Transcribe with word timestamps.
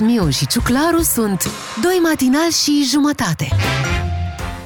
Miu 0.00 0.28
și 0.28 0.46
Ciuclaru 0.46 1.02
sunt 1.02 1.50
Doi 1.82 1.98
matinal 2.02 2.50
și 2.50 2.84
jumătate. 2.90 3.48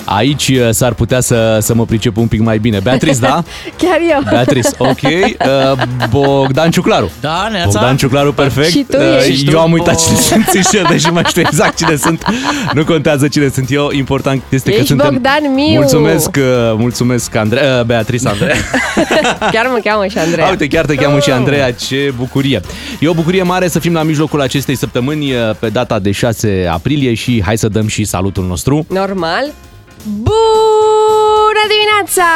Aici 0.05 0.49
uh, 0.49 0.69
s-ar 0.71 0.93
putea 0.93 1.21
să, 1.21 1.59
să 1.61 1.75
mă 1.75 1.85
pricep 1.85 2.17
un 2.17 2.27
pic 2.27 2.41
mai 2.41 2.59
bine. 2.59 2.79
Beatrice, 2.83 3.19
da? 3.19 3.45
Chiar 3.83 3.99
eu. 4.11 4.21
Beatrice, 4.31 4.69
ok. 4.79 4.99
Uh, 5.03 5.83
Bogdan 6.11 6.71
Ciuclaru. 6.71 7.11
Da, 7.21 7.49
neața. 7.53 7.69
Bogdan 7.71 7.97
Ciuclaru, 7.97 8.33
perfect. 8.33 8.69
Și 8.71 8.85
tu 8.91 8.97
Uh, 8.97 9.27
ești. 9.29 9.51
eu 9.51 9.61
am 9.61 9.73
uitat 9.73 9.95
Oh. 9.95 10.01
cine 10.07 10.19
sunt 10.53 10.65
și 10.65 10.77
eu, 10.77 10.85
deși 10.89 11.07
mai 11.11 11.23
știu 11.27 11.41
exact 11.41 11.77
cine 11.77 11.97
sunt. 11.97 12.25
Nu 12.75 12.85
contează 12.85 13.29
cine 13.29 13.49
sunt 13.49 13.71
eu, 13.71 13.91
important 13.93 14.43
este 14.49 14.69
că 14.71 14.77
Ești 14.77 14.87
suntem... 14.89 15.11
Bogdan 15.13 15.55
Miu. 15.55 15.75
Mulțumesc, 15.81 16.37
uh, 16.39 16.43
mulțumesc, 16.77 17.35
Andrei, 17.35 17.63
uh, 17.79 17.85
Beatrice 17.85 18.29
Andrei. 18.29 18.57
Chiar 19.53 19.67
mă 19.67 19.81
cheamă 19.85 20.07
și 20.07 20.19
Andreea. 20.19 20.49
Uite, 20.49 20.67
chiar 20.69 20.85
te 20.85 20.95
cheamă 20.95 21.19
și 21.19 21.31
Andreea, 21.31 21.73
ce 21.73 22.13
bucurie. 22.17 22.61
E 23.01 23.09
o 23.09 23.13
bucurie 23.15 23.43
mare 23.43 23.69
să 23.69 23.79
fim 23.79 23.93
la 23.93 24.03
mijlocul 24.03 24.41
acestei 24.41 24.75
săptămâni 24.77 25.33
uh, 25.33 25.39
pe 25.59 25.69
data 25.69 25.99
de 25.99 26.11
6 26.11 26.69
aprilie 26.71 27.15
și 27.15 27.43
hai 27.45 27.59
să 27.59 27.69
dăm 27.69 27.87
și 27.87 28.05
salutul 28.05 28.45
nostru. 28.45 28.87
Normal. 28.89 29.45
Bună 30.07 30.74
dimineața! 31.75 32.27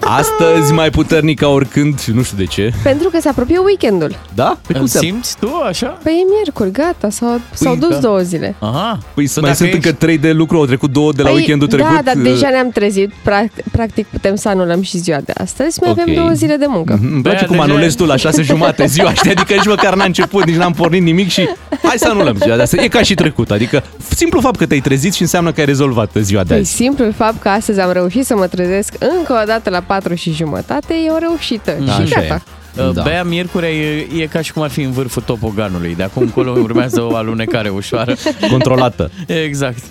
Astăzi 0.00 0.72
mai 0.72 0.90
puternic 0.90 1.38
ca 1.40 1.48
oricând, 1.48 2.00
nu 2.14 2.22
știu 2.22 2.36
de 2.36 2.44
ce. 2.44 2.72
Pentru 2.82 3.08
că 3.08 3.18
se 3.20 3.28
apropie 3.28 3.58
weekendul. 3.58 4.16
Da? 4.34 4.58
Pe 4.66 4.72
cum 4.72 4.82
Îl 4.82 4.88
se 4.88 4.98
simți 4.98 5.36
tu 5.40 5.50
așa? 5.68 5.86
Păi 5.86 6.12
e 6.12 6.32
miercuri, 6.34 6.70
gata, 6.70 7.10
s-au, 7.10 7.40
s-au 7.52 7.76
dus 7.76 7.88
da. 7.88 7.96
două 7.98 8.18
zile. 8.18 8.54
Aha. 8.58 8.98
Păi 9.14 9.24
Tu 9.26 9.40
mai 9.40 9.42
dacă 9.50 9.54
sunt 9.54 9.68
ești- 9.68 9.86
încă 9.86 9.98
trei 9.98 10.18
de 10.18 10.32
lucru, 10.32 10.56
au 10.56 10.66
trecut 10.66 10.90
două 10.92 11.12
de 11.12 11.22
la 11.22 11.28
păi, 11.28 11.36
weekendul 11.38 11.68
trecut. 11.68 11.94
Da, 11.94 12.00
dar 12.04 12.14
uh, 12.16 12.22
deja 12.22 12.48
ne-am 12.48 12.70
trezit. 12.70 13.12
Practic, 13.22 13.64
practic 13.72 14.06
putem 14.06 14.34
să 14.34 14.48
anulăm 14.48 14.82
și 14.82 14.98
ziua 14.98 15.18
de 15.24 15.32
astăzi. 15.36 15.78
Mai 15.80 15.90
Ok. 15.90 15.98
avem 16.00 16.14
două 16.14 16.30
zile 16.30 16.56
de 16.56 16.66
muncă. 16.68 16.98
Mhm, 17.00 17.12
Îmi 17.12 17.22
place 17.22 17.36
Băia, 17.36 17.46
cum 17.48 17.56
deja- 17.56 17.68
anulezi 17.72 17.96
tu 17.96 18.04
la 18.04 18.16
șase 18.16 18.42
jumate 18.42 18.86
ziua, 18.96 19.12
știi? 19.12 19.30
Adică 19.30 19.54
nici 19.54 19.66
măcar 19.66 19.94
n-a 19.94 20.04
început, 20.04 20.44
nici 20.46 20.56
n-am 20.56 20.72
pornit 20.72 21.02
nimic 21.02 21.28
și 21.30 21.48
hai 21.82 21.94
să 21.96 22.08
anulăm 22.10 22.36
ziua 22.42 22.56
de 22.56 22.62
astăzi. 22.62 22.82
E 22.84 22.88
ca 22.88 23.02
și 23.02 23.14
trecut, 23.14 23.50
adică 23.50 23.82
simplu 24.14 24.40
fapt 24.40 24.56
că 24.58 24.66
te-ai 24.66 24.80
trezit 24.80 25.14
și 25.14 25.22
înseamnă 25.22 25.52
că 25.52 25.60
ai 25.60 25.66
rezolvat 25.66 26.10
ziua 26.20 26.42
de 26.42 26.48
Păi 26.48 26.58
azi. 26.58 26.72
simplul 26.74 27.12
fapt 27.16 27.40
că 27.40 27.48
astăzi 27.48 27.80
am 27.80 27.92
reușit 27.92 28.26
să 28.28 28.36
mă 28.36 28.46
trezesc 28.46 28.94
încă 29.18 29.38
o 29.42 29.44
dată 29.46 29.70
la 29.70 29.80
4 29.80 30.14
și 30.14 30.32
jumătate 30.32 30.94
e 31.06 31.10
o 31.10 31.18
reușită. 31.18 31.76
Da, 31.84 31.92
și 31.92 32.00
așa 32.00 32.20
gata. 32.20 32.42
e. 32.76 32.82
Uh, 32.82 32.92
Da. 32.94 33.02
Bea 33.02 33.24
miercurea 33.24 33.70
e, 33.70 34.06
e 34.16 34.26
ca 34.26 34.40
și 34.40 34.52
cum 34.52 34.62
ar 34.62 34.70
fi 34.70 34.80
în 34.80 34.90
vârful 34.90 35.22
topoganului. 35.22 35.94
De 35.96 36.02
acum 36.02 36.22
încolo 36.22 36.50
urmează 36.50 37.02
o 37.02 37.14
alunecare 37.16 37.68
ușoară. 37.68 38.14
Controlată. 38.50 39.10
Exact. 39.26 39.82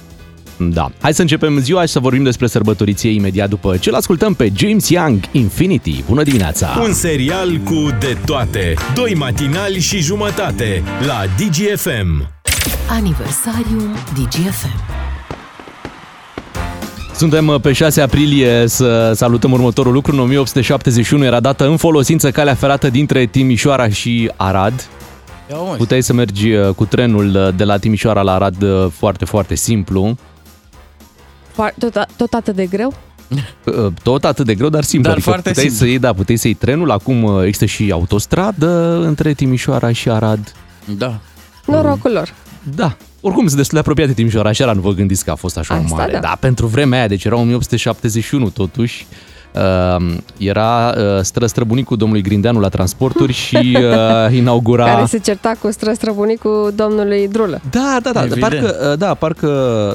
Da. 0.57 0.91
Hai 1.01 1.13
să 1.13 1.21
începem 1.21 1.59
ziua 1.59 1.81
și 1.81 1.87
să 1.87 1.99
vorbim 1.99 2.23
despre 2.23 2.47
sărbătoriție 2.47 3.09
imediat 3.11 3.49
după 3.49 3.77
ce 3.77 3.89
l-ascultăm 3.89 4.33
pe 4.33 4.51
James 4.55 4.89
Young, 4.89 5.19
Infinity. 5.31 6.03
Bună 6.07 6.23
dimineața! 6.23 6.79
Un 6.81 6.93
serial 6.93 7.57
cu 7.65 7.87
de 7.99 8.17
toate. 8.25 8.73
Doi 8.95 9.13
matinali 9.17 9.79
și 9.79 9.99
jumătate 9.99 10.83
la 11.05 11.23
DGFM. 11.37 12.29
Aniversariul 12.89 13.89
DGFM. 14.13 14.96
Suntem 17.17 17.47
uh, 17.47 17.59
pe 17.61 17.73
6 17.73 18.01
aprilie 18.01 18.67
să 18.67 19.11
salutăm 19.15 19.51
următorul 19.51 19.93
lucru. 19.93 20.11
În 20.13 20.19
1871 20.19 21.23
era 21.23 21.39
dată 21.39 21.67
în 21.67 21.77
folosință 21.77 22.31
calea 22.31 22.53
ferată 22.53 22.89
dintre 22.89 23.25
Timișoara 23.25 23.89
și 23.89 24.31
Arad. 24.35 24.87
Ia 25.49 25.55
mă, 25.55 25.73
Puteai 25.77 26.03
să 26.03 26.13
mergi 26.13 26.51
uh, 26.53 26.73
cu 26.75 26.85
trenul 26.85 27.35
uh, 27.35 27.55
de 27.55 27.63
la 27.63 27.77
Timișoara 27.77 28.21
la 28.21 28.33
Arad 28.33 28.61
uh, 28.61 28.87
foarte, 28.91 29.25
foarte 29.25 29.55
simplu. 29.55 30.17
Foar- 31.51 31.73
Tot, 31.79 32.05
tot 32.17 32.33
atât 32.33 32.55
de 32.55 32.65
greu? 32.65 32.93
Uh, 33.63 33.91
Tot 34.03 34.25
atât 34.25 34.45
de 34.45 34.55
greu, 34.55 34.69
dar 34.69 34.83
simplu. 34.83 35.09
Dar 35.09 35.17
adică 35.17 35.29
foarte 35.29 35.49
puteai 35.49 35.65
simplu. 35.67 35.85
să 35.85 35.91
iei, 35.91 35.99
da, 35.99 36.13
puteai 36.13 36.37
să 36.37 36.47
iei 36.47 36.55
trenul. 36.55 36.91
Acum 36.91 37.23
uh, 37.23 37.41
există 37.43 37.65
și 37.65 37.89
autostradă 37.91 38.99
între 39.05 39.33
Timișoara 39.33 39.91
și 39.91 40.09
Arad. 40.09 40.51
Da. 40.97 41.19
Norocul 41.65 42.11
lor. 42.11 42.33
Da. 42.75 42.97
Oricum 43.21 43.43
sunt 43.45 43.57
destul 43.57 43.73
de 43.73 43.79
apropiate 43.79 44.13
Timișoara, 44.13 44.49
așa 44.49 44.71
nu 44.73 44.81
vă 44.81 44.91
gândiți 44.91 45.23
că 45.23 45.31
a 45.31 45.35
fost 45.35 45.57
așa 45.57 45.73
Asta 45.73 45.95
mare. 45.95 46.11
da. 46.11 46.19
Da, 46.19 46.37
pentru 46.39 46.65
vremea 46.67 46.97
aia, 46.99 47.07
deci 47.07 47.23
era 47.25 47.35
1871 47.35 48.49
totuși. 48.49 49.07
Uh, 49.55 50.15
era 50.37 50.93
uh, 50.97 51.21
străstrăbunicul 51.21 51.97
domnului 51.97 52.21
Grindeanu 52.23 52.59
la 52.59 52.69
transporturi 52.69 53.33
și 53.33 53.77
uh, 53.77 54.35
inaugura... 54.37 54.85
Care 54.85 55.05
se 55.05 55.17
certa 55.19 55.53
cu 55.61 55.71
străstrăbunicul 55.71 56.73
domnului 56.75 57.27
Drulă. 57.27 57.61
Da, 57.69 57.97
da, 58.03 58.11
da, 58.11 58.23
Evident. 58.23 58.41
parcă, 58.41 58.89
uh, 58.91 58.97
da, 58.97 59.13
parcă 59.13 59.47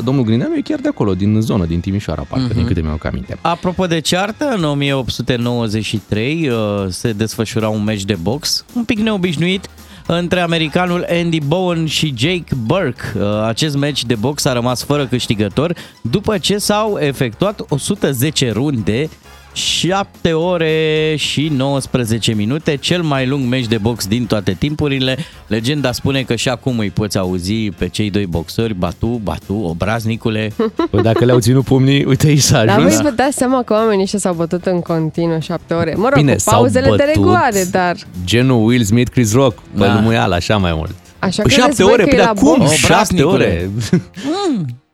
domnul 0.05 0.25
Grindeanu 0.25 0.55
e 0.57 0.61
chiar 0.61 0.79
de 0.79 0.89
acolo, 0.89 1.15
din 1.15 1.41
zona, 1.41 1.65
din 1.65 1.81
Timișoara, 1.81 2.25
parcă, 2.29 2.45
Mhm. 2.47 2.57
din 2.57 2.67
câte 2.67 2.81
mi-au 2.81 2.99
aminte. 3.03 3.39
Apropo 3.41 3.87
de 3.87 3.99
ceartă, 4.01 4.55
în 4.57 4.65
1893 4.65 6.49
uh, 6.49 6.57
se 6.89 7.13
desfășura 7.13 7.69
un 7.69 7.85
meci 7.85 8.05
de 8.05 8.17
box, 8.23 8.65
un 8.75 8.85
pic 8.85 8.99
neobișnuit, 8.99 9.69
între 10.07 10.41
americanul 10.41 11.07
Andy 11.11 11.41
Bowen 11.41 11.87
și 11.87 12.15
Jake 12.17 12.55
Burke. 12.65 13.03
Uh, 13.17 13.43
Acest 13.47 13.77
meci 13.77 14.05
de 14.05 14.15
box 14.15 14.45
a 14.45 14.53
rămas 14.53 14.85
fără 14.85 15.07
câștigător 15.07 15.77
după 16.01 16.39
ce 16.39 16.59
s-au 16.59 16.99
efectuat 16.99 17.61
110 17.69 18.51
runde 18.51 19.09
7 19.53 20.33
ore 20.33 21.15
și 21.17 21.49
19 21.57 22.35
minute, 22.35 22.77
cel 22.77 23.03
mai 23.03 23.27
lung 23.27 23.49
meci 23.49 23.67
de 23.67 23.79
box 23.79 24.07
din 24.07 24.27
toate 24.27 24.53
timpurile. 24.59 25.17
Legenda 25.47 25.93
spune 25.93 26.23
că 26.23 26.35
și 26.35 26.49
acum 26.49 26.79
îi 26.79 26.91
poți 26.91 27.19
auzi 27.19 27.53
pe 27.55 27.89
cei 27.89 28.11
doi 28.11 28.27
boxeri, 28.27 28.75
batu, 28.75 29.07
batu, 29.23 29.55
obraznicule. 29.55 30.53
Păi 30.91 31.03
dacă 31.03 31.25
le-au 31.25 31.39
ținut 31.39 31.65
pumnii, 31.65 32.05
uite 32.05 32.27
aici 32.27 32.41
s-a 32.41 32.65
Dar 32.65 32.77
ajuns. 32.77 32.95
voi 32.95 33.03
vă 33.03 33.11
dați 33.11 33.37
seama 33.37 33.63
că 33.63 33.73
oamenii 33.73 34.03
ăștia 34.03 34.19
s-au 34.19 34.35
bătut 34.35 34.67
în 34.67 34.81
continuu 34.81 35.41
șapte 35.41 35.75
ore. 35.75 35.95
Mă 35.97 36.09
rog, 36.09 36.19
Bine, 36.19 36.33
cu 36.33 36.39
s-au 36.39 36.55
pauzele 36.59 36.85
de 36.85 36.91
bătut. 36.91 37.07
regoare, 37.15 37.65
dar... 37.71 37.97
Genul 38.25 38.65
Will 38.67 38.83
Smith, 38.85 39.11
Chris 39.11 39.33
Rock, 39.33 39.59
pe 39.59 39.79
Da. 39.85 39.95
lumuială, 39.95 40.35
așa 40.35 40.57
mai 40.57 40.73
mult. 40.75 40.91
Așa 41.19 41.43
Păi 41.43 41.53
credeți 41.53 41.61
șapte 41.77 41.83
voi 41.83 41.93
ore, 41.93 42.03
că 42.03 42.09
pe 42.09 42.15
e 42.15 42.19
de 42.19 42.23
la 42.23 42.29
acum, 42.31 42.57
box? 42.59 42.71
șapte 42.71 42.93
Obraznicule. 43.23 43.71
ore. 43.71 43.71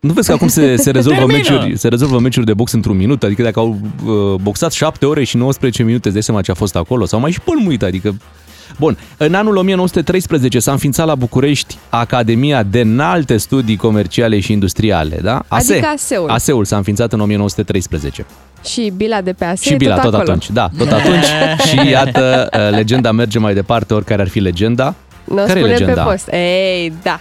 Nu 0.00 0.12
vezi 0.12 0.28
că 0.28 0.34
acum 0.34 0.48
se, 0.48 0.76
se, 0.76 0.91
rezolvă 0.98 1.19
Termină. 1.19 1.38
meciuri, 1.38 1.78
se 1.78 1.88
rezolvă 1.88 2.19
meciuri 2.19 2.47
de 2.47 2.54
box 2.54 2.72
într-un 2.72 2.97
minut? 2.97 3.22
Adică 3.22 3.42
dacă 3.42 3.59
au 3.59 3.76
uh, 4.06 4.41
boxat 4.41 4.72
7 4.72 5.06
ore 5.06 5.25
și 5.25 5.36
19 5.36 5.82
minute, 5.82 6.03
îți 6.04 6.12
dai 6.12 6.22
seama 6.22 6.41
ce 6.41 6.50
a 6.50 6.54
fost 6.54 6.76
acolo? 6.76 7.04
Sau 7.06 7.20
mai 7.20 7.31
și 7.31 7.41
pălmuit, 7.41 7.82
adică... 7.82 8.16
Bun, 8.78 8.98
în 9.16 9.34
anul 9.34 9.56
1913 9.56 10.59
s-a 10.59 10.72
înființat 10.72 11.06
la 11.06 11.14
București 11.14 11.78
Academia 11.88 12.62
de 12.62 12.81
Înalte 12.81 13.36
Studii 13.36 13.76
Comerciale 13.76 14.41
și 14.41 14.53
Industriale, 14.53 15.19
da? 15.22 15.42
Adică 15.48 15.86
ASE-ul. 15.94 16.30
ASE-ul 16.30 16.65
s-a 16.65 16.76
înființat 16.76 17.12
în 17.12 17.20
1913. 17.20 18.26
Și 18.65 18.92
bila 18.97 19.20
de 19.20 19.32
pe 19.32 19.44
ASE 19.44 19.69
și 19.69 19.75
Bila, 19.76 19.94
tot, 19.94 20.03
tot, 20.03 20.15
acolo. 20.15 20.28
atunci, 20.30 20.50
da, 20.50 20.70
tot 20.78 20.91
atunci. 20.92 21.25
și 21.69 21.88
iată, 21.91 22.48
uh, 22.53 22.70
legenda 22.70 23.12
merge 23.12 23.38
mai 23.38 23.54
departe, 23.54 23.94
oricare 23.94 24.22
ar 24.22 24.28
fi 24.28 24.38
legenda. 24.38 24.94
Nu 25.25 25.34
o 25.34 25.36
Care 25.36 25.59
e 25.59 25.62
spunem 25.62 25.70
legenda? 25.70 26.03
pe 26.03 26.10
post. 26.10 26.28
Ei, 26.32 26.92
da. 27.03 27.20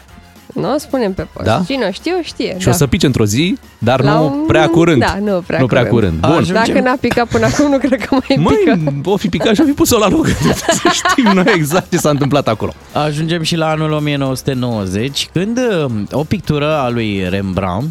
Nu 0.62 0.74
o 0.74 0.78
spunem 0.78 1.14
pe 1.14 1.28
post. 1.34 1.46
Da? 1.46 1.62
Cine 1.66 1.86
o 1.86 1.92
știe, 1.92 2.14
o 2.20 2.22
știe. 2.24 2.56
Și 2.60 2.66
da. 2.66 2.72
o 2.72 2.74
să 2.74 2.88
pice 2.88 3.06
într-o 3.06 3.26
zi, 3.26 3.58
dar 3.78 4.02
La 4.02 4.14
nu 4.14 4.24
un- 4.26 4.46
prea 4.46 4.68
curând. 4.68 5.00
Da, 5.00 5.18
nu 5.24 5.44
prea 5.48 5.60
nu 5.60 5.66
prea 5.66 5.88
curând. 5.88 5.92
curând. 5.92 6.20
Bun. 6.20 6.32
Ajungem. 6.32 6.74
Dacă 6.74 6.80
n-a 6.90 6.98
picat 7.02 7.28
până 7.28 7.46
acum, 7.46 7.70
nu 7.70 7.78
cred 7.78 8.06
că 8.06 8.08
mai 8.12 8.22
pică. 8.28 8.42
Măi, 8.86 9.02
o 9.06 9.18
fi 9.18 9.30
picat 9.30 9.56
și 9.56 9.62
o 9.62 9.66
fi 9.66 9.72
pus-o 9.72 9.98
la 9.98 10.10
loc. 10.10 10.28
să 10.82 10.90
știm 10.92 11.32
noi 11.34 11.46
exact 11.56 11.90
ce 11.92 11.98
s-a 11.98 12.10
întâmplat 12.10 12.48
acolo. 12.48 12.74
Ajungem 12.94 13.42
și 13.42 13.56
la 13.56 13.70
anul 13.70 13.92
1990, 13.92 15.30
când 15.34 15.58
uh, 15.58 15.92
o 16.12 16.24
pictură 16.24 16.78
a 16.78 16.90
lui 16.90 17.30
Rembrandt, 17.30 17.88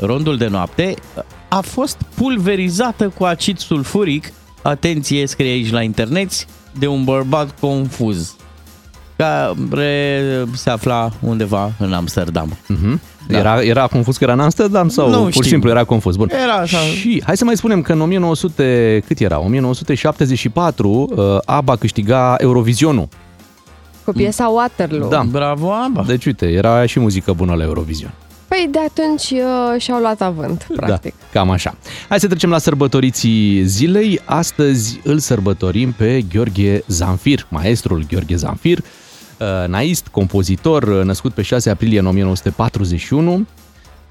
Rondul 0.00 0.36
de 0.36 0.46
noapte, 0.46 0.94
a 1.48 1.60
fost 1.60 1.96
pulverizată 2.14 3.12
cu 3.18 3.24
acid 3.24 3.58
sulfuric, 3.58 4.32
atenție, 4.62 5.26
scrie 5.26 5.50
aici 5.50 5.70
la 5.70 5.82
internet, 5.82 6.30
de 6.78 6.86
un 6.86 7.04
bărbat 7.04 7.48
confuz, 7.60 8.34
care 9.16 10.44
se 10.54 10.70
afla 10.70 11.10
undeva 11.20 11.72
în 11.78 11.92
Amsterdam. 11.92 12.56
Mhm. 12.66 13.00
Era, 13.28 13.62
era 13.62 13.86
confuz 13.86 14.16
că 14.16 14.24
era 14.24 14.32
în 14.32 14.40
Amsterdam 14.40 14.88
sau 14.88 15.08
Nu 15.10 15.16
pur 15.16 15.26
și 15.26 15.32
știu. 15.32 15.42
simplu 15.50 15.70
era 15.70 15.84
confuz? 15.84 16.16
Bun. 16.16 16.30
Era 16.44 16.52
așa. 16.52 16.78
Și 16.78 17.22
hai 17.26 17.36
să 17.36 17.44
mai 17.44 17.56
spunem 17.56 17.82
că 17.82 17.92
în 17.92 18.00
1900, 18.00 19.02
cât 19.06 19.18
era? 19.18 19.38
1974, 19.40 20.88
uh, 21.16 21.38
ABBA 21.44 21.76
câștiga 21.76 22.34
Eurovizionul. 22.38 23.08
Cu 24.04 24.12
piesa 24.12 24.48
Waterloo. 24.48 25.08
Da. 25.08 25.24
Bravo, 25.30 25.72
Aba. 25.72 26.04
Deci 26.06 26.24
uite, 26.26 26.46
era 26.46 26.86
și 26.86 27.00
muzică 27.00 27.32
bună 27.32 27.54
la 27.54 27.62
Eurovision. 27.62 28.12
Păi 28.48 28.68
de 28.70 28.78
atunci 28.78 29.30
uh, 29.30 29.80
și-au 29.80 30.00
luat 30.00 30.20
avânt, 30.20 30.66
practic. 30.76 31.14
Da, 31.32 31.38
cam 31.40 31.50
așa. 31.50 31.74
Hai 32.08 32.20
să 32.20 32.26
trecem 32.26 32.50
la 32.50 32.58
sărbătoriții 32.58 33.64
zilei. 33.64 34.20
Astăzi 34.24 35.00
îl 35.04 35.18
sărbătorim 35.18 35.92
pe 35.92 36.24
Gheorghe 36.32 36.82
Zanfir, 36.86 37.46
maestrul 37.48 38.04
Gheorghe 38.10 38.36
Zanfir, 38.36 38.78
uh, 38.78 38.84
naist, 39.66 40.06
compozitor, 40.06 40.82
uh, 40.82 41.04
născut 41.04 41.32
pe 41.32 41.42
6 41.42 41.70
aprilie 41.70 42.00
1941. 42.00 43.46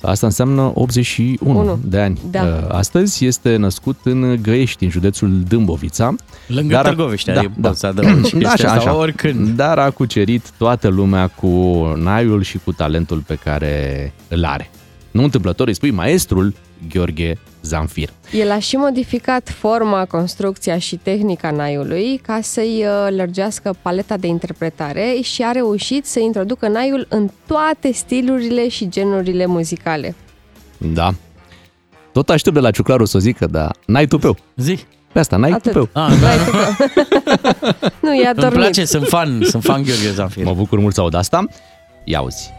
Asta 0.02 0.26
înseamnă 0.26 0.72
81 0.76 1.60
Unu. 1.60 1.80
de 1.86 2.00
ani. 2.00 2.20
Da. 2.32 2.42
Uh, 2.44 2.50
Astăzi 2.76 3.26
este 3.26 3.56
născut 3.56 3.96
în 4.04 4.40
Găiești, 4.42 4.84
în 4.84 4.90
județul 4.90 5.42
Dâmbovița. 5.48 6.16
Lângă 6.48 6.74
Dar 6.74 6.86
a- 6.86 6.88
Târgoviște, 6.90 7.32
da, 7.32 7.42
da, 7.42 7.48
da. 7.58 7.68
poți 7.68 7.80
să 7.80 7.86
adăugi 7.88 8.22
chestia 8.22 8.40
Da, 8.40 8.50
așa, 8.50 8.68
asta 8.68 8.90
așa. 8.90 8.98
oricând. 9.00 9.50
Dar 9.50 9.78
a 9.80 9.90
cucerit 9.90 10.52
toată 10.58 10.88
lumea 10.88 11.28
cu 11.28 11.48
naiul 12.04 12.42
și 12.44 12.60
cu 12.64 12.72
talentul 12.72 13.24
pe 13.28 13.36
care 13.44 14.14
îl 14.28 14.46
are. 14.46 14.70
Nu 15.12 15.24
întâmplător 15.24 15.68
îi 15.68 15.74
spui 15.76 15.92
maestrul 15.92 16.54
Gheorghe 16.90 17.38
Zanfir. 17.62 18.10
El 18.32 18.52
a 18.52 18.60
și 18.60 18.76
modificat 18.76 19.50
forma, 19.50 20.06
construcția 20.06 20.78
și 20.78 20.96
tehnica 20.96 21.52
naiului 21.52 22.18
ca 22.18 22.40
să-i 22.42 22.86
uh, 22.86 23.16
lărgească 23.16 23.76
paleta 23.82 24.18
de 24.18 24.28
interpretare 24.28 25.18
și 25.22 25.44
a 25.44 25.52
reușit 25.52 26.06
să 26.06 26.20
introducă 26.20 26.68
naiul 26.68 27.06
în 27.10 27.30
toate 27.48 27.92
stilurile 27.92 28.68
și 28.70 28.90
genurile 28.90 29.46
muzicale. 29.46 30.16
Da. 30.78 31.14
Tot 32.12 32.30
aștept 32.30 32.56
de 32.56 32.62
la 32.62 32.72
ciuclarul 32.72 33.06
să 33.06 33.18
o 33.18 33.20
zică, 33.20 33.46
dar 33.46 33.76
n-ai 33.86 34.06
tupeu. 34.08 34.38
Zi. 34.56 34.80
Pe 35.12 35.20
asta, 35.20 35.36
n-ai 35.38 35.52
Atât. 35.52 35.72
tupeu. 35.72 35.90
Ah, 36.04 36.14
da. 36.22 36.30
Nu, 38.02 38.14
e 38.14 38.18
Îmi 38.18 38.28
adormit. 38.28 38.54
place, 38.60 38.86
sunt 38.86 39.08
fan, 39.08 39.40
sunt 39.44 39.64
fan 39.64 39.84
Gheorghe 39.84 40.12
Zanfir. 40.12 40.44
Mă 40.44 40.54
bucur 40.54 40.80
mult 40.80 40.94
să 40.94 41.02
aud 41.02 41.14
asta. 41.14 41.46
Ia 42.04 42.22
uzi. 42.22 42.50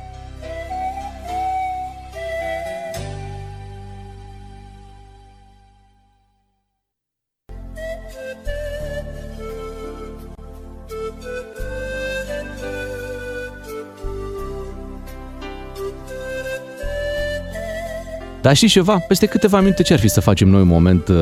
Dar 18.46 18.56
știi 18.56 18.68
ceva? 18.68 18.98
Peste 18.98 19.26
câteva 19.26 19.60
minute 19.60 19.82
ce 19.82 19.92
ar 19.92 19.98
fi 19.98 20.08
să 20.08 20.20
facem 20.20 20.48
noi 20.48 20.60
un 20.60 20.66
moment 20.66 21.08
uh, 21.08 21.16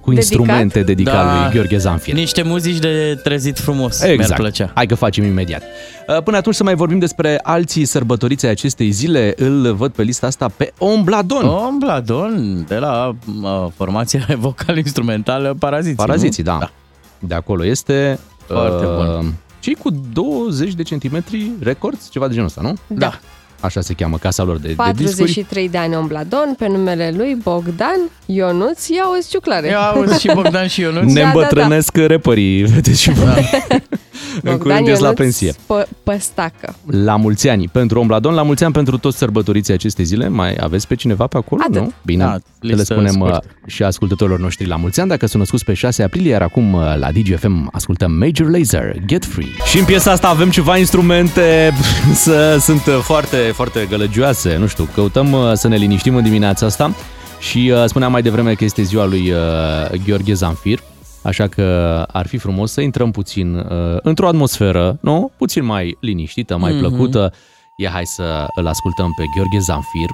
cu 0.00 0.12
instrumente 0.12 0.82
dedicat 0.82 1.14
Da. 1.14 1.42
lui 1.42 1.52
Gheorghe 1.52 1.76
Zanfir? 1.76 2.14
Niște 2.14 2.42
muzici 2.42 2.78
de 2.78 3.20
trezit 3.22 3.58
frumos. 3.58 4.00
Mi-ar 4.02 4.12
Exact. 4.12 4.40
plăcea. 4.40 4.70
Hai 4.74 4.86
că 4.86 4.94
facem 4.94 5.24
imediat. 5.24 5.62
Uh, 6.08 6.22
Până 6.22 6.36
atunci 6.36 6.54
să 6.54 6.64
mai 6.64 6.74
vorbim 6.74 6.98
despre 6.98 7.38
alții 7.42 7.84
sărbătoriți 7.84 8.44
ai 8.44 8.50
acestei 8.50 8.90
zile. 8.90 9.34
Îl 9.36 9.74
văd 9.74 9.92
pe 9.92 10.02
lista 10.02 10.26
asta 10.26 10.48
pe 10.56 10.72
Ombladon. 10.78 11.44
Oh. 11.44 11.64
Ombladon, 11.66 12.64
de 12.68 12.76
la 12.76 13.16
uh, 13.42 13.66
formația 13.76 14.26
vocal-instrumentală 14.38 15.56
Paraziții. 15.58 15.96
Paraziții, 15.96 16.42
nu? 16.42 16.52
da. 16.52 16.58
da. 16.58 16.70
De 17.18 17.34
acolo 17.34 17.64
este... 17.64 18.18
Foarte 18.46 18.84
bun. 18.84 19.34
Cei 19.58 19.74
cu 19.74 19.90
20 20.12 20.74
de 20.74 20.82
centimetri 20.82 21.50
records, 21.62 22.10
ceva 22.10 22.26
de 22.26 22.32
genul 22.32 22.46
ăsta, 22.46 22.60
nu? 22.60 22.74
Da. 22.86 23.20
Așa 23.60 23.80
se 23.80 23.94
cheamă 23.94 24.16
casa 24.18 24.42
lor 24.42 24.58
de, 24.58 24.68
de 24.68 24.74
discuri. 24.74 25.16
43 25.16 25.68
de 25.68 25.78
ani 25.78 25.96
Ombladon, 25.96 26.54
pe 26.58 26.68
numele 26.68 27.12
lui 27.16 27.36
Bogdan 27.42 28.10
Ionuț, 28.26 28.88
ia 28.88 29.02
o 29.08 29.22
ciuclare. 29.30 29.66
Ia 29.66 29.78
auzi 29.78 30.20
și 30.20 30.30
Bogdan 30.34 30.66
și 30.66 30.80
Ionuț. 30.80 31.12
Ne 31.12 31.12
Da, 31.12 31.20
da, 31.20 31.26
îmbătrânesc 31.26 31.96
repării, 31.96 32.62
vedeți 32.62 33.00
și 33.00 33.10
voi. 33.10 33.50
În 34.42 34.58
curând 34.58 34.86
ies 34.86 34.98
la 34.98 35.04
Ionuț 35.04 35.18
pensie. 35.18 35.52
Pă- 35.52 35.88
Păstacă. 36.02 36.74
La 36.86 37.16
mulți 37.16 37.48
ani 37.48 37.68
pentru 37.72 38.00
Ombladon, 38.00 38.34
la 38.34 38.42
mulți 38.42 38.64
ani 38.64 38.72
pentru 38.72 38.98
toți 38.98 39.16
sărbătoriții 39.18 39.72
acestei 39.74 40.04
zile. 40.04 40.28
Mai 40.28 40.56
aveți 40.60 40.86
pe 40.86 40.94
cineva 40.94 41.26
pe 41.26 41.36
acolo, 41.36 41.62
Atât. 41.68 41.80
nu? 41.80 41.92
Bine, 42.04 42.24
Da, 42.24 42.30
să 42.32 42.40
le 42.60 42.74
listă 42.74 42.84
spunem 42.94 43.20
uh, 43.20 43.26
scurtă. 43.28 43.44
și 43.66 43.82
ascultătorilor 43.82 44.38
noștri 44.40 44.66
la 44.66 44.76
mulți 44.76 45.00
ani, 45.00 45.08
dacă 45.08 45.26
sunt 45.26 45.38
născuți 45.38 45.64
pe 45.64 45.74
6 45.74 46.02
aprilie, 46.02 46.30
iar 46.30 46.42
acum 46.42 46.72
uh, 46.72 46.82
la 46.98 47.10
DGFM 47.12 47.68
ascultăm 47.72 48.12
Major 48.12 48.50
Lazer, 48.50 48.96
Get 49.06 49.24
Free. 49.24 49.48
Și 49.70 49.78
în 49.78 49.84
piesa 49.84 50.10
asta 50.10 50.28
avem 50.28 50.50
ceva 50.50 50.76
instrumente, 50.76 51.72
să 52.24 52.56
sunt 52.60 52.86
uh, 52.86 52.98
foarte, 53.02 53.36
foarte 53.36 53.86
gălăgioase, 53.90 54.56
nu 54.56 54.66
știu, 54.66 54.88
căutăm 54.94 55.32
uh, 55.32 55.52
să 55.54 55.68
ne 55.68 55.76
liniștim 55.76 56.14
în 56.16 56.22
dimineața 56.22 56.66
asta 56.66 56.94
și 57.38 57.72
uh, 57.74 57.84
spuneam 57.86 58.12
mai 58.12 58.22
devreme 58.22 58.54
că 58.54 58.64
este 58.64 58.82
ziua 58.82 59.04
lui 59.06 59.30
uh, 59.30 60.00
Gheorghe 60.06 60.32
Zanfir, 60.32 60.78
Așa 61.22 61.46
că 61.46 61.62
ar 62.12 62.26
fi 62.26 62.38
frumos 62.38 62.72
să 62.72 62.80
intrăm 62.80 63.10
puțin 63.10 63.54
uh, 63.54 63.98
într-o 64.02 64.28
atmosferă, 64.28 64.98
nu? 65.00 65.30
Puțin 65.36 65.64
mai 65.64 65.96
liniștită, 66.00 66.56
mai 66.56 66.74
mm-hmm. 66.74 66.78
plăcută. 66.78 67.32
Ia 67.76 67.90
hai 67.90 68.06
să 68.06 68.46
îl 68.54 68.66
ascultăm 68.66 69.12
pe 69.16 69.24
Gheorghe 69.34 69.58
Zanfir. 69.58 70.08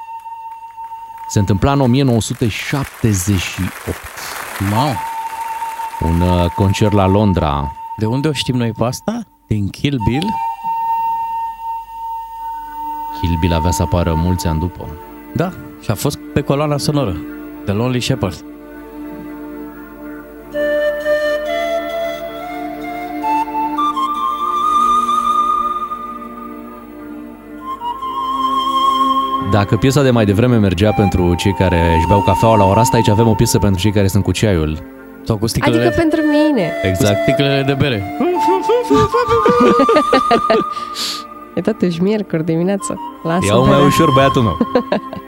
Se 1.29 1.39
întâmpla 1.39 1.73
în 1.73 1.81
1978. 1.81 3.71
Mau. 4.71 4.95
Un 6.01 6.21
uh, 6.21 6.51
concert 6.51 6.93
la 6.93 7.07
Londra. 7.07 7.73
De 7.97 8.07
unde 8.07 8.29
o 8.29 8.33
știm 8.33 8.57
noi 8.57 8.73
pe 8.73 8.85
asta? 8.85 9.23
Din 9.47 9.69
Kill 9.69 9.99
Bill? 10.09 10.27
Kill 13.21 13.37
Bill 13.41 13.53
avea 13.53 13.71
să 13.71 13.83
apară 13.83 14.15
mulți 14.15 14.47
ani 14.47 14.61
după. 14.61 14.89
Da, 15.35 15.53
și 15.83 15.91
a 15.91 15.95
fost 15.95 16.19
pe 16.33 16.41
coloana 16.41 16.79
sonoră. 16.79 17.17
The 17.65 17.75
Lonely 17.75 18.01
Shepherd. 18.01 18.56
Dacă 29.57 29.77
piesa 29.77 30.03
de 30.03 30.11
mai 30.11 30.25
devreme 30.25 30.57
mergea 30.57 30.93
pentru 30.93 31.35
cei 31.35 31.53
care 31.53 31.95
își 31.97 32.07
beau 32.07 32.21
cafeaua 32.21 32.57
la 32.57 32.65
ora 32.65 32.81
asta, 32.81 32.97
aici 32.97 33.09
avem 33.09 33.29
o 33.29 33.35
piesă 33.35 33.59
pentru 33.59 33.81
cei 33.81 33.93
care 33.93 34.07
sunt 34.07 34.23
cu 34.25 34.33
ceaiul. 34.33 34.79
Sau 35.25 35.37
cu 35.37 35.47
sticlele, 35.47 35.77
Adică 35.81 35.95
pentru 36.01 36.21
mine. 36.21 36.73
Exact. 36.83 37.17
cu 37.17 37.23
sticlele 37.23 37.63
de 37.63 37.73
bere. 37.73 38.05
E 41.55 41.61
totuși 41.61 42.03
miercuri 42.03 42.45
dimineață. 42.45 42.99
Lasă 43.23 43.47
Ia-o 43.47 43.67
mai 43.67 43.85
ușor, 43.85 44.11
băiatul 44.11 44.43
meu. 44.43 44.57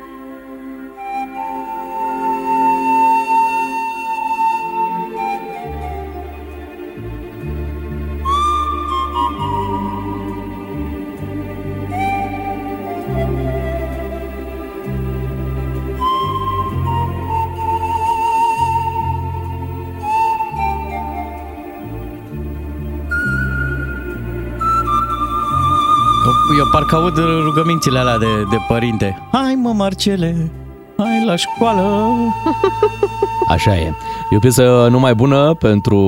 Eu 26.58 26.64
parcă 26.72 26.94
aud 26.96 27.16
rugămințile 27.44 27.98
alea 27.98 28.18
de, 28.18 28.26
de 28.50 28.56
părinte. 28.68 29.28
Hai 29.32 29.54
mă, 29.62 29.72
Marcele, 29.72 30.50
hai 30.96 31.24
la 31.26 31.36
școală. 31.36 32.16
Așa 33.54 33.76
e. 33.76 33.92
E 34.30 34.36
o 34.36 34.38
piesă 34.38 34.86
numai 34.90 35.14
bună 35.14 35.54
pentru 35.54 36.00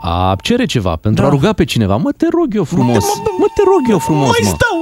a 0.00 0.36
cere 0.42 0.64
ceva, 0.64 0.96
pentru 0.96 1.22
Da. 1.22 1.28
a 1.28 1.30
ruga 1.30 1.52
pe 1.52 1.64
cineva. 1.64 1.96
Mă, 1.96 2.10
te 2.16 2.26
rog 2.30 2.54
eu 2.54 2.64
frumos. 2.64 3.04
Mă, 3.04 3.22
mă, 3.24 3.30
Mă, 3.38 3.46
te 3.54 3.62
rog 3.64 3.90
eu 3.90 3.98
frumos, 3.98 4.28
mai 4.28 4.38
mă. 4.42 4.48
stau! 4.48 4.78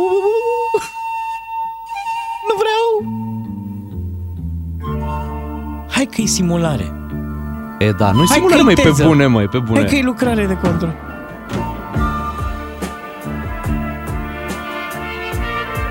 Nu 2.48 2.54
vreau! 2.62 3.12
Hai 5.90 6.04
că 6.04 6.20
e 6.20 6.26
simulare. 6.26 6.92
E, 7.78 7.90
da, 7.90 8.10
nu 8.10 8.16
Hai 8.16 8.26
simulare, 8.26 8.54
că-i 8.56 8.64
măi, 8.64 8.74
pe 8.74 8.80
teză. 8.82 9.04
bune, 9.06 9.26
măi, 9.26 9.48
pe 9.48 9.58
bune. 9.58 9.78
Hai 9.80 9.88
că 9.88 9.94
e 9.96 10.02
lucrare 10.02 10.46
de 10.46 10.56
control. 10.62 10.94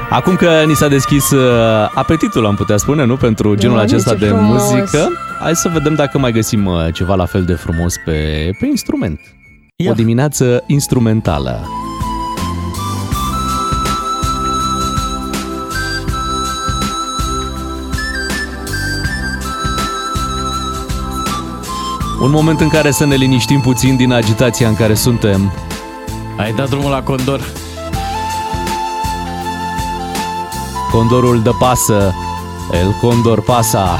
Acum 0.09 0.35
că 0.35 0.63
ni 0.67 0.73
s-a 0.73 0.87
deschis 0.87 1.31
uh, 1.31 1.41
apetitul, 1.93 2.45
am 2.45 2.55
putea 2.55 2.77
spune, 2.77 3.05
nu? 3.05 3.15
Pentru 3.15 3.55
genul 3.55 3.75
Doamne, 3.75 3.93
acesta 3.93 4.13
ce 4.13 4.17
de 4.17 4.25
frumos. 4.25 4.71
muzică. 4.71 5.09
Hai 5.39 5.55
să 5.55 5.69
vedem 5.73 5.95
dacă 5.95 6.17
mai 6.17 6.31
găsim 6.31 6.65
uh, 6.65 6.93
ceva 6.93 7.15
la 7.15 7.25
fel 7.25 7.43
de 7.43 7.53
frumos 7.53 7.93
pe, 8.05 8.49
pe 8.59 8.65
instrument. 8.65 9.19
Ia. 9.75 9.91
O 9.91 9.93
dimineață 9.93 10.63
instrumentală. 10.67 11.67
Un 22.21 22.31
moment 22.31 22.59
în 22.59 22.69
care 22.69 22.91
să 22.91 23.05
ne 23.05 23.15
liniștim 23.15 23.59
puțin 23.59 23.95
din 23.95 24.11
agitația 24.11 24.67
în 24.67 24.75
care 24.75 24.93
suntem. 24.93 25.53
Ai 26.37 26.53
dat 26.53 26.69
drumul 26.69 26.91
la 26.91 27.01
condor. 27.03 27.39
Condorul 30.91 31.41
de 31.41 31.51
pasă, 31.59 32.13
el 32.71 32.95
condor 33.01 33.41
pasa. 33.41 33.99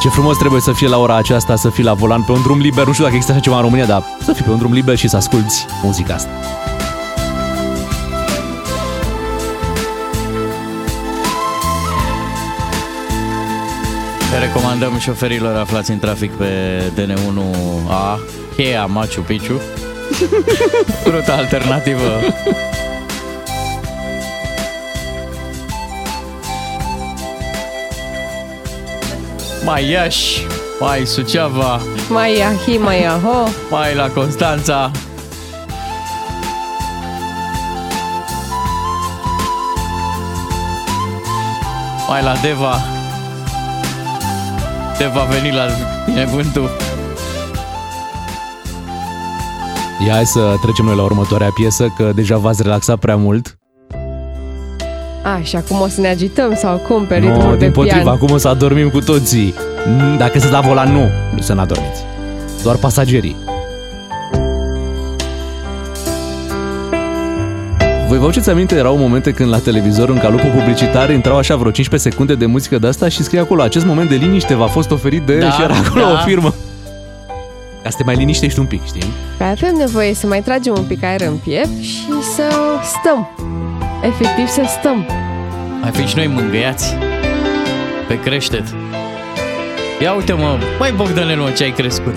Ce 0.00 0.08
frumos 0.08 0.36
trebuie 0.36 0.60
să 0.60 0.72
fie 0.72 0.88
la 0.88 0.98
ora 0.98 1.16
aceasta, 1.16 1.56
să 1.56 1.70
fii 1.70 1.84
la 1.84 1.94
volan 1.94 2.22
pe 2.22 2.32
un 2.32 2.42
drum 2.42 2.58
liber. 2.58 2.86
Nu 2.86 2.92
știu 2.92 3.04
dacă 3.04 3.16
există 3.16 3.34
așa 3.34 3.44
ceva 3.44 3.56
în 3.56 3.62
România, 3.62 3.86
dar 3.86 4.04
să 4.24 4.32
fii 4.32 4.44
pe 4.44 4.50
un 4.50 4.58
drum 4.58 4.72
liber 4.72 4.96
și 4.96 5.08
să 5.08 5.16
asculti 5.16 5.66
muzica 5.82 6.14
asta. 6.14 6.30
Le 14.38 14.44
recomandăm 14.44 14.98
șoferilor 14.98 15.56
aflați 15.56 15.90
în 15.90 15.98
trafic 15.98 16.30
pe 16.30 16.46
DN1A, 16.94 18.18
cheia 18.56 18.86
Machu 18.86 19.20
Picchu, 19.20 19.60
ruta 21.14 21.32
alternativă 21.32 22.20
mai 29.64 29.90
Iași, 29.90 30.46
mai 30.80 31.06
Suceava, 31.06 31.80
mai 32.08 32.36
Iahi, 32.36 32.76
mai 32.76 33.04
aho. 33.04 33.48
mai 33.70 33.94
la 33.94 34.10
Constanța. 34.10 34.90
Mai 42.08 42.22
la 42.22 42.34
Deva. 42.42 42.97
Deva 44.98 45.20
a 45.20 45.24
venit 45.24 45.52
la 45.52 45.64
binevântul. 46.06 46.70
Ia 50.06 50.12
hai 50.12 50.26
să 50.26 50.54
trecem 50.62 50.84
noi 50.84 50.96
la 50.96 51.02
următoarea 51.02 51.50
piesă, 51.54 51.92
că 51.96 52.12
deja 52.14 52.36
v-ați 52.36 52.62
relaxat 52.62 52.98
prea 52.98 53.16
mult. 53.16 53.58
A, 55.22 55.40
și 55.42 55.56
acum 55.56 55.80
o 55.80 55.88
să 55.88 56.00
ne 56.00 56.08
agităm 56.08 56.54
sau 56.54 56.76
cum 56.76 57.04
pe 57.06 57.18
Nu, 57.18 57.26
ritmul 57.32 57.52
de 57.52 57.58
din 57.64 57.72
potriva, 57.72 57.96
pian. 58.02 58.14
acum 58.14 58.30
o 58.30 58.36
să 58.36 58.48
adormim 58.48 58.88
cu 58.90 59.00
toții. 59.00 59.54
Mm, 59.86 60.16
Dacă 60.16 60.38
se 60.38 60.48
la 60.50 60.60
volan, 60.60 60.92
nu, 60.92 61.08
nu 61.34 61.40
să 61.40 61.52
n-adormiți. 61.52 62.02
Doar 62.62 62.76
pasagerii. 62.76 63.36
Voi 68.08 68.18
vă 68.18 68.24
aduceți 68.24 68.50
aminte, 68.50 68.74
erau 68.74 68.96
momente 68.96 69.32
când 69.32 69.50
la 69.50 69.58
televizor, 69.58 70.08
în 70.08 70.18
calupul 70.18 70.50
publicitar, 70.50 71.10
intrau 71.10 71.36
așa 71.36 71.56
vreo 71.56 71.70
15 71.70 72.10
secunde 72.10 72.34
de 72.34 72.46
muzică 72.46 72.78
de 72.78 72.86
asta 72.86 73.08
și 73.08 73.22
scrie 73.22 73.40
acolo, 73.40 73.62
acest 73.62 73.84
moment 73.84 74.08
de 74.08 74.14
liniște 74.14 74.54
v-a 74.54 74.66
fost 74.66 74.90
oferit 74.90 75.22
de... 75.22 75.38
Da, 75.38 75.50
și 75.50 75.62
era 75.62 75.74
acolo 75.74 76.04
da. 76.04 76.12
o 76.12 76.16
firmă. 76.16 76.54
Ca 77.82 77.90
să 77.90 77.96
te 77.96 78.02
mai 78.04 78.14
liniștești 78.14 78.58
un 78.58 78.66
pic, 78.66 78.86
știi? 78.86 79.04
Păi 79.36 79.46
avem 79.46 79.74
nevoie 79.74 80.14
să 80.14 80.26
mai 80.26 80.40
tragem 80.40 80.74
un 80.76 80.84
pic 80.84 81.02
aer 81.02 81.20
în 81.20 81.36
piept 81.36 81.82
și 81.82 82.06
să 82.34 82.42
stăm. 82.82 83.28
Efectiv 84.02 84.46
să 84.46 84.62
stăm. 84.78 85.06
Mai 85.80 85.90
fi 85.90 86.06
și 86.06 86.16
noi 86.16 86.26
mângâiați. 86.26 86.96
Pe 88.08 88.20
creștet. 88.20 88.64
Ia 90.02 90.14
uite 90.14 90.32
mă, 90.32 90.58
mai 90.78 90.92
Bogdanel 90.92 91.38
mă, 91.38 91.50
ce 91.56 91.62
ai 91.62 91.72
crescut. 91.72 92.14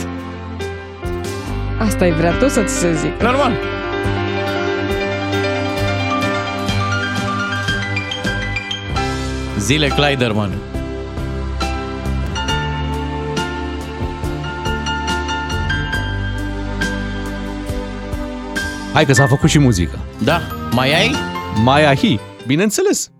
Asta 1.79 2.05
e 2.05 2.11
vrea 2.11 2.31
tu 2.31 2.47
să 2.47 2.61
ți 2.61 2.73
se 2.73 2.93
zic. 2.93 3.21
Normal. 3.21 3.80
Zile 9.61 9.87
Kleiderman. 9.87 10.57
Hai 18.93 19.05
că 19.05 19.13
s-a 19.13 19.27
făcut 19.27 19.49
și 19.49 19.59
muzică. 19.59 19.99
Da, 20.23 20.41
mai 20.71 20.93
ai? 20.93 21.15
Mai 21.63 21.85
ahi, 21.85 22.19
bineînțeles. 22.47 23.11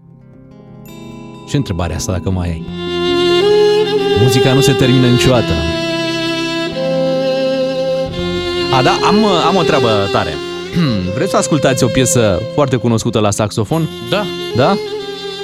Ce 1.50 1.58
întrebare 1.58 1.96
asta 1.96 2.12
dacă 2.12 2.30
mai 2.30 2.48
ai? 2.50 2.66
Muzica 4.22 4.54
nu 4.54 4.62
se 4.62 4.72
termină 4.72 5.08
niciodată. 5.08 5.54
A, 8.78 8.82
da, 8.82 8.92
am, 9.08 9.26
am 9.26 9.56
o 9.56 9.62
treabă 9.62 9.90
tare. 10.12 10.34
Vreți 11.16 11.32
să 11.32 11.38
ascultați 11.38 11.84
o 11.84 11.88
piesă 11.88 12.42
foarte 12.54 12.76
cunoscută 12.76 13.20
la 13.20 13.32
saxofon? 13.32 13.90
Da. 14.10 14.26
Da? 14.56 14.78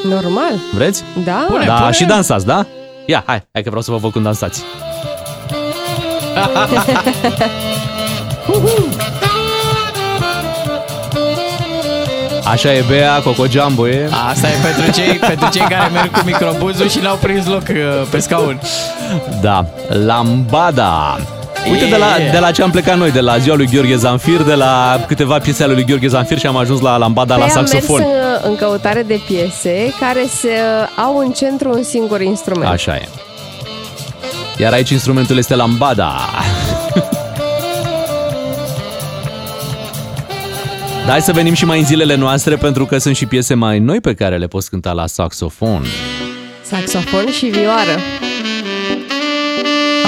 Normal. 0.03 0.53
Vreți? 0.73 1.03
Da. 1.25 1.45
Pune. 1.47 1.65
da, 1.65 1.91
și 1.91 2.05
dansați, 2.05 2.45
da? 2.45 2.65
Ia, 3.05 3.23
hai, 3.25 3.43
hai 3.51 3.61
că 3.63 3.69
vreau 3.69 3.81
să 3.81 3.91
vă 3.91 3.97
văd 3.97 4.11
cum 4.11 4.23
dansați. 4.23 4.63
Așa 12.51 12.73
e 12.73 12.83
Bea, 12.87 13.21
Coco 13.21 13.45
Jumbo 13.47 13.87
e. 13.87 14.09
Asta 14.29 14.47
e 14.47 14.53
pentru 14.63 14.91
cei, 14.91 15.17
pentru 15.31 15.49
cei 15.49 15.61
care 15.61 15.89
merg 15.91 16.11
cu 16.11 16.21
microbuzul 16.25 16.89
și 16.89 16.99
n-au 16.99 17.15
prins 17.15 17.45
loc 17.45 17.63
uh, 17.69 17.75
pe 18.09 18.19
scaun. 18.19 18.59
Da, 19.41 19.65
Lambada. 20.05 21.17
Uite 21.71 21.85
de 21.85 21.95
la, 21.95 22.15
Yeah. 22.19 22.31
de 22.31 22.37
la 22.39 22.51
ce 22.51 22.61
am 22.61 22.69
plecat 22.71 22.97
noi, 22.97 23.11
de 23.11 23.19
la 23.19 23.37
ziua 23.37 23.55
lui 23.55 23.67
Gheorghe 23.71 23.95
Zanfir, 23.95 24.41
de 24.41 24.53
la 24.53 25.03
câteva 25.07 25.37
piese 25.37 25.63
ale 25.63 25.73
lui 25.73 25.85
Gheorghe 25.85 26.07
Zanfir 26.07 26.39
și 26.39 26.45
am 26.47 26.57
ajuns 26.57 26.79
la 26.81 26.97
Lambada 26.97 27.35
Păi 27.35 27.43
la 27.47 27.53
am 27.59 27.65
mers 27.69 27.69
saxofon. 27.71 28.01
în, 28.01 28.49
în 28.49 28.55
căutare 28.55 29.03
de 29.03 29.19
piese 29.27 29.93
care 29.99 30.25
se, 30.39 30.49
au 30.95 31.17
în 31.17 31.31
centru 31.31 31.69
un 31.69 31.83
singur 31.83 32.21
instrument. 32.21 32.69
Așa 32.71 32.95
e. 32.95 33.07
Iar 34.57 34.73
aici 34.73 34.89
instrumentul 34.89 35.37
este 35.37 35.55
Lambada. 35.55 36.11
Da, 41.05 41.13
hai 41.13 41.21
să 41.21 41.31
venim 41.31 41.53
și 41.53 41.65
mai 41.65 41.79
în 41.79 41.85
zilele 41.85 42.15
noastre 42.15 42.55
pentru 42.55 42.85
că 42.85 42.97
sunt 42.97 43.15
și 43.15 43.25
piese 43.25 43.53
mai 43.53 43.79
noi 43.79 44.01
pe 44.01 44.13
care 44.13 44.37
le 44.37 44.47
poți 44.47 44.69
cânta 44.69 44.91
la 44.91 45.07
saxofon. 45.07 45.85
Saxofon 46.61 47.25
și 47.31 47.45
vioară. 47.45 47.99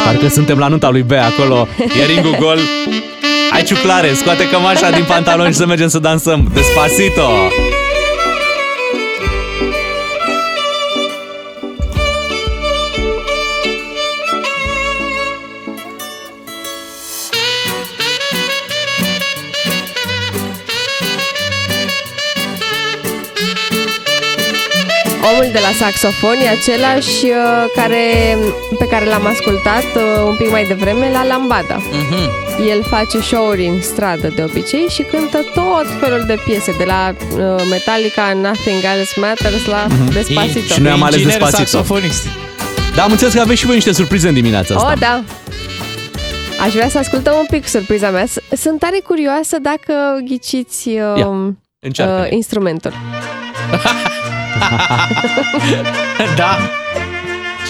Parcă 0.10 0.28
suntem 0.28 0.58
la 0.58 0.68
nunta 0.68 0.90
lui 0.90 1.02
Bea 1.02 1.26
acolo. 1.26 1.68
E 2.02 2.06
ringul 2.14 2.36
gol. 2.40 2.60
Hai 3.52 3.64
ciuclare, 3.64 4.14
scoate 4.14 4.50
cămașa 4.50 4.90
din 4.90 5.04
pantaloni 5.08 5.52
și 5.52 5.58
să 5.58 5.66
mergem 5.66 5.88
să 5.88 6.00
dansăm. 6.00 6.52
Despacito! 6.54 7.30
Omul 25.32 25.50
de 25.52 25.60
la 25.68 25.72
saxofon 25.86 26.36
e 26.44 26.48
același 26.50 27.26
uh, 27.26 27.66
care, 27.76 28.04
pe 28.80 28.86
care 28.90 29.06
l-am 29.06 29.26
ascultat 29.26 29.84
uh, 29.96 30.02
un 30.30 30.36
pic 30.36 30.50
mai 30.52 30.64
devreme 30.64 31.10
la 31.12 31.24
Lambada. 31.26 31.76
Mhm. 31.92 32.30
El 32.68 32.84
face 32.84 33.20
show-uri 33.20 33.66
în 33.66 33.82
stradă 33.82 34.28
de 34.36 34.44
obicei 34.44 34.86
și 34.90 35.02
cântă 35.02 35.38
tot 35.54 35.86
felul 36.02 36.24
de 36.28 36.38
piese, 36.46 36.76
de 36.78 36.84
la 36.84 37.14
uh, 37.20 37.40
Metallica, 37.70 38.34
Nothing 38.34 38.82
Else 38.98 39.20
Matters, 39.20 39.66
la 39.66 39.88
Despacito. 40.14 40.60
Mhm. 40.60 40.74
Și 40.74 40.82
noi 40.82 40.92
am 40.92 41.04
ales 41.04 41.16
Inginer 41.20 41.42
Despacito. 41.42 41.70
saxofonist. 41.70 42.24
Da, 42.96 43.04
am 43.04 43.12
înțeles 43.12 43.34
că 43.34 43.40
aveți 43.40 43.60
și 43.60 43.66
voi 43.66 43.76
niște 43.76 43.92
surprize 43.92 44.28
în 44.28 44.34
dimineața 44.34 44.76
asta. 44.76 44.88
Oh, 44.94 45.00
da! 45.00 45.24
Aș 46.66 46.74
vrea 46.74 46.90
să 46.90 46.98
ascultăm 46.98 47.34
un 47.40 47.46
pic 47.50 47.68
surpriza 47.68 48.10
mea. 48.10 48.26
S- 48.26 48.60
Sunt 48.62 48.80
tare 48.80 49.00
curioasă 49.04 49.58
dacă 49.62 49.94
ghiciți 50.26 50.90
Ia, 50.92 51.16
uh, 51.28 51.48
încearcă-ne. 51.80 52.22
uh, 52.26 52.32
instrumentul. 52.32 52.94
Da. 56.36 56.58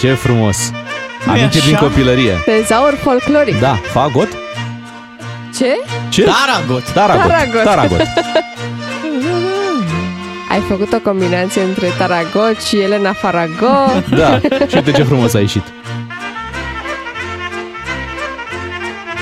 Ce 0.00 0.12
frumos! 0.14 0.70
Nu-i 1.24 1.38
Amintiri 1.38 1.64
din 1.64 1.74
așa? 1.74 1.84
copilărie. 1.84 2.32
Tezaur 2.44 2.98
folcloric. 3.02 3.60
Da, 3.60 3.74
fagot? 3.92 4.28
Ce? 5.58 5.74
Ce? 6.08 6.22
Taragot. 6.24 6.90
Taragot. 6.92 7.26
Taragot. 7.26 7.62
Taragot. 7.62 8.00
Ai 10.50 10.60
făcut 10.68 10.92
o 10.92 10.98
combinație 10.98 11.62
între 11.62 11.86
Taragot 11.98 12.60
și 12.62 12.80
Elena 12.80 13.12
Farago. 13.12 13.92
Da, 14.20 14.38
și 14.68 14.74
uite 14.74 14.92
ce 14.92 15.02
frumos 15.02 15.34
a 15.34 15.38
ieșit. 15.38 15.62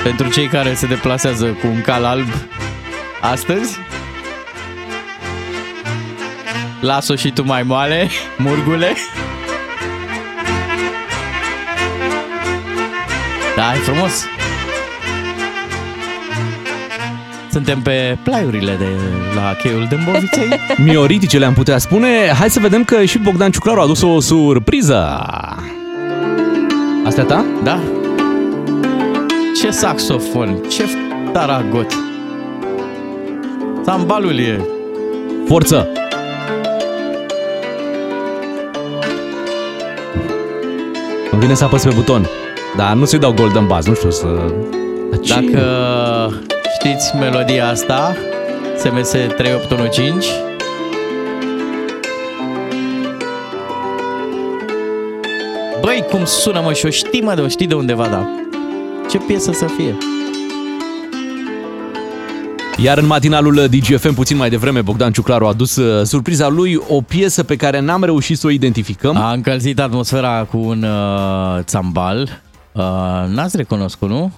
Pentru 0.03 0.29
cei 0.29 0.47
care 0.47 0.73
se 0.73 0.85
deplasează 0.85 1.45
cu 1.45 1.67
un 1.67 1.81
cal 1.81 2.05
alb 2.05 2.27
astăzi. 3.21 3.77
Las-o 6.79 7.15
și 7.15 7.31
tu 7.31 7.45
mai 7.45 7.63
moale, 7.63 8.09
murgule. 8.37 8.93
Da, 13.55 13.73
e 13.73 13.77
frumos. 13.77 14.25
Suntem 17.51 17.81
pe 17.81 18.17
plaiurile 18.23 18.75
de 18.79 18.85
la 19.35 19.55
cheiul 19.61 19.87
Dâmboviței. 19.89 20.49
Mioritice 20.85 21.37
le-am 21.37 21.53
putea 21.53 21.77
spune. 21.77 22.07
Hai 22.39 22.49
să 22.49 22.59
vedem 22.59 22.83
că 22.83 23.03
și 23.05 23.17
Bogdan 23.17 23.51
Ciuclaru 23.51 23.79
a 23.79 23.83
adus 23.83 24.01
o 24.01 24.19
surpriză. 24.19 25.25
Asta 27.05 27.23
ta? 27.27 27.45
Da? 27.63 27.79
Ce 29.61 29.69
saxofon, 29.69 30.57
ce 30.69 30.83
f- 30.83 31.31
taragot. 31.31 31.93
Sambalul 33.85 34.39
e. 34.39 34.61
Forță! 35.47 35.87
Îmi 41.39 41.47
vine 41.47 41.57
să 41.59 41.63
apăs 41.63 41.83
pe 41.83 41.89
buton. 41.95 42.27
Dar 42.77 42.93
nu 42.93 43.05
să-i 43.05 43.19
dau 43.19 43.31
golden 43.31 43.67
buzz, 43.67 43.85
nu 43.85 43.93
știu 43.93 44.09
să... 44.09 44.27
Dar 45.09 45.19
ce- 45.19 45.33
Dacă 45.33 46.33
știți 46.79 47.15
melodia 47.15 47.67
asta, 47.69 48.15
SMS 48.77 49.09
3815, 49.09 50.27
Băi, 55.81 56.05
cum 56.11 56.25
sună, 56.25 56.61
mă, 56.63 56.73
și 56.73 56.85
o 56.85 56.89
știi, 56.89 57.21
mă, 57.21 57.33
de 57.35 57.41
o 57.41 57.47
știi 57.47 57.67
de 57.67 57.73
undeva, 57.73 58.07
da. 58.07 58.29
Ce 59.09 59.17
piesă 59.17 59.51
să 59.51 59.65
fie? 59.65 59.97
Iar 62.83 62.97
în 62.97 63.05
matinalul 63.05 63.67
DGFM 63.67 64.13
puțin 64.13 64.37
mai 64.37 64.49
devreme 64.49 64.81
Bogdan 64.81 65.11
Ciuclaru 65.11 65.45
a 65.45 65.47
adus 65.47 65.75
uh, 65.75 66.05
surpriza 66.05 66.47
lui 66.47 66.75
o 66.87 67.01
piesă 67.01 67.43
pe 67.43 67.55
care 67.55 67.79
n-am 67.79 68.03
reușit 68.03 68.37
să 68.37 68.47
o 68.47 68.49
identificăm. 68.49 69.17
A 69.17 69.31
încălzit 69.31 69.79
atmosfera 69.79 70.43
cu 70.43 70.57
un 70.57 70.83
uh, 70.83 71.59
țambal. 71.63 72.41
Uh, 72.71 72.83
n-ați 73.27 73.57
recunoscut, 73.57 74.09
nu? 74.09 74.31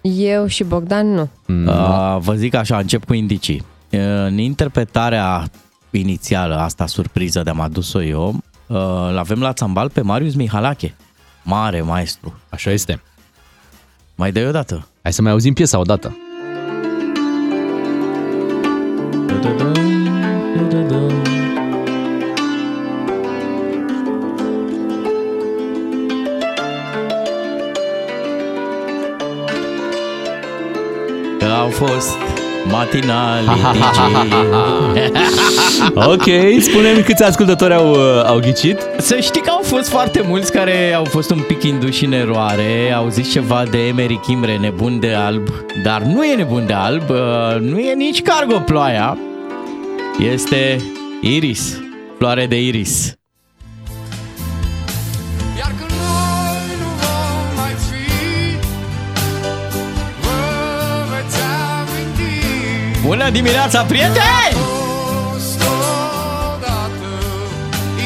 Eu 0.00 0.46
și 0.46 0.64
Bogdan 0.64 1.14
nu. 1.14 1.28
Uh, 1.46 2.16
vă 2.18 2.34
zic 2.34 2.54
așa, 2.54 2.76
încep 2.78 3.04
cu 3.04 3.14
indicii. 3.14 3.62
Uh, 3.90 4.00
În 4.26 4.38
interpretarea 4.38 5.44
inițială, 5.90 6.56
asta 6.56 6.86
surpriză 6.86 7.40
de 7.42 7.50
am 7.50 7.60
adus-o 7.60 8.02
eu, 8.02 8.34
Uh, 8.68 8.76
L-avem 9.12 9.40
la 9.40 9.52
țambal 9.52 9.90
pe 9.90 10.00
Marius 10.00 10.34
Mihalache. 10.34 10.94
Mare 11.44 11.82
maestru. 11.82 12.38
Așa 12.48 12.70
este. 12.70 13.02
Mai 14.14 14.32
dai 14.32 14.46
o 14.46 14.50
dată. 14.50 14.86
Hai 15.02 15.12
să 15.12 15.22
mai 15.22 15.32
auzim 15.32 15.52
piesa 15.52 15.78
odată. 15.78 16.08
Că 16.08 16.27
au 31.68 31.74
fost 31.74 32.37
matinali 32.70 33.46
DJ. 33.72 33.98
Ok, 36.12 36.24
spune-mi 36.60 37.02
câți 37.02 37.22
ascultători 37.22 37.74
au, 37.74 37.90
uh, 37.90 38.24
au 38.26 38.38
ghicit. 38.38 38.78
Să 38.98 39.18
știi 39.20 39.40
că 39.40 39.50
au 39.50 39.62
fost 39.62 39.88
foarte 39.88 40.24
mulți 40.28 40.52
care 40.52 40.92
au 40.94 41.04
fost 41.04 41.30
un 41.30 41.40
pic 41.46 41.62
induși 41.62 42.04
în 42.04 42.12
eroare, 42.12 42.92
au 42.96 43.08
zis 43.08 43.30
ceva 43.30 43.62
de 43.70 43.78
Emery 43.86 44.20
Kimre, 44.20 44.56
nebun 44.56 45.00
de 45.00 45.12
alb, 45.12 45.48
dar 45.82 46.02
nu 46.02 46.24
e 46.24 46.34
nebun 46.34 46.66
de 46.66 46.72
alb, 46.72 47.10
uh, 47.10 47.60
nu 47.60 47.78
e 47.78 47.94
nici 47.94 48.22
cargo 48.22 48.58
ploaia, 48.58 49.18
este 50.32 50.76
Iris, 51.20 51.80
floare 52.18 52.46
de 52.46 52.60
Iris. 52.62 53.17
Bună 63.08 63.30
dimineața, 63.30 63.82
prieteni! 63.82 64.56
Fost 65.32 65.60
odată 65.60 67.08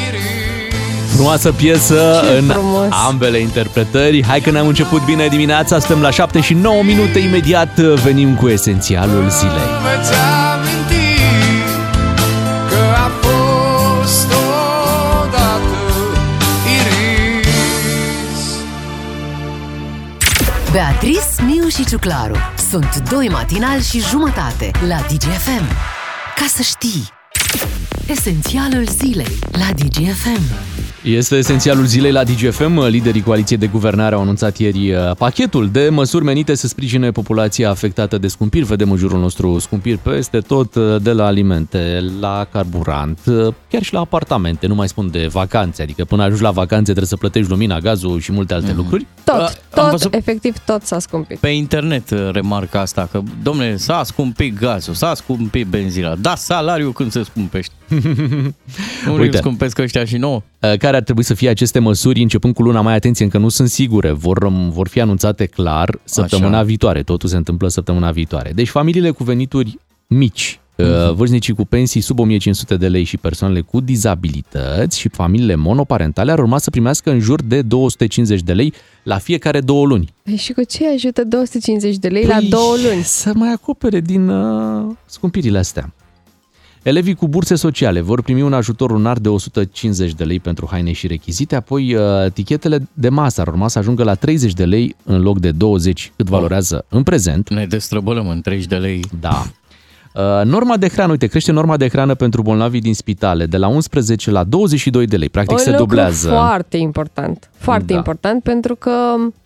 iris 0.09 1.15
Frumoasă 1.15 1.53
piesă 1.53 2.21
Ce 2.31 2.39
în 2.39 2.45
frumos. 2.49 2.87
ambele 3.09 3.39
interpretări. 3.39 4.25
Hai 4.27 4.41
că 4.41 4.51
ne-am 4.51 4.67
început 4.67 5.05
bine 5.05 5.27
dimineața, 5.27 5.79
suntem 5.79 6.01
la 6.01 6.11
7 6.11 6.41
și 6.41 6.55
9 6.55 6.83
minute, 6.83 7.19
imediat 7.19 7.79
uh, 7.79 7.93
venim 8.05 8.35
cu 8.35 8.49
esențialul 8.49 9.29
zilei. 9.31 9.53
Vă 9.53 9.89
veți 9.97 10.13
aminti 10.53 11.21
Că 12.69 12.77
a 12.95 13.11
fost 13.21 14.33
odată 15.23 15.83
iris 16.79 18.39
Beatrice, 20.73 21.21
Miu 21.47 21.69
și 21.69 21.85
Ciuclaru 21.85 22.37
sunt 22.73 23.09
doi 23.11 23.29
matinali 23.29 23.83
și 23.83 24.01
jumătate 24.01 24.71
la 24.89 24.97
DGFM. 24.97 25.67
Ca 26.37 26.47
să 26.49 26.63
știi! 26.63 27.09
Esențialul 28.07 28.87
zilei 28.87 29.39
la 29.51 29.73
DGFM. 29.75 30.72
Este 31.05 31.37
esențialul 31.37 31.85
zilei 31.85 32.13
la 32.13 32.25
DGFM. 32.25 32.87
Liderii 32.87 33.23
Coaliției 33.23 33.59
de 33.59 33.67
Guvernare 33.67 34.15
au 34.15 34.21
anunțat 34.21 34.57
ieri 34.59 34.93
uh, 34.93 35.17
pachetul 35.19 35.69
de 35.71 35.89
măsuri 35.91 36.25
menite 36.25 36.55
să 36.55 36.67
sprijine 36.67 37.11
populația 37.11 37.71
afectată 37.71 38.19
de 38.19 38.29
scumpiri. 38.29 38.65
Vedem 38.65 38.91
în 38.91 38.97
jurul 38.97 39.21
nostru 39.21 39.59
scumpiri 39.59 39.99
peste 39.99 40.39
tot, 40.39 40.75
uh, 40.75 40.97
de 41.03 41.13
la 41.13 41.25
alimente, 41.27 42.05
la 42.21 42.47
carburant, 42.53 43.19
uh, 43.27 43.55
chiar 43.71 43.83
și 43.83 43.93
la 43.93 44.01
apartamente. 44.01 44.67
Nu 44.67 44.75
mai 44.75 44.89
spun 44.89 45.11
de 45.11 45.27
vacanțe, 45.27 45.83
adică 45.83 46.05
până 46.05 46.23
ajungi 46.23 46.43
la 46.43 46.51
vacanțe 46.51 46.85
trebuie 46.85 47.07
să 47.07 47.17
plătești 47.17 47.51
lumina, 47.51 47.79
gazul 47.79 48.21
și 48.21 48.33
multe 48.33 48.55
alte 48.55 48.73
lucruri. 48.77 49.07
Tot, 49.25 49.35
Uh, 49.35 49.49
am 49.75 49.83
tot, 49.83 49.91
văzut- 49.91 50.15
efectiv 50.15 50.59
tot 50.59 50.83
s-a 50.83 50.99
scumpit. 50.99 51.39
Pe 51.39 51.49
internet 51.49 52.11
uh, 52.11 52.29
remarcă 52.33 52.79
asta, 52.79 53.09
că, 53.11 53.21
domnule, 53.43 53.77
s-a 53.77 54.03
scumpit 54.05 54.59
gazul, 54.59 54.95
s-a 54.95 55.15
scumpit 55.15 55.67
benzina, 55.67 56.15
da 56.15 56.35
salariul 56.35 56.93
când 56.93 57.11
se 57.13 57.23
scumpește. 57.23 57.73
nu 59.07 59.13
Uite. 59.15 59.25
ne 59.31 59.37
scumpesc 59.37 59.79
ăștia 59.79 60.05
și 60.05 60.17
nouă. 60.17 60.43
Uh, 60.61 60.77
Care 60.93 61.05
ar 61.05 61.11
trebui 61.11 61.29
să 61.29 61.35
fie 61.41 61.49
aceste 61.49 61.79
măsuri 61.79 62.23
începând 62.23 62.55
cu 62.55 62.63
luna 62.63 62.81
mai? 62.81 62.95
Atenție, 62.95 63.25
încă 63.25 63.39
nu 63.39 63.49
sunt 63.49 63.69
sigure. 63.69 64.11
Vor, 64.11 64.49
vor 64.71 64.89
fi 64.89 65.01
anunțate 65.01 65.47
clar 65.47 65.99
săptămâna 66.05 66.57
Așa. 66.57 66.63
viitoare. 66.67 67.03
Totul 67.03 67.29
se 67.29 67.37
întâmplă 67.37 67.69
săptămâna 67.69 68.11
viitoare. 68.11 68.53
Deci 68.55 68.69
familiile 68.69 69.11
cu 69.11 69.25
venituri 69.25 69.79
mici, 70.07 70.61
Mhm. 70.79 70.89
uh, 70.91 71.13
vârstnicii 71.15 71.55
cu 71.55 71.65
pensii 71.65 72.01
sub 72.01 72.19
1500 72.19 72.77
de 72.77 72.89
lei 72.89 73.05
și 73.05 73.17
persoanele 73.17 73.61
cu 73.61 73.81
dizabilități 73.81 74.99
și 74.99 75.09
familiile 75.09 75.55
monoparentale 75.55 76.33
ar 76.33 76.39
urma 76.39 76.59
să 76.59 76.71
primească 76.71 77.11
în 77.11 77.19
jur 77.21 77.43
de 77.43 77.63
250 77.63 78.41
de 78.41 78.53
lei 78.53 78.73
la 79.03 79.19
fiecare 79.19 79.61
două 79.61 79.87
luni. 79.87 80.15
Păi 80.23 80.37
și 80.37 80.53
cu 80.53 80.63
ce 80.63 80.89
ajută 80.95 81.25
250 81.25 81.97
de 81.97 82.09
lei 82.09 82.25
la 82.25 82.37
Păi, 82.37 82.49
două 82.49 82.75
luni? 82.91 83.03
Să 83.03 83.33
mai 83.35 83.53
acopere 83.53 84.01
din 84.01 84.29
uh, 84.29 84.95
scumpirile 85.07 85.59
astea. 85.59 85.93
Elevii 86.83 87.15
cu 87.15 87.29
burse 87.29 87.55
sociale 87.55 88.01
vor 88.01 88.23
primi 88.23 88.43
un 88.43 88.53
ajutor 88.53 88.91
lunar 88.91 89.19
de 89.19 89.29
150 89.29 90.13
de 90.13 90.25
lei 90.25 90.41
pentru 90.41 90.69
haine 90.71 90.93
și 90.93 91.07
rechizite, 91.07 91.55
apoi 91.55 91.95
uh, 91.95 92.03
tichetele 92.33 92.89
de 92.93 93.09
masă 93.09 93.41
ar 93.41 93.47
urma 93.47 93.69
să 93.69 93.79
ajungă 93.79 94.05
la 94.05 94.15
30 94.15 94.53
de 94.53 94.65
lei 94.65 94.97
în 95.05 95.23
loc 95.23 95.39
de 95.39 95.51
20 95.51 96.13
cât 96.17 96.29
valorează 96.29 96.85
în 96.89 97.03
prezent. 97.03 97.51
Ne 97.51 97.67
destrăbălăm 97.67 98.29
în 98.29 98.41
30 98.41 98.67
de 98.67 98.77
lei. 98.77 99.05
Da. 99.21 99.47
Uh, 100.15 100.41
Norma 100.45 100.77
de 100.77 100.89
hrană, 100.89 101.11
uite, 101.11 101.27
crește 101.27 101.53
norma 101.53 101.77
de 101.77 101.89
hrană 101.89 102.15
pentru 102.15 102.43
bolnavii 102.43 102.81
din 102.81 102.95
spitale 102.95 103.47
de 103.47 103.57
la 103.57 103.69
11 103.69 104.31
la 104.31 104.45
22 104.45 105.07
de 105.07 105.17
lei. 105.17 105.29
Practic 105.29 105.59
se 105.59 105.71
un 105.71 105.77
lucru 105.77 105.87
dublează. 105.95 106.29
foarte 106.29 106.77
important. 106.77 107.51
Foarte 107.59 107.87
Da. 107.93 107.95
important 107.95 108.43
pentru 108.43 108.75
că 108.77 108.91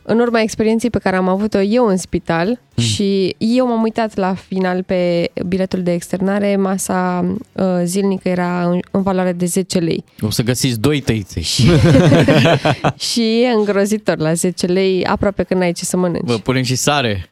în 0.02 0.18
urma 0.18 0.40
experienței 0.40 0.90
pe 0.90 0.98
care 0.98 1.16
am 1.16 1.28
avut-o 1.28 1.60
eu 1.60 1.86
în 1.86 1.96
spital 1.96 2.58
Hmm. 2.74 2.84
și 2.84 3.34
eu 3.38 3.66
m-am 3.66 3.82
uitat 3.82 4.16
la 4.16 4.34
final 4.34 4.82
pe 4.82 5.30
biletul 5.46 5.82
de 5.82 5.92
externare, 5.92 6.56
masa 6.56 7.24
uh, 7.52 7.64
zilnică 7.84 8.28
era 8.28 8.66
în, 8.68 8.78
în 8.90 9.02
valoare 9.02 9.32
de 9.32 9.44
10 9.44 9.78
lei. 9.78 10.04
O 10.20 10.30
să 10.30 10.42
găsiți 10.42 10.80
doi 10.80 11.00
tăiței. 11.00 11.42
și 12.96 13.42
e 13.44 13.48
îngrozitor 13.56 14.18
la 14.18 14.32
10 14.32 14.66
lei, 14.66 15.04
aproape 15.04 15.42
că 15.42 15.54
n-ai 15.54 15.72
ce 15.72 15.84
să 15.84 15.96
mănânci. 15.96 16.24
Vă 16.26 16.34
punem 16.36 16.62
și 16.62 16.74
sare. 16.74 17.30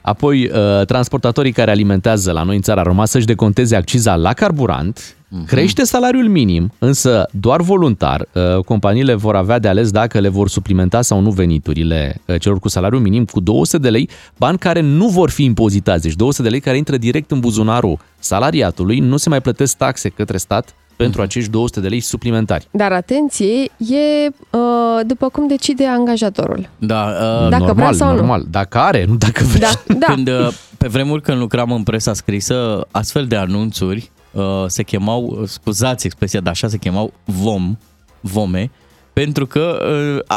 Apoi, 0.00 0.44
uh, 0.44 0.86
transportatorii 0.86 1.52
care 1.52 1.70
alimentează 1.70 2.32
la 2.32 2.42
noi 2.42 2.56
în 2.56 2.62
țară 2.62 2.80
ar 2.80 2.86
urma 2.86 3.04
să-și 3.04 3.26
deconteze 3.26 3.76
acciza 3.76 4.16
la 4.16 4.32
carburant, 4.32 5.16
crește 5.46 5.84
salariul 5.84 6.28
minim, 6.28 6.72
însă 6.78 7.28
doar 7.32 7.60
voluntar. 7.60 8.26
Uh, 8.32 8.64
Companiile 8.64 9.14
vor 9.14 9.36
avea 9.36 9.58
de 9.58 9.68
ales 9.68 9.90
dacă 9.90 10.18
le 10.20 10.28
vor 10.28 10.48
suplimenta 10.48 11.02
sau 11.02 11.20
nu 11.20 11.30
veniturile 11.30 12.20
uh, 12.26 12.40
celor 12.40 12.58
cu 12.58 12.68
salariu 12.68 12.98
minim 12.98 13.24
cu 13.24 13.40
200 13.40 13.82
de 13.82 13.90
lei, 13.90 14.08
bani 14.36 14.58
care 14.58 14.80
nu 14.80 15.08
vor 15.08 15.30
fi 15.30 15.44
impozitați, 15.44 16.02
deci 16.02 16.14
200 16.14 16.42
de 16.42 16.48
lei 16.48 16.60
care 16.60 16.76
intră 16.76 16.96
direct 16.96 17.30
în 17.30 17.40
buzunarul 17.40 17.98
salariatului, 18.18 18.98
nu 18.98 19.16
se 19.16 19.28
mai 19.28 19.40
plătesc 19.40 19.76
taxe 19.76 20.08
către 20.08 20.36
stat 20.36 20.74
pentru 20.98 21.22
acești 21.22 21.50
200 21.50 21.80
de 21.80 21.88
lei 21.88 22.00
suplimentari. 22.00 22.68
Dar 22.70 22.92
atenție, 22.92 23.46
e 23.78 24.26
uh, 24.50 24.60
după 25.06 25.28
cum 25.28 25.46
decide 25.46 25.86
angajatorul. 25.86 26.68
Da, 26.78 27.04
uh, 27.04 27.48
Dacă 27.48 27.64
normal, 27.64 27.74
vrea 27.74 27.92
sau 27.92 28.10
nu. 28.10 28.16
normal. 28.16 28.44
Dacă 28.50 28.78
are, 28.78 29.04
nu 29.04 29.16
dacă 29.16 29.44
vrea. 29.44 29.70
Da, 29.86 29.94
da. 29.94 30.06
Când, 30.12 30.28
uh, 30.28 30.48
pe 30.78 30.88
vremuri 30.88 31.22
când 31.22 31.38
lucram 31.38 31.72
în 31.72 31.82
presa 31.82 32.12
scrisă, 32.14 32.86
astfel 32.90 33.26
de 33.26 33.36
anunțuri 33.36 34.10
uh, 34.32 34.42
se 34.66 34.82
chemau, 34.82 35.38
uh, 35.40 35.48
scuzați 35.48 36.06
expresia, 36.06 36.40
dar 36.40 36.52
așa 36.52 36.68
se 36.68 36.76
chemau 36.78 37.12
vom, 37.24 37.76
vome, 38.20 38.70
pentru 39.12 39.46
că 39.46 39.78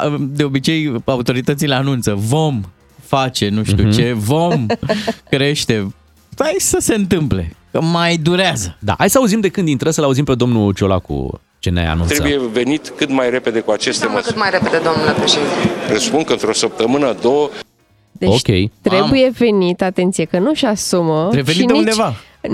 uh, 0.05 0.15
de 0.19 0.43
obicei 0.43 0.95
autoritățile 1.05 1.75
anunță 1.75 2.13
vom 2.17 2.61
face 3.01 3.49
nu 3.49 3.63
știu 3.63 3.83
Mhm. 3.83 3.91
ce, 3.91 4.13
vom 4.13 4.65
crește. 5.29 5.93
Hai 6.37 6.55
să 6.57 6.77
se 6.79 6.95
întâmple, 6.95 7.55
că 7.60 7.60
mai 7.79 8.17
durează. 8.17 8.75
Da, 8.79 8.95
hai 8.97 9.09
să 9.09 9.17
auzim 9.17 9.39
de 9.39 9.49
când 9.49 9.67
intră, 9.67 9.89
să-l 9.91 10.03
auzim 10.03 10.23
pe 10.23 10.35
domnul 10.35 10.73
Ciolacu 10.73 11.39
ce 11.59 11.69
ne 11.69 11.87
anunță. 11.89 12.13
Trebuie 12.13 12.47
venit 12.51 12.93
cât 12.95 13.09
mai 13.11 13.29
repede 13.29 13.59
cu 13.59 13.71
aceste 13.71 13.89
Înseamnă 14.05 14.17
cât 14.19 14.35
măsuri. 14.35 14.51
mai 14.51 14.59
repede, 14.59 14.83
domnule 14.83 15.11
președinte. 15.11 15.53
Presupun 15.87 16.23
că 16.23 16.31
într-o 16.31 16.53
săptămână, 16.53 17.15
două, 17.21 17.49
Deci 18.11 18.29
Ok. 18.29 18.69
trebuie 18.81 19.31
venit, 19.37 19.81
atenție, 19.81 20.25
că 20.25 20.39
nu-și 20.39 20.65
asumă 20.65 21.27
Trebuie 21.31 21.53
și 21.55 21.59
venit 21.61 21.67
de 21.73 21.79
nici 21.79 21.89
undeva. 21.95 22.13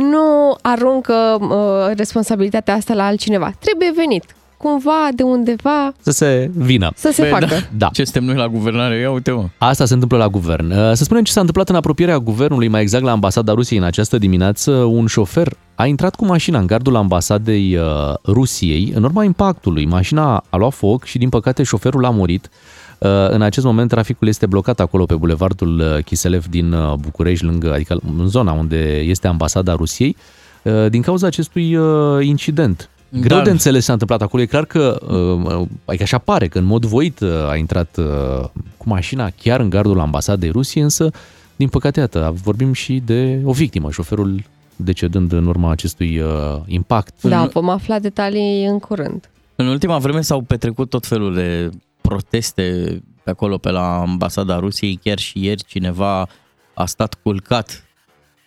nu 0.10 0.56
aruncă 0.62 1.38
uh, 1.41 1.95
responsabilitatea 1.97 2.73
asta 2.73 2.93
la 2.93 3.06
altcineva. 3.06 3.51
Trebuie 3.60 3.91
venit 3.95 4.23
cumva 4.67 5.08
de 5.15 5.23
undeva 5.23 5.93
Să 6.01 6.12
se 6.12 6.51
vină. 6.56 6.91
să 6.95 7.10
se 7.13 7.21
Bă, 7.21 7.27
facă. 7.27 7.45
Da. 7.45 7.56
Da. 7.77 7.89
Ce 7.93 8.03
suntem 8.03 8.23
noi 8.23 8.36
la 8.36 8.47
guvernare? 8.47 8.99
Ia 8.99 9.12
uite 9.12 9.32
mă. 9.32 9.45
Asta 9.58 9.86
se 9.86 9.93
întâmplă 9.93 10.17
la 10.17 10.27
guvern. 10.27 10.71
Uh, 10.71 10.91
Să 10.93 11.03
spunem 11.03 11.23
ce 11.23 11.32
s-a 11.32 11.39
întâmplat 11.39 11.69
în 11.69 11.75
apropierea 11.75 12.17
guvernului, 12.17 12.67
mai 12.67 12.82
exact 12.82 13.03
la 13.03 13.12
ambasada 13.12 13.53
Rusiei 13.53 13.80
în 13.80 13.86
această 13.86 14.17
dimineață. 14.17 14.71
Un 14.71 15.06
șofer 15.08 15.53
a 15.75 15.86
intrat 15.86 16.15
cu 16.15 16.25
mașina 16.25 16.60
în 16.60 16.65
gardul 16.67 16.95
ambasadei 16.95 17.75
uh, 17.77 17.84
Rusiei. 18.25 18.91
În 18.95 19.03
urma 19.03 19.23
impactului, 19.23 19.86
mașina 19.86 20.43
a 20.49 20.58
luat 20.58 20.73
foc 20.73 21.03
și 21.03 21.17
din 21.17 21.30
păcate 21.30 21.63
șoferul 21.63 22.06
a 22.06 22.10
murit. 22.10 22.49
Uh, 22.97 23.10
În 23.30 23.41
acest 23.41 23.65
moment 23.65 23.89
traficul 23.89 24.27
este 24.27 24.45
blocat 24.45 24.80
acolo 24.80 25.06
pe 25.06 25.15
bulevardul 25.15 25.80
uh, 25.80 26.03
Chiselev 26.03 26.45
din 26.45 26.71
uh, 26.73 26.93
București, 26.93 27.45
lângă, 27.45 27.73
adică 27.73 27.99
în 28.17 28.27
zona 28.27 28.51
unde 28.51 28.99
este 28.99 29.27
ambasada 29.27 29.73
Rusiei, 29.73 30.15
uh, 30.63 30.89
din 30.89 31.01
cauza 31.01 31.27
acestui 31.27 31.75
uh, 31.75 32.25
incident. 32.25 32.89
Greu 33.10 33.38
Da. 33.38 33.43
de 33.43 33.50
înțeles 33.50 33.80
ce 33.80 33.86
s-a 33.86 33.91
întâmplat 33.91 34.22
acolo. 34.22 34.41
E 34.41 34.46
clar 34.46 34.65
că, 34.65 35.00
uh, 35.50 35.67
adică 35.86 36.04
așa 36.04 36.17
pare, 36.17 36.48
că 36.48 36.58
în 36.58 36.63
mod 36.63 36.86
voit 36.86 37.20
uh, 37.20 37.50
a 37.50 37.56
intrat 37.56 37.98
uh, 37.98 38.46
cu 38.78 38.89
mașina 38.89 39.30
chiar 39.30 39.60
în 39.60 39.70
gardul 39.70 40.00
ambasadei 40.00 40.50
Rusiei, 40.50 40.84
însă, 40.84 41.10
din 41.56 41.67
păcate, 41.67 42.00
iată, 42.00 42.34
vorbim 42.43 42.74
și 42.74 43.02
de 43.06 43.41
o 43.43 43.52
victimă, 43.52 43.91
șoferul 43.91 44.43
decedând 44.76 45.32
în 45.32 45.46
urma 45.48 45.72
acestui 45.72 46.20
uh, 46.20 46.30
impact. 46.65 47.22
Da, 47.22 47.46
vom 47.46 47.70
afla 47.70 48.00
detalii 48.00 48.65
în 48.65 48.80
curând. 48.80 49.30
În 49.56 49.67
ultima 49.67 49.98
vreme 49.98 50.22
s-au 50.22 50.41
petrecut 50.41 50.89
tot 50.89 51.06
felul 51.06 51.34
de 51.34 51.70
proteste 52.02 52.98
pe 53.24 53.30
acolo, 53.30 53.58
pe 53.58 53.70
la 53.70 54.00
ambasada 54.00 54.60
Rusiei. 54.60 55.00
Chiar 55.04 55.17
și 55.17 55.43
ieri 55.46 55.63
cineva 55.63 56.28
a 56.74 56.86
stat 56.86 57.13
culcat 57.24 57.84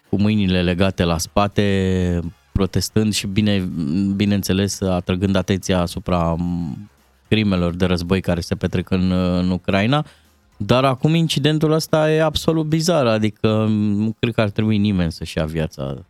cu 0.09 0.17
mâinile 0.21 0.63
legate 0.63 1.05
la 1.05 1.19
spate, 1.19 2.21
protestând 2.53 3.13
și, 3.13 3.27
bine, 3.27 3.69
bineînțeles, 4.17 4.81
atrăgând 4.81 5.37
atenția 5.37 5.81
asupra 5.81 6.35
m, 6.39 6.91
crimelor 7.29 7.75
de 7.75 7.85
război 7.85 8.21
care 8.21 8.41
se 8.41 8.55
petrec 8.55 8.91
în, 8.91 9.13
în 9.13 9.51
Ucraina. 9.51 10.07
Dar 10.57 10.85
acum 10.85 11.15
incidentul 11.15 11.73
ăsta 11.73 12.13
e 12.13 12.23
absolut 12.23 12.67
bizar, 12.67 13.07
adică 13.07 13.67
nu 13.71 14.15
cred 14.19 14.35
că 14.35 14.41
ar 14.41 14.51
trebui 14.51 14.79
nimeni 14.79 15.13
să-și 15.13 15.39
ia 15.39 15.45
viața 15.45 16.05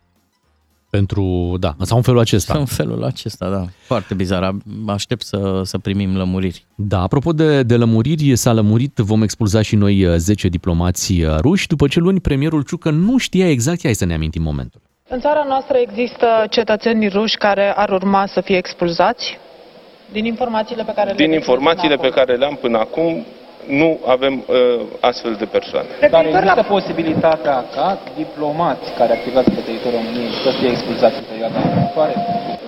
Pentru, 0.89 1.55
da, 1.59 1.75
sau 1.81 1.97
în 1.97 2.03
felul 2.03 2.19
acesta. 2.19 2.57
în 2.57 2.65
felul 2.65 3.03
acesta, 3.03 3.49
da. 3.49 3.65
Foarte 3.85 4.13
bizar. 4.13 4.55
Aștept 4.87 5.25
să, 5.25 5.61
să 5.65 5.77
primim 5.77 6.17
lămuriri. 6.17 6.65
Da, 6.75 7.01
apropo 7.01 7.33
de, 7.33 7.63
de 7.63 7.77
lămuriri, 7.77 8.35
s-a 8.35 8.53
lămurit, 8.53 8.97
vom 8.97 9.21
expulza 9.21 9.61
și 9.61 9.75
noi 9.75 10.05
uh, 10.05 10.15
10 10.17 10.47
diplomați 10.47 11.21
uh, 11.21 11.37
ruși, 11.39 11.67
după 11.67 11.87
ce 11.87 11.99
luni 11.99 12.19
premierul 12.19 12.61
Ciucă 12.61 12.89
nu 12.89 13.17
știa 13.17 13.49
exact, 13.49 13.79
hai 13.83 13.93
să 13.93 14.05
ne 14.05 14.13
amintim 14.13 14.41
momentul. 14.41 14.81
În 15.13 15.19
țara 15.19 15.43
noastră 15.47 15.77
există 15.77 16.45
cetățeni 16.49 17.07
ruși 17.07 17.37
care 17.37 17.73
ar 17.75 17.89
urma 17.89 18.25
să 18.25 18.41
fie 18.41 18.57
expulzați? 18.57 19.39
Din 20.11 20.25
informațiile 20.25 20.83
pe 20.83 20.93
care 20.93 21.09
le 21.09 21.15
Din 21.15 21.25
aveți 21.25 21.39
informațiile 21.39 21.95
până 21.95 22.09
pe 22.09 22.15
care 22.19 22.35
le 22.35 22.45
am 22.45 22.55
până 22.55 22.77
acum, 22.77 23.25
nu 23.67 23.99
avem 24.15 24.33
uh, 24.47 24.55
astfel 24.99 25.33
de 25.39 25.45
persoane. 25.45 25.87
Dar 26.09 26.25
există 26.25 26.65
posibilitatea 26.75 27.55
ca 27.75 27.87
diplomați 28.17 28.85
care 28.97 29.11
activează 29.17 29.49
pe 29.55 29.61
teritoriul 29.67 30.01
României 30.01 30.31
să 30.43 30.49
fie 30.59 30.69
expulzați 30.75 31.15
în 31.21 31.25
perioada 31.31 31.57
următoare? 31.69 32.13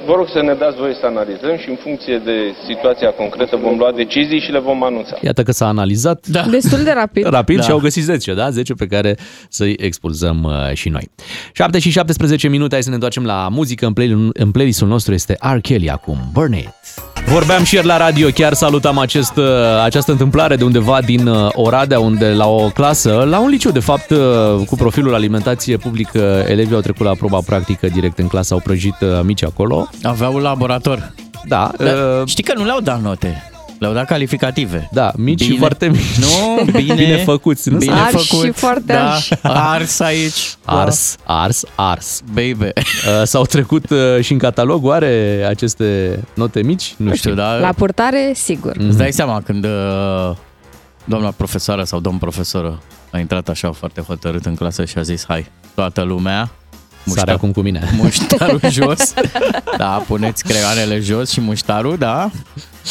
Vă 0.06 0.14
rog 0.16 0.28
să 0.36 0.42
ne 0.42 0.54
dați 0.54 0.78
voie 0.78 0.94
să 0.94 1.06
analizăm 1.06 1.58
și 1.58 1.70
în 1.70 1.76
funcție 1.76 2.18
de 2.18 2.38
situația 2.70 3.10
concretă 3.10 3.56
vom 3.56 3.78
lua 3.78 3.92
decizii 3.92 4.40
și 4.40 4.52
le 4.52 4.60
vom 4.60 4.84
anunța. 4.84 5.16
Iată 5.22 5.44
că 5.44 5.52
s-a 5.52 5.68
analizat 5.68 6.28
Da. 6.28 6.42
Destul 6.58 6.84
de 6.84 6.92
rapid. 6.92 7.26
rapid 7.40 7.58
Da. 7.58 7.64
și 7.64 7.72
au 7.72 7.78
găsit 7.80 8.04
10, 8.04 8.34
da? 8.34 8.50
10 8.50 8.74
pe 8.74 8.86
care 8.88 9.16
să-i 9.50 9.76
expulzăm 9.80 10.44
uh, 10.44 10.74
și 10.74 10.90
noi. 10.90 11.10
7 11.54 11.80
și 11.80 11.90
17 11.90 12.48
minute, 12.48 12.74
hai 12.74 12.84
să 12.84 12.90
ne 12.90 12.96
întoarcem 12.96 13.26
la 13.26 13.48
muzică. 13.52 13.86
În, 13.86 13.94
play- 13.94 14.30
în 14.34 14.52
playlistul 14.52 14.88
nostru 14.88 15.14
este 15.14 15.38
R. 15.54 15.58
Kelly 15.62 15.90
acum, 15.90 16.18
Burn 16.34 16.54
It. 16.54 17.13
Vorbeam 17.28 17.64
și 17.64 17.74
ieri 17.76 17.86
la 17.88 17.98
radio, 17.98 18.28
chiar 18.34 18.54
salutam 18.54 18.98
acest, 18.98 19.38
uh, 19.38 19.46
această 19.84 20.12
întâmplare 20.12 20.56
de 20.56 20.64
undeva 20.64 21.02
din 21.02 21.28
uh, 21.28 21.50
Oradea, 21.54 22.00
unde 22.00 22.30
la 22.30 22.48
o 22.48 22.68
clasă, 22.70 23.26
la 23.30 23.40
un 23.40 23.50
liceu 23.50 23.72
de 23.72 23.80
fapt, 23.80 24.10
uh, 24.10 24.66
cu 24.68 24.76
profilul 24.76 25.14
alimentație 25.14 25.78
publică, 25.78 26.44
elevii 26.48 26.76
au 26.76 26.82
trecut 26.82 27.06
la 27.06 27.14
proba 27.14 27.40
practică 27.46 27.88
direct 27.88 28.20
în 28.20 28.28
clasă, 28.28 28.54
au 28.54 28.60
prăjit 28.60 28.96
uh, 29.02 29.08
mici 29.24 29.44
acolo. 29.44 29.90
Aveau 30.04 30.34
un 30.34 30.42
laborator. 30.42 31.14
Da, 31.46 31.72
Da, 31.78 31.84
uh, 31.86 32.28
știi 32.28 32.44
că 32.44 32.54
nu 32.58 32.66
le-au 32.66 32.80
dat 32.80 33.02
note. 33.02 33.53
Le-au 33.84 33.96
dat 33.96 34.06
calificative. 34.06 34.90
da 34.92 35.12
mici 35.18 35.42
și 35.42 35.48
Bine. 35.48 35.60
foarte 35.60 35.88
mici. 35.90 36.18
Nu, 36.20 36.64
bine, 36.72 36.94
Bine 36.94 37.18
făcuți, 37.18 37.70
nu? 37.70 37.78
Bine 37.78 37.94
Arși 37.94 38.28
făcut. 38.28 38.46
și 38.46 38.52
foarte 38.52 38.94
da. 38.94 39.12
arși. 39.12 39.34
Ars 39.44 40.00
aici. 40.00 40.56
Ars, 40.66 41.16
ars, 41.24 41.64
ars. 41.76 42.22
Baby. 42.34 42.54
Uh, 42.64 42.72
S-au 43.24 43.46
trecut 43.46 43.90
uh, 43.90 43.98
și 44.22 44.32
în 44.32 44.38
catalog, 44.38 44.86
oare 44.86 45.46
aceste 45.48 46.20
note 46.34 46.62
mici? 46.62 46.94
Nu, 46.98 47.08
Nu 47.10 47.16
știu, 47.16 47.34
dar 47.34 47.60
La 47.60 47.72
purtare, 47.74 48.32
sigur. 48.36 48.78
Mm. 48.78 48.88
îți 48.88 48.98
dai 48.98 49.12
seama 49.12 49.42
când 49.42 49.66
uh, 49.66 50.36
doamna 51.06 51.32
profesoară 51.38 51.84
sau 51.84 52.00
domn 52.00 52.18
profesoră 52.18 52.82
a 53.12 53.18
intrat 53.20 53.50
așa 53.50 53.72
foarte 53.72 54.02
hotărât 54.02 54.46
în 54.46 54.56
clasă 54.56 54.86
și 54.86 54.98
a 54.98 55.02
zis, 55.02 55.26
hai, 55.28 55.46
toată 55.76 56.02
lumea, 56.02 56.50
Sare 57.06 57.32
acum 57.32 57.52
cu 57.52 57.62
mine. 57.62 57.90
muștarul 58.02 58.60
jos. 58.70 59.14
Da, 59.78 60.04
puneți 60.08 60.44
creioanele 60.44 61.00
jos 61.00 61.30
și 61.30 61.42
muștarul, 61.42 61.96
da. 61.98 62.30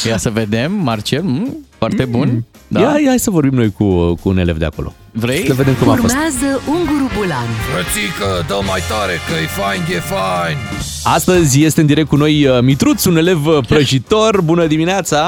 Ia 0.07 0.16
să 0.16 0.31
vedem, 0.31 0.72
Marcel, 0.72 1.22
mm, 1.22 1.57
foarte 1.79 2.05
bun. 2.05 2.44
Da. 2.68 2.81
Ia, 2.81 2.87
ia, 3.01 3.09
hai 3.09 3.18
să 3.18 3.31
vorbim 3.31 3.59
noi 3.59 3.72
cu, 3.72 4.14
cu 4.14 4.29
un 4.29 4.38
elev 4.38 4.57
de 4.57 4.64
acolo. 4.64 4.92
Vrei? 5.12 5.46
Să 5.46 5.55
vedem 5.55 5.75
cum 5.75 5.88
a 5.88 5.94
fost. 5.94 6.14
Urmează 6.14 6.61
Unguru 6.68 7.11
Bulan 7.16 7.46
Frățică, 7.72 8.44
dă 8.46 8.59
mai 8.66 8.81
tare 8.88 9.12
că 9.29 9.33
e 9.42 9.46
fain, 9.46 9.81
e 9.96 10.01
fain. 10.01 10.57
Astăzi 11.05 11.62
este 11.64 11.81
în 11.81 11.87
direct 11.87 12.09
cu 12.09 12.16
noi 12.16 12.46
uh, 12.46 12.61
Mitruț, 12.61 13.05
un 13.05 13.16
elev 13.16 13.46
uh, 13.46 13.59
prăjitor. 13.68 14.40
Bună 14.40 14.66
dimineața! 14.66 15.20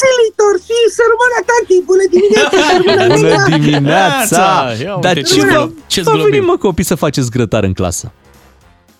Silitor 0.00 0.54
și 0.66 0.76
să 0.96 1.02
rămână 1.12 1.38
tati, 1.50 1.76
bună 1.90 2.04
dimineața, 2.14 2.56
să 2.68 2.82
rămână 2.84 3.14
Bună 3.14 3.28
mâna. 3.44 3.56
dimineața! 3.58 4.72
Ia 4.82 4.94
uite 4.94 5.06
Dar 5.06 5.14
ce 5.16 5.22
ce, 5.22 5.40
glo- 5.40 5.86
ce-ți 5.86 6.06
v-a 6.06 6.12
globim. 6.12 6.30
venit 6.30 6.46
mă 6.46 6.56
copii 6.56 6.84
să 6.84 6.94
faceți 6.94 7.30
grătar 7.30 7.62
în 7.64 7.72
clasă? 7.72 8.12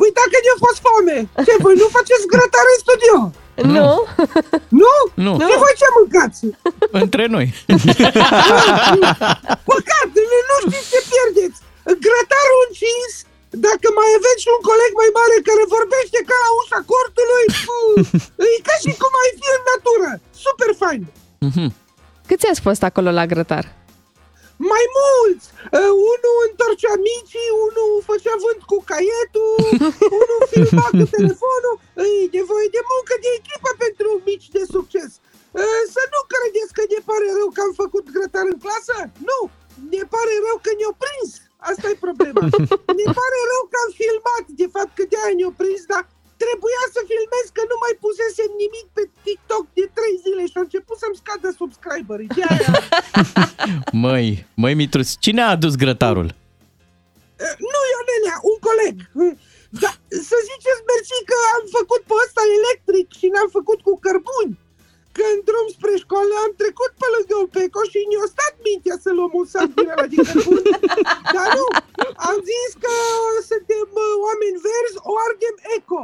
Păi 0.01 0.11
dacă 0.21 0.37
ne-a 0.45 0.59
fost 0.65 0.79
foame, 0.85 1.17
ce, 1.47 1.53
voi 1.65 1.75
nu 1.83 1.87
faceți 1.97 2.25
grătar 2.33 2.67
în 2.75 2.79
studio? 2.85 3.17
Nu? 3.77 3.89
Nu? 4.83 4.95
Nu, 5.25 5.33
Ce 5.51 5.57
voi 5.65 5.75
ce 5.81 5.89
mâncați? 5.97 6.41
între 7.03 7.25
noi. 7.35 7.47
Măcar, 9.73 10.03
nu 10.49 10.57
știți 10.65 10.89
ce 10.93 11.01
pierdeți. 11.11 11.59
Grătarul 12.07 12.61
încins, 12.69 13.13
dacă 13.67 13.87
mai 13.99 14.11
aveți 14.19 14.41
și 14.43 14.49
un 14.57 14.63
coleg 14.71 14.91
mai 15.01 15.11
mare 15.19 15.37
care 15.49 15.63
vorbește 15.77 16.19
ca 16.29 16.37
la 16.45 16.51
ușa 16.61 16.81
cortului, 16.93 17.45
pu, 17.67 17.77
e 18.55 18.57
ca 18.69 18.75
și 18.85 18.91
cum 19.03 19.13
ai 19.23 19.31
fi 19.41 19.49
în 19.57 19.63
natură. 19.71 20.11
Super 20.47 20.71
fain. 20.83 21.03
Câți 22.29 22.47
ați 22.51 22.65
fost 22.67 22.83
acolo 22.89 23.11
la 23.19 23.25
grătar? 23.33 23.65
Mai 24.73 24.85
mulți! 24.99 25.47
Uh, 25.77 25.93
unul 26.13 26.37
întorcea 26.49 26.95
micii, 27.11 27.51
unul 27.67 27.91
făcea 28.11 28.35
vânt 28.45 28.61
cu 28.71 28.79
caietul, 28.91 29.57
unul 30.23 30.43
filma 30.53 30.89
cu 30.99 31.05
telefonul. 31.17 31.77
E 32.05 32.35
nevoie 32.39 32.69
de 32.77 32.83
muncă 32.93 33.15
de 33.25 33.31
echipă 33.39 33.71
pentru 33.85 34.09
mici 34.29 34.49
de 34.57 34.63
succes. 34.75 35.11
Uh, 35.59 35.83
să 35.95 36.03
nu 36.15 36.21
credeți 36.33 36.75
că 36.77 36.83
ne 36.93 37.01
pare 37.09 37.29
rău 37.39 37.49
că 37.55 37.61
am 37.67 37.75
făcut 37.83 38.05
grătar 38.17 38.47
în 38.53 38.59
clasă. 38.65 38.97
Nu! 39.29 39.41
Ne 39.95 40.03
pare 40.15 40.35
rău 40.47 40.57
că 40.65 40.71
ne-au 40.79 40.95
prins. 41.05 41.31
Asta 41.71 41.87
e 41.89 42.05
problema. 42.07 42.43
Ne 43.01 43.07
pare 43.19 43.39
rău 43.53 43.63
că 43.71 43.77
am 43.85 43.91
filmat, 44.01 44.45
de 44.61 44.67
fapt 44.75 44.93
că 44.97 45.03
de-aia 45.11 45.35
ne-au 45.39 45.55
prins, 45.61 45.83
dar 45.93 46.03
trebuia 46.43 46.85
să 46.95 47.01
filmez 47.11 47.47
că 47.57 47.63
nu 47.71 47.77
mai 47.85 47.95
pusesem 48.05 48.51
nimic 48.63 48.87
pe 48.97 49.03
TikTok 49.25 49.65
de 49.79 49.85
3 49.99 50.23
zile 50.25 50.43
și 50.51 50.57
au 50.59 50.65
început 50.67 50.97
să-mi 51.03 51.21
scadă 51.23 51.49
subscriberii. 51.61 52.31
De-aia 52.37 52.71
Măi, 54.05 54.29
măi 54.63 54.75
Mitrus, 54.81 55.09
cine 55.25 55.41
a 55.43 55.55
adus 55.57 55.75
grătarul? 55.83 56.29
Uh, 57.45 57.55
Nu, 57.73 57.81
Ionelea, 57.95 58.37
un 58.51 58.59
coleg. 58.69 58.97
Uh, 59.23 59.35
Da, 59.83 59.93
să 60.29 60.37
ziceți 60.51 60.83
mersi 60.91 61.19
că 61.31 61.37
am 61.57 61.65
făcut 61.79 62.03
pe 62.09 62.15
ăsta 62.25 62.43
electric 62.59 63.07
și 63.19 63.27
n-am 63.33 63.51
făcut 63.59 63.79
cu 63.87 63.93
cărbuni. 64.07 64.53
Că 65.17 65.25
în 65.35 65.41
drum 65.49 65.67
spre 65.77 65.95
școală 66.05 66.33
am 66.45 66.53
trecut 66.63 66.93
pe 67.01 67.07
lângă 67.15 67.35
un 67.43 67.49
peco 67.57 67.83
și 67.93 67.99
ne-a 68.11 68.27
stat 68.35 68.55
mintea 68.67 68.97
să 69.05 69.11
luăm 69.17 69.33
un 69.41 69.47
sac 69.53 69.69
din 69.77 69.89
ăla 69.93 70.07
de 70.13 70.19
cărbuni. 70.29 70.69
Dar 71.37 71.47
nu, 71.59 71.67
am 72.29 72.39
zis 72.51 72.71
că 72.85 72.95
suntem 73.51 73.89
uh, 74.05 74.13
oameni 74.27 74.63
verzi, 74.69 74.97
o 75.11 75.13
ardem 75.27 75.57
eco. 75.77 76.01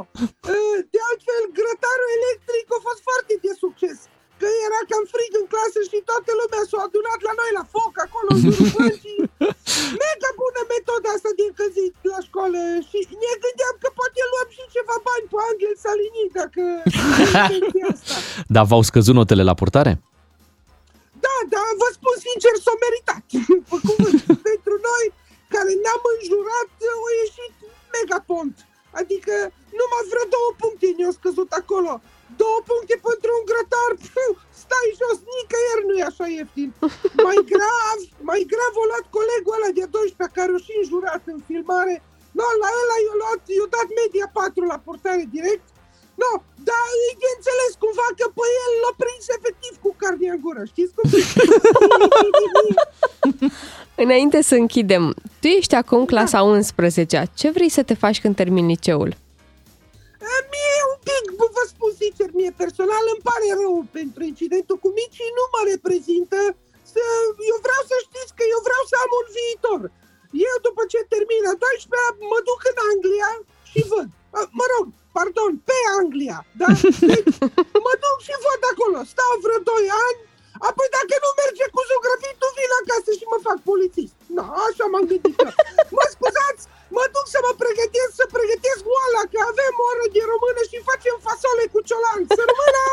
Uh, 0.53 0.77
De 0.93 0.99
altfel, 1.09 1.43
grătarul 1.59 2.11
electric 2.19 2.65
a 2.75 2.79
fost 2.87 3.01
foarte 3.07 3.33
de 3.45 3.51
succes. 3.63 3.97
Că 4.41 4.47
era 4.67 4.81
cam 4.91 5.05
frig 5.13 5.31
în 5.41 5.47
clasă 5.53 5.79
și 5.91 5.97
toată 6.09 6.31
lumea 6.41 6.63
s-a 6.69 6.79
adunat 6.87 7.19
la 7.27 7.33
noi 7.39 7.51
la 7.59 7.65
foc 7.73 7.93
acolo 8.05 8.29
în 8.35 8.39
jurul 8.43 8.69
băncii. 8.75 9.19
Mega 10.01 10.31
bună 10.41 10.61
metoda 10.73 11.09
asta 11.15 11.31
de 11.37 11.43
încălzit 11.49 11.95
la 12.13 12.19
școală 12.27 12.59
și 12.89 12.99
ne 13.23 13.33
gândeam 13.43 13.75
că 13.83 13.89
poate 13.99 14.21
luăm 14.31 14.49
și 14.57 14.63
ceva 14.75 14.95
bani 15.07 15.25
pe 15.31 15.37
Angel 15.49 15.75
Salini 15.85 16.33
dacă 16.39 16.61
e 17.79 17.83
asta. 17.93 18.15
Dar 18.55 18.63
v-au 18.69 18.83
scăzut 18.89 19.15
notele 19.19 19.43
la 19.49 19.55
purtare? 19.61 19.93
Da, 21.25 21.35
da, 21.55 21.63
vă 21.81 21.87
spun 21.97 22.15
sincer, 22.27 22.53
s-o 22.65 22.75
meritat. 22.85 23.23
Pe 23.69 23.77
cuvânt. 23.87 24.19
Pentru 24.49 24.75
noi, 24.89 25.05
care 25.53 25.71
ne-am 25.83 26.03
înjurat, 26.15 26.69
au 26.95 27.05
ieșit 27.21 27.53
mega 27.95 28.19
pont. 28.31 28.55
Adică 28.99 29.33
numai 29.79 30.03
vreo 30.11 30.25
două 30.35 30.49
puncte 30.61 30.87
ne-au 30.97 31.13
scăzut 31.19 31.51
acolo. 31.61 31.93
Două 32.41 32.59
puncte 32.69 32.95
pentru 33.07 33.29
un 33.39 33.43
grătar, 33.51 33.91
pf, 34.03 34.35
stai 34.61 34.89
jos, 34.99 35.17
nicăieri 35.35 35.87
nu 35.87 35.95
e 35.97 36.09
așa 36.11 36.25
ieftin. 36.37 36.69
Mai 37.25 37.39
grav, 37.51 37.99
mai 38.29 38.41
grav 38.53 38.73
o 38.81 38.85
luat 38.89 39.05
colegul 39.17 39.57
ăla 39.57 39.71
de 39.79 39.85
12 39.95 40.37
care 40.37 40.51
o 40.57 40.59
și 40.65 40.73
înjurat 40.81 41.23
în 41.33 41.39
filmare. 41.49 41.95
No, 42.37 42.47
la 42.61 42.69
ăla 42.81 42.97
i-a 43.05 43.15
luat, 43.21 43.41
i-a 43.55 43.67
dat 43.75 43.89
media 43.99 44.27
4 44.33 44.71
la 44.71 44.77
portare 44.87 45.25
direct. 45.37 45.67
No, 46.21 46.31
dar 46.67 46.87
e 47.07 47.09
de 47.21 47.29
înțeles 47.35 47.71
cumva 47.83 48.07
că 48.19 48.25
pe 48.37 48.45
el 48.63 48.71
l-a 48.81 48.93
prins 49.01 49.25
efectiv 49.37 49.73
cu 49.83 49.91
carnea 50.01 50.33
în 50.35 50.41
gură, 50.45 50.61
știți 50.71 50.93
cum? 50.95 51.05
Înainte 54.03 54.39
să 54.49 54.55
închidem, 54.63 55.03
tu 55.41 55.47
ești 55.59 55.75
acum 55.81 56.01
clasa 56.11 56.39
11 56.43 57.17
Ce 57.39 57.47
vrei 57.55 57.71
să 57.77 57.81
te 57.89 57.95
faci 58.03 58.21
când 58.23 58.35
termini 58.41 58.71
liceul? 58.73 59.11
Mie 60.53 60.79
un 60.93 60.99
pic, 61.07 61.25
bă, 61.37 61.45
vă 61.57 61.63
spun 61.73 61.91
sincer, 62.01 62.29
mie 62.39 62.53
personal 62.63 63.03
îmi 63.13 63.25
pare 63.29 63.47
rău 63.61 63.75
pentru 63.97 64.21
incidentul 64.31 64.77
cu 64.83 64.89
micii, 64.99 65.35
nu 65.39 65.45
mă 65.53 65.61
reprezintă. 65.73 66.39
Să, 66.93 67.03
eu 67.51 67.57
vreau 67.65 67.81
să 67.91 67.95
știți 68.07 68.31
că 68.37 68.43
eu 68.53 68.59
vreau 68.67 68.83
să 68.91 68.95
am 69.03 69.11
un 69.21 69.27
viitor. 69.37 69.81
Eu 70.49 70.55
după 70.67 70.81
ce 70.91 70.99
termin 71.13 71.43
a 71.51 71.55
12 71.63 72.31
mă 72.31 72.39
duc 72.49 72.59
în 72.71 72.77
Anglia 72.91 73.31
și 73.69 73.79
văd. 73.91 74.09
A, 74.37 74.39
Mă 74.59 74.65
rog, 74.73 74.85
pardon, 75.17 75.51
pe 75.69 75.77
Anglia, 75.99 76.39
da? 76.61 76.69
Deci, 77.11 77.37
mă 77.85 77.93
duc 78.03 78.17
și 78.27 78.33
văd 78.45 78.61
acolo, 78.71 78.97
stau 79.13 79.33
vreo 79.43 79.59
2 79.71 79.97
ani, 80.07 80.19
apoi 80.69 80.87
dacă 80.97 81.15
nu 81.23 81.29
merge 81.41 81.65
cu 81.75 81.81
zugrăvitul, 81.89 82.51
vin 82.57 82.71
acasă 82.81 83.11
și 83.19 83.25
mă 83.31 83.37
fac 83.47 83.57
polițist. 83.69 84.13
Da, 84.37 84.47
așa 84.67 84.85
m-am 84.91 85.05
gândit 85.09 85.35
eu. 85.43 85.51
Mă 85.97 86.05
scuzați, 86.13 86.63
mă 86.95 87.03
duc 87.13 87.25
să 87.33 87.39
mă 87.45 87.51
pregătesc, 87.63 88.11
să 88.21 88.25
pregătesc 88.35 88.81
oala, 88.95 89.21
că 89.31 89.39
avem 89.51 89.73
oră 89.89 90.05
de 90.15 90.21
română 90.31 90.61
și 90.71 90.87
facem 90.89 91.15
fasole 91.25 91.65
cu 91.73 91.79
ciolan. 91.87 92.21
Să 92.37 92.43
rămână! 92.49 92.83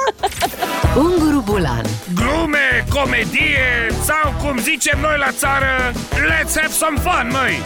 Unguru 1.07 1.41
Bulan 1.49 1.87
Glume, 2.19 2.69
comedie 2.95 3.69
sau 4.11 4.27
cum 4.43 4.55
zicem 4.71 4.99
noi 5.07 5.17
la 5.25 5.31
țară, 5.43 5.73
let's 6.31 6.55
have 6.61 6.75
some 6.83 6.99
fun, 7.07 7.27
măi! 7.37 7.57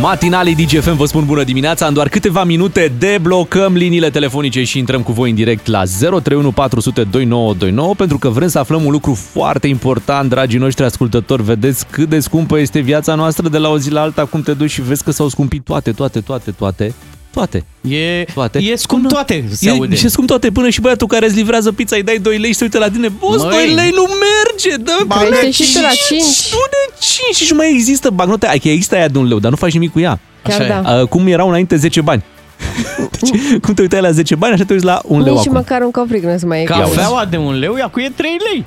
Matinalii 0.00 0.54
DGFM 0.54 0.96
vă 0.96 1.04
spun 1.04 1.24
bună 1.26 1.44
dimineața. 1.44 1.86
În 1.86 1.94
doar 1.94 2.08
câteva 2.08 2.44
minute 2.44 2.92
deblocăm 2.98 3.74
liniile 3.74 4.10
telefonice 4.10 4.64
și 4.64 4.78
intrăm 4.78 5.02
cu 5.02 5.12
voi 5.12 5.28
în 5.30 5.36
direct 5.36 5.66
la 5.66 5.82
031 5.84 6.52
400 6.52 7.02
2929 7.02 7.94
pentru 7.94 8.18
că 8.18 8.28
vrem 8.28 8.48
să 8.48 8.58
aflăm 8.58 8.84
un 8.84 8.90
lucru 8.90 9.14
foarte 9.14 9.66
important, 9.66 10.28
dragii 10.28 10.58
noștri 10.58 10.84
ascultători. 10.84 11.42
Vedeți 11.42 11.86
cât 11.86 12.08
de 12.08 12.20
scumpă 12.20 12.58
este 12.58 12.80
viața 12.80 13.14
noastră 13.14 13.48
de 13.48 13.58
la 13.58 13.68
o 13.68 13.78
zi 13.78 13.90
la 13.90 14.00
alta, 14.00 14.24
cum 14.24 14.42
te 14.42 14.52
duci 14.52 14.70
și 14.70 14.82
vezi 14.82 15.04
că 15.04 15.10
s-au 15.10 15.28
scumpit 15.28 15.64
toate, 15.64 15.92
toate, 15.92 16.20
toate, 16.20 16.50
toate. 16.50 16.94
Toate. 17.32 17.64
E, 17.88 18.24
Toate. 18.34 18.58
e 18.58 18.76
scump 18.76 19.00
Până- 19.02 19.12
toate, 19.14 19.44
se 19.52 19.68
E, 19.68 19.72
aude. 19.72 19.94
și 19.96 20.08
scump 20.08 20.26
toate, 20.28 20.50
până 20.50 20.68
și 20.68 20.80
băiatul 20.80 21.06
care 21.06 21.26
îți 21.26 21.34
livrează 21.34 21.72
pizza, 21.72 21.96
îi 21.96 22.02
dai 22.02 22.18
2 22.18 22.38
lei 22.38 22.50
și 22.50 22.56
se 22.56 22.64
uită 22.64 22.78
la 22.78 22.90
tine. 22.90 23.08
Boss, 23.08 23.42
Măi. 23.42 23.50
2 23.50 23.74
lei 23.74 23.90
nu 23.94 24.02
merge, 24.02 24.76
dă 24.76 25.14
Crește 25.26 25.50
și 25.62 25.72
tu 25.74 25.80
la 25.80 25.88
cinci. 26.08 26.52
Nu 26.52 26.58
de 26.70 26.94
5 27.00 27.36
și 27.46 27.52
mai 27.52 27.70
există 27.72 28.10
bagnote. 28.10 28.46
Ai 28.46 28.58
că 28.58 28.68
există 28.68 28.94
aia 28.94 29.08
de 29.08 29.18
un 29.18 29.26
leu, 29.28 29.38
dar 29.38 29.50
nu 29.50 29.56
faci 29.56 29.72
nimic 29.72 29.92
cu 29.92 30.00
ea. 30.00 30.20
Chiar 30.42 30.60
Așa 30.60 30.78
e. 30.78 30.82
da. 30.82 31.00
Uh, 31.00 31.06
cum 31.08 31.26
erau 31.26 31.48
înainte 31.48 31.76
10 31.76 32.00
bani. 32.00 32.22
Deci, 33.10 33.30
cum 33.64 33.74
te 33.74 33.80
uitai 33.82 34.00
la 34.00 34.10
10 34.10 34.34
bani, 34.34 34.52
așa 34.54 34.64
te 34.64 34.72
uiți 34.72 34.84
la 34.84 35.00
un 35.04 35.22
leu 35.22 35.32
Nici 35.34 35.42
acum. 35.46 35.52
măcar 35.56 35.80
un 35.82 35.90
copric 35.90 36.22
nu 36.24 36.38
se 36.38 36.46
mai 36.46 36.60
e. 36.62 36.64
Cafeaua 36.64 37.24
de 37.24 37.36
un 37.36 37.58
leu, 37.58 37.76
acum 37.82 38.02
e 38.02 38.12
3 38.16 38.36
lei. 38.52 38.64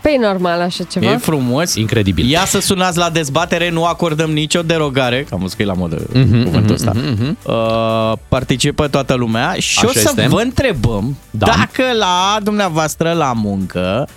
Pe 0.00 0.16
normal 0.20 0.60
așa 0.60 0.84
ceva. 0.84 1.10
E 1.12 1.16
frumos. 1.16 1.74
Incredibil. 1.74 2.28
Ia 2.28 2.44
să 2.44 2.60
sunați 2.60 2.98
la 2.98 3.10
dezbatere, 3.10 3.70
nu 3.70 3.84
acordăm 3.84 4.30
nicio 4.30 4.62
derogare, 4.62 5.22
că 5.28 5.34
am 5.34 5.40
văzut 5.40 5.56
că 5.56 5.62
e 5.62 5.66
la 5.66 5.72
modă 5.72 5.96
Mhm, 6.12 6.44
cuvântul 6.44 6.74
ăsta. 6.74 6.92
mhm, 6.94 7.12
mhm. 7.22 7.36
Uh, 7.42 8.12
participă 8.28 8.88
toată 8.88 9.14
lumea 9.14 9.54
și 9.58 9.78
Așa 9.78 9.88
o 9.88 9.92
să 9.92 9.98
este. 9.98 10.26
vă 10.28 10.40
întrebăm 10.40 11.16
Da. 11.30 11.46
dacă 11.46 11.82
la 11.98 12.38
dumneavoastră 12.42 13.12
la 13.12 13.32
muncă 13.32 14.08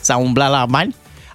s-a 0.00 0.16
umblat 0.16 0.50
la 0.50 0.66
bani. 0.68 0.94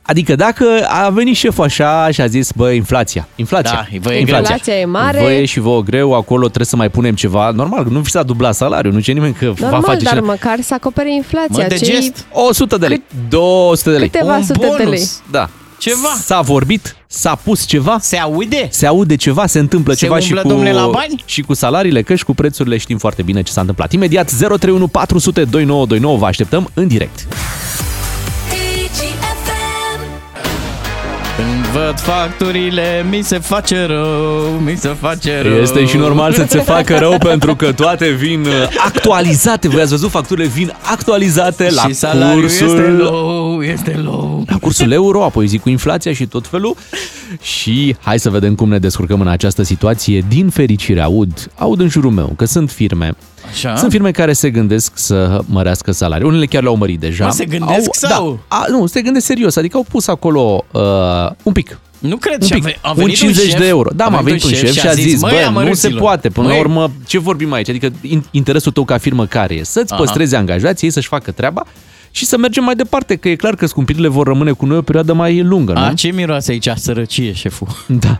Adică 0.09 0.35
dacă 0.35 0.65
a 0.87 1.09
venit 1.09 1.35
șeful 1.35 1.63
așa 1.63 2.11
și 2.11 2.21
a 2.21 2.27
zis, 2.27 2.51
bă, 2.55 2.69
inflația, 2.71 3.27
inflația, 3.35 3.87
Da, 3.91 3.97
vă 4.01 4.13
e 4.13 4.23
greu. 4.23 4.37
Inflația 4.37 4.73
e 4.73 4.85
mare. 4.85 5.19
Vă 5.21 5.31
e 5.31 5.45
și 5.45 5.59
vouă 5.59 5.81
greu, 5.83 6.13
acolo 6.13 6.45
trebuie 6.45 6.65
să 6.65 6.75
mai 6.75 6.89
punem 6.89 7.15
ceva. 7.15 7.51
Normal, 7.51 7.85
nu 7.89 7.99
vi 7.99 8.09
s-a 8.09 8.23
dublat 8.23 8.55
salariul, 8.55 8.93
nu 8.93 8.99
ce 8.99 9.11
nimeni 9.11 9.33
că 9.33 9.45
va 9.45 9.53
Normal, 9.69 9.81
face 9.83 10.03
dar 10.03 10.13
și 10.15 10.19
măcar 10.21 10.57
să 10.61 10.73
acopere 10.73 11.13
inflația. 11.15 11.63
Mă, 11.63 11.69
de 11.69 11.75
Cei 11.75 11.93
gest. 11.93 12.25
100 12.31 12.77
de 12.77 12.87
lei, 12.87 13.01
200 13.29 13.91
de 13.91 13.97
lei. 13.97 14.09
Câteva 14.09 14.35
Un 14.35 14.43
sute 14.43 14.59
de 14.59 14.65
bonus. 14.77 14.89
lei. 14.89 15.07
Da. 15.31 15.49
Ceva. 15.79 16.15
S-a 16.23 16.41
vorbit, 16.41 16.95
s-a 17.07 17.35
pus 17.43 17.65
ceva, 17.65 17.97
Se 18.01 18.17
aude? 18.17 18.67
se 18.71 18.85
aude 18.85 19.15
ceva, 19.15 19.45
se 19.45 19.59
întâmplă 19.59 19.93
Se 19.93 19.99
ceva 19.99 20.19
și 20.19 20.25
umblă, 20.25 20.41
cu, 20.41 20.47
domnule, 20.47 20.71
la 20.71 20.87
bani? 20.87 21.23
și 21.25 21.41
cu 21.41 21.53
salariile, 21.53 22.01
că 22.01 22.15
și 22.15 22.23
cu 22.25 22.33
prețurile 22.35 22.77
știm 22.77 22.97
foarte 22.97 23.21
bine 23.21 23.41
ce 23.41 23.51
s-a 23.51 23.59
întâmplat. 23.59 23.91
Imediat 23.91 24.31
031 24.31 24.87
400 24.87 25.43
2929 25.43 26.17
vă 26.17 26.25
așteptăm 26.25 26.69
în 26.73 26.87
direct. 26.87 27.27
Văd 31.77 31.99
facturile, 31.99 33.05
mi 33.09 33.21
se 33.21 33.39
face 33.39 33.85
rău, 33.85 34.61
mi 34.65 34.75
se 34.75 34.95
face 34.99 35.41
rău. 35.41 35.53
Este 35.53 35.85
și 35.85 35.97
normal 35.97 36.33
să 36.33 36.43
ți 36.43 36.57
facă 36.57 36.97
rău 36.97 37.17
pentru 37.29 37.55
că 37.55 37.71
toate 37.71 38.09
vin 38.09 38.39
uh, 38.39 38.51
actualizate. 38.85 39.67
Voi 39.67 39.81
ați 39.81 39.89
văzut, 39.89 40.09
facturile 40.09 40.47
vin 40.47 40.73
actualizate 40.91 41.69
la 41.69 41.81
și 41.81 41.93
salariul 41.93 42.41
cursul... 42.41 42.67
este 42.67 42.81
low, 42.81 43.63
este 43.63 43.91
low. 44.03 44.43
la 44.47 44.57
cursul 44.57 44.91
euro, 44.91 45.23
apoi 45.23 45.47
zic 45.47 45.61
cu 45.61 45.69
inflația 45.69 46.13
și 46.13 46.25
tot 46.25 46.47
felul. 46.47 46.75
Și 47.41 47.95
hai 48.01 48.19
să 48.19 48.29
vedem 48.29 48.55
cum 48.55 48.69
ne 48.69 48.79
descurcăm 48.79 49.21
în 49.21 49.27
această 49.27 49.63
situație. 49.63 50.25
Din 50.27 50.49
fericire 50.49 51.01
aud, 51.01 51.51
aud 51.55 51.79
în 51.79 51.89
jurul 51.89 52.11
meu 52.11 52.33
că 52.35 52.45
sunt 52.45 52.71
firme 52.71 53.15
Așa? 53.49 53.75
Sunt 53.75 53.91
firme 53.91 54.11
care 54.11 54.33
se 54.33 54.49
gândesc 54.49 54.91
să 54.95 55.39
mărească 55.45 55.91
salariul. 55.91 56.29
Unele 56.29 56.45
chiar 56.45 56.61
le-au 56.61 56.75
mărit 56.75 56.99
deja. 56.99 57.25
Mă, 57.25 57.31
se 57.31 57.45
gândesc 57.45 57.93
sau? 57.93 58.39
Da, 58.49 58.55
a, 58.55 58.65
nu, 58.69 58.85
se 58.85 59.01
gândesc 59.01 59.25
serios. 59.25 59.55
Adică 59.55 59.77
au 59.77 59.85
pus 59.91 60.07
acolo 60.07 60.65
uh, 60.71 60.81
un 61.43 61.53
pic. 61.53 61.79
Nu 61.99 62.15
cred 62.17 62.41
Un 62.41 62.47
și 62.47 62.53
a 62.53 62.55
pic, 62.55 62.63
ve- 62.65 62.77
a 62.81 62.89
un 62.89 62.95
venit 62.95 63.15
50 63.15 63.49
șef, 63.49 63.59
de 63.59 63.67
euro. 63.67 63.89
Da, 63.95 64.07
m-a 64.07 64.21
venit 64.21 64.43
un 64.43 64.49
șef 64.49 64.71
și 64.71 64.87
a 64.87 64.91
zis, 64.93 65.21
"Măi, 65.21 65.31
bă, 65.31 65.35
nu 65.37 65.41
se 65.41 65.47
amărâților, 65.47 65.99
poate. 65.99 66.29
Până 66.29 66.47
la 66.47 66.53
măi, 66.53 66.61
urmă, 66.61 66.91
ce 67.07 67.19
vorbim 67.19 67.53
aici? 67.53 67.69
Adică 67.69 67.87
in- 68.07 68.29
interesul 68.31 68.71
tău 68.71 68.85
ca 68.85 68.97
firmă 68.97 69.25
care 69.25 69.53
e? 69.55 69.63
Să-ți 69.63 69.93
Aha. 69.93 70.01
păstrezi 70.01 70.35
angajații, 70.35 70.87
ei 70.87 70.93
să-și 70.93 71.07
facă 71.07 71.31
treaba 71.31 71.63
și 72.11 72.25
să 72.25 72.37
mergem 72.37 72.63
mai 72.63 72.75
departe, 72.75 73.15
că 73.15 73.29
e 73.29 73.35
clar 73.35 73.55
că 73.55 73.65
scumpirile 73.65 74.07
vor 74.07 74.27
rămâne 74.27 74.51
cu 74.51 74.65
noi 74.65 74.77
o 74.77 74.81
perioadă 74.81 75.13
mai 75.13 75.41
lungă, 75.41 75.73
nu? 75.73 75.79
A, 75.79 75.93
ce 75.93 76.07
miroase 76.11 76.51
aici 76.51 76.67
sărăcie, 76.75 77.33
șeful? 77.33 77.67
Da. 77.87 78.19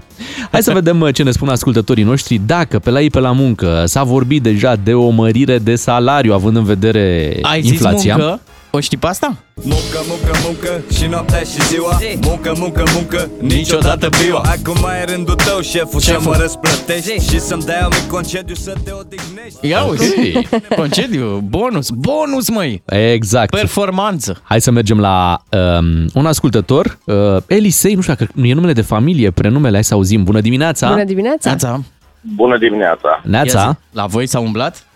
Hai 0.52 0.64
să 0.64 0.72
vedem 0.74 1.02
uh, 1.02 1.14
ce 1.14 1.24
ne 1.24 1.32
spun 1.32 1.50
ascultătorii 1.50 2.04
noștri. 2.04 2.42
Dacă 2.46 2.80
pe 2.80 2.90
la 2.90 3.02
ei 3.02 3.10
pe 3.10 3.20
la 3.20 3.32
muncă 3.32 3.84
s-a 3.86 4.04
vorbit 4.04 4.44
deja 4.44 4.76
de 4.84 4.94
o 4.94 5.10
mărire 5.10 5.58
de 5.58 5.76
salariu, 5.76 6.34
având 6.34 6.56
în 6.56 6.64
vedere 6.64 7.38
Ai 7.42 7.62
zis 7.62 7.72
inflația. 7.72 8.16
muncă? 8.18 8.42
O 8.72 8.80
știi 8.80 8.98
pe 8.98 9.08
asta? 9.08 9.36
Muncă, 9.54 10.00
muncă, 10.08 10.38
muncă 10.46 10.82
și 10.94 11.06
noaptea 11.06 11.40
și 11.40 11.66
ziua 11.68 12.00
Muncă, 12.22 12.54
muncă, 12.58 12.84
muncă, 12.94 13.30
niciodată 13.42 14.10
biua 14.24 14.42
Acum 14.46 14.76
mai 14.82 15.00
e 15.02 15.04
rândul 15.04 15.36
tău, 15.36 15.62
șeful, 15.62 16.00
să 16.00 16.12
Șeful. 16.12 16.32
mă 16.32 16.38
răsplătești 16.40 17.30
Și 17.30 17.40
să-mi 17.40 17.64
dai 17.64 17.80
un 17.82 17.88
mic 18.02 18.10
concediu 18.12 18.56
să 18.56 18.74
te 18.84 18.92
odihnești 18.92 19.68
Ia 19.68 19.84
uite, 19.84 20.48
concediu, 20.76 21.44
bonus, 21.50 21.90
bonus, 21.90 22.50
măi! 22.50 22.84
Exact. 22.86 23.50
Performanță. 23.50 24.42
Hai 24.44 24.62
să 24.62 24.72
mergem 24.72 25.00
la 25.00 25.44
um, 25.80 26.06
un 26.14 26.26
ascultător, 26.26 26.98
uh, 27.06 27.16
Elisei, 27.48 27.94
nu 27.94 28.02
știu 28.02 28.14
dacă 28.14 28.32
nu 28.34 28.46
e 28.46 28.54
numele 28.54 28.74
de 28.74 28.82
familie, 28.82 29.32
prenumele, 29.32 29.74
hai 29.74 29.84
să 29.84 29.94
auzim. 29.94 30.24
Bună 30.24 30.42
dimineața! 30.42 30.90
Bună 30.90 31.04
dimineața! 31.04 31.50
Neața, 31.50 31.82
Bună 32.36 32.58
dimineața! 32.58 33.22
Neața! 33.24 33.60
ia 33.60 33.78
zi, 33.82 33.96
la 33.96 34.06
voi 34.06 34.28
s-a 34.28 34.40
umblat? 34.40 34.87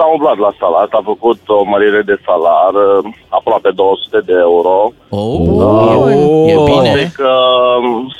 S-a 0.00 0.06
umblat 0.06 0.36
la 0.38 0.52
salar, 0.58 0.86
a 0.90 1.00
făcut 1.04 1.40
o 1.46 1.64
mărire 1.64 2.02
de 2.02 2.16
salar 2.26 2.72
uh, 2.74 3.04
aproape 3.28 3.70
200 3.70 4.20
de 4.20 4.32
euro. 4.32 4.92
Oh, 5.08 5.38
Bun. 5.38 6.10
e 6.48 6.54
bine. 6.64 6.90
Poate 6.92 7.10
că, 7.14 7.32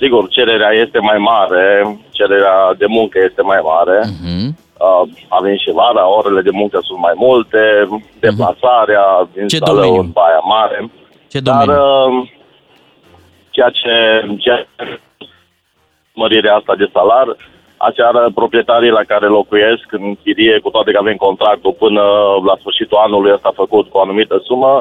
sigur, 0.01 0.29
cererea 0.29 0.71
este 0.71 0.99
mai 0.99 1.19
mare, 1.19 1.99
cererea 2.11 2.75
de 2.79 2.87
muncă 2.89 3.19
este 3.29 3.43
mai 3.43 3.61
mare. 3.63 3.99
Mhm. 4.23 4.57
Uh, 4.79 5.09
a 5.29 5.39
venit 5.41 5.61
și 5.61 5.71
vara, 5.71 6.09
orele 6.19 6.41
de 6.41 6.51
muncă 6.53 6.79
sunt 6.83 6.99
mai 6.99 7.13
multe, 7.17 7.89
deplasarea 8.21 9.29
din 9.33 9.47
Ce 9.47 9.57
sală 9.59 9.81
domeniu? 9.81 10.01
în 10.01 10.11
Baia 10.11 10.43
Mare. 10.45 10.91
Ce 11.29 11.41
Dar 11.41 11.65
domeniu? 11.65 12.21
uh, 12.21 12.29
ceea 13.51 13.69
ce, 13.71 13.93
ceea 14.39 14.57
ce 14.57 15.01
mărirea 16.15 16.55
asta 16.55 16.75
de 16.77 16.91
salar 16.93 17.27
aceară 17.89 18.23
proprietarii 18.41 18.97
la 18.99 19.05
care 19.13 19.27
locuiesc 19.39 19.87
în 19.99 20.07
chirie, 20.23 20.55
cu 20.65 20.71
toate 20.71 20.91
că 20.93 20.99
avem 21.01 21.17
contractul 21.27 21.73
până 21.85 22.03
la 22.49 22.55
sfârșitul 22.61 22.99
anului 23.07 23.33
ăsta 23.37 23.53
făcut 23.63 23.85
cu 23.89 23.97
o 23.99 24.01
anumită 24.07 24.37
sumă, 24.49 24.73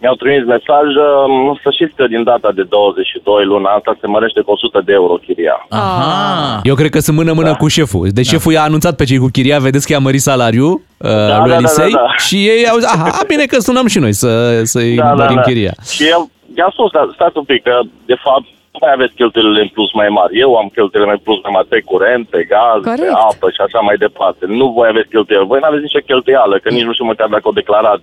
mi-au 0.00 0.14
trimis 0.14 0.44
mesaj 0.54 0.86
um, 1.06 1.58
să 1.62 1.68
știți 1.76 1.94
că 1.98 2.04
din 2.06 2.22
data 2.22 2.50
de 2.58 2.62
22 2.62 3.44
luna 3.44 3.70
asta 3.70 3.96
se 4.00 4.06
mărește 4.06 4.40
cu 4.40 4.50
100 4.50 4.82
de 4.84 4.92
euro 4.92 5.14
chiria. 5.26 5.56
Aha. 5.68 6.60
Eu 6.70 6.74
cred 6.74 6.90
că 6.90 6.98
sunt 6.98 7.16
mână-mână 7.16 7.50
Da. 7.50 7.56
cu 7.62 7.68
șeful. 7.68 8.08
Deci 8.18 8.26
șeful 8.26 8.52
i-a 8.52 8.62
anunțat 8.62 8.94
pe 8.96 9.04
cei 9.04 9.18
cu 9.18 9.28
chiria, 9.32 9.58
vedeți 9.58 9.86
că 9.86 9.92
i-a 9.92 9.98
mărit 10.08 10.20
salariul 10.20 10.72
uh, 10.72 11.10
da, 11.32 11.38
lui 11.40 11.50
da, 11.50 11.56
Elisei 11.56 11.92
da, 11.92 11.98
da. 11.98 12.16
și 12.26 12.36
ei 12.52 12.68
au 12.68 12.78
zis, 12.78 12.92
aha, 12.94 13.20
bine 13.26 13.44
că 13.44 13.58
sunăm 13.58 13.86
și 13.86 13.98
noi 13.98 14.12
să, 14.12 14.62
să-i 14.64 14.96
mărim 15.16 15.40
chiria. 15.46 15.72
Și 15.94 16.02
el, 16.14 16.22
i-am 16.56 16.70
spus, 16.72 16.90
"Da, 16.90 17.08
stați 17.14 17.36
un 17.36 17.44
pic, 17.44 17.62
că 17.62 17.80
de 18.06 18.16
fapt 18.24 18.44
nu 18.44 18.57
mai 18.84 18.92
aveți 18.96 19.14
cheltuielile 19.20 19.60
în 19.66 19.70
plus 19.76 19.90
mai 20.00 20.08
mari. 20.18 20.32
Eu 20.44 20.50
am 20.60 20.68
cheltuielile 20.76 21.14
în 21.16 21.22
plus 21.26 21.38
mai 21.44 21.52
mari 21.56 21.68
pe 21.72 21.80
curent, 21.90 22.24
pe 22.34 22.40
gaz, 22.52 22.78
pe 22.82 22.88
Corect. 22.90 23.14
apă 23.30 23.46
și 23.54 23.60
așa 23.66 23.80
mai 23.88 23.96
departe. 24.06 24.42
Nu 24.60 24.66
voi 24.76 24.88
aveți 24.92 25.08
cheltuieli. 25.14 25.50
Voi 25.52 25.60
nu 25.62 25.68
aveți 25.68 25.86
nicio 25.88 26.06
cheltuială, 26.10 26.54
că 26.62 26.68
nici 26.70 26.88
nu 26.88 26.92
știu 26.92 27.04
măcar 27.12 27.28
dacă 27.34 27.44
au 27.46 27.58
declarat 27.60 28.00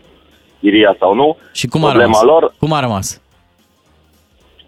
chiria 0.61 0.93
sau 1.01 1.11
nu. 1.21 1.27
Și 1.59 1.65
cum 1.67 1.81
a 1.85 1.89
Problema 1.89 2.17
rămas? 2.21 2.31
lor, 2.31 2.43
Cum 2.63 2.71
a 2.73 2.79
rămas? 2.87 3.07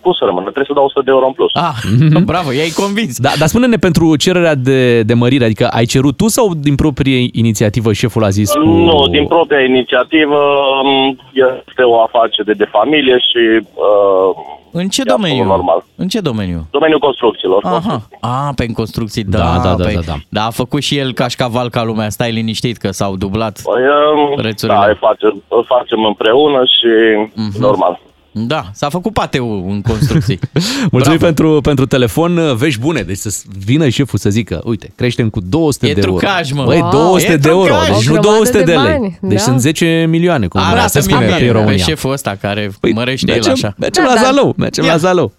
cum 0.02 0.15
să 0.20 0.26
rămână? 0.26 0.43
Trebuie 0.43 0.65
să 0.72 0.74
dau 0.74 0.86
100 0.86 1.02
de 1.06 1.12
euro 1.12 1.26
în 1.26 1.34
plus. 1.34 1.52
Ah, 1.54 1.78
bravo, 2.32 2.52
i-ai 2.52 2.70
convins. 2.84 3.20
Da, 3.20 3.30
dar 3.39 3.48
spune-ne 3.48 3.76
pentru 3.88 4.15
cererea 4.15 4.56
de, 4.56 5.04
de 5.04 5.13
mărire, 5.13 5.46
adică 5.46 5.67
ai 5.67 5.86
cerut 5.86 6.17
tu 6.17 6.28
sau 6.28 6.54
din 6.54 6.76
proprie 6.76 7.30
inițiativă 7.32 7.93
șeful 7.93 8.24
a 8.24 8.30
zis 8.30 8.52
cu... 8.52 8.60
Nu, 8.60 9.08
din 9.08 9.28
propria 9.28 9.62
inițiativă 9.63 10.39
um, 10.84 11.17
este 11.34 11.82
o 11.84 12.02
afacere 12.02 12.54
de 12.54 12.65
familie 12.65 13.17
și 13.30 13.43
uh, 13.74 14.30
În 14.72 14.88
ce 14.90 15.02
e 15.06 15.12
absolut 15.12 15.28
domeniu? 15.32 15.44
normal. 15.56 15.84
În 15.96 16.08
ce 16.08 16.20
domeniu? 16.20 16.68
Domeniul 16.72 17.00
construcțiilor. 17.00 17.64
Aha. 17.66 18.08
A, 18.22 18.52
pe 18.56 18.64
în 18.68 18.74
construcții, 18.74 19.24
da. 19.24 19.38
Da, 19.38 19.60
da, 19.64 19.76
da, 19.76 19.84
pe... 19.86 19.94
da, 19.94 20.00
da. 20.06 20.14
Da, 20.30 20.46
a 20.46 20.50
făcut 20.50 20.82
și 20.82 20.98
el 20.98 21.14
cașcaval 21.14 21.70
ca 21.70 21.84
lumea. 21.84 22.10
Stai 22.10 22.32
liniștit 22.32 22.78
că 22.78 22.92
s-au 22.92 23.16
dublat. 23.16 23.60
Păi, 23.64 23.82
um, 24.30 24.36
Prețurile. 24.36 24.78
da, 24.78 24.86
îl 24.86 24.96
facem, 25.00 25.44
îl 25.48 25.64
facem 25.68 26.04
împreună 26.06 26.62
și 26.66 26.88
Mhm. 27.36 27.60
normal. 27.62 28.00
Da, 28.47 28.69
s-a 28.73 28.89
făcut 28.89 29.13
pateu 29.13 29.69
în 29.69 29.82
construcții. 29.82 30.39
Mulțumim 30.91 31.17
pentru, 31.19 31.62
pentru 31.62 31.86
telefon, 31.86 32.56
vești 32.56 32.80
bune, 32.80 33.02
deci 33.02 33.17
să 33.17 33.41
vină 33.65 33.89
șeful 33.89 34.19
să 34.19 34.30
zică, 34.30 34.62
uite, 34.63 34.91
creștem 34.95 35.30
cu 35.30 35.39
200 35.39 35.88
E 35.88 35.93
de 35.93 36.02
euro. 36.06 36.17
trucaj, 36.17 36.52
mă. 36.52 36.63
Băi, 36.63 36.80
Wow. 36.80 36.89
200 36.91 37.32
E 37.32 37.38
de 37.38 37.50
euro, 37.50 37.63
trucaj. 37.65 37.88
deci 37.88 37.95
O 38.08 38.13
nu 38.13 38.19
grămadă 38.19 38.28
200 38.36 38.58
de, 38.58 38.63
de 38.63 38.71
lei. 38.71 38.84
bani, 38.84 39.17
Deci 39.21 39.38
da. 39.38 39.43
sunt 39.43 39.60
10 39.60 40.06
milioane, 40.10 40.47
cum 40.47 40.60
se 40.62 40.65
Arată 40.67 41.00
spune 41.00 41.26
mie 41.26 41.34
în 41.34 41.39
pe 41.39 41.50
România. 41.52 41.84
șeful 41.84 42.12
ăsta 42.12 42.38
care 42.41 42.71
mărește 42.93 43.28
el 43.28 43.34
mergem, 43.34 43.52
așa. 43.52 43.73
Mergem 43.78 44.04
Da, 44.04 44.10
la 44.10 44.15
da. 44.15 44.21
Zalău, 44.26 44.54
mergem 44.58 44.86
la 44.86 44.97
Zalău. 44.97 45.32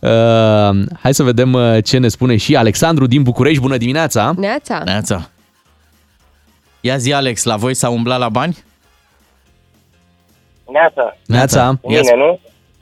Uh, 0.00 0.10
hai 1.00 1.14
să 1.14 1.22
vedem 1.22 1.52
uh, 1.52 1.76
ce 1.84 1.98
ne 1.98 2.08
spune 2.08 2.36
și 2.36 2.56
Alexandru 2.56 3.06
din 3.06 3.22
București. 3.22 3.60
Bună 3.60 3.76
dimineața! 3.76 4.34
Neața. 4.38 4.82
Neața. 4.84 5.30
Ia 6.80 6.96
zi, 6.96 7.12
Alex, 7.12 7.44
la 7.44 7.56
voi 7.56 7.74
s-a 7.74 7.88
umblat 7.88 8.18
la 8.18 8.28
bani? 8.28 8.56
Neața. 10.72 11.16
Neața! 11.26 11.72
Cu 11.80 11.88
mine, 11.88 12.14
nu? 12.16 12.38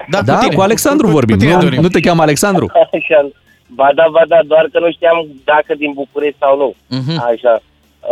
Da, 0.08 0.22
Da, 0.22 0.34
cu, 0.34 0.42
tine. 0.42 0.54
cu 0.54 0.60
Alexandru 0.60 1.06
cu, 1.06 1.12
vorbim, 1.12 1.34
Cu 1.36 1.40
tine, 1.42 1.54
nu, 1.54 1.60
Dorin. 1.60 1.80
nu 1.80 1.88
te 1.88 2.00
cheamă 2.00 2.22
Alexandru? 2.22 2.66
Așa. 2.92 3.28
Ba 3.68 3.88
da, 3.94 4.04
ba 4.10 4.22
da, 4.28 4.38
doar 4.46 4.66
că 4.72 4.78
nu 4.78 4.90
știam 4.92 5.26
dacă 5.44 5.74
din 5.74 5.92
București 5.92 6.38
sau 6.38 6.56
nu. 6.56 6.74
Mhm. 6.98 7.22
Așa. 7.32 7.60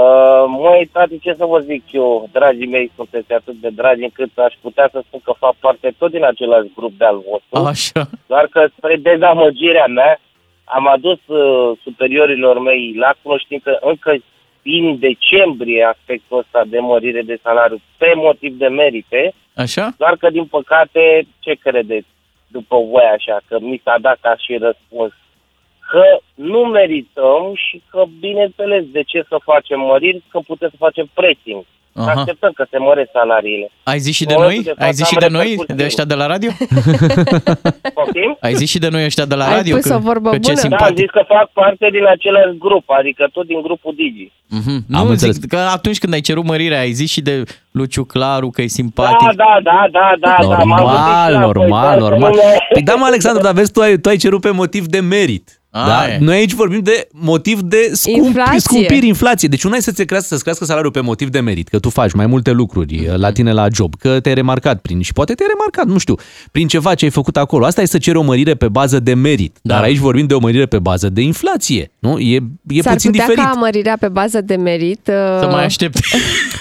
Uh, 0.03 0.45
măi, 0.63 0.89
tati, 0.93 1.19
ce 1.19 1.33
să 1.41 1.45
vă 1.45 1.59
zic 1.59 1.83
eu, 1.93 2.29
dragii 2.33 2.67
mei, 2.67 2.91
sunteți 2.97 3.33
atât 3.33 3.55
de 3.55 3.69
dragi 3.75 4.03
încât 4.03 4.31
aș 4.35 4.55
putea 4.61 4.89
să 4.93 5.03
spun 5.07 5.21
că 5.25 5.33
fac 5.39 5.55
parte 5.61 5.95
tot 5.99 6.11
din 6.11 6.25
același 6.25 6.69
grup 6.77 6.93
de-al 6.99 7.19
vostru. 7.31 7.69
Așa. 7.73 8.09
Doar 8.27 8.47
că 8.51 8.67
spre 8.77 8.97
dezamăgirea 8.97 9.87
mea 9.87 10.21
am 10.65 10.89
adus 10.89 11.19
uh, 11.27 11.77
superiorilor 11.83 12.59
mei 12.61 12.95
la 13.05 13.13
cunoștință 13.23 13.79
încă 13.81 14.13
din 14.63 14.99
decembrie 14.99 15.83
aspectul 15.95 16.39
ăsta 16.39 16.63
de 16.67 16.79
mărire 16.79 17.23
de 17.23 17.39
salariu 17.43 17.81
pe 17.97 18.13
motiv 18.15 18.53
de 18.59 18.67
merite, 18.67 19.35
Așa? 19.55 19.95
doar 19.99 20.17
că 20.17 20.31
din 20.31 20.47
păcate, 20.47 21.27
ce 21.39 21.55
credeți 21.55 22.07
după 22.47 22.77
voi 22.77 23.05
așa, 23.05 23.41
că 23.49 23.59
mi 23.61 23.81
s-a 23.85 23.97
dat 24.01 24.19
ca 24.21 24.37
și 24.37 24.57
răspuns 24.57 25.13
că 25.91 26.19
nu 26.35 26.59
merităm 26.59 27.53
și 27.55 27.83
că, 27.91 28.05
bineînțeles, 28.21 28.85
de 28.91 29.03
ce 29.03 29.25
să 29.29 29.37
facem 29.45 29.81
măriri, 29.81 30.23
că 30.29 30.39
putem 30.39 30.69
să 30.69 30.77
facem 30.79 31.11
pressing. 31.15 31.65
Aha. 31.97 32.11
Așteptăm 32.21 32.53
că 32.55 32.65
se 32.71 32.79
măresc 32.79 33.11
salariile. 33.13 33.71
Ai 33.83 33.99
zis 33.99 34.15
și 34.15 34.25
de 34.25 34.35
În 34.35 34.39
noi? 34.41 34.49
momentul 34.49 34.75
de 34.79 34.85
Ai 34.85 34.91
față 34.91 34.97
zis 35.01 35.07
și 35.07 35.15
am 35.15 35.21
de 35.29 35.35
noi? 35.37 35.43
repercusiuni. 35.49 35.79
De 35.79 35.85
ăștia 35.85 36.05
de 36.05 36.15
la 36.15 36.27
radio? 36.27 36.51
Poftim? 37.99 38.37
Ai 38.41 38.55
zis 38.55 38.69
și 38.71 38.79
de 38.79 38.89
noi 38.89 39.05
ăștia 39.05 39.25
de 39.25 39.35
la 39.35 39.45
Ai 39.47 39.55
radio? 39.55 39.77
pus 39.77 39.91
o 39.91 39.99
vorbă 39.99 40.31
că 40.31 40.39
ce 40.39 40.53
bună. 40.53 40.55
Da, 40.55 40.63
am 40.63 40.69
simpatic. 40.69 40.97
zis 40.97 41.11
că 41.11 41.23
fac 41.35 41.47
parte 41.53 41.89
din 41.97 42.05
același 42.15 42.57
grup, 42.59 42.85
adică 42.99 43.29
tot 43.33 43.47
din 43.47 43.61
grupul 43.63 43.93
Digi. 43.97 44.33
Mhm. 44.49 44.85
Am 44.99 45.05
Nu, 45.05 45.11
înțeles. 45.11 45.35
zic 45.35 45.49
că 45.49 45.57
atunci 45.57 45.99
când 45.99 46.13
ai 46.13 46.21
cerut 46.21 46.45
mărirea, 46.45 46.81
ai 46.81 46.93
zis 46.93 47.11
și 47.11 47.21
de 47.21 47.43
Luciu 47.71 48.05
Claru 48.05 48.49
că 48.51 48.61
e 48.61 48.65
Da, 48.65 48.71
simpatic. 48.79 49.29
da, 49.43 49.53
da, 49.63 49.81
da, 49.93 50.13
da, 50.21 50.37
da. 50.41 50.47
m-am 50.47 50.57
gândit 50.57 50.77
Normal, 50.77 51.27
și 51.27 51.33
la 51.33 51.39
voi, 51.41 51.53
normal, 51.53 51.99
doar 51.99 52.13
că 52.13 52.19
normal. 52.19 52.31
nu 52.31 52.37
ne- 52.37 52.57
Păi 52.73 52.83
da, 52.83 52.95
mă, 52.95 53.05
Alexandru, 53.05 53.43
dar 53.43 53.53
vezi, 53.53 53.73
tu 53.73 53.81
ai, 53.81 53.97
tu 53.99 54.09
ai 54.09 54.17
cerut 54.17 54.41
pe 54.41 54.51
motiv 54.51 54.87
de 54.87 55.01
merit. 55.01 55.61
A, 55.77 55.87
Da? 55.87 56.13
e. 56.15 56.19
Noi 56.21 56.37
aici 56.37 56.53
vorbim 56.53 56.81
de 56.81 57.09
motiv 57.13 57.61
de 57.61 57.91
scump, 57.93 58.25
Inflație. 58.25 58.59
scumpiri, 58.59 59.07
inflație. 59.07 59.49
Deci 59.49 59.63
una 59.65 59.77
e 59.77 59.81
să-ți 59.81 60.05
crească, 60.05 60.27
să-ți 60.29 60.43
crească 60.43 60.65
salariul 60.65 60.91
pe 60.93 61.01
motiv 61.01 61.29
de 61.29 61.41
merit, 61.41 61.69
că 61.69 61.79
tu 61.79 61.91
faci 61.91 62.13
mai 62.13 62.27
multe 62.27 62.51
lucruri 62.51 63.01
Mhm. 63.09 63.21
la 63.21 63.33
tine 63.33 63.53
la 63.53 63.67
job, 63.73 63.95
că 63.99 64.21
te-ai 64.21 64.35
remarcat 64.35 64.81
prin, 64.81 65.01
și 65.01 65.13
poate 65.13 65.35
te-ai 65.35 65.49
remarcat, 65.53 65.87
nu 65.93 65.99
știu, 65.99 66.15
prin 66.53 66.69
ceva 66.69 66.95
ce 66.95 67.05
ai 67.05 67.11
făcut 67.11 67.37
acolo. 67.37 67.65
Asta 67.67 67.83
e 67.83 67.85
să 67.85 67.99
ceri 67.99 68.17
o 68.17 68.23
mărire 68.23 68.55
pe 68.55 68.69
bază 68.69 69.01
de 69.01 69.15
merit. 69.15 69.57
Da. 69.63 69.75
Dar 69.75 69.83
aici 69.83 69.97
vorbim 69.99 70.27
de 70.27 70.35
o 70.35 70.39
mărire 70.39 70.67
pe 70.67 70.79
bază 70.79 71.09
de 71.09 71.21
inflație. 71.21 71.91
Nu? 71.99 72.19
E, 72.19 72.41
e 72.69 72.81
S-ar 72.83 72.93
puțin 72.93 73.11
putea 73.11 73.27
diferit. 73.27 73.51
ca 73.51 73.59
mărirea 73.59 73.97
pe 74.01 74.09
bază 74.09 74.41
de 74.41 74.57
merit... 74.57 75.01
Să 75.05 75.41
uh, 75.45 75.51
mai 75.53 75.65
aștept. 75.65 75.99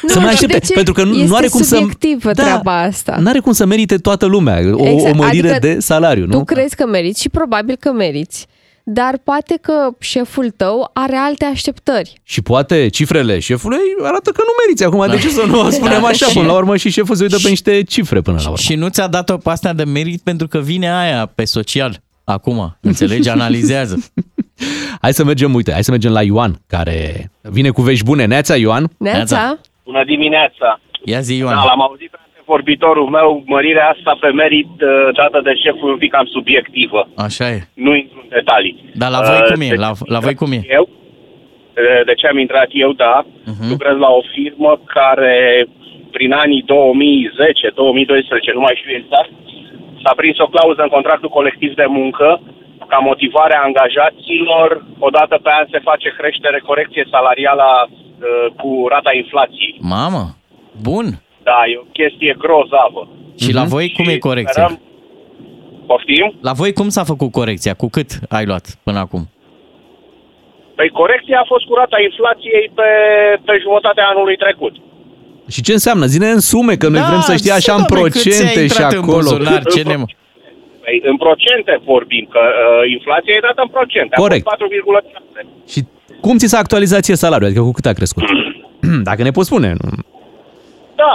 Nu, 0.02 0.10
să 0.10 0.20
mai 0.20 0.34
știu 0.34 0.48
aștepte, 0.48 0.58
de 0.60 0.66
ce 0.66 0.74
pentru 0.74 0.94
că 0.94 1.04
nu, 1.04 1.14
este 1.16 1.28
nu 1.28 1.36
are 1.36 1.48
cum 1.48 1.62
să... 1.62 1.76
subiectivă 1.76 2.32
treaba 2.32 2.82
asta. 2.82 3.18
Nu 3.20 3.30
are 3.30 3.40
cum 3.40 3.52
să 3.52 3.66
merite 3.66 3.98
toată 3.98 4.26
lumea 4.26 4.60
o, 4.72 4.88
Exact, 4.88 5.14
o 5.14 5.18
mărire 5.24 5.50
adică 5.50 5.68
de 5.74 5.80
salariu, 5.80 6.26
nu? 6.26 6.32
Tu 6.38 6.44
crezi 6.44 6.76
că 6.76 6.86
meriți 6.88 7.22
și 7.22 7.30
probabil 7.30 7.76
că 7.80 7.92
meriți, 7.92 8.46
dar 8.84 9.18
poate 9.24 9.58
că 9.62 9.90
șeful 10.00 10.50
tău 10.50 10.90
are 10.94 11.16
alte 11.16 11.46
așteptări. 11.46 12.14
Și 12.24 12.42
poate 12.42 12.88
cifrele 12.88 13.40
șefului 13.40 13.78
arată 14.04 14.32
că 14.32 14.42
nu 14.42 14.54
meriți 14.66 14.84
acum. 14.84 15.08
De 15.16 15.22
ce 15.22 15.30
să 15.30 15.46
nu 15.46 15.60
o 15.66 15.70
spunem 15.70 16.02
Da. 16.02 16.08
așa? 16.08 16.26
Și- 16.26 16.34
Până 16.38 16.48
la 16.48 16.54
urmă 16.54 16.78
și 16.78 16.90
șeful 16.90 17.16
se 17.16 17.24
uită 17.24 17.38
pe 17.44 17.50
niște 17.50 17.84
cifre 17.84 18.22
până 18.22 18.38
la 18.38 18.44
urmă. 18.44 18.58
Și 18.58 18.76
nu 18.76 18.88
ți-a 18.90 19.08
dat-o 19.08 19.38
pe 19.38 19.50
astea 19.50 19.74
de 19.74 19.84
merit 19.84 20.22
pentru 20.22 20.48
că 20.48 20.60
vine 20.60 20.94
aia 20.94 21.26
pe 21.36 21.46
social. 21.46 22.02
Acum, 22.24 22.78
înțelegi? 22.82 23.30
Analizează. 23.30 24.04
Hai 25.02 25.14
să 25.14 25.24
mergem, 25.24 25.54
uite, 25.54 25.72
hai 25.72 25.84
să 25.84 25.92
mergem 25.92 26.12
la 26.12 26.22
Ioan, 26.22 26.62
care 26.68 27.32
vine 27.42 27.70
cu 27.70 27.82
vești 27.82 28.06
bune. 28.06 28.26
Neața, 28.26 28.56
Ioan? 28.56 28.90
Neața? 28.98 29.18
Neața. 29.18 29.60
Bună 29.84 30.04
dimineața! 30.06 30.80
Ia 31.06 31.20
zi, 31.20 31.36
Ioan. 31.36 31.56
Da, 31.56 31.64
l-am 31.64 31.82
auzit 31.82 32.10
pe 32.10 32.18
vorbitorul 32.46 33.08
meu, 33.18 33.44
mărirea 33.46 33.88
asta 33.96 34.18
pe 34.20 34.30
merit 34.32 34.68
uh, 34.82 34.90
dată 35.16 35.40
de 35.44 35.54
șeful 35.64 35.90
e 35.90 35.92
un 35.92 35.98
pic 35.98 36.12
cam 36.12 36.26
subiectivă. 36.26 37.10
Așa 37.16 37.50
e. 37.50 37.60
Nu 37.74 37.96
intru 37.96 38.20
în 38.24 38.30
detalii. 38.30 38.76
Dar 39.02 39.10
la 39.16 39.22
voi 39.30 39.40
Uh, 39.42 39.52
cum 39.52 39.62
e? 39.62 39.68
de 39.68 39.76
La, 39.86 39.92
ce 39.92 40.00
am 40.00 40.06
la 40.16 40.20
voi 40.20 40.30
intrat 40.34 40.50
cum 40.50 40.52
e? 40.58 40.62
Eu, 40.78 40.86
uh, 40.90 42.06
de 42.06 42.14
ce 42.20 42.28
am 42.28 42.38
intrat 42.46 42.70
eu, 42.72 42.92
da, 42.92 43.26
Mhm. 43.52 43.70
lucrez 43.72 43.96
la 44.06 44.10
o 44.20 44.22
firmă 44.34 44.72
care 44.98 45.66
prin 46.16 46.32
anii 46.44 46.64
2010-2012, 46.74 48.52
nu 48.54 48.60
mai 48.66 48.76
știu 48.80 48.94
exact, 49.02 49.32
s-a 50.04 50.14
prins 50.20 50.38
o 50.46 50.48
clauză 50.56 50.82
în 50.84 50.88
contractul 50.98 51.30
colectiv 51.40 51.72
de 51.82 51.86
muncă 52.00 52.42
ca 52.88 52.98
motivare 52.98 53.56
a 53.56 53.64
angajaților, 53.70 54.86
odată 55.08 55.36
pe 55.44 55.50
an 55.60 55.66
se 55.72 55.80
face 55.90 56.10
creștere, 56.18 56.60
corecție 56.70 57.08
salarială 57.16 57.68
uh, 57.90 58.48
cu 58.62 58.70
rata 58.94 59.12
inflației. 59.22 59.76
Mamă, 59.96 60.24
bun. 60.90 61.06
Da, 61.44 61.60
e 61.72 61.78
o 61.84 61.86
chestie 62.00 62.36
grozavă. 62.44 63.02
Și 63.42 63.54
la 63.54 63.64
voi 63.64 63.92
cum 63.98 64.06
e 64.08 64.18
corecția? 64.18 64.64
Sperăm... 64.68 64.82
Poftim? 65.86 66.28
La 66.42 66.52
voi 66.52 66.74
cum 66.74 66.90
s-a 66.90 67.04
făcut 67.04 67.32
corecția? 67.32 67.74
Cu 67.74 67.88
cât 67.90 68.10
ai 68.30 68.46
luat 68.46 68.66
până 68.84 69.00
acum? 69.00 69.24
Păi 70.76 70.90
corecția 70.90 71.40
a 71.40 71.46
fost 71.48 71.66
cu 71.66 71.74
rata 71.74 71.98
inflației 72.10 72.72
pe, 72.78 72.90
pe 73.46 73.54
jumătatea 73.62 74.06
anului 74.14 74.36
trecut. 74.36 74.74
Și 75.54 75.62
ce 75.62 75.72
înseamnă? 75.72 76.06
Zine 76.06 76.28
în 76.30 76.40
sume, 76.40 76.76
că 76.76 76.88
noi 76.88 77.00
Da, 77.00 77.08
vrem 77.08 77.20
să 77.30 77.36
știi 77.36 77.52
așa 77.60 77.74
zi, 77.76 77.80
în 77.80 77.86
dom'le, 77.86 78.12
cât 78.12 78.22
ți-a 78.22 78.32
procente 78.32 78.60
și 78.60 78.68
intrat 78.68 78.92
în 78.92 78.98
acolo. 79.04 79.16
buzunar, 79.18 79.62
ce 79.74 79.82
ne... 79.84 79.96
Păi, 80.84 81.02
în 81.12 81.18
procente 81.18 81.82
vorbim, 81.86 82.28
că 82.32 82.40
uh, 82.40 82.92
inflația 82.98 83.34
e 83.36 83.48
dată 83.50 83.62
în 83.66 83.72
procente. 83.78 84.16
Corect. 84.16 84.48
A 84.48 84.56
fost 84.60 84.72
4,7. 85.44 85.72
Și 85.72 85.80
cum 86.22 86.38
ți 86.38 86.48
s-a 86.48 86.58
actualizat 86.58 87.02
ție 87.02 87.16
salariul? 87.16 87.48
Adică 87.50 87.64
cu 87.64 87.72
cât 87.72 87.86
a 87.86 87.94
crescut? 87.94 88.24
Dacă 89.10 89.22
ne 89.24 89.32
poți 89.32 89.48
spune. 89.48 89.70
nu? 89.82 89.90
Da, 90.96 91.14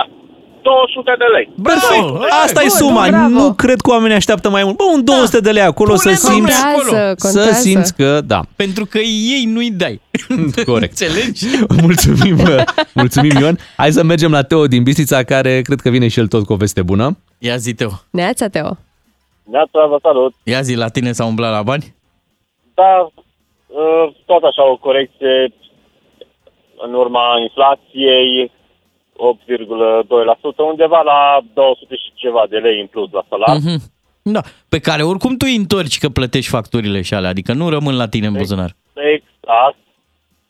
200 0.68 1.14
de 1.18 1.24
lei. 1.34 1.46
Perfect. 1.62 2.32
Asta 2.44 2.60
e 2.60 2.66
bun, 2.68 2.76
suma. 2.78 3.06
bravo. 3.08 3.28
Nu 3.28 3.52
cred 3.52 3.80
că 3.80 3.90
oamenii 3.90 4.16
așteaptă 4.16 4.50
mai 4.50 4.62
mult. 4.64 4.76
Bă, 4.76 4.84
un 4.94 5.04
200 5.04 5.40
de 5.40 5.50
lei 5.50 5.62
acolo 5.62 5.94
să 5.96 6.02
Pune, 6.02 6.14
simți, 6.14 6.52
dom'le, 6.62 6.68
acolo. 6.72 6.84
Contează, 6.90 7.14
să 7.16 7.26
contează. 7.38 7.60
simți 7.60 7.94
că, 7.96 8.20
da, 8.32 8.40
Pentru 8.56 8.84
că 8.86 8.98
ei 8.98 9.44
nu-i 9.46 9.70
dai. 9.70 10.00
corect. 10.72 11.00
Înțelegi? 11.00 11.44
Mulțumim, 11.86 12.36
mulțumim 12.94 13.36
Ion. 13.40 13.58
Hai 13.76 13.92
să 13.92 14.02
mergem 14.04 14.30
la 14.30 14.42
Teo 14.42 14.66
din 14.66 14.82
Bistrița, 14.82 15.22
care 15.22 15.60
cred 15.62 15.80
că 15.80 15.90
vine 15.90 16.08
și 16.08 16.18
el 16.18 16.26
tot 16.28 16.44
cu 16.46 16.52
o 16.52 16.56
veste 16.56 16.82
bună. 16.82 17.18
Ia 17.38 17.56
zi, 17.56 17.74
Teo. 17.74 17.90
Neața, 18.10 18.48
Teo. 18.48 18.76
Neața, 19.50 19.86
vă 19.88 19.98
salut. 20.02 20.34
Ia 20.42 20.60
zi, 20.60 20.74
la 20.74 20.88
tine 20.88 21.12
s-a 21.12 21.24
umblat 21.24 21.50
la 21.52 21.62
bani? 21.62 21.94
Da, 22.74 22.92
uh, 23.66 24.14
tot 24.26 24.42
așa 24.42 24.70
o 24.70 24.76
corecție 24.76 25.52
în 26.86 26.94
urma 26.94 27.24
inflației, 27.42 28.52
8,2%, 29.18 30.56
undeva 30.70 31.00
la 31.00 31.38
200 31.54 31.94
și 31.94 32.10
ceva 32.14 32.44
de 32.50 32.56
lei 32.56 32.80
în 32.80 32.86
plus 32.86 33.10
la 33.12 33.22
salar. 33.28 33.56
Mhm. 33.56 33.78
Da, 34.22 34.40
pe 34.68 34.78
care 34.78 35.02
oricum 35.02 35.36
tu 35.36 35.44
îi 35.48 35.56
întorci 35.56 35.98
că 35.98 36.08
plătești 36.08 36.50
facturile 36.50 37.02
și 37.02 37.14
alea, 37.14 37.30
adică 37.30 37.52
nu 37.52 37.68
rămân 37.68 37.96
la 37.96 38.08
tine 38.08 38.26
în 38.26 38.32
buzunar. 38.32 38.70
Exact. 38.94 39.76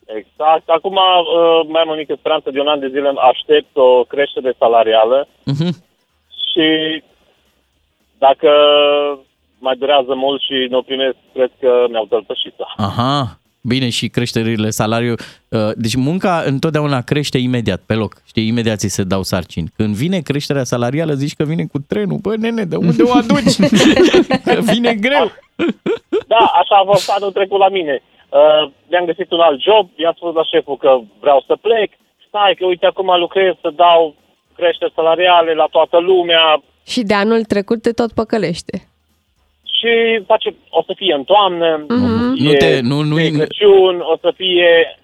Exact. 0.05 0.69
Acum 0.69 0.93
uh, 0.95 1.67
mai 1.67 1.81
am 1.81 1.89
o 1.89 1.93
mică 1.95 2.15
speranță 2.19 2.49
de 2.51 2.59
un 2.59 2.67
an 2.67 2.79
de 2.79 2.87
zile 2.87 3.13
aștept 3.31 3.77
o 3.77 4.03
creștere 4.03 4.53
salarială 4.59 5.27
Mhm. 5.45 5.69
și 6.51 6.67
dacă 8.17 8.49
mai 9.59 9.75
durează 9.75 10.13
mult 10.15 10.41
și 10.41 10.67
nu 10.69 10.77
o 10.77 10.81
primesc, 10.81 11.15
cred 11.33 11.51
că 11.59 11.85
mi-au 11.89 12.05
tălpășit-o. 12.05 12.63
Aha, 12.77 13.39
bine 13.61 13.89
și 13.89 14.07
creșterile 14.07 14.69
salariu. 14.69 15.13
uh, 15.49 15.69
Deci 15.75 15.95
munca 15.95 16.43
întotdeauna 16.45 17.01
crește 17.01 17.37
imediat, 17.37 17.81
pe 17.85 17.93
loc. 17.93 18.21
Știi, 18.25 18.47
imediat 18.47 18.77
ți 18.77 18.87
se 18.87 19.03
dau 19.03 19.23
sarcini. 19.23 19.71
Când 19.75 19.95
vine 19.95 20.19
creșterea 20.19 20.63
salarială, 20.63 21.13
zici 21.13 21.35
că 21.35 21.43
vine 21.43 21.65
cu 21.65 21.79
trenul. 21.87 22.17
Bă, 22.17 22.35
nene, 22.35 22.63
de 22.63 22.75
unde 22.75 23.03
o 23.03 23.11
aduci? 23.11 23.55
că 24.45 24.59
vine 24.61 24.93
greu. 24.93 25.31
Da, 26.27 26.43
așa 26.61 26.75
a 26.75 26.85
fost 26.91 27.09
anul 27.09 27.31
trecut 27.31 27.59
la 27.59 27.69
mine. 27.69 28.01
Uh, 28.29 28.71
mi-am 28.89 29.05
găsit 29.05 29.31
un 29.31 29.39
alt 29.39 29.61
job, 29.61 29.89
i-am 29.95 30.13
spus 30.15 30.33
la 30.33 30.43
șeful 30.43 30.77
că 30.77 30.99
vreau 31.19 31.43
să 31.47 31.55
plec. 31.61 31.91
Stai 32.27 32.55
că 32.57 32.65
uite 32.65 32.85
acum 32.85 33.19
lucrez 33.19 33.53
să 33.61 33.69
dau 33.75 34.15
creșteri 34.55 34.93
salariale 34.95 35.53
la 35.53 35.67
toată 35.71 35.97
lumea 35.97 36.61
Și 36.85 37.01
de 37.03 37.13
anul 37.13 37.43
trecut 37.43 37.81
te 37.81 37.91
tot 37.91 38.11
păcălește. 38.11 38.88
Și 39.79 40.23
face, 40.25 40.55
o 40.69 40.81
să 40.85 40.93
fie 40.95 41.13
în 41.13 41.23
toamnă, 41.23 41.85
Mhm. 41.87 42.35
e 42.37 42.43
Nu 42.43 42.53
te- 42.53 42.79
nu- 42.81 43.01
nu- 43.01 43.15
de 43.15 43.31
Crăciun, 43.31 43.95
o 44.13 44.17
să 44.21 44.33
fie... 44.35 44.99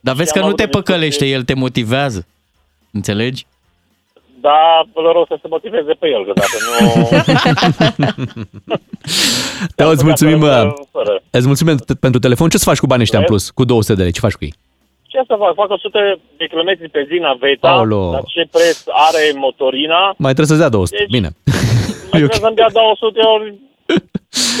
Dar 0.00 0.14
vezi 0.14 0.28
Și 0.28 0.32
că 0.34 0.38
am 0.38 0.44
nu 0.44 0.50
avut 0.50 0.56
te 0.60 0.62
o 0.64 0.66
discuție- 0.66 0.92
păcălește, 0.92 1.26
el 1.26 1.42
te 1.42 1.54
motivează. 1.54 2.26
Înțelegi? 2.92 3.46
dar 4.46 4.86
vă 4.92 5.10
rog 5.14 5.24
să 5.28 5.36
se 5.42 5.48
motiveze 5.48 5.92
pe 5.92 6.06
el, 6.08 6.24
că 6.24 6.32
dacă 6.34 6.56
nu... 6.64 6.74
Teo, 9.76 9.88
îți 9.90 10.04
mulțumim, 10.04 10.38
Fără- 10.40 10.74
uh, 10.78 10.86
fără. 10.90 11.22
îți 11.30 11.46
mulțumim 11.46 11.74
pentru- 11.76 11.96
pentru 11.96 12.20
telefon. 12.20 12.48
Ce 12.48 12.58
să 12.58 12.64
faci 12.70 12.78
cu 12.78 12.86
banii 12.86 13.02
ăștia 13.02 13.18
în 13.18 13.24
plus? 13.24 13.50
Cu 13.50 13.64
200 13.64 13.94
de 13.94 14.02
lei, 14.02 14.12
ce 14.12 14.20
faci 14.20 14.32
cu 14.32 14.44
ei? 14.44 14.54
Ce 15.12 15.18
să 15.26 15.34
fac? 15.38 15.54
Fac 15.54 15.70
100 15.70 16.18
de 16.36 16.46
kilometri 16.46 16.88
pe 16.88 17.06
zi 17.08 17.16
în 17.18 17.24
Aveta, 17.24 17.68
Aolo. 17.68 18.10
dar 18.12 18.22
ce 18.34 18.42
preț 18.50 18.78
are 19.08 19.24
motorina? 19.36 20.00
Mai 20.24 20.32
trebuie 20.34 20.46
să-ți 20.52 20.58
dea 20.64 20.68
200. 20.68 20.96
Deci- 20.98 21.10
Bine, 21.16 21.28
Mai 22.10 22.18
trebuie 22.20 22.38
să-mi 22.46 22.54
dea 22.60 22.70
200 22.72 23.20
ori 23.20 23.54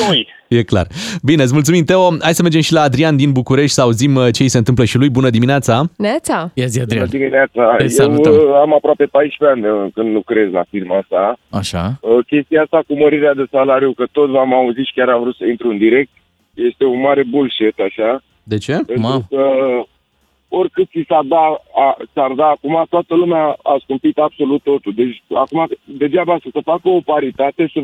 2. 0.08 0.26
e 0.48 0.62
clar. 0.62 0.86
Bine, 1.22 1.42
îți 1.42 1.52
mulțumim, 1.52 1.84
Teo. 1.84 2.16
Hai 2.20 2.34
să 2.34 2.42
mergem 2.42 2.60
și 2.60 2.72
la 2.72 2.80
Adrian 2.80 3.16
din 3.16 3.32
București 3.32 3.74
să 3.74 3.80
auzim 3.80 4.14
uh, 4.14 4.26
ce 4.32 4.42
îi 4.42 4.48
se 4.48 4.58
întâmplă 4.58 4.84
și 4.84 4.96
lui. 4.98 5.10
Bună 5.10 5.30
dimineața! 5.30 5.82
Neața? 5.96 6.50
Ia 6.54 6.66
zi, 6.66 6.80
Adrian. 6.80 7.04
Bună 7.04 7.18
dimineața. 7.18 7.74
Te 7.76 7.82
Eu 7.82 7.88
salutăm. 7.88 8.32
uh, 8.32 8.54
am 8.60 8.74
aproape 8.74 9.04
14 9.04 9.66
ani 9.66 9.76
uh, 9.84 9.90
când 9.94 10.12
lucrez 10.12 10.50
la 10.52 10.64
firma 10.70 10.96
asta. 10.98 11.38
Așa. 11.50 11.98
Uh, 12.00 12.24
Chestia 12.26 12.62
asta 12.62 12.82
cu 12.86 12.94
mărirea 12.98 13.34
de 13.34 13.44
salariu, 13.50 13.92
că 13.92 14.04
toți 14.12 14.32
v-am 14.32 14.54
auzit 14.54 14.86
și 14.86 14.92
chiar 14.94 15.08
am 15.08 15.20
vrut 15.20 15.36
să 15.36 15.44
intru 15.44 15.68
în 15.68 15.78
direct, 15.78 16.10
este 16.54 16.84
un 16.84 17.00
mare 17.00 17.22
bullshit, 17.30 17.78
așa. 17.78 18.22
De 18.42 18.58
ce? 18.58 18.72
Pentru 18.86 19.26
că 19.30 19.42
oricât 20.48 20.88
ți 20.90 21.04
s-ar 21.08 21.22
da, 21.34 21.44
a, 21.84 21.96
s-ar 22.14 22.32
da 22.32 22.46
acum, 22.46 22.84
toată 22.90 23.14
lumea 23.14 23.44
a 23.62 23.76
scumpit 23.82 24.18
absolut 24.18 24.62
totul. 24.62 24.92
Deci 24.96 25.22
acum 25.34 25.68
degeaba 25.84 26.36
să 26.42 26.48
se 26.52 26.60
facă 26.64 26.88
o 26.88 27.00
paritate, 27.00 27.70
să, 27.72 27.80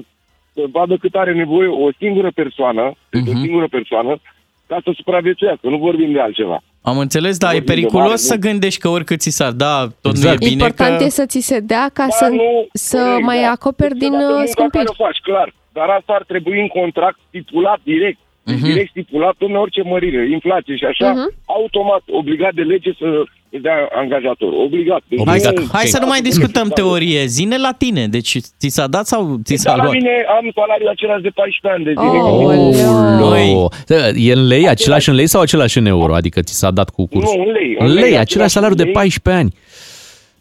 să 0.61 0.69
vadă 0.73 0.97
cât 0.97 1.15
are 1.15 1.33
nevoie 1.33 1.69
o 1.69 1.89
singură 1.99 2.31
persoană, 2.35 2.93
deci 3.11 3.35
o 3.35 3.39
singură 3.39 3.67
persoană, 3.71 4.21
ca 4.67 4.79
să 4.85 4.91
supraviețuiască, 4.95 5.69
nu 5.69 5.77
vorbim 5.79 6.13
de 6.13 6.21
altceva. 6.21 6.63
Am 6.83 6.99
înțeles, 6.99 7.39
dar 7.39 7.51
e 7.51 7.53
Vorbim 7.53 7.67
de 7.67 7.73
periculos 7.73 8.07
mare, 8.07 8.17
să 8.31 8.35
nu? 8.35 8.41
gândești 8.41 8.81
că 8.81 8.89
oricât 8.89 9.21
ți 9.21 9.31
s-ar 9.31 9.53
da, 9.53 9.87
tot 10.01 10.13
Exact. 10.17 10.39
nu 10.41 10.47
e 10.47 10.49
bine 10.49 10.51
Important 10.63 10.99
că... 10.99 11.05
e 11.05 11.09
să 11.09 11.27
ți 11.27 11.41
se 11.41 11.61
dea 11.61 11.91
ca 11.93 12.07
Da, 12.07 12.11
să, 12.11 12.27
nu, 12.29 12.67
să 12.73 12.97
corect, 13.03 13.25
mai 13.25 13.41
da. 13.41 13.51
acoperi 13.51 13.95
din 13.97 14.11
Deci, 14.11 14.21
uh, 14.21 14.27
munca 14.29 14.47
scumpiri. 14.47 14.85
care 14.85 14.97
o 14.99 15.05
faci, 15.05 15.19
clar. 15.23 15.55
Dar 15.73 15.89
asta 15.89 16.13
ar 16.13 16.25
trebui 16.27 16.61
în 16.61 16.67
contract 16.69 17.19
stipulat 17.29 17.81
direct. 17.83 18.19
Deci 18.45 18.57
Mhm. 18.57 18.65
direct 18.65 18.91
stipulat, 18.91 19.35
domne, 19.39 19.57
orice 19.59 19.83
mărire, 19.83 20.31
inflație 20.31 20.77
și 20.77 20.85
așa, 20.85 21.09
Mhm. 21.11 21.35
automat, 21.45 22.03
obligat 22.21 22.53
de 22.55 22.63
lege 22.63 22.91
să 22.99 23.07
îți 23.51 23.63
dea 23.63 23.89
angajator. 23.95 24.53
Obligat. 24.67 25.03
Deci 25.09 25.21
Hai, 25.27 25.35
Exact. 25.37 25.57
să, 25.59 25.65
hai 25.73 25.87
să 25.87 25.99
nu 26.01 26.07
mai 26.07 26.21
discutăm 26.21 26.69
teorie. 26.69 27.25
Zine 27.27 27.57
la 27.59 27.73
tine. 27.79 28.07
Deci 28.07 28.37
ți 28.61 28.69
s-a 28.69 28.87
dat 28.87 29.07
sau 29.07 29.41
ți 29.45 29.55
s-a 29.57 29.69
Dar 29.69 29.77
la 29.79 29.83
luat? 29.83 29.95
mine 29.95 30.15
am 30.39 30.51
salariul 30.55 30.89
același 30.89 31.23
de 31.23 31.29
14 31.35 31.73
ani 31.77 31.85
de 31.85 31.93
zile. 32.01 32.19
Oh, 32.23 33.25
Olo. 33.27 33.69
E 34.15 34.33
în 34.33 34.47
lei, 34.47 34.69
același 34.69 35.09
în 35.09 35.15
lei 35.15 35.27
sau 35.27 35.41
același 35.41 35.79
în 35.79 35.87
euro? 35.87 36.15
Adică 36.15 36.41
ți 36.43 36.55
s-a 36.59 36.71
dat 36.71 36.91
cu 36.91 37.07
curs? 37.07 37.25
Nu, 37.35 37.43
în 37.47 37.51
lei. 37.53 37.75
În 37.79 37.93
lei, 37.93 38.19
același 38.19 38.51
salariu 38.51 38.77
de 38.77 38.85
14 38.85 39.43
ani. 39.43 39.53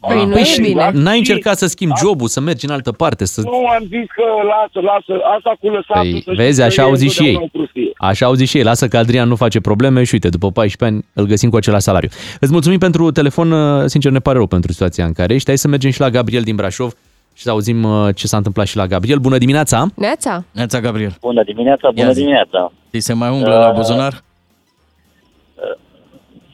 Păi 0.08 0.26
nu 0.26 0.32
Păi 0.32 0.42
e 0.42 0.44
și 0.44 0.62
bine. 0.62 0.90
n-ai 0.94 1.18
încercat 1.18 1.58
să 1.58 1.68
schimbi 1.68 1.94
jobul, 2.04 2.28
să 2.28 2.40
mergi 2.40 2.66
în 2.66 2.72
altă 2.72 2.92
parte, 2.92 3.26
să... 3.26 3.42
Nu, 3.42 3.66
am 3.68 3.80
zis 3.82 4.08
că 4.16 4.24
lasă, 4.54 4.80
lasă, 4.92 5.22
asta 5.38 5.56
cu 5.60 5.68
lăsatul. 5.68 6.12
Păi, 6.12 6.12
să 6.12 6.20
știi 6.32 6.36
vezi, 6.36 6.60
că 6.60 6.66
așa 6.66 6.82
e 6.82 6.86
au 6.86 6.94
zis 6.94 7.12
și 7.14 7.22
ei. 7.24 7.28
întotdeauna 7.28 7.52
o 7.54 7.58
prostie. 7.58 7.92
Așa 7.98 8.26
au 8.26 8.34
zis 8.34 8.50
și 8.50 8.58
ei, 8.58 8.64
lasă 8.64 8.88
că 8.88 8.98
Adrian 8.98 9.28
nu 9.28 9.36
face 9.36 9.60
probleme 9.60 10.04
și 10.04 10.14
uite, 10.14 10.30
după 10.30 10.52
14 10.52 10.96
ani 10.98 11.06
îl 11.14 11.26
găsim 11.26 11.50
cu 11.50 11.56
același 11.56 11.84
salariu. 11.84 12.10
Îți 12.40 12.52
mulțumim 12.52 12.78
pentru 12.80 13.12
telefon, 13.12 13.52
uh, 13.52 13.84
sincer 13.86 14.12
ne 14.12 14.20
pare 14.20 14.38
rău 14.38 14.48
pentru 14.48 14.72
situația 14.72 15.06
în 15.06 15.14
care 15.14 15.34
ești. 15.34 15.48
Hai 15.48 15.58
să 15.58 15.68
mergem 15.68 15.92
și 15.92 16.00
la 16.00 16.10
Gabriel 16.10 16.42
din 16.42 16.56
Brașov 16.56 16.92
și 17.34 17.44
să 17.44 17.50
auzim 17.50 17.84
uh, 17.84 18.16
ce 18.16 18.28
s-a 18.28 18.38
întâmplat 18.38 18.66
și 18.68 18.76
la 18.78 18.86
Gabriel. 18.88 19.18
Bună 19.18 19.38
dimineața! 19.38 19.86
Neața? 19.96 20.44
Neața, 20.52 20.80
Gabriel. 20.80 21.16
Bună 21.22 21.44
dimineața, 21.44 21.90
bună 21.94 22.06
Ia 22.06 22.12
zi. 22.12 22.20
dimineața. 22.20 22.72
Ți 22.92 23.00
se 23.00 23.14
mai 23.14 23.30
umblă 23.30 23.54
la 23.58 23.70
Uh, 23.70 23.76
buzunar? 23.76 24.24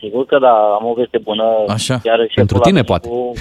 Sigur 0.06 0.26
că 0.26 0.38
da, 0.40 0.56
am 0.80 0.86
o 0.86 0.94
veste 0.94 1.18
bună. 1.18 1.46
Așa. 1.68 1.98
Chiar 2.04 2.18
șeful 2.20 2.34
Pentru 2.36 2.58
a 2.58 2.60
tine, 2.60 2.82
venit 2.82 2.88
poate. 2.92 3.08
Cu, 3.08 3.34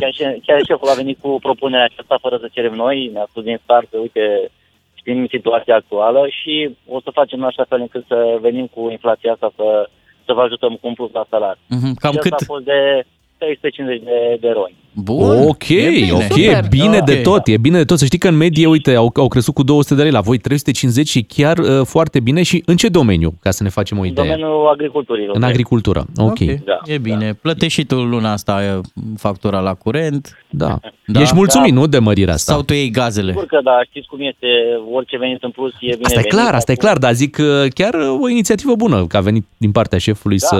chiar, 0.00 0.12
și- 0.12 0.40
chiar 0.46 0.60
șeful 0.68 0.88
a 0.88 0.94
venit 1.02 1.18
cu 1.20 1.38
propunerea 1.46 1.84
aceasta 1.90 2.16
fără 2.20 2.36
să 2.40 2.48
cerem 2.52 2.74
noi. 2.74 3.10
Ne-a 3.12 3.26
spus 3.30 3.42
din 3.42 3.58
start 3.62 3.86
că, 3.90 3.96
uite, 3.98 4.50
știm 4.94 5.26
situația 5.26 5.74
actuală 5.76 6.22
și 6.38 6.54
o 6.88 7.00
să 7.00 7.10
facem 7.18 7.38
în 7.40 7.44
așa 7.46 7.64
fel 7.68 7.80
încât 7.80 8.04
să 8.08 8.38
venim 8.40 8.66
cu 8.74 8.90
inflația 8.90 9.32
asta 9.32 9.52
să, 9.56 9.88
să 10.26 10.32
vă 10.32 10.40
ajutăm 10.42 10.72
cu 10.80 10.86
un 10.86 10.94
plus 10.94 11.10
la 11.12 11.24
salariu. 11.30 11.62
Mhm, 11.68 11.94
Cam 11.94 12.12
și 12.12 12.18
cât? 12.18 12.32
asta 12.32 12.44
a 12.48 12.52
fost 12.52 12.64
de 12.64 13.04
350 13.38 14.02
de, 14.10 14.36
de 14.40 14.50
roni. 14.50 14.76
Bun. 14.94 15.46
Ok, 15.48 15.68
e 15.68 15.90
bine. 15.90 16.12
ok, 16.12 16.20
e 16.36 16.44
Super. 16.44 16.66
bine 16.70 17.00
de 17.04 17.12
Ok. 17.12 17.22
tot, 17.22 17.46
e 17.46 17.56
bine 17.56 17.78
de 17.78 17.84
tot. 17.84 17.98
Să 17.98 18.04
știi 18.04 18.18
că 18.18 18.28
în 18.28 18.36
medie, 18.36 18.66
uite, 18.66 18.94
au, 18.94 19.12
au 19.16 19.28
crescut 19.28 19.54
cu 19.54 19.62
200 19.62 19.94
de 19.94 20.02
lei, 20.02 20.10
la 20.10 20.20
voi 20.20 20.38
350 20.38 21.08
și 21.08 21.22
chiar 21.22 21.58
uh, 21.58 21.80
foarte 21.84 22.20
bine. 22.20 22.42
Și 22.42 22.62
în 22.66 22.76
ce 22.76 22.88
domeniu, 22.88 23.34
ca 23.40 23.50
să 23.50 23.62
ne 23.62 23.68
facem 23.68 23.98
o 23.98 24.00
În 24.00 24.06
idee? 24.06 24.24
domeniul 24.24 24.68
agriculturii. 24.72 25.28
În 25.32 25.42
agricultură, 25.42 26.04
ok. 26.16 26.38
Da, 26.38 26.78
E 26.84 26.98
bine. 26.98 27.38
Plătești 27.42 27.80
și 27.80 27.86
tu 27.86 27.94
luna 27.94 28.32
asta 28.32 28.62
e, 28.64 28.80
factura 29.16 29.60
la 29.60 29.74
curent 29.74 30.36
Da. 30.50 30.78
Da. 31.06 31.20
Ești 31.20 31.34
mulțumit, 31.34 31.72
nu, 31.72 31.86
de 31.86 31.98
mărirea 31.98 32.34
asta? 32.34 32.52
sau 32.52 32.62
tu 32.62 32.72
iei 32.72 32.90
gazele? 32.90 33.30
Sigur 33.30 33.46
că 33.46 33.60
da, 33.64 33.80
știți 33.88 34.06
cum 34.06 34.18
este, 34.20 34.46
orice 34.92 35.16
venit 35.18 35.42
în 35.42 35.50
plus 35.50 35.70
e 35.72 35.76
bine 35.86 35.98
Asta 36.02 36.20
e 36.20 36.22
clar, 36.22 36.54
asta 36.54 36.72
e 36.72 36.74
clar, 36.74 36.98
dar 36.98 37.12
zic 37.12 37.34
că 37.34 37.64
chiar 37.74 37.94
o 38.20 38.28
inițiativă 38.28 38.74
bună, 38.74 39.06
că 39.06 39.16
a 39.16 39.20
venit 39.20 39.44
din 39.56 39.72
partea 39.72 39.98
șefului 39.98 40.38
Da, 40.38 40.46
să... 40.46 40.56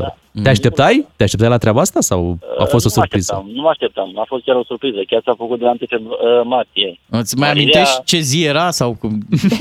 da. 0.00 0.14
Te 0.42 0.48
așteptai? 0.48 1.06
Te 1.16 1.22
așteptai 1.22 1.48
la 1.48 1.58
treaba 1.58 1.80
asta 1.80 2.00
sau 2.00 2.38
a 2.58 2.64
fost 2.64 2.84
o 2.86 2.88
nu 2.88 2.94
mă 2.96 3.02
surpriză? 3.02 3.32
Așteptam, 3.32 3.54
nu 3.56 3.62
mă 3.62 3.68
așteptam, 3.76 4.18
a 4.18 4.24
fost 4.26 4.44
chiar 4.44 4.56
o 4.56 4.64
surpriză. 4.64 5.00
Chiar 5.10 5.22
s-a 5.24 5.34
făcut 5.36 5.58
de 5.58 5.64
la 5.64 5.70
1 5.70 5.78
febru- 5.88 6.16
uh, 6.20 6.42
martie. 6.44 6.98
Îți 7.20 7.36
mai 7.36 7.48
Mărirea- 7.48 7.62
amintești 7.80 8.04
ce 8.04 8.18
zi 8.30 8.44
era 8.44 8.70
sau 8.70 8.90
cum, 9.00 9.12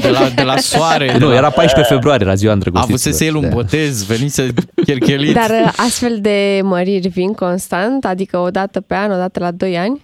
de, 0.01 0.09
la, 0.09 0.29
de 0.35 0.43
la 0.43 0.55
soare? 0.71 1.05
de 1.11 1.17
Nu, 1.17 1.27
la... 1.29 1.35
era 1.35 1.49
14 1.49 1.93
februarie, 1.93 2.25
era 2.25 2.35
ziua 2.35 2.53
îndrăgostiților. 2.53 2.99
Avusese 3.05 3.25
el 3.25 3.35
un 3.35 3.49
Da. 3.49 3.55
botez, 3.55 4.05
venise 4.05 4.53
cherchelit. 4.87 5.33
Dar 5.33 5.49
uh, 5.49 5.73
astfel 5.85 6.17
de 6.21 6.59
măriri 6.63 7.07
vin 7.07 7.33
constant? 7.33 8.05
Adică 8.05 8.37
o 8.37 8.49
dată 8.49 8.81
pe 8.81 8.95
an, 8.95 9.11
o 9.11 9.15
dată 9.17 9.39
la 9.39 9.51
2 9.51 9.77
ani? 9.77 10.01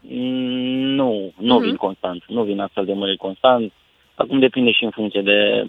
Mm, 0.00 0.94
Nu, 1.00 1.32
nu 1.40 1.54
Mhm. 1.54 1.64
vin 1.64 1.74
constant. 1.76 2.22
Nu 2.28 2.42
vin 2.42 2.60
astfel 2.60 2.84
de 2.84 2.92
mări 2.92 3.16
constant. 3.16 3.72
Acum 4.14 4.38
depinde 4.38 4.70
și 4.70 4.84
în 4.84 4.90
funcție 4.90 5.20
de, 5.22 5.66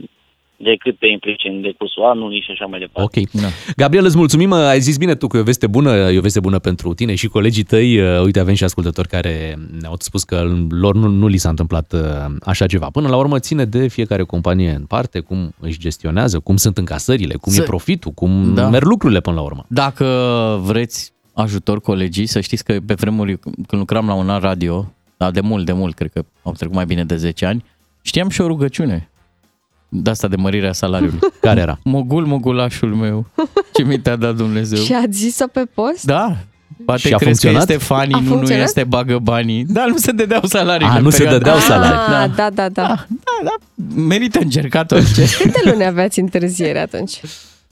de 0.59 0.75
cât 0.79 0.99
te 0.99 1.07
implici 1.07 1.43
în 1.49 1.61
decursul 1.61 2.03
anului 2.03 2.41
și 2.41 2.51
așa 2.51 2.65
mai 2.65 2.79
departe. 2.79 3.19
Ok. 3.19 3.29
Da. 3.41 3.47
Gabriel, 3.75 4.05
îți 4.05 4.17
mulțumim, 4.17 4.51
ai 4.51 4.79
zis 4.79 4.97
bine 4.97 5.15
tu 5.15 5.27
că 5.27 5.37
e 5.37 5.39
o 5.39 5.43
veste 5.43 5.67
bună, 5.67 5.91
e 5.95 6.17
o 6.17 6.21
veste 6.21 6.39
bună 6.39 6.59
pentru 6.59 6.93
tine 6.93 7.15
și 7.15 7.27
colegii 7.27 7.63
tăi. 7.63 7.99
Uh, 7.99 8.21
Uite, 8.23 8.39
avem 8.39 8.53
și 8.53 8.63
ascultători 8.63 9.07
care 9.07 9.57
ne-au 9.81 9.95
spus 9.99 10.23
că 10.23 10.47
lor 10.69 10.95
nu, 10.95 11.07
nu 11.07 11.27
li 11.27 11.37
s-a 11.37 11.49
întâmplat 11.49 11.93
uh, 11.93 11.99
așa 12.45 12.65
ceva. 12.65 12.89
Până 12.89 13.07
la 13.07 13.15
urmă 13.17 13.39
ține 13.39 13.65
de 13.65 13.87
fiecare 13.87 14.23
companie 14.23 14.69
în 14.71 14.85
parte, 14.85 15.19
cum 15.19 15.53
își 15.59 15.79
gestionează, 15.79 16.39
cum 16.39 16.55
sunt 16.57 16.77
încasările, 16.77 17.33
cum 17.35 17.51
Să- 17.53 17.61
e 17.61 17.65
profitul, 17.65 18.11
cum 18.11 18.53
Da. 18.53 18.69
merg 18.69 18.85
lucrurile 18.85 19.19
până 19.19 19.35
la 19.35 19.41
urmă. 19.41 19.65
Dacă 19.67 20.05
vreți 20.63 21.13
ajutor 21.33 21.81
colegii, 21.81 22.25
să 22.25 22.39
știți 22.41 22.63
că 22.63 22.77
pe 22.85 22.93
vremuri 22.93 23.37
când 23.39 23.65
lucram 23.81 24.07
la 24.07 24.13
un 24.13 24.29
alt 24.29 24.43
radio, 24.43 24.93
da, 25.17 25.31
de 25.31 25.41
mult, 25.41 25.65
de 25.65 25.71
mult, 25.73 25.95
cred 25.95 26.11
că 26.11 26.23
au 26.43 26.51
trecut 26.51 26.75
mai 26.75 26.85
bine 26.85 27.03
de 27.03 27.15
10 27.15 27.45
ani, 27.45 27.63
știam 28.01 28.29
și 28.29 28.41
o 28.41 28.47
rugăciune 28.47 29.09
de 29.89 30.09
asta 30.09 30.27
de 30.27 30.35
mărirea 30.35 30.73
salariului. 30.73 31.19
Care 31.41 31.59
era? 31.59 31.79
Mogul, 31.83 32.25
mogulașul 32.25 32.95
meu, 32.95 33.25
ce 33.73 33.83
mi 33.83 33.99
te-a 33.99 34.15
dat 34.15 34.35
Dumnezeu. 34.35 34.83
Și 34.83 34.93
ați 34.93 35.17
zis-o 35.17 35.47
pe 35.47 35.65
post? 35.73 36.05
Da, 36.05 36.37
poate 36.85 37.01
Și 37.07 37.13
a 37.13 37.17
crezi 37.17 37.41
că 37.41 37.47
funcționat? 37.47 37.69
este 37.69 37.83
funny, 37.93 38.13
A 38.13 38.17
nu, 38.17 38.23
nu 38.23 38.29
funcționat? 38.29 38.63
este 38.63 38.83
bagă 38.83 39.17
banii. 39.19 39.65
Dar 39.65 39.87
nu 39.87 39.97
se 39.97 40.11
dădeau 40.11 40.41
salarii. 40.43 40.87
A, 40.87 40.99
nu 40.99 41.09
se 41.09 41.25
dădeau 41.25 41.57
salarii. 41.57 42.13
Ah, 42.15 42.29
da, 42.35 42.49
da, 42.49 42.69
da. 42.69 42.87
Da, 42.87 43.05
da, 43.43 43.53
merită 43.95 44.39
încercat 44.39 44.91
orice. 44.91 45.23
Câte 45.41 45.61
luni 45.69 45.85
aveați 45.85 46.19
întârziere 46.19 46.79
atunci? 46.79 47.21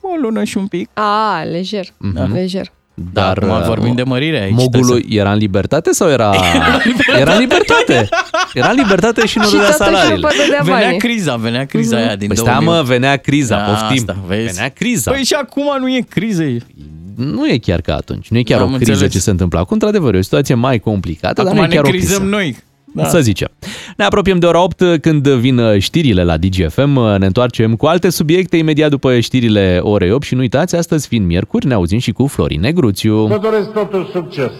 o 0.02 0.08
lună 0.22 0.44
și 0.44 0.58
un 0.58 0.68
pic. 0.68 0.90
A, 0.94 1.44
lejer, 1.52 1.86
Mhm. 1.98 2.34
lejer. 2.34 2.72
Dar 3.14 3.38
Acum 3.38 3.50
uh, 3.50 3.64
vorbim 3.66 3.96
de 3.96 4.04
mărire 4.04 4.42
aici. 4.42 4.54
Mogulul 4.56 4.98
trebuie 5.00 5.20
era 5.20 5.32
în 5.32 5.38
libertate 5.38 5.92
sau 5.92 6.10
era... 6.10 6.36
Era 7.20 7.34
în 7.34 7.40
libertate. 7.40 8.10
Era 8.54 8.70
în 8.70 8.76
libertate 8.76 9.26
și 9.26 9.38
nu 9.38 9.44
Și 9.46 9.52
dădea 9.52 9.70
totuși 9.70 9.84
salariile. 9.90 10.20
vă 10.28 10.30
dădea 10.44 10.58
să- 10.58 10.64
Venea 10.64 10.82
banii. 10.84 10.98
criza, 11.00 11.36
venea 11.36 11.66
criza 11.66 11.96
aia 11.98 12.16
din 12.16 12.28
Păi 12.28 12.38
stai 12.38 12.54
2000. 12.54 12.70
mă, 12.70 12.82
venea 12.88 13.16
criza, 13.18 13.56
Da, 13.58 13.62
poftim. 13.64 14.06
asta, 14.10 14.18
vezi? 14.28 14.54
Venea 14.54 14.70
criza. 14.70 15.12
Păi 15.12 15.24
și 15.24 15.34
acum 15.34 15.64
nu 15.80 15.88
e 15.96 16.00
criză. 16.10 16.44
Nu 17.16 17.48
e 17.48 17.58
chiar 17.58 17.82
ca 17.82 17.96
atunci, 17.96 18.28
nu 18.30 18.38
e 18.38 18.44
chiar 18.44 18.60
Am 18.62 18.74
o 18.74 18.76
criză 18.76 18.92
înțeles. 18.92 19.12
ce 19.14 19.20
se 19.20 19.30
întâmplă 19.30 19.60
acum. 19.60 19.74
Într-adevăr, 19.74 20.14
e 20.14 20.18
o 20.18 20.22
situație 20.22 20.56
mai 20.56 20.80
complicată, 20.80 21.34
dar 21.44 21.46
Acum 21.46 21.58
nu 21.58 21.64
e 21.64 21.68
ne 21.68 21.76
chiar 21.76 21.84
o 21.84 21.88
crizăm 21.88 22.18
criză. 22.20 22.30
noi. 22.36 22.58
Da. 22.96 23.08
Să 23.08 23.20
zicem. 23.22 23.48
Ne 23.98 24.04
apropiem 24.04 24.40
de 24.40 24.46
ora 24.46 24.64
8 24.64 24.84
când 25.02 25.28
vin 25.28 25.62
știrile 25.80 26.24
la 26.24 26.38
DGFM. 26.38 27.00
Ne 27.18 27.26
întoarcem 27.26 27.76
cu 27.76 27.86
alte 27.86 28.10
subiecte 28.10 28.58
imediat 28.58 28.90
după 28.90 29.20
știrile 29.20 29.80
orei 29.82 30.12
8 30.12 30.24
și 30.24 30.34
nu 30.34 30.40
uitați, 30.40 30.76
astăzi 30.76 31.08
fiind 31.08 31.26
miercuri, 31.26 31.66
ne 31.68 31.74
auzim 31.74 32.00
și 32.00 32.12
cu 32.12 32.28
Florin 32.28 32.60
Negruțiu. 32.60 33.26
Vă 33.26 33.40
doresc 33.42 33.72
totul 33.72 34.10
succes! 34.14 34.52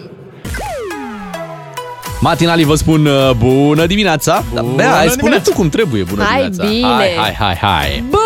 Matinalii 2.20 2.64
vă 2.64 2.74
spun 2.74 3.06
uh, 3.06 3.30
bună 3.38 3.86
dimineața. 3.86 4.44
Bună 4.54 4.72
Bea, 4.76 4.86
hai 4.90 4.96
spune 5.08 5.16
dimineața. 5.16 5.50
tu 5.50 5.56
cum 5.56 5.68
trebuie 5.68 6.02
bună 6.02 6.22
Hai 6.22 6.48
dimineața. 6.50 6.72
bine. 6.72 6.86
Hai, 6.86 7.14
hai, 7.16 7.34
hai, 7.38 7.54
hai. 7.54 8.04
Bună 8.08 8.22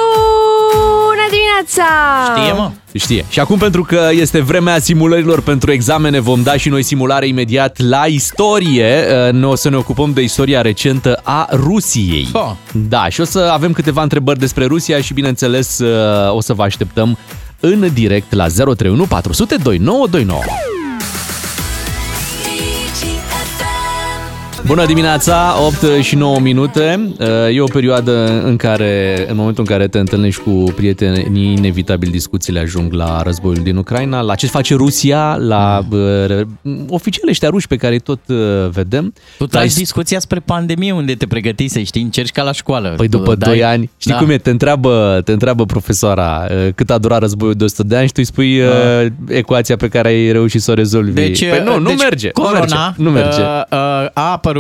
dimineața! 1.60 2.40
Știe, 2.40 2.52
mă? 2.52 2.70
Știe. 2.92 3.24
Și 3.28 3.40
acum 3.40 3.58
pentru 3.58 3.82
că 3.82 4.08
este 4.10 4.40
vremea 4.40 4.78
simulărilor 4.78 5.42
pentru 5.42 5.72
examene, 5.72 6.20
vom 6.20 6.42
da 6.42 6.56
și 6.56 6.68
noi 6.68 6.82
simulare 6.82 7.26
imediat 7.26 7.78
la 7.78 8.04
istorie. 8.06 9.04
Uh, 9.26 9.32
Noi 9.32 9.50
o 9.50 9.54
să 9.54 9.68
ne 9.68 9.76
ocupăm 9.76 10.12
de 10.12 10.22
istoria 10.22 10.60
recentă 10.60 11.20
a 11.22 11.48
Rusiei. 11.52 12.28
Ha. 12.32 12.56
Da, 12.88 13.08
și 13.08 13.20
o 13.20 13.24
să 13.24 13.50
avem 13.52 13.72
câteva 13.72 14.02
întrebări 14.02 14.38
despre 14.38 14.64
Rusia 14.64 15.00
și 15.00 15.12
bineînțeles 15.12 15.78
uh, 15.78 16.34
o 16.34 16.40
să 16.40 16.52
vă 16.52 16.62
așteptăm 16.62 17.18
în 17.60 17.90
direct 17.92 18.32
la 18.32 18.46
031 18.46 19.04
400 19.04 19.56
2929. 19.62 20.42
Bună 24.70 24.86
dimineața, 24.86 25.54
8 25.66 26.02
și 26.02 26.14
9 26.16 26.38
minute. 26.40 27.14
E 27.52 27.60
o 27.60 27.64
perioadă 27.64 28.42
în 28.44 28.56
care, 28.56 29.24
în 29.28 29.36
momentul 29.36 29.64
în 29.68 29.76
care 29.76 29.88
te 29.88 29.98
întâlnești 29.98 30.42
cu 30.42 30.50
prietenii, 30.76 31.52
inevitabil 31.56 32.10
discuțiile 32.10 32.58
ajung 32.60 32.92
la 32.92 33.22
războiul 33.22 33.62
din 33.62 33.76
Ucraina, 33.76 34.20
la 34.20 34.34
ce 34.34 34.46
face 34.46 34.74
Rusia, 34.74 35.36
la 35.38 35.80
uh, 35.90 36.40
oficialii 36.88 37.30
ăștia 37.30 37.48
ruși 37.48 37.66
pe 37.66 37.76
care 37.76 37.92
îi 37.92 38.00
tot 38.00 38.18
uh, 38.28 38.36
vedem. 38.70 39.12
Tu 39.38 39.42
la 39.42 39.46
tragi 39.46 39.66
ist- 39.72 39.76
discuția 39.76 40.18
spre 40.18 40.40
pandemie 40.40 40.92
unde 40.92 41.14
te 41.14 41.26
pregătise, 41.26 41.82
știi, 41.82 42.02
încerci 42.02 42.30
ca 42.30 42.42
la 42.42 42.52
școală. 42.52 42.94
Păi 42.96 43.08
Tu 43.08 43.16
după 43.16 43.34
dai- 43.34 43.48
2 43.50 43.64
ani, 43.64 43.90
știi 43.96 44.12
Da. 44.12 44.18
cum 44.18 44.30
e, 44.30 44.36
te 44.38 44.50
întreabă, 44.50 45.20
te 45.24 45.32
întreabă 45.32 45.64
profesoara 45.64 46.46
uh, 46.50 46.68
cât 46.74 46.90
a 46.90 46.98
durat 46.98 47.20
războiul 47.20 47.54
de 47.54 47.64
100 47.64 47.82
de 47.82 47.96
ani 47.96 48.06
și 48.06 48.12
tu 48.12 48.18
îi 48.20 48.26
spui 48.26 48.60
uh, 48.60 48.68
ecuația 49.28 49.76
pe 49.76 49.88
care 49.88 50.08
ai 50.08 50.32
reușit 50.32 50.62
să 50.62 50.70
o 50.70 50.74
rezolvi. 50.74 51.12
Deci, 51.12 51.48
păi 51.48 51.62
nu, 51.64 51.78
nu 51.78 51.88
deci 51.88 51.98
merge, 52.02 52.28
corona, 52.30 52.94
nu 52.96 53.10
merge, 53.10 53.28
nu 53.28 53.38
merge. 53.38 53.40
Uh, 53.40 53.46
uh, 53.70 53.78
a 54.12 54.30
apărut. 54.30 54.58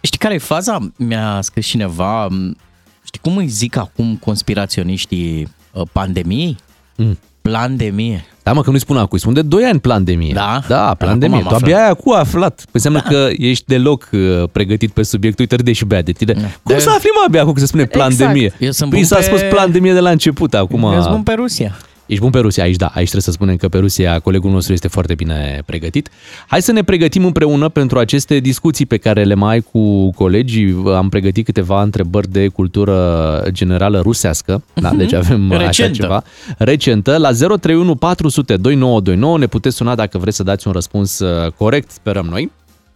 Știi 0.00 0.18
care 0.18 0.34
e 0.34 0.38
faza? 0.38 0.78
Mi-a 0.96 1.38
scris 1.40 1.66
cineva, 1.66 2.26
m, 2.26 2.56
știi 3.04 3.20
cum 3.22 3.36
îi 3.36 3.46
zic 3.48 3.76
acum 3.76 4.16
conspiraționiștii 4.24 5.48
uh, 5.72 5.82
pandemiei? 5.92 6.56
Mm. 6.96 7.18
Pandemie. 7.42 8.24
Da, 8.42 8.52
mă, 8.52 8.62
că 8.62 8.70
nu-i 8.70 8.78
spun 8.80 8.96
acum, 8.96 9.08
îi 9.12 9.18
spun 9.18 9.32
de 9.34 9.42
2 9.42 9.64
ani 9.64 9.80
pandemie. 9.80 10.32
Da? 10.32 10.60
Da, 10.68 10.94
pandemie. 10.98 11.36
Acum 11.36 11.48
Tu 11.48 11.54
am 11.54 11.60
abia 11.62 11.82
ai 11.82 11.88
acum 11.88 12.14
aflat. 12.14 12.54
Păi 12.54 12.70
înseamnă 12.72 13.00
că 13.00 13.28
ești 13.36 13.64
deloc 13.66 14.08
uh, 14.12 14.42
pregătit 14.52 14.90
pe 14.92 15.02
subiect. 15.02 15.38
Uite, 15.38 15.54
râde 15.56 15.72
și 15.72 15.84
bea 15.84 16.02
de 16.02 16.12
tine. 16.12 16.32
Cum 16.32 16.74
De- 16.74 16.78
să 16.78 16.90
afli, 16.90 17.08
mă, 17.14 17.24
abia 17.26 17.40
acum 17.40 17.52
că 17.52 17.60
se 17.60 17.66
spune 17.66 17.84
pandemie? 17.84 18.42
Exact. 18.44 18.62
Eu 18.62 18.70
sunt 18.70 18.90
păi 18.90 18.98
bun 18.98 19.08
s-a 19.08 19.16
pe- 19.16 19.22
spus 19.22 19.40
pandemie 19.58 19.92
de 19.92 20.00
la 20.00 20.10
început 20.10 20.54
acum. 20.54 20.82
Eu 20.82 21.00
sunt 21.00 21.12
bun 21.12 21.22
pe 21.22 21.32
Rusia. 21.32 21.76
Ești 22.12 22.24
bun 22.24 22.30
pe 22.32 22.38
Rusia, 22.38 22.62
aici 22.64 22.76
da, 22.76 22.86
aici 22.86 23.02
trebuie 23.08 23.22
să 23.22 23.30
spunem 23.30 23.56
că 23.56 23.68
pe 23.68 23.78
Rusia 23.78 24.18
colegul 24.18 24.50
nostru 24.50 24.72
este 24.72 24.88
foarte 24.88 25.14
bine 25.14 25.62
pregătit. 25.66 26.08
Hai 26.46 26.62
să 26.62 26.72
ne 26.72 26.82
pregătim 26.82 27.24
împreună 27.24 27.68
pentru 27.68 27.98
aceste 27.98 28.38
discuții 28.38 28.86
pe 28.86 28.96
care 28.96 29.24
le 29.24 29.34
mai 29.34 29.52
ai 29.52 29.60
cu 29.60 30.10
colegii. 30.10 30.82
Am 30.86 31.08
pregătit 31.08 31.44
câteva 31.44 31.82
întrebări 31.82 32.28
de 32.30 32.48
cultură 32.48 33.42
generală 33.50 34.00
rusească, 34.00 34.62
da, 34.74 34.88
Mhm. 34.88 34.96
deci 34.98 35.12
avem 35.12 35.52
așa 35.52 35.64
Recentă. 35.64 35.92
ceva. 35.92 36.22
Recentă, 36.58 37.16
la 37.16 37.32
031 37.32 37.94
400 37.94 38.56
2929 38.56 39.38
ne 39.38 39.46
puteți 39.46 39.76
suna 39.76 39.94
dacă 39.94 40.18
vreți 40.18 40.36
să 40.36 40.42
dați 40.42 40.66
un 40.66 40.72
răspuns 40.72 41.18
uh, 41.18 41.52
corect, 41.52 41.90
sperăm 41.90 42.26
noi. 42.30 42.50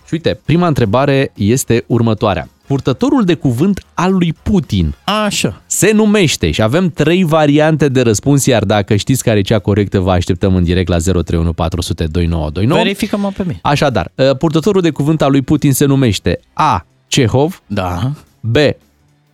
Și 0.06 0.14
uite, 0.14 0.40
prima 0.44 0.66
întrebare 0.66 1.32
este 1.34 1.84
următoarea. 1.86 2.48
Purtătorul 2.66 3.24
de 3.24 3.34
cuvânt 3.34 3.84
al 3.94 4.12
lui 4.12 4.34
Putin 4.42 4.94
Așa. 5.04 5.62
se 5.66 5.92
numește 5.92 6.50
și 6.50 6.62
avem 6.62 6.90
trei 6.90 7.24
variante 7.24 7.88
de 7.88 8.00
răspuns, 8.00 8.46
iar 8.46 8.64
dacă 8.64 8.96
știți 8.96 9.22
care 9.22 9.38
e 9.38 9.42
cea 9.42 9.58
corectă, 9.58 9.98
vă 9.98 10.10
așteptăm 10.10 10.54
în 10.54 10.64
direct 10.64 10.88
la 10.88 10.96
031 10.98 11.52
400 11.52 12.04
2929. 12.06 12.82
Verifică-mă 12.82 13.30
pe 13.36 13.42
mine. 13.42 13.58
Așadar, 13.62 14.12
uh, 14.14 14.36
purtătorul 14.36 14.80
de 14.80 14.90
cuvânt 14.90 15.22
al 15.22 15.30
lui 15.30 15.42
Putin 15.42 15.72
se 15.72 15.84
numește 15.84 16.40
A. 16.52 16.86
Cehov, 17.06 17.62
Da. 17.66 18.10
B. 18.40 18.56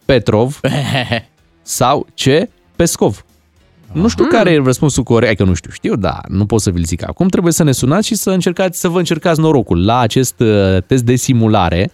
Petrov 0.05 0.61
sau 1.63 2.07
C. 2.15 2.49
Pescov. 2.77 3.25
Nu 3.93 4.09
știu 4.09 4.25
care 4.25 4.51
e 4.51 4.61
răspunsul 4.65 5.03
corect, 5.03 5.37
că 5.37 5.45
nu 5.45 5.55
știu, 5.55 5.71
știu, 5.71 5.97
da, 5.97 6.21
nu 6.29 6.47
pot 6.47 6.61
să 6.61 6.71
vi-l 6.71 6.85
zic 6.85 7.09
acum. 7.09 7.29
Trebuie 7.29 7.53
să 7.53 7.63
ne 7.63 7.73
sunați 7.73 8.07
și 8.07 8.15
să 8.15 8.31
încercați 8.31 8.81
să 8.81 8.89
vă 8.89 8.99
încercați 8.99 9.41
norocul 9.41 9.85
la 9.85 9.99
acest 9.99 10.41
uh, 10.41 10.83
test 10.87 11.03
de 11.03 11.15
simulare. 11.15 11.91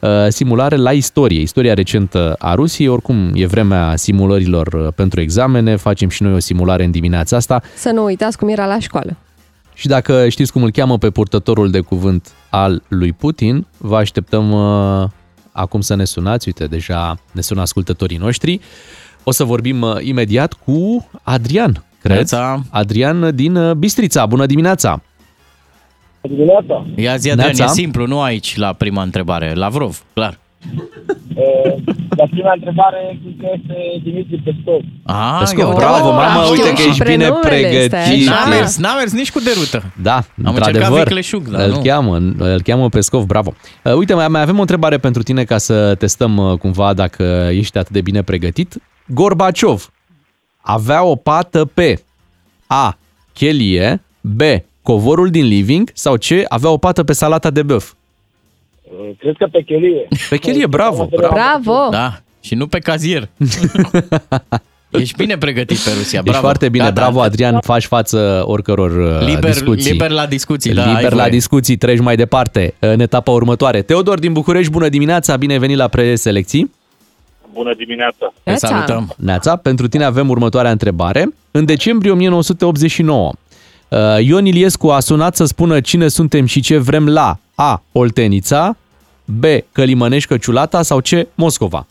Uh, 0.00 0.08
Simulare 0.28 0.76
la 0.76 0.92
istorie, 0.92 1.40
istoria 1.40 1.74
recentă 1.74 2.34
a 2.38 2.54
Rusiei, 2.54 2.88
oricum 2.88 3.30
e 3.34 3.46
vremea 3.46 3.96
simulărilor 3.96 4.66
uh, 4.66 4.88
pentru 4.94 5.20
examene, 5.20 5.76
facem 5.76 6.08
și 6.08 6.22
noi 6.22 6.32
o 6.32 6.38
simulare 6.38 6.84
în 6.84 6.90
dimineața 6.90 7.36
asta 7.36 7.62
Să 7.76 7.90
nu 7.90 8.04
uitați 8.04 8.38
cum 8.38 8.48
era 8.48 8.66
la 8.66 8.78
școală. 8.78 9.16
și 9.74 9.86
dacă 9.86 10.28
știți 10.28 10.52
cum 10.52 10.62
îl 10.62 10.70
cheamă 10.70 10.98
pe 10.98 11.10
purtătorul 11.10 11.70
de 11.70 11.80
cuvânt 11.80 12.32
al 12.50 12.82
lui 12.88 13.12
Putin, 13.12 13.66
vă 13.76 13.96
așteptăm 13.96 14.52
uh, 14.52 15.08
acum 15.52 15.80
să 15.80 15.94
ne 15.94 16.04
sunați. 16.04 16.46
Uite, 16.48 16.64
deja 16.64 17.18
ne 17.32 17.40
sună 17.40 17.60
ascultătorii 17.60 18.16
noștri. 18.16 18.60
O 19.24 19.30
să 19.30 19.44
vorbim 19.44 19.80
uh, 19.80 19.96
imediat 20.00 20.52
cu 20.52 21.08
Adrian, 21.22 21.84
cred. 22.00 22.14
Neața. 22.14 22.62
Adrian 22.70 23.34
din 23.34 23.56
uh, 23.56 23.74
Bistrița. 23.74 24.26
Bună 24.26 24.46
dimineața! 24.46 25.02
Dimineața. 26.28 26.86
Ia 26.96 27.16
zi, 27.16 27.30
Adrian, 27.30 27.36
Neața. 27.56 27.64
e 27.64 27.68
simplu, 27.68 28.06
nu 28.06 28.20
aici 28.20 28.56
la 28.56 28.72
prima 28.72 29.02
întrebare. 29.02 29.52
Lavrov, 29.54 30.02
clar. 30.14 30.38
La 32.16 32.24
prima 32.30 32.52
întrebare, 32.54 33.18
cred 33.22 33.34
că 33.40 33.46
este 33.58 34.00
Dimitri 34.02 34.36
Peskov. 34.44 34.80
Ah, 35.04 35.36
Pescov, 35.38 35.58
ia 35.58 35.66
uite. 35.66 35.80
bravo, 35.80 36.10
mamă, 36.12 36.42
știu 36.42 36.52
uite 36.54 36.70
că 36.74 36.80
și 36.82 36.88
ești 36.88 37.02
bine 37.02 37.28
prenumele, 37.40 37.86
stai 37.86 38.00
pregătit. 38.02 38.28
așa. 38.28 38.48
N-a 38.48 38.54
mers, 38.56 38.76
n-a 38.76 38.94
mers 38.94 39.12
nici 39.12 39.30
cu 39.32 39.40
derută. 39.40 39.92
Da, 40.02 40.14
Am 40.14 40.24
încercat 40.36 40.66
într-adevăr, 40.66 41.02
vicleșug, 41.02 41.48
dar 41.48 41.66
îl 41.66 41.70
nu. 41.72 41.80
cheamă, 41.82 42.16
îl 42.38 42.60
cheamă 42.62 42.88
Pescov, 42.88 43.24
bravo. 43.24 43.54
Uh, 43.84 43.92
Uite, 43.94 44.14
mai, 44.14 44.28
mai 44.28 44.40
avem 44.40 44.56
o 44.56 44.60
întrebare 44.60 44.98
pentru 44.98 45.22
tine 45.22 45.44
ca 45.44 45.58
să 45.58 45.94
testăm 45.94 46.36
uh, 46.36 46.58
cumva 46.58 46.92
dacă 46.92 47.48
ești 47.52 47.78
atât 47.78 47.92
de 47.92 48.00
bine 48.00 48.22
pregătit. 48.22 48.74
Gorbaciov 49.06 49.90
avea 50.60 51.02
o 51.04 51.14
pată 51.16 51.64
pe 51.64 52.02
A. 52.66 52.98
Chelie, 53.32 54.02
B. 54.20 54.40
Covorul 54.86 55.30
din 55.30 55.44
living 55.46 55.90
sau 55.94 56.14
C. 56.14 56.24
Avea 56.48 56.70
o 56.70 56.76
pată 56.76 57.04
pe 57.04 57.12
salata 57.12 57.50
de 57.50 57.62
băf. 57.62 57.92
Cred 59.18 59.34
că 59.38 59.46
pe 59.52 59.62
chelie. 59.62 60.08
Pe 60.28 60.36
chelie, 60.36 60.66
bravo, 60.66 61.08
bravo. 61.10 61.34
Bravo! 61.34 61.88
Da, 61.90 62.20
și 62.40 62.54
nu 62.54 62.66
pe 62.66 62.78
cazier. 62.78 63.28
Ești 64.90 65.16
bine 65.16 65.36
pregătit 65.38 65.78
pe 65.78 65.90
Rusia, 65.98 66.20
bravo. 66.22 66.28
Ești 66.30 66.40
foarte 66.40 66.68
bine, 66.68 66.84
Gata. 66.84 67.00
bravo 67.00 67.20
Adrian, 67.20 67.58
faci 67.60 67.84
față 67.86 68.42
oricăror 68.46 68.90
uh, 68.90 69.26
Liber, 69.26 69.50
discuții. 69.50 69.90
liber 69.90 70.10
la 70.10 70.26
discuții, 70.26 70.74
da, 70.74 70.82
ai 70.86 70.94
Liber 70.94 71.12
la 71.12 71.16
voie. 71.18 71.30
discuții, 71.30 71.76
treci 71.76 72.00
mai 72.00 72.16
departe 72.16 72.74
în 72.78 73.00
etapa 73.00 73.30
următoare. 73.30 73.82
Teodor 73.82 74.18
din 74.18 74.32
București, 74.32 74.70
bună 74.72 74.88
dimineața, 74.88 75.36
bine 75.36 75.52
ai 75.52 75.58
venit 75.58 75.76
la 75.76 75.88
preselecții. 75.88 76.70
Bună 77.52 77.74
dimineața! 77.76 78.32
Te 78.42 78.50
Neața. 78.50 78.66
salutăm. 78.68 79.14
Neața, 79.16 79.56
pentru 79.56 79.88
tine 79.88 80.04
avem 80.04 80.28
următoarea 80.28 80.70
întrebare. 80.70 81.28
În 81.50 81.64
decembrie 81.64 82.10
1989, 82.10 83.26
uh, 83.26 83.32
Ion 84.20 84.46
Iliescu 84.46 84.88
a 84.88 85.00
sunat 85.00 85.36
să 85.36 85.44
spună 85.44 85.80
cine 85.80 86.08
suntem 86.08 86.46
și 86.46 86.60
ce 86.60 86.78
vrem 86.78 87.08
la 87.08 87.38
A. 87.54 87.82
Oltenița, 87.92 88.76
B. 89.24 89.44
Călimănești 89.72 90.28
Căciulata 90.28 90.82
sau 90.82 90.98
C. 90.98 91.08
Moscova. 91.34 91.86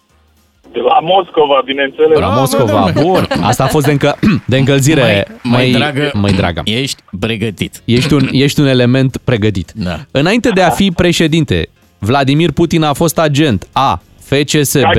De 0.71 0.79
la 0.79 0.99
Moscova, 1.01 1.61
bineînțeles. 1.65 2.09
La 2.19 2.25
Bravo, 2.25 2.39
Moscova, 2.39 2.91
domnule. 2.93 2.93
bun. 3.27 3.27
Asta 3.41 3.63
a 3.63 3.67
fost 3.67 3.85
de, 3.85 3.91
încă, 3.91 4.15
de 4.47 4.57
încălzire 4.57 5.01
Mai, 5.01 5.25
mai, 5.43 5.71
dragă, 5.71 6.11
mai 6.13 6.31
dragă. 6.33 6.61
ești 6.65 7.01
pregătit. 7.19 7.81
Ești 7.85 8.13
un, 8.13 8.27
ești 8.31 8.59
un 8.59 8.65
element 8.67 9.17
pregătit. 9.23 9.71
Da. 9.75 9.99
Înainte 10.11 10.49
de 10.49 10.61
a 10.61 10.69
fi 10.69 10.91
președinte, 10.91 11.69
Vladimir 11.99 12.51
Putin 12.51 12.83
a 12.83 12.93
fost 12.93 13.19
agent 13.19 13.67
A. 13.71 14.01
FCSB, 14.23 14.97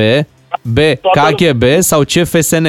B. 0.63 0.79
KGB 1.13 1.63
sau 1.79 2.01
C. 2.03 2.11
FSN. 2.25 2.67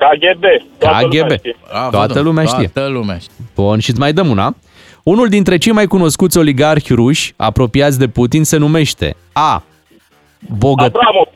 KGB. 0.00 0.44
Toată 0.78 1.00
lumea 1.08 1.22
KGB. 1.22 1.38
știe. 1.38 1.56
Bravo, 1.68 1.90
Toată 1.90 2.06
domnule, 2.12 2.28
lumea 2.28 2.44
știe. 2.44 2.66
Toată 2.68 2.88
lumea 2.88 3.18
știe. 3.18 3.34
Bun, 3.54 3.78
și 3.78 3.90
îți 3.90 3.98
mai 3.98 4.12
dăm 4.12 4.28
una. 4.28 4.56
Unul 5.02 5.28
dintre 5.28 5.56
cei 5.56 5.72
mai 5.72 5.86
cunoscuți 5.86 6.38
oligarhi 6.38 6.94
ruși 6.94 7.32
apropiați 7.36 7.98
de 7.98 8.08
Putin 8.08 8.44
se 8.44 8.56
numește 8.56 9.16
A. 9.32 9.62
Bogăt... 10.58 10.86
Abramov. 10.94 11.26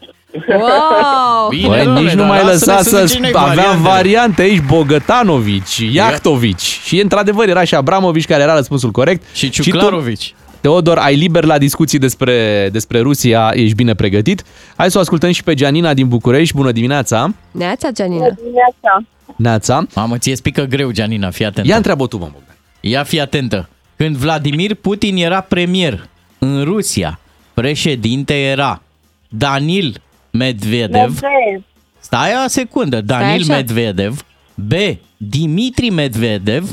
Wow! 0.48 1.48
Bine, 1.48 1.66
Băi, 1.68 1.84
domnule, 1.84 2.00
nici 2.04 2.12
nu 2.12 2.18
dar 2.20 2.28
mai 2.28 2.44
lasă-ne 2.44 2.72
lăsa 2.72 2.82
să 2.82 2.96
să... 2.96 3.06
zicem 3.06 3.22
noi 3.22 3.30
Aveam 3.34 3.54
variantele. 3.56 3.88
variante 3.88 4.42
aici, 4.42 4.61
Bogătanovici, 4.61 5.78
Iactovici. 5.92 6.80
Și 6.84 7.00
într-adevăr 7.00 7.48
era 7.48 7.64
și 7.64 7.74
Abramovici 7.74 8.24
care 8.26 8.42
era 8.42 8.54
răspunsul 8.54 8.90
corect. 8.90 9.22
Și 9.34 9.50
tu, 9.50 9.62
Ciuclarovici. 9.62 10.34
Teodor, 10.61 10.98
ai 10.98 11.16
liber 11.16 11.44
la 11.44 11.58
discuții 11.58 11.98
despre, 11.98 12.68
despre 12.72 13.00
Rusia, 13.00 13.50
ești 13.54 13.74
bine 13.74 13.94
pregătit. 13.94 14.44
Hai 14.76 14.90
să 14.90 14.98
o 14.98 15.00
ascultăm 15.00 15.30
și 15.30 15.42
pe 15.42 15.54
Gianina 15.54 15.94
din 15.94 16.08
București. 16.08 16.54
Bună 16.56 16.72
dimineața! 16.72 17.34
Neața, 17.50 17.90
Gianina. 17.90 18.26
dimineața. 18.30 19.04
Neața! 19.36 19.86
Mamă, 19.94 20.18
ție 20.18 20.36
spică 20.36 20.62
greu, 20.62 20.90
Gianina, 20.90 21.30
fii 21.30 21.44
atentă. 21.44 21.68
Ia 21.70 21.76
întreabă 21.76 22.06
tu, 22.06 22.18
mă, 22.18 22.28
Bogdan. 22.32 22.56
Ia 22.80 23.02
fi 23.02 23.20
atentă. 23.20 23.68
Când 23.96 24.16
Vladimir 24.16 24.74
Putin 24.74 25.16
era 25.16 25.40
premier 25.40 26.08
în 26.38 26.64
Rusia, 26.64 27.20
președinte 27.54 28.34
era 28.34 28.82
Danil 29.28 30.00
Medvedev. 30.30 30.90
Medvedev. 30.92 31.64
Stai 31.98 32.30
o 32.44 32.48
secundă. 32.48 33.00
Danil 33.00 33.42
așa. 33.42 33.54
Medvedev. 33.54 34.24
B. 34.54 34.72
Dimitri 35.16 35.90
Medvedev. 35.90 36.70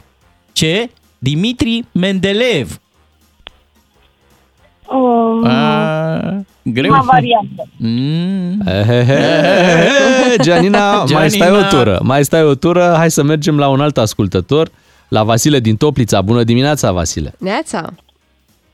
C. 0.53 0.89
Dimitri 1.17 1.85
Mendeleev. 1.91 2.79
Um, 4.89 5.45
A, 5.45 6.19
greu. 6.63 6.91
prima 6.91 7.03
variantă. 7.11 7.67
Mm. 7.77 8.61
Gianina, 10.43 11.03
mai 11.03 11.29
stai 11.29 11.51
o 11.51 11.61
tură, 11.69 11.99
mai 12.03 12.23
stai 12.23 12.43
o 12.43 12.55
tură, 12.55 12.93
hai 12.97 13.11
să 13.11 13.23
mergem 13.23 13.57
la 13.57 13.67
un 13.67 13.79
alt 13.81 13.97
ascultător, 13.97 14.69
la 15.07 15.23
Vasile 15.23 15.59
din 15.59 15.75
Toplița. 15.75 16.21
Bună 16.21 16.43
dimineața, 16.43 16.91
Vasile! 16.91 17.33
Neața. 17.38 17.89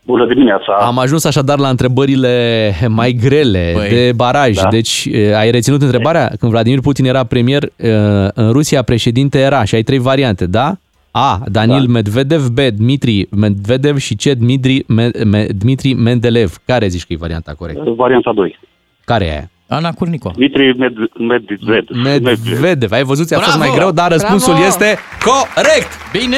Bună 0.06 0.26
dimineața! 0.26 0.72
Am 0.80 0.98
ajuns 0.98 1.24
așadar 1.24 1.58
la 1.58 1.68
întrebările 1.68 2.72
mai 2.88 3.12
grele 3.12 3.70
Băi, 3.74 3.88
de 3.88 4.12
baraj. 4.14 4.56
da. 4.56 4.68
Deci, 4.70 5.08
e, 5.10 5.36
ai 5.36 5.50
reținut 5.50 5.82
întrebarea? 5.82 6.32
Când 6.38 6.52
Vladimir 6.52 6.80
Putin 6.80 7.04
era 7.04 7.24
premier, 7.24 7.62
e, 7.76 7.90
în 8.34 8.52
Rusia 8.52 8.82
președinte 8.82 9.38
era 9.38 9.64
și 9.64 9.74
ai 9.74 9.82
trei 9.82 9.98
variante, 9.98 10.46
da? 10.46 10.76
A. 11.16 11.40
Daniel 11.50 11.86
Medvedev, 11.86 12.46
B. 12.48 12.58
Dmitri 12.60 13.26
Medvedev 13.30 13.98
și 13.98 14.14
C. 14.14 14.22
Dmitri, 14.22 14.84
Me, 14.88 15.10
Me, 15.24 15.46
Dmitri 15.46 15.92
Mendeleev. 15.92 16.56
Care 16.64 16.88
zici 16.88 17.04
că 17.06 17.12
e 17.12 17.16
varianta 17.16 17.54
corectă? 17.58 17.94
Varianta 17.96 18.32
2. 18.32 18.58
Care 19.04 19.24
e 19.24 19.30
aia? 19.30 19.50
Ana 19.68 19.92
Curnico. 19.92 20.30
Dmitri 20.34 20.78
Med, 20.78 20.92
Medvedev. 21.18 22.02
Medvedev. 22.02 22.92
Ai 22.92 23.02
văzut, 23.02 23.26
ți-a 23.26 23.38
fost 23.38 23.56
Bravo! 23.56 23.64
mai 23.68 23.76
greu, 23.78 23.90
dar 23.90 24.10
răspunsul 24.10 24.52
Bravo! 24.52 24.66
este 24.66 24.98
corect. 25.24 25.88
Bine! 26.12 26.36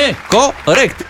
Corect. 0.65 1.07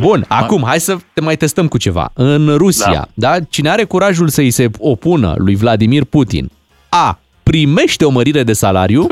Bun, 0.00 0.24
acum 0.40 0.62
hai 0.66 0.80
să 0.80 0.96
te 1.12 1.20
mai 1.20 1.36
testăm 1.36 1.68
cu 1.68 1.78
ceva. 1.78 2.10
În 2.14 2.54
Rusia, 2.56 3.08
da. 3.14 3.30
da? 3.30 3.40
Cine 3.48 3.68
are 3.68 3.84
curajul 3.84 4.28
să-i 4.28 4.50
se 4.50 4.70
opună 4.78 5.34
lui 5.36 5.54
Vladimir 5.54 6.04
Putin, 6.04 6.50
A. 6.88 7.18
Primește 7.54 8.04
o 8.04 8.10
mărire 8.10 8.42
de 8.42 8.52
salariu, 8.52 9.06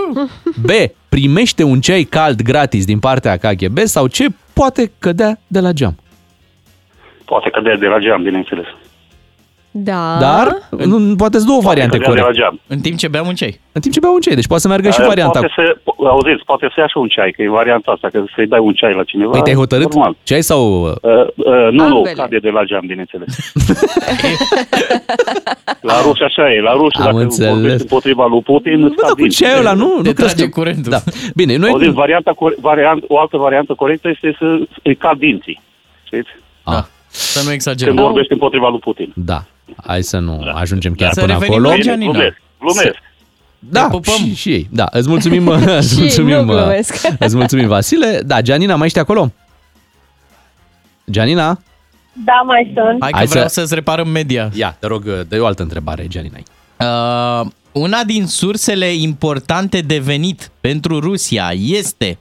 B. 0.66 0.70
Primește 1.08 1.62
un 1.62 1.80
ceai 1.80 2.02
cald 2.02 2.42
gratis 2.42 2.84
din 2.84 2.98
partea 2.98 3.36
KGB 3.36 3.78
sau 3.78 4.06
C. 4.06 4.16
Poate 4.52 4.90
cădea 4.98 5.38
de 5.46 5.60
la 5.60 5.72
geam. 5.72 5.94
Poate 7.24 7.50
cădea 7.50 7.76
de 7.76 7.86
la 7.86 7.98
geam, 7.98 8.22
bineînțeles. 8.22 8.66
Da. 9.74 10.16
Dar 10.20 10.58
nu, 10.86 11.16
poate 11.16 11.36
sunt 11.36 11.48
două 11.48 11.60
variante 11.60 11.96
cădea 11.96 12.12
de 12.12 12.18
la 12.18 12.24
corecte. 12.24 12.42
geam. 12.42 12.60
În 12.66 12.80
timp 12.80 12.96
ce 12.98 13.08
beam 13.08 13.26
un 13.26 13.34
ceai. 13.34 13.60
În 13.72 13.80
timp 13.80 13.94
ce 13.94 14.00
bea 14.00 14.10
un 14.10 14.20
ceai, 14.20 14.34
deci 14.34 14.46
poate 14.46 14.62
să 14.62 14.68
meargă 14.68 14.90
și 14.90 15.00
Uh, 15.00 15.06
varianta. 15.06 15.38
Poate 15.38 15.52
să, 15.56 15.76
po- 15.80 15.96
auziți, 16.08 16.44
poate 16.44 16.66
să 16.74 16.80
ia 16.80 16.86
și 16.86 16.96
un 16.96 17.08
ceai, 17.08 17.30
că 17.30 17.42
e 17.42 17.48
varianta 17.48 17.90
asta, 17.90 18.08
că 18.12 18.24
să-i 18.34 18.46
dai 18.46 18.58
un 18.58 18.72
ceai 18.72 18.94
la 18.94 19.02
cineva. 19.02 19.30
Păi 19.30 19.42
te-ai 19.42 19.56
hotărât? 19.56 19.94
Normal. 19.94 20.16
Ceai 20.22 20.42
sau... 20.42 20.82
Uh, 20.82 20.90
uh, 21.36 21.68
nu, 21.70 21.88
nu, 21.88 21.96
Ambele. 21.96 22.14
cade 22.14 22.38
de 22.38 22.48
la 22.50 22.62
geam, 22.64 22.84
bineînțeles. 22.86 23.52
la 25.90 26.00
ruși 26.02 26.22
așa 26.22 26.52
e, 26.52 26.60
la 26.60 26.72
ruși, 26.72 26.96
Am 26.98 27.04
dacă 27.04 27.16
înțeles. 27.16 27.52
vorbești 27.52 27.80
împotriva 27.82 28.26
lui 28.26 28.40
Putin, 28.42 28.80
Bă, 28.80 28.94
dar 29.02 29.10
cu 29.10 29.26
ceaiul 29.26 29.58
ăla 29.58 29.72
nu, 29.72 30.00
nu 30.02 30.12
crezi 30.12 30.36
că- 30.42 30.48
curentul. 30.48 30.90
Da. 30.90 30.98
Bine, 31.34 31.56
noi... 31.56 31.70
Auziți, 31.70 31.90
varianta, 31.92 32.32
core- 32.32 32.56
variant, 32.60 33.04
o 33.08 33.18
altă 33.18 33.36
variantă 33.36 33.74
corectă 33.74 34.08
este 34.08 34.36
să 34.38 34.58
îi 34.82 34.94
cad 34.96 35.18
dinții. 35.18 35.60
Știți? 36.04 36.28
Ah. 36.62 36.82
Să 37.08 37.38
nu 37.38 37.42
Când 37.42 37.54
exagerăm. 37.54 37.94
vorbești 37.94 38.32
împotriva 38.32 38.68
lui 38.68 38.78
Putin. 38.78 39.12
Da. 39.14 39.42
Hai 39.84 40.02
să 40.02 40.18
nu 40.18 40.50
ajungem 40.54 40.94
chiar 40.94 41.12
Să 41.12 41.20
până 41.20 41.32
revenim 41.32 41.52
acolo. 41.54 41.68
la 41.68 41.76
Gianina. 41.76 42.10
Glumesc, 42.12 42.36
glumesc. 42.58 42.94
Da, 43.58 43.88
și, 44.02 44.34
și 44.34 44.52
ei. 44.52 44.68
Da, 44.70 44.86
îți 44.90 45.08
mulțumim, 45.08 45.48
îți 45.78 45.88
Și 45.88 45.94
ei, 45.94 46.00
mulțumim, 46.00 46.34
nu 46.36 46.44
glumesc. 46.44 47.06
îți 47.18 47.36
mulțumim, 47.36 47.66
Vasile. 47.68 48.20
Da, 48.26 48.40
Gianina, 48.42 48.76
mai 48.76 48.86
ești 48.86 48.98
acolo? 48.98 49.32
Gianina? 51.10 51.58
Da, 52.24 52.42
mai 52.46 52.72
sunt. 52.74 52.96
Hai 53.00 53.10
că 53.10 53.16
Hai 53.16 53.26
vreau 53.26 53.48
să- 53.48 53.60
să-ți 53.60 53.74
reparăm 53.74 54.08
media. 54.08 54.50
Ia, 54.54 54.76
te 54.78 54.86
rog, 54.86 55.04
dă 55.28 55.40
o 55.40 55.46
altă 55.46 55.62
întrebare, 55.62 56.06
Gianina. 56.06 56.36
Uh, 56.80 57.50
una 57.72 58.04
din 58.04 58.26
sursele 58.26 58.86
importante 58.94 59.80
de 59.80 59.98
venit 59.98 60.50
pentru 60.60 61.00
Rusia 61.00 61.50
este 61.54 62.18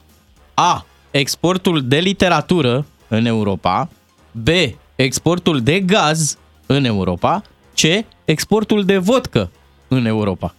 A. 0.54 0.86
Exportul 1.10 1.82
de 1.88 1.98
literatură 1.98 2.86
în 3.08 3.26
Europa 3.26 3.88
B. 4.30 4.48
Exportul 4.96 5.60
de 5.60 5.80
gaz 5.80 6.38
în 6.72 6.84
Europa 6.84 7.42
C. 7.74 8.04
Exportul 8.24 8.84
de 8.84 8.98
vodcă 8.98 9.50
în 9.88 10.06
Europa 10.06 10.54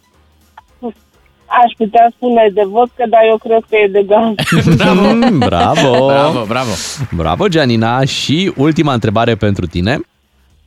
Aș 1.63 1.73
putea 1.77 2.11
spune 2.15 2.49
de 2.53 2.61
vodcă, 2.67 3.03
dar 3.09 3.21
eu 3.27 3.37
cred 3.37 3.63
că 3.69 3.75
e 3.75 3.87
de 3.87 4.03
gaz. 4.03 4.33
Bravo! 4.77 5.01
Bravo! 5.37 6.05
Bravo, 6.05 6.45
bravo! 6.47 6.71
Bravo, 7.15 7.47
Gianina. 7.47 8.05
Și 8.05 8.53
ultima 8.57 8.93
întrebare 8.93 9.35
pentru 9.35 9.65
tine. 9.65 9.99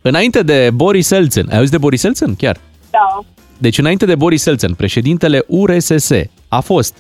Înainte 0.03 0.42
de 0.42 0.70
Boris 0.74 1.11
Elțen, 1.11 1.47
ai 1.51 1.57
auzit 1.57 1.70
de 1.70 1.78
Boris 1.78 2.03
Elțen 2.03 2.34
chiar? 2.34 2.57
Da. 2.90 3.24
Deci 3.59 3.78
înainte 3.78 4.07
de 4.07 4.14
Boris 4.14 4.47
Elțen, 4.47 4.74
președintele 4.74 5.44
URSS 5.47 6.11
a 6.49 6.61
fost 6.61 6.97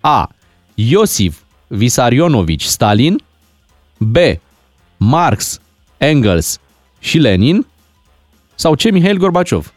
A. 0.00 0.28
Iosif 0.74 1.38
Visarionovici 1.66 2.64
Stalin 2.64 3.20
B. 3.98 4.16
Marx, 4.96 5.60
Engels 5.98 6.60
și 7.02 7.18
Lenin 7.18 7.66
sau 8.54 8.74
C. 8.74 8.90
Mihail 8.90 9.16
Gorbaciov? 9.16 9.72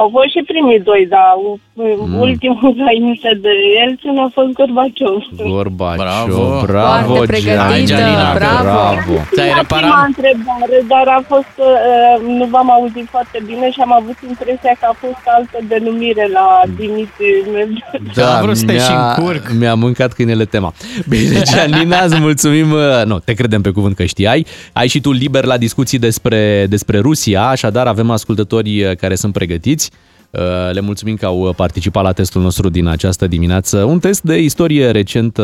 Au 0.00 0.06
fost 0.14 0.30
și 0.34 0.40
primii 0.50 0.80
doi, 0.90 1.02
dar 1.14 1.30
mm. 1.74 2.20
ultimul 2.26 2.70
înainte 2.80 3.30
de 3.44 3.52
el 3.82 3.90
a 4.24 4.28
fost 4.36 4.50
Gorbaciov. 4.58 5.20
Gorbaciov, 5.52 6.04
Bravo. 6.04 6.62
bravo, 6.70 7.12
Foarte 7.14 7.26
pregătită, 7.32 7.66
Gianina, 7.68 7.90
Gianina, 7.92 8.28
bravo. 8.38 8.62
bravo. 8.66 9.14
Ți-ai 9.34 9.50
Prima 9.50 9.60
reparat? 9.60 10.06
întrebare, 10.10 10.76
dar 10.92 11.06
a 11.18 11.20
fost, 11.32 11.54
uh, 11.70 12.14
nu 12.38 12.44
v-am 12.54 12.68
auzit 12.76 13.06
foarte 13.14 13.38
bine 13.48 13.66
și 13.74 13.80
am 13.86 13.92
avut 14.00 14.16
impresia 14.32 14.72
că 14.80 14.86
a 14.92 14.94
fost 15.04 15.22
altă 15.36 15.56
denumire 15.72 16.24
la 16.38 16.46
Dimitri 16.80 17.30
Medvedev. 17.54 18.14
Da, 18.20 18.30
vrut 18.42 18.56
să 18.56 18.64
te 18.70 18.78
și 18.86 18.90
mi-a, 18.92 19.14
încurc. 19.16 19.44
mi-a 19.60 19.74
mâncat 19.84 20.10
câinele 20.12 20.44
tema. 20.54 20.70
Bine, 21.08 21.36
Gianina, 21.52 21.98
îți 22.04 22.18
mulțumim. 22.28 22.68
uh, 22.72 23.02
Nu, 23.10 23.16
te 23.18 23.32
credem 23.40 23.60
pe 23.66 23.70
cuvânt 23.70 23.94
că 23.96 24.04
știai. 24.04 24.46
Ai 24.72 24.88
și 24.88 25.00
tu 25.00 25.10
liber 25.12 25.44
la 25.44 25.56
discuții 25.56 25.98
despre, 25.98 26.66
despre 26.74 26.98
Rusia, 26.98 27.42
așadar 27.48 27.86
avem 27.86 28.10
ascultători 28.10 28.82
uh, 28.84 28.90
care 28.96 29.14
sunt 29.14 29.32
pregătiți. 29.32 29.85
Uh, 30.30 30.70
Le 30.72 30.80
mulțumim 30.80 31.16
că 31.16 31.26
au 31.26 31.52
participat 31.56 32.02
la 32.02 32.12
testul 32.12 32.42
nostru 32.42 32.68
din 32.68 32.86
această 32.86 33.26
dimineață. 33.26 33.84
Un 33.84 33.98
test 33.98 34.22
de 34.22 34.38
istorie 34.38 34.90
recentă 34.90 35.42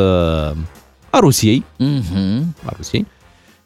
a 1.10 1.18
Rusiei. 1.18 1.64
Mhm. 1.78 2.56
A 2.64 2.72
Rusiei. 2.76 3.06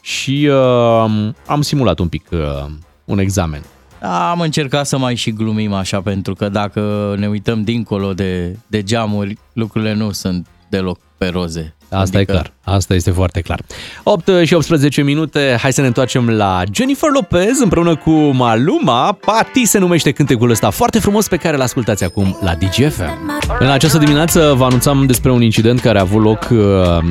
Și 0.00 0.48
uh, 0.50 1.30
am 1.46 1.62
simulat 1.62 1.98
un 1.98 2.08
pic 2.08 2.28
uh, 2.32 2.66
un 3.04 3.18
examen. 3.18 3.62
Am 4.30 4.40
încercat 4.40 4.86
să 4.86 4.98
mai 4.98 5.14
și 5.14 5.30
glumim 5.30 5.72
așa, 5.72 6.00
pentru 6.00 6.34
că 6.34 6.48
dacă 6.48 7.14
ne 7.18 7.28
uităm 7.28 7.62
dincolo 7.62 8.12
de, 8.14 8.58
de 8.66 8.82
geamuri, 8.82 9.38
lucrurile 9.52 9.94
nu 9.94 10.12
sunt 10.12 10.46
deloc 10.68 10.98
pe 11.18 11.26
roze. 11.26 11.74
Asta 11.90 12.16
adică... 12.16 12.32
e 12.32 12.34
clar, 12.34 12.52
asta 12.62 12.94
este 12.94 13.10
foarte 13.10 13.40
clar. 13.40 13.60
8 14.02 14.30
și 14.44 14.54
18 14.54 15.02
minute, 15.02 15.56
hai 15.60 15.72
să 15.72 15.80
ne 15.80 15.86
întoarcem 15.86 16.28
la 16.30 16.62
Jennifer 16.72 17.10
Lopez 17.10 17.60
împreună 17.62 17.96
cu 17.96 18.10
Maluma. 18.10 19.18
Pati 19.24 19.64
se 19.64 19.78
numește 19.78 20.10
cântecul 20.10 20.50
ăsta 20.50 20.70
foarte 20.70 20.98
frumos 20.98 21.28
pe 21.28 21.36
care 21.36 21.56
îl 21.56 21.62
ascultați 21.62 22.04
acum 22.04 22.38
la 22.40 22.54
DGFM. 22.54 23.40
În 23.58 23.68
această 23.70 23.98
dimineață 23.98 24.54
vă 24.56 24.64
anunțam 24.64 25.06
despre 25.06 25.30
un 25.30 25.42
incident 25.42 25.80
care 25.80 25.98
a 25.98 26.00
avut 26.00 26.22
loc 26.22 26.48
uh, 26.50 26.58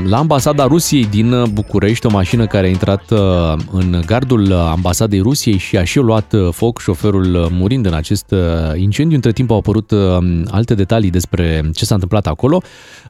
la 0.07 0.17
ambasada 0.17 0.65
Rusiei 0.65 1.05
din 1.05 1.43
București, 1.53 2.05
o 2.05 2.09
mașină 2.09 2.45
care 2.47 2.65
a 2.65 2.69
intrat 2.69 3.11
uh, 3.11 3.19
în 3.71 4.01
gardul 4.05 4.53
ambasadei 4.53 5.19
Rusiei 5.19 5.57
și 5.57 5.77
a 5.77 5.83
și 5.83 5.97
luat 5.97 6.33
uh, 6.33 6.47
foc, 6.51 6.79
șoferul 6.81 7.35
uh, 7.35 7.47
murind 7.51 7.85
în 7.85 7.93
acest 7.93 8.31
uh, 8.31 8.39
incendiu. 8.75 9.15
Între 9.15 9.31
timp 9.31 9.51
au 9.51 9.57
apărut 9.57 9.91
uh, 9.91 10.17
alte 10.51 10.73
detalii 10.75 11.09
despre 11.09 11.69
ce 11.73 11.85
s-a 11.85 11.93
întâmplat 11.93 12.27
acolo. 12.27 12.61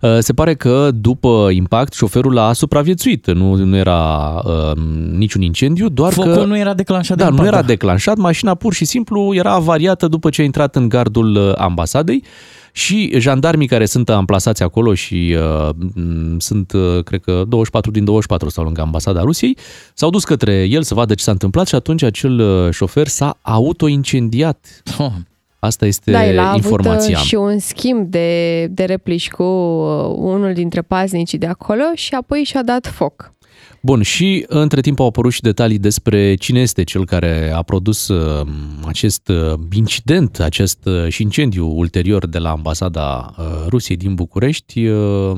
Uh, 0.02 0.18
Se 0.20 0.34
pare 0.34 0.54
că 0.54 0.85
după 0.92 1.48
impact 1.52 1.94
șoferul 1.94 2.38
a 2.38 2.54
supraviețuit, 2.54 3.32
nu, 3.32 3.56
nu 3.56 3.78
era 3.78 4.42
uh, 4.46 4.78
niciun 5.12 5.42
incendiu, 5.42 5.90
doar 5.90 6.14
Focul 6.14 6.34
că... 6.34 6.44
nu 6.44 6.58
era 6.58 6.74
declanșat 6.74 7.18
de 7.18 7.24
Da, 7.24 7.30
nu 7.30 7.36
impact, 7.36 7.54
era 7.54 7.62
da. 7.62 7.68
declanșat, 7.68 8.18
mașina 8.18 8.56
pur 8.56 8.74
și 8.74 8.86
simplu 8.86 9.34
era 9.34 9.52
avariată 9.52 10.08
după 10.08 10.30
ce 10.30 10.42
a 10.42 10.46
intrat 10.46 10.76
în 10.76 10.90
gardul 10.90 11.36
uh, 11.36 11.52
ambasadei 11.56 12.24
și 12.72 13.20
jandarmii 13.20 13.68
care 13.68 13.86
sunt 13.86 14.10
amplasați 14.10 14.64
acolo 14.64 14.94
și 14.94 15.38
uh, 15.40 15.70
m, 15.94 16.40
sunt, 16.40 16.72
uh, 16.72 17.04
cred 17.04 17.22
că 17.22 17.44
24 17.48 17.92
din 17.92 18.04
24 18.04 18.50
sau 18.50 18.64
lângă 18.64 18.82
ambasada 18.82 19.22
Rusiei, 19.22 19.58
s-au 19.94 20.10
dus 20.10 20.24
către 20.24 20.64
el 20.64 20.84
să 20.84 20.94
vadă 20.94 21.14
ce 21.14 21.24
s-a 21.24 21.32
întâmplat 21.32 21.68
și 21.68 21.76
atunci 21.76 22.04
acel 22.04 22.40
uh, 22.40 22.74
șofer 22.74 23.08
s-a 23.08 23.38
autoincendiat. 23.42 24.84
Oh. 24.98 25.12
Asta 25.60 25.86
este 25.86 26.12
Da, 26.12 26.28
el 26.28 26.40
a 26.40 26.48
avut 26.50 26.64
informația. 26.64 27.18
uh, 27.18 27.24
și 27.24 27.36
un 27.36 27.60
schimb 27.60 28.10
de, 28.10 28.66
de 28.68 28.84
replici 28.84 29.30
cu 29.30 29.44
uh, 29.44 30.14
unul 30.18 30.54
dintre 30.54 30.82
paznicii 30.82 31.38
de 31.38 31.46
acolo 31.46 31.84
și 31.94 32.14
apoi 32.14 32.44
și-a 32.44 32.64
dat 32.64 32.88
foc. 32.88 33.34
Bun, 33.82 34.02
și 34.02 34.46
între 34.48 34.82
timp 34.82 35.00
au 35.00 35.06
apărut 35.06 35.32
și 35.32 35.42
detalii 35.42 35.78
despre 35.78 36.36
cine 36.36 36.60
este 36.60 36.84
cel 36.84 37.06
care 37.06 37.52
a 37.56 37.62
produs 37.62 38.08
uh, 38.08 38.48
acest 38.88 39.28
uh, 39.28 39.60
incident, 39.72 40.40
acest 40.40 40.86
uh, 40.86 41.08
și 41.10 41.22
incendiu 41.22 41.78
ulterior 41.78 42.28
de 42.28 42.38
la 42.38 42.50
ambasada 42.52 43.34
uh, 43.38 43.46
Rusiei 43.70 43.98
din 43.98 44.14
București. 44.16 44.86
Uh, 44.88 45.38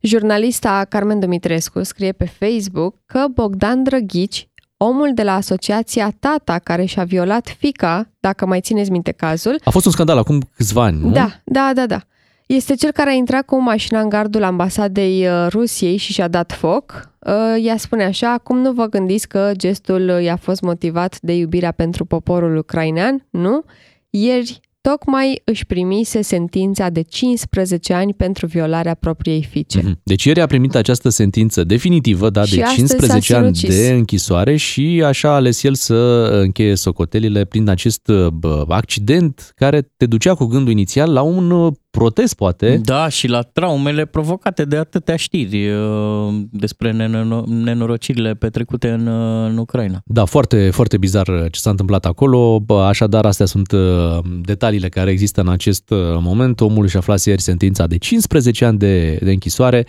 Jurnalista 0.00 0.86
Carmen 0.88 1.20
Dumitrescu 1.20 1.82
scrie 1.82 2.12
pe 2.12 2.24
Facebook 2.38 2.94
că 3.06 3.24
Bogdan 3.34 3.82
Drăghici, 3.82 4.48
omul 4.84 5.10
de 5.14 5.22
la 5.22 5.34
asociația 5.34 6.12
Tata 6.20 6.58
care 6.58 6.84
și-a 6.84 7.04
violat 7.04 7.54
fica, 7.58 8.08
dacă 8.20 8.46
mai 8.46 8.60
țineți 8.60 8.90
minte 8.90 9.12
cazul, 9.12 9.60
A 9.64 9.70
fost 9.70 9.86
un 9.86 9.92
scandal 9.92 10.18
acum 10.18 10.42
câțiva 10.56 10.82
ani, 10.82 10.98
nu? 11.00 11.10
Da, 11.10 11.28
da, 11.44 11.70
da, 11.74 11.86
da. 11.86 12.00
Este 12.46 12.74
cel 12.74 12.90
care 12.90 13.10
a 13.10 13.12
intrat 13.12 13.44
cu 13.44 13.60
mașina 13.60 14.00
în 14.00 14.08
gardul 14.08 14.42
ambasadei 14.42 15.26
uh, 15.26 15.46
Rusiei 15.48 15.96
și 15.96 16.12
și-a 16.12 16.28
dat 16.28 16.52
foc. 16.52 17.10
Uh, 17.18 17.64
Ea 17.64 17.76
spune 17.76 18.04
așa, 18.04 18.32
acum 18.32 18.58
nu 18.58 18.72
vă 18.72 18.86
gândiți 18.86 19.28
că 19.28 19.52
gestul 19.56 20.08
uh, 20.08 20.22
i-a 20.22 20.36
fost 20.36 20.60
motivat 20.60 21.20
de 21.20 21.36
iubirea 21.36 21.72
pentru 21.72 22.04
poporul 22.04 22.56
ucrainean, 22.56 23.26
nu? 23.30 23.64
Ieri 24.10 24.60
tocmai 24.90 25.40
își 25.44 25.66
primise 25.66 26.22
sentința 26.22 26.88
de 26.88 27.02
15 27.02 27.92
ani 27.92 28.14
pentru 28.14 28.46
violarea 28.46 28.94
propriei 28.94 29.42
fiice. 29.50 29.78
Mhm. 29.82 30.00
Deci 30.02 30.24
ieri 30.24 30.40
a 30.40 30.46
primit 30.46 30.74
această 30.74 31.08
sentință 31.08 31.64
definitivă, 31.64 32.30
da, 32.30 32.44
Și 32.44 32.54
de 32.54 32.62
astăzi 32.62 32.78
15 32.78 33.32
s-a 33.32 33.38
ani 33.38 33.56
sinucis. 33.56 33.80
de 33.80 33.92
închisoare 33.92 34.56
și 34.56 35.02
așa 35.06 35.28
a 35.28 35.34
ales 35.34 35.62
el 35.62 35.74
să 35.74 35.94
încheie 36.42 36.74
socotelile 36.74 37.44
prin 37.44 37.68
acest 37.68 38.10
bă, 38.32 38.64
accident 38.68 39.52
care 39.54 39.90
te 39.96 40.06
ducea 40.06 40.34
cu 40.34 40.44
gândul 40.44 40.72
inițial 40.72 41.12
la 41.12 41.22
un 41.22 41.50
uh, 41.50 41.72
protest, 41.98 42.34
poate. 42.34 42.80
Da, 42.82 43.08
și 43.08 43.28
la 43.28 43.40
traumele 43.40 44.04
provocate 44.04 44.64
de 44.64 44.76
atâtea 44.76 45.16
știri 45.16 45.68
uh, 45.70 46.34
despre 46.50 46.90
nenoro- 46.90 47.44
nenorocirile 47.46 48.34
petrecute 48.34 48.90
în, 48.90 49.06
uh, 49.06 49.48
în 49.50 49.56
Ucraina. 49.56 50.02
Da, 50.04 50.24
foarte, 50.24 50.70
foarte 50.70 50.96
bizar 50.96 51.26
ce 51.50 51.60
s-a 51.60 51.70
întâmplat 51.70 52.04
acolo. 52.06 52.60
Bă, 52.60 52.82
Așadar, 52.82 53.26
astea 53.26 53.46
sunt 53.46 53.72
uh, 53.72 54.18
detaliile 54.40 54.88
care 54.88 55.10
există 55.10 55.40
în 55.40 55.48
acest 55.48 55.90
uh, 55.90 55.98
moment. 56.20 56.60
Omul 56.60 56.86
și 56.86 56.96
aflase 56.96 57.28
ieri 57.28 57.42
sentința 57.42 57.86
de 57.86 57.96
15 57.96 58.64
ani 58.64 58.78
de, 58.78 59.18
de 59.22 59.30
închisoare. 59.30 59.86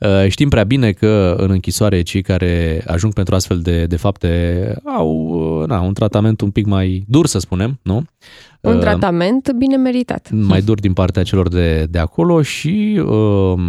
Uh, 0.00 0.28
Știm 0.28 0.48
prea 0.48 0.64
bine 0.64 0.92
că 0.92 1.34
în 1.38 1.50
închisoare 1.50 2.02
cei 2.02 2.22
care 2.22 2.84
ajung 2.86 3.12
pentru 3.12 3.34
astfel 3.34 3.60
de, 3.60 3.86
de 3.86 3.96
fapte 3.96 4.74
au 4.84 5.10
uh, 5.60 5.68
na, 5.68 5.80
un 5.80 5.94
tratament 5.94 6.40
un 6.40 6.50
pic 6.50 6.66
mai 6.66 7.04
dur, 7.08 7.26
să 7.26 7.38
spunem, 7.38 7.78
nu? 7.82 8.02
Un 8.60 8.74
Uh, 8.74 8.80
tratament 8.80 9.52
bine 9.52 9.76
meritat. 9.76 10.30
mai 10.30 10.62
dur 10.62 10.80
din 10.80 10.92
partea 10.92 11.22
celor 11.22 11.48
de, 11.48 11.86
de 11.90 11.98
acolo 11.98 12.42
și 12.42 13.02
uh, 13.04 13.60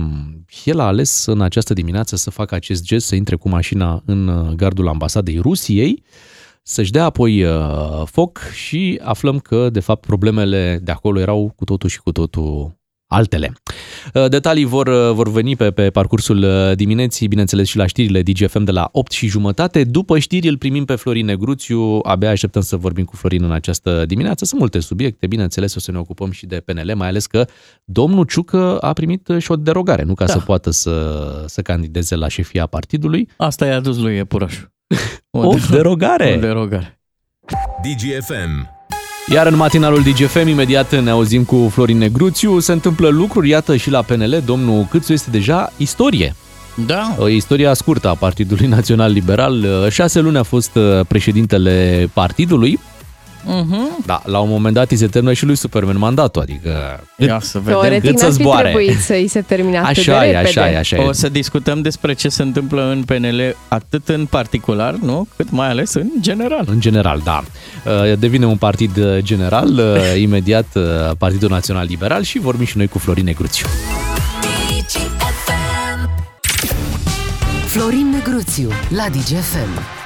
el 0.66 0.80
a 0.80 0.84
ales 0.84 1.26
în 1.26 1.42
această 1.42 1.74
dimineață 1.74 2.16
să 2.16 2.30
facă 2.30 2.56
acest 2.56 2.84
gest, 2.84 3.06
să 3.06 3.16
intre 3.16 3.36
cu 3.36 3.50
mașina 3.50 4.02
în 4.06 4.28
uh, 4.28 4.54
gardul 4.56 4.88
ambasadei 4.88 5.40
Rusiei, 5.40 6.04
să-și 6.64 6.92
dea 6.92 7.04
apoi 7.04 7.44
uh, 7.44 7.52
foc 8.06 8.40
și 8.54 9.00
aflăm 9.04 9.40
că, 9.40 9.70
de 9.70 9.80
fapt, 9.80 10.06
problemele 10.06 10.80
de 10.84 10.92
acolo 10.92 11.20
erau 11.20 11.54
cu 11.56 11.64
totul 11.64 11.90
și 11.90 12.00
cu 12.00 12.12
totul 12.12 12.78
altele. 13.08 13.54
Uh, 14.14 14.28
Detalii 14.30 14.66
vor, 14.66 14.88
uh, 14.88 15.12
vor 15.12 15.32
veni 15.32 15.56
pe, 15.56 15.72
pe 15.72 15.90
parcursul 15.90 16.44
uh, 16.44 16.76
dimineții, 16.76 17.28
bineînțeles 17.28 17.68
și 17.68 17.78
la 17.78 17.86
știrile 17.86 18.22
DGFM 18.22 18.64
de 18.64 18.72
la 18.72 18.90
8 18.92 19.12
și 19.12 19.28
jumătate. 19.28 19.84
După 19.84 20.20
știri 20.20 20.48
îl 20.48 20.58
primim 20.58 20.86
pe 20.86 20.96
Florin 20.96 21.26
Negruțiu, 21.26 22.00
abia 22.04 22.30
așteptăm 22.30 22.62
să 22.62 22.76
vorbim 22.76 23.06
cu 23.06 23.16
Florin 23.16 23.44
în 23.44 23.52
această 23.52 24.06
dimineață. 24.06 24.46
Sunt 24.46 24.60
multe 24.60 24.80
subiecte, 24.80 25.28
bineînțeles 25.28 25.76
o 25.76 25.80
să 25.80 25.92
ne 25.92 25.98
ocupăm 25.98 26.32
și 26.32 26.46
de 26.46 26.60
PNL, 26.66 26.94
mai 26.96 27.08
ales 27.08 27.26
că 27.26 27.46
domnul 27.84 28.26
Ciucă 28.26 28.78
a 28.78 28.94
primit 28.94 29.30
și 29.38 29.52
o 29.52 29.56
derogare, 29.56 30.04
nu 30.04 30.14
ca 30.14 30.26
Da. 30.26 30.32
să 30.34 30.40
poată 30.40 30.70
să, 30.70 31.44
să 31.48 31.62
candideze 31.62 32.16
la 32.16 32.28
șefia 32.28 32.66
partidului. 32.66 33.30
Asta 33.38 33.66
i-a 33.66 33.80
dus 33.80 33.98
lui 33.98 34.16
Iepuraș. 34.16 34.60
O 35.32 35.56
derogare! 35.72 36.34
O 36.38 36.40
derogare. 36.40 37.00
DGFM. 37.82 38.83
Iar 39.28 39.48
în 39.48 39.56
matinalul 39.56 40.02
DGFM, 40.02 40.48
imediat 40.48 41.02
ne 41.02 41.10
auzim 41.10 41.44
cu 41.44 41.70
Florin 41.72 41.98
Negruțiu. 41.98 42.60
Se 42.60 42.72
întâmplă 42.72 43.08
lucruri, 43.08 43.50
iată, 43.50 43.76
și 43.76 43.90
la 43.90 44.02
PNL. 44.02 44.42
Domnul 44.46 44.88
Câțu 44.90 45.14
este 45.14 45.30
deja 45.30 45.74
istorie. 45.78 46.36
Da. 46.86 47.16
O 47.20 47.28
istoria 47.28 47.74
scurtă 47.74 48.10
a 48.10 48.16
Partidului 48.16 48.68
Național 48.68 49.12
Liberal. 49.12 49.66
Șase 49.90 50.20
luni 50.20 50.38
a 50.38 50.44
fost 50.44 50.76
uh, 50.76 51.06
președintele 51.08 52.10
partidului. 52.14 52.80
Uh-huh. 53.44 54.06
Da, 54.06 54.22
la 54.26 54.40
un 54.40 54.50
moment 54.50 54.74
dat 54.76 54.92
îi 54.92 54.98
se 54.98 55.08
termină 55.08 55.34
și 55.34 55.46
lui 55.46 55.56
Superman 55.56 55.98
mandatul, 55.98 56.42
adică 56.42 57.00
Ia 57.18 57.40
să 57.42 57.60
vedem. 57.60 57.80
Teoretic 57.80 58.10
cât 58.10 58.20
să 58.20 58.26
n-ar 58.26 58.34
fi 58.34 58.42
zboare. 58.42 58.70
trebuit 58.70 59.00
să-i 59.00 59.28
se 59.28 59.42
termine 59.42 59.78
atât 59.78 59.98
Așa 59.98 60.20
de 60.20 60.26
e, 60.26 60.32
repede. 60.32 60.60
așa 60.60 60.72
e, 60.72 60.78
așa 60.78 60.96
e. 60.96 61.00
O 61.08 61.12
să 61.12 61.30
discutăm 61.30 61.82
despre 61.82 62.14
ce 62.14 62.30
se 62.30 62.42
întâmplă 62.42 62.90
în 62.92 63.04
PNL 63.04 63.56
atât 63.68 64.10
în 64.10 64.26
particular, 64.26 64.94
nu? 64.94 65.28
Cât 65.36 65.52
mai 65.52 65.70
ales 65.70 65.94
în 65.94 66.08
general. 66.20 66.66
În 66.70 66.80
general, 66.80 67.22
da. 67.24 67.44
Uh, 67.86 68.18
Devine 68.20 68.46
un 68.46 68.58
partid 68.58 68.98
uh, 68.98 69.18
general, 69.20 69.68
uh, 69.78 70.22
imediat 70.22 70.68
uh, 70.74 70.84
Partidul 71.18 71.50
Național 71.50 71.86
Liberal 71.90 72.24
și 72.24 72.40
vorbim 72.40 72.66
și 72.66 72.78
noi 72.78 72.88
cu 72.88 72.98
Florin 72.98 73.26
Negruțiu. 73.26 73.66
Florin 77.66 78.10
Negruțiu 78.10 78.70
la 78.90 79.06
DGFM. 79.10 80.03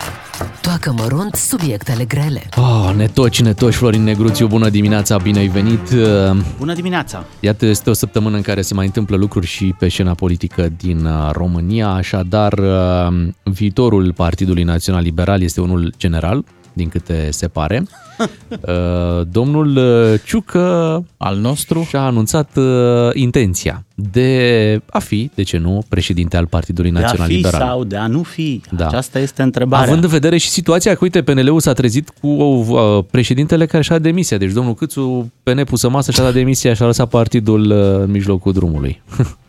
Toacă 0.61 0.93
mărunt 0.97 1.35
subiectele 1.35 2.05
grele. 2.05 2.41
Oh, 2.55 2.93
netoci, 2.95 3.41
netoci, 3.41 3.73
Florin 3.73 4.03
Negruțiu, 4.03 4.47
bună 4.47 4.69
dimineața, 4.69 5.17
bine 5.17 5.39
ai 5.39 5.47
venit. 5.47 5.89
Uh, 5.91 6.37
Bună 6.57 6.73
dimineața! 6.73 7.25
Iată, 7.39 7.65
este 7.65 7.89
o 7.89 7.93
săptămână 7.93 8.35
în 8.35 8.41
care 8.41 8.61
se 8.61 8.73
mai 8.73 8.85
întâmplă 8.85 9.15
lucruri 9.15 9.45
și 9.45 9.75
pe 9.79 9.89
scena 9.89 10.13
politică 10.13 10.69
din 10.77 11.05
uh, 11.05 11.29
România, 11.31 11.87
așadar 11.87 12.53
uh, 12.53 13.27
viitorul 13.43 14.13
Partidului 14.13 14.63
Național 14.63 15.01
Liberal 15.01 15.41
este 15.41 15.61
unul 15.61 15.93
general, 15.97 16.43
din 16.77 16.89
câte 16.89 17.27
se 17.31 17.47
pare. 17.47 17.83
Uh, 18.49 19.27
Domnul 19.31 19.75
uh, 19.75 20.19
Ciucă 20.25 21.05
al 21.17 21.37
nostru 21.37 21.85
și-a 21.89 22.01
anunțat 22.01 22.57
uh, 22.57 22.65
intenția 23.13 23.85
de 23.95 24.81
a 24.89 24.99
fi, 24.99 25.31
de 25.35 25.43
ce 25.43 25.57
nu, 25.57 25.83
președinte 25.89 26.37
al 26.37 26.45
Partidului 26.45 26.91
De 26.91 26.97
a 26.97 27.01
Național 27.01 27.27
fi 27.27 27.33
Liberal. 27.33 27.61
sau 27.61 27.83
de 27.83 27.95
a 27.95 28.07
nu 28.07 28.23
fi? 28.23 28.61
Da. 28.71 28.87
Aceasta 28.87 29.19
este 29.19 29.41
întrebarea. 29.41 29.85
Având 29.85 30.03
în 30.03 30.09
vedere 30.09 30.37
și 30.37 30.49
situația 30.49 30.93
că, 30.93 30.99
uite, 31.01 31.23
PNL-ul 31.23 31.59
s-a 31.59 31.73
trezit 31.73 32.09
cu 32.21 32.27
uh, 32.27 33.03
președintele 33.11 33.65
care 33.65 33.83
și-a 33.83 33.95
dat 33.95 34.03
demisia. 34.03 34.37
Deci 34.37 34.51
domnul 34.51 34.73
Câțu, 34.73 35.31
PN 35.43 35.63
pusă 35.63 35.89
masă, 35.89 36.11
și-a 36.11 36.23
dat 36.23 36.33
demisia 36.33 36.73
și-a 36.73 36.85
lăsat 36.85 37.09
partidul 37.09 37.71
uh, 37.71 38.03
în 38.03 38.11
mijlocul 38.11 38.53
drumului. 38.53 39.01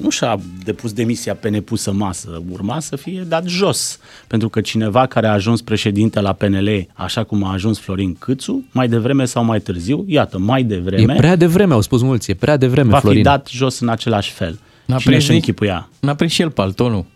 Nu 0.00 0.10
și-a 0.10 0.40
depus 0.64 0.92
demisia 0.92 1.34
pe 1.34 1.48
nepusă 1.48 1.92
masă, 1.92 2.42
urma 2.50 2.80
să 2.80 2.96
fie 2.96 3.24
dat 3.28 3.46
jos. 3.46 3.98
Pentru 4.26 4.48
că 4.48 4.60
cineva 4.60 5.06
care 5.06 5.26
a 5.26 5.32
ajuns 5.32 5.62
președinte 5.62 6.20
la 6.20 6.32
PNL, 6.32 6.86
așa 6.92 7.24
cum 7.24 7.44
a 7.44 7.52
ajuns 7.52 7.78
Florin 7.78 8.14
Câțu, 8.14 8.64
mai 8.72 8.88
devreme 8.88 9.24
sau 9.24 9.44
mai 9.44 9.60
târziu, 9.60 10.04
iată, 10.08 10.38
mai 10.38 10.62
devreme, 10.62 11.12
E 11.12 11.16
prea 11.16 11.36
devreme, 11.36 11.72
au 11.74 11.80
spus 11.80 12.02
mulți, 12.02 12.30
e 12.30 12.34
prea 12.34 12.56
devreme, 12.56 12.90
va 12.90 12.98
Florin. 12.98 13.18
fi 13.18 13.24
dat 13.24 13.48
jos 13.50 13.80
în 13.80 13.88
același 13.88 14.30
fel. 14.32 14.58
N-a 14.86 14.96
Cine 14.96 15.10
prins 15.12 15.22
și 15.24 15.30
nici- 15.30 15.34
închipuia? 15.38 15.88
N-a 16.00 16.14
prins 16.14 16.32
și 16.32 16.42
el 16.42 16.50
paltonul. 16.50 17.04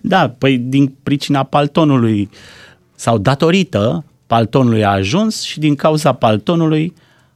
Da, 0.00 0.28
păi 0.38 0.58
din 0.58 0.94
pricina 1.02 1.42
paltonului 1.42 2.30
sau 2.94 3.18
datorită 3.18 4.04
paltonului 4.26 4.84
a 4.84 4.90
ajuns 4.90 5.42
și 5.42 5.58
din 5.58 5.74
cauza 5.74 6.12
paltonului 6.12 6.94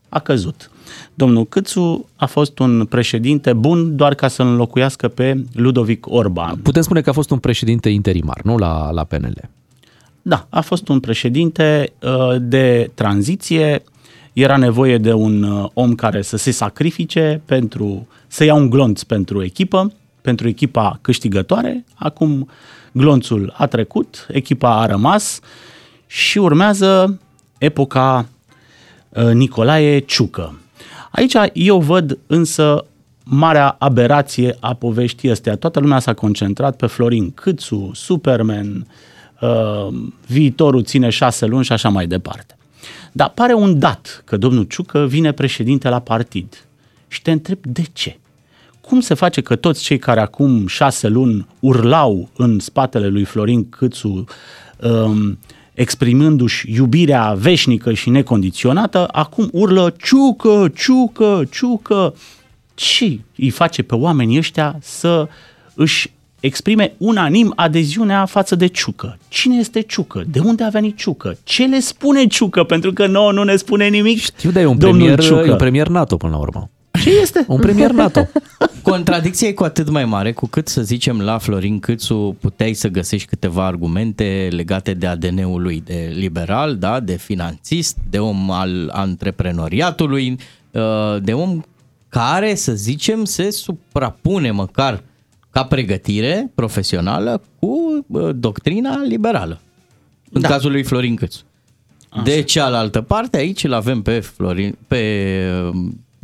a 0.08 0.18
căzut. 0.18 0.70
Domnul 1.14 1.46
Câțu 1.46 2.08
a 2.16 2.26
fost 2.26 2.58
un 2.58 2.86
președinte 2.86 3.52
bun 3.52 3.96
doar 3.96 4.14
ca 4.14 4.28
să 4.28 4.42
înlocuiască 4.42 5.08
pe 5.08 5.44
Ludovic 5.52 6.06
Orban. 6.08 6.56
Putem 6.56 6.82
spune 6.82 7.00
că 7.00 7.10
a 7.10 7.12
fost 7.12 7.30
un 7.30 7.38
președinte 7.38 7.88
interimar, 7.88 8.40
nu 8.42 8.56
la, 8.56 8.90
la 8.90 9.04
PNL. 9.04 9.50
Da, 10.22 10.46
a 10.50 10.60
fost 10.60 10.88
un 10.88 11.00
președinte 11.00 11.92
uh, 12.02 12.36
de 12.40 12.90
tranziție, 12.94 13.82
era 14.32 14.56
nevoie 14.56 14.98
de 14.98 15.12
un 15.12 15.42
uh, 15.42 15.68
om 15.74 15.94
care 15.94 16.22
să 16.22 16.36
se 16.36 16.50
sacrifice 16.50 17.42
pentru 17.44 18.06
să 18.26 18.44
ia 18.44 18.54
un 18.54 18.70
glonț 18.70 19.02
pentru 19.02 19.42
echipă, 19.42 19.92
pentru 20.20 20.48
echipa 20.48 20.98
câștigătoare. 21.00 21.84
Acum 21.94 22.48
glonțul 22.92 23.54
a 23.56 23.66
trecut, 23.66 24.26
echipa 24.30 24.80
a 24.80 24.86
rămas 24.86 25.40
și 26.06 26.38
urmează 26.38 27.20
epoca 27.58 28.28
uh, 29.08 29.32
Nicolae 29.32 29.98
Ciucă. 29.98 30.58
Aici 31.14 31.34
eu 31.52 31.80
văd 31.80 32.18
însă 32.26 32.84
marea 33.24 33.76
aberație 33.78 34.56
a 34.60 34.74
poveștii 34.74 35.30
astea. 35.30 35.56
Toată 35.56 35.80
lumea 35.80 35.98
s-a 35.98 36.14
concentrat 36.14 36.76
pe 36.76 36.86
Florin 36.86 37.30
Câțu, 37.30 37.90
Superman, 37.94 38.86
uh, 39.40 39.88
viitorul 40.26 40.82
ține 40.82 41.08
șase 41.08 41.46
luni 41.46 41.64
și 41.64 41.72
așa 41.72 41.88
mai 41.88 42.06
departe. 42.06 42.56
Dar 43.12 43.30
pare 43.30 43.52
un 43.52 43.78
dat 43.78 44.22
că 44.24 44.36
domnul 44.36 44.64
Ciucă 44.64 45.06
vine 45.06 45.32
președinte 45.32 45.88
la 45.88 45.98
partid. 45.98 46.66
Și 47.08 47.22
te 47.22 47.30
întreb 47.30 47.58
de 47.62 47.82
ce? 47.92 48.18
Cum 48.80 49.00
se 49.00 49.14
face 49.14 49.40
că 49.40 49.56
toți 49.56 49.82
cei 49.82 49.98
care 49.98 50.20
acum 50.20 50.66
șase 50.66 51.08
luni 51.08 51.46
urlau 51.60 52.28
în 52.36 52.58
spatele 52.58 53.06
lui 53.06 53.24
Florin 53.24 53.68
Câțu, 53.68 54.24
um, 54.80 55.38
exprimându-și 55.74 56.72
iubirea 56.74 57.34
veșnică 57.38 57.92
și 57.92 58.10
necondiționată, 58.10 59.08
acum 59.12 59.48
urlă 59.52 59.94
ciucă, 60.02 60.72
ciucă, 60.74 61.42
ciucă. 61.50 62.14
Ce 62.74 63.18
îi 63.36 63.50
face 63.50 63.82
pe 63.82 63.94
oamenii 63.94 64.38
ăștia 64.38 64.78
să 64.80 65.28
își 65.74 66.12
exprime 66.40 66.94
unanim 66.98 67.52
adeziunea 67.56 68.24
față 68.24 68.54
de 68.54 68.66
Ciucă. 68.66 69.18
Cine 69.28 69.56
este 69.56 69.80
Ciucă? 69.80 70.24
De 70.30 70.38
unde 70.38 70.64
a 70.64 70.68
venit 70.68 70.96
Ciucă? 70.96 71.38
Ce 71.44 71.64
le 71.64 71.80
spune 71.80 72.26
Ciucă? 72.26 72.62
Pentru 72.62 72.92
că 72.92 73.06
nouă 73.06 73.32
nu 73.32 73.42
ne 73.42 73.56
spune 73.56 73.88
nimic 73.88 74.18
Știu, 74.18 74.50
dar 74.50 74.62
e 74.62 74.66
un 74.66 74.78
domnul 74.78 74.98
premier, 74.98 75.20
Ciucă. 75.20 75.46
e 75.46 75.50
un 75.50 75.56
premier 75.56 75.88
NATO 75.88 76.16
până 76.16 76.32
la 76.32 76.38
urmă. 76.38 76.70
Ce 77.05 77.20
este? 77.20 77.44
Un 77.48 77.61
premier 77.61 77.90
NATO. 77.90 78.28
Contradicția 78.82 79.48
e 79.48 79.52
cu 79.52 79.64
atât 79.64 79.88
mai 79.88 80.05
mare 80.05 80.32
cu 80.32 80.46
cât, 80.46 80.68
să 80.68 80.82
zicem, 80.82 81.20
la 81.20 81.38
Florin 81.38 81.80
Câțu 81.80 82.36
puteai 82.40 82.72
să 82.72 82.88
găsești 82.88 83.28
câteva 83.28 83.66
argumente 83.66 84.48
legate 84.50 84.94
de 84.94 85.07
ADN-ul 85.07 85.62
lui, 85.62 85.82
de 85.84 86.12
liberal, 86.14 86.76
da, 86.76 87.00
de 87.00 87.16
finanțist, 87.16 87.96
de 88.11 88.18
om 88.18 88.50
al 88.50 88.90
antreprenoriatului, 88.92 90.36
uh, 90.70 90.82
de 91.22 91.32
om 91.32 91.61
care, 92.09 92.55
să 92.55 92.72
zicem, 92.72 93.24
se 93.24 93.50
suprapune 93.50 94.50
măcar 94.50 95.02
ca 95.50 95.64
pregătire 95.64 96.50
profesională 96.55 97.42
cu 97.59 98.05
uh, 98.07 98.30
doctrina 98.34 99.02
liberală. 99.02 99.61
În 100.30 100.40
Da. 100.40 100.48
cazul 100.48 100.70
lui 100.70 100.82
Florin 100.82 101.14
Câțu. 101.14 101.42
De 102.24 102.42
cealaltă 102.42 103.00
parte, 103.00 103.36
aici 103.36 103.64
îl 103.64 103.72
avem 103.72 104.02
pe 104.02 104.20
Florin, 104.20 104.76
pe 104.86 105.00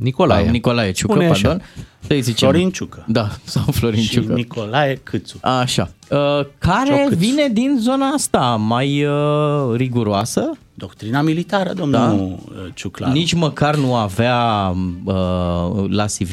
uh, 0.01 0.05
Nicolae. 0.05 0.51
Nicolae 0.51 0.93
Ciucă, 0.93 1.13
Spune 1.13 1.29
așa. 1.29 1.49
pardon. 1.49 1.67
Să-i 2.07 2.21
zicem. 2.21 2.49
Florin 2.49 2.71
Ciucă. 2.71 3.05
Da, 3.07 3.29
sau 3.45 3.63
Florin 3.71 4.03
și 4.03 4.11
Ciucă. 4.11 4.33
Nicolae 4.33 5.01
Câțu. 5.03 5.39
Așa. 5.41 5.91
Uh, 6.11 6.19
care 6.59 6.97
Ciocâțu. 6.97 7.17
vine 7.17 7.49
din 7.53 7.77
zona 7.81 8.07
asta 8.09 8.57
mai 8.57 9.05
uh, 9.05 9.77
riguroasă, 9.77 10.51
Doctrina 10.75 11.23
militară, 11.23 11.73
domnul 11.73 12.39
da? 12.55 12.69
Ciuclaru. 12.75 13.13
Nici 13.13 13.33
măcar 13.33 13.77
nu 13.77 13.95
avea 13.95 14.75
uh, 15.05 15.85
la 15.89 16.05
CV 16.05 16.33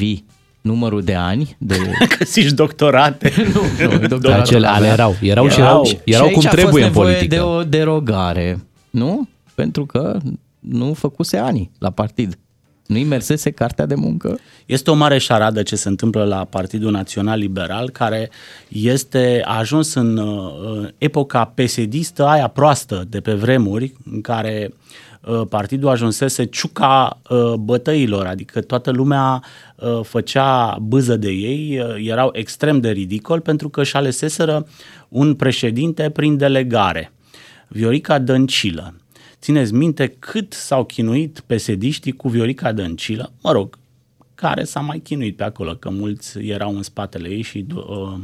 numărul 0.60 1.02
de 1.02 1.14
ani 1.14 1.56
de... 1.58 1.76
Că 2.18 2.24
zici 2.24 2.50
doctorate. 2.50 3.32
nu, 3.54 3.88
nu, 3.90 4.06
doctorate 4.06 4.40
Acele 4.40 4.66
ale 4.66 4.86
erau. 4.86 5.16
Erau 5.20 5.48
și 5.48 5.60
erau, 5.60 5.88
erau 6.04 6.26
și 6.26 6.32
cum 6.32 6.42
aici 6.44 6.52
trebuie 6.52 6.82
a 6.82 6.86
în 6.86 6.92
fost 6.92 7.06
nevoie 7.06 7.14
politică. 7.14 7.34
de 7.34 7.40
o 7.40 7.64
derogare, 7.64 8.66
nu? 8.90 9.28
Pentru 9.54 9.86
că 9.86 10.18
nu 10.58 10.92
făcuse 10.94 11.36
ani 11.36 11.70
la 11.78 11.90
partid. 11.90 12.38
Nu-i 12.88 13.04
mersese 13.04 13.50
cartea 13.50 13.86
de 13.86 13.94
muncă? 13.94 14.38
Este 14.66 14.90
o 14.90 14.94
mare 14.94 15.18
șaradă 15.18 15.62
ce 15.62 15.76
se 15.76 15.88
întâmplă 15.88 16.24
la 16.24 16.44
Partidul 16.44 16.90
Național 16.90 17.38
Liberal, 17.38 17.90
care 17.90 18.30
este 18.68 19.42
a 19.44 19.58
ajuns 19.58 19.94
în 19.94 20.16
uh, 20.16 20.88
epoca 20.98 21.44
pesedistă, 21.44 22.26
aia 22.26 22.46
proastă 22.46 23.04
de 23.08 23.20
pe 23.20 23.34
vremuri, 23.34 23.92
în 24.12 24.20
care 24.20 24.74
uh, 25.20 25.42
partidul 25.48 25.88
ajunsese 25.88 26.44
ciuca 26.44 27.20
uh, 27.30 27.52
bătăilor, 27.54 28.26
adică 28.26 28.60
toată 28.60 28.90
lumea 28.90 29.42
uh, 29.76 30.00
făcea 30.02 30.78
bâză 30.80 31.16
de 31.16 31.30
ei, 31.30 31.80
uh, 31.80 32.06
erau 32.08 32.30
extrem 32.32 32.80
de 32.80 32.90
ridicol 32.90 33.40
pentru 33.40 33.68
că 33.68 33.80
își 33.80 33.96
aleseseră 33.96 34.66
un 35.08 35.34
președinte 35.34 36.10
prin 36.10 36.36
delegare. 36.36 37.12
Viorica 37.68 38.18
Dăncilă. 38.18 38.94
Țineți 39.40 39.74
minte 39.74 40.16
cât 40.18 40.52
s-au 40.52 40.84
chinuit 40.84 41.40
pesediștii 41.40 42.12
cu 42.12 42.28
Viorica 42.28 42.72
Dăncilă, 42.72 43.32
mă 43.42 43.52
rog, 43.52 43.78
care 44.34 44.64
s-a 44.64 44.80
mai 44.80 44.98
chinuit 44.98 45.36
pe 45.36 45.44
acolo, 45.44 45.74
că 45.74 45.90
mulți 45.90 46.38
erau 46.38 46.76
în 46.76 46.82
spatele 46.82 47.28
ei 47.28 47.42
și 47.42 47.66
uh, 47.74 48.18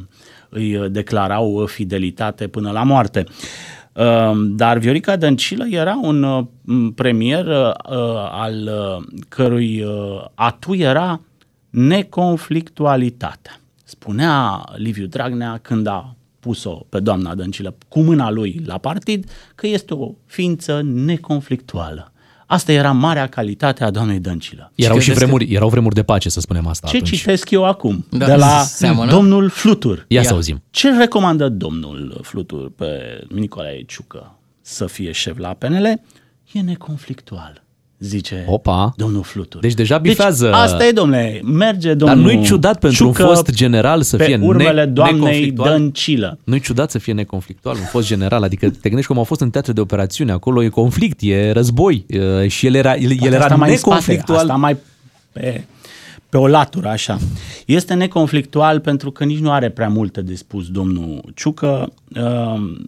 îi 0.49 0.89
declarau 0.91 1.67
fidelitate 1.67 2.49
până 2.49 2.71
la 2.71 2.83
moarte. 2.83 3.25
Uh, 3.93 4.33
dar 4.35 4.79
Viorica 4.79 5.17
Dăncilă 5.17 5.67
era 5.69 5.99
un 6.03 6.23
uh, 6.23 6.47
premier 6.95 7.47
uh, 7.47 7.73
al 8.31 8.69
uh, 8.69 9.21
cărui 9.29 9.83
uh, 9.83 10.25
atu 10.35 10.75
era 10.75 11.21
neconflictualitatea. 11.71 13.61
Spunea 13.85 14.65
Liviu 14.77 15.07
Dragnea 15.07 15.59
când 15.63 15.87
a 15.87 16.17
pus-o 16.45 16.87
pe 16.89 17.01
doamna 17.01 17.35
Dăncilă 17.35 17.77
cu 17.89 18.01
mâna 18.01 18.31
lui 18.31 18.63
la 18.67 18.79
partid, 18.79 19.31
că 19.55 19.67
este 19.67 19.95
o 19.95 20.11
ființă 20.27 20.81
neconflictuală. 20.85 22.13
Asta 22.47 22.73
era 22.73 22.93
marea 22.93 23.27
calitate 23.27 23.85
a 23.85 23.91
doamnei 23.91 24.19
Dăncilă. 24.19 24.73
Erau 24.75 24.99
și 24.99 25.13
vremuri, 25.13 25.53
erau 25.53 25.69
vremuri 25.69 25.95
de 25.95 26.03
pace, 26.03 26.29
să 26.29 26.41
spunem 26.41 26.67
asta 26.67 26.89
Ce 26.89 26.97
atunci. 26.97 27.17
citesc 27.17 27.51
eu 27.51 27.65
acum? 27.65 28.07
Da, 28.11 28.27
de 28.27 28.35
la 28.35 28.63
seamănă? 28.63 29.11
domnul 29.11 29.49
Flutur. 29.49 30.05
Ia 30.09 30.23
să 30.23 30.33
auzim. 30.33 30.63
Ce 30.71 30.97
recomandă 30.97 31.49
domnul 31.49 32.21
Flutur 32.23 32.71
pe 32.71 33.21
Nicolae 33.29 33.83
Ciucă 33.83 34.39
să 34.61 34.87
fie 34.87 35.13
șef 35.13 35.39
la 35.39 35.49
PNL? 35.49 36.01
E 36.53 36.61
neconflictual, 36.61 37.64
zice 37.99 38.45
Opa. 38.49 38.93
domnul 38.97 39.23
Flutur. 39.23 39.61
Deci 39.61 39.75
deja 39.75 39.99
bifează... 39.99 40.45
Deci, 40.45 40.55
asta 40.55 40.87
e, 40.87 40.91
domnule, 40.91 41.41
merge 41.45 41.95
Dar 41.95 42.15
domnul 42.15 42.33
nu-i 42.33 42.45
ciudat 42.45 42.79
pentru 42.79 43.05
Ciucă 43.05 43.23
un 43.23 43.29
fost 43.29 43.51
general 43.51 44.03
să 44.03 44.17
pe 44.17 44.25
fie 44.25 44.39
urmele 44.43 44.85
ne- 44.85 44.91
doamnei 44.91 45.19
neconflictual? 45.19 45.69
Dăncilă. 45.69 46.39
Nu-i 46.45 46.61
ciudat 46.61 46.91
să 46.91 46.99
fie 46.99 47.13
neconflictual 47.13 47.77
un 47.77 47.85
fost 47.85 48.07
general, 48.07 48.43
adică 48.43 48.71
te 48.71 48.79
gândești 48.89 49.07
cum 49.07 49.19
au 49.19 49.25
fost 49.25 49.41
în 49.41 49.51
teatre 49.51 49.73
de 49.73 49.81
operațiune, 49.81 50.33
acolo 50.33 50.63
e 50.63 50.69
conflict, 50.69 51.19
e 51.23 51.51
război 51.51 52.05
e, 52.07 52.49
și 52.49 52.67
el 52.67 52.75
era, 52.75 52.95
el, 52.95 53.11
el 53.11 53.17
Poate 53.17 53.35
era 53.35 53.45
asta 53.45 53.57
mai 53.57 53.71
în 53.71 53.77
spate, 53.77 53.95
neconflictual. 53.95 54.39
Asta 54.39 54.55
mai 54.55 54.77
pe, 55.33 55.65
pe 56.29 56.37
o 56.37 56.47
latură, 56.47 56.89
așa. 56.89 57.19
Este 57.67 57.95
neconflictual 57.95 58.81
pentru 58.81 59.11
că 59.11 59.25
nici 59.25 59.39
nu 59.39 59.51
are 59.51 59.69
prea 59.69 59.89
multe 59.89 60.23
de 60.23 60.35
spus 60.35 60.69
domnul 60.69 61.25
Ciucă. 61.35 61.93
Um, 62.21 62.85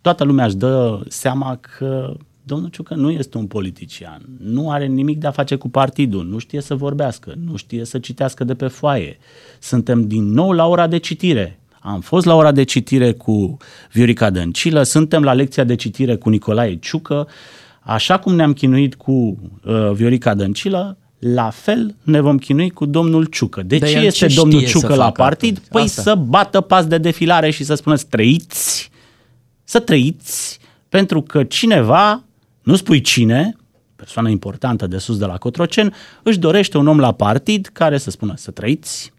Toată 0.00 0.24
lumea 0.24 0.44
își 0.44 0.56
dă 0.56 1.00
seama 1.08 1.58
că 1.78 2.16
domnul 2.46 2.68
Ciucă 2.68 2.94
nu 2.94 3.10
este 3.10 3.38
un 3.38 3.46
politician, 3.46 4.22
nu 4.38 4.70
are 4.70 4.86
nimic 4.86 5.18
de 5.18 5.26
a 5.26 5.30
face 5.30 5.54
cu 5.56 5.68
partidul, 5.68 6.24
nu 6.26 6.38
știe 6.38 6.60
să 6.60 6.74
vorbească, 6.74 7.34
nu 7.44 7.56
știe 7.56 7.84
să 7.84 7.98
citească 7.98 8.44
de 8.44 8.54
pe 8.54 8.66
foaie. 8.66 9.18
Suntem 9.58 10.06
din 10.06 10.24
nou 10.24 10.52
la 10.52 10.66
ora 10.66 10.86
de 10.86 10.98
citire. 10.98 11.60
Am 11.80 12.00
fost 12.00 12.26
la 12.26 12.34
ora 12.34 12.52
de 12.52 12.62
citire 12.62 13.12
cu 13.12 13.56
Viorica 13.92 14.30
Dăncilă, 14.30 14.82
suntem 14.82 15.22
la 15.22 15.32
lecția 15.32 15.64
de 15.64 15.74
citire 15.74 16.16
cu 16.16 16.28
Nicolae 16.28 16.76
Ciucă, 16.76 17.28
așa 17.80 18.18
cum 18.18 18.34
ne-am 18.34 18.52
chinuit 18.52 18.94
cu 18.94 19.12
uh, 19.12 19.90
Viorica 19.92 20.34
Dăncilă, 20.34 20.98
la 21.18 21.50
fel 21.50 21.94
ne 22.02 22.20
vom 22.20 22.38
chinui 22.38 22.70
cu 22.70 22.86
domnul 22.86 23.24
Ciucă. 23.24 23.62
De 23.62 23.78
Dar 23.78 23.88
ce 23.88 23.96
el 23.96 24.04
este 24.04 24.26
ce 24.26 24.34
domnul 24.34 24.58
știe 24.58 24.72
să 24.72 24.78
Ciucă 24.78 24.94
la 24.94 25.04
facă 25.04 25.22
partid? 25.22 25.56
atunci? 25.56 25.68
Păi 25.70 25.82
Asta. 25.82 26.02
să 26.02 26.14
bată 26.14 26.60
pas 26.60 26.86
de 26.86 26.98
defilare 26.98 27.50
și 27.50 27.64
să 27.64 27.74
spună 27.74 27.96
trăiți, 27.96 28.90
să 29.64 29.80
trăiți, 29.80 30.58
pentru 30.88 31.22
că 31.22 31.44
cineva, 31.44 32.24
nu 32.66 32.76
spui 32.76 33.00
cine, 33.00 33.56
persoană 33.96 34.28
importantă 34.28 34.86
de 34.86 34.98
sus 34.98 35.18
de 35.18 35.24
la 35.24 35.36
Cotrocen, 35.36 35.94
își 36.22 36.38
dorește 36.38 36.78
un 36.78 36.86
om 36.86 36.98
la 36.98 37.12
partid 37.12 37.66
care 37.72 37.98
să 37.98 38.10
spună 38.10 38.32
să 38.36 38.50
trăiți, 38.50 39.12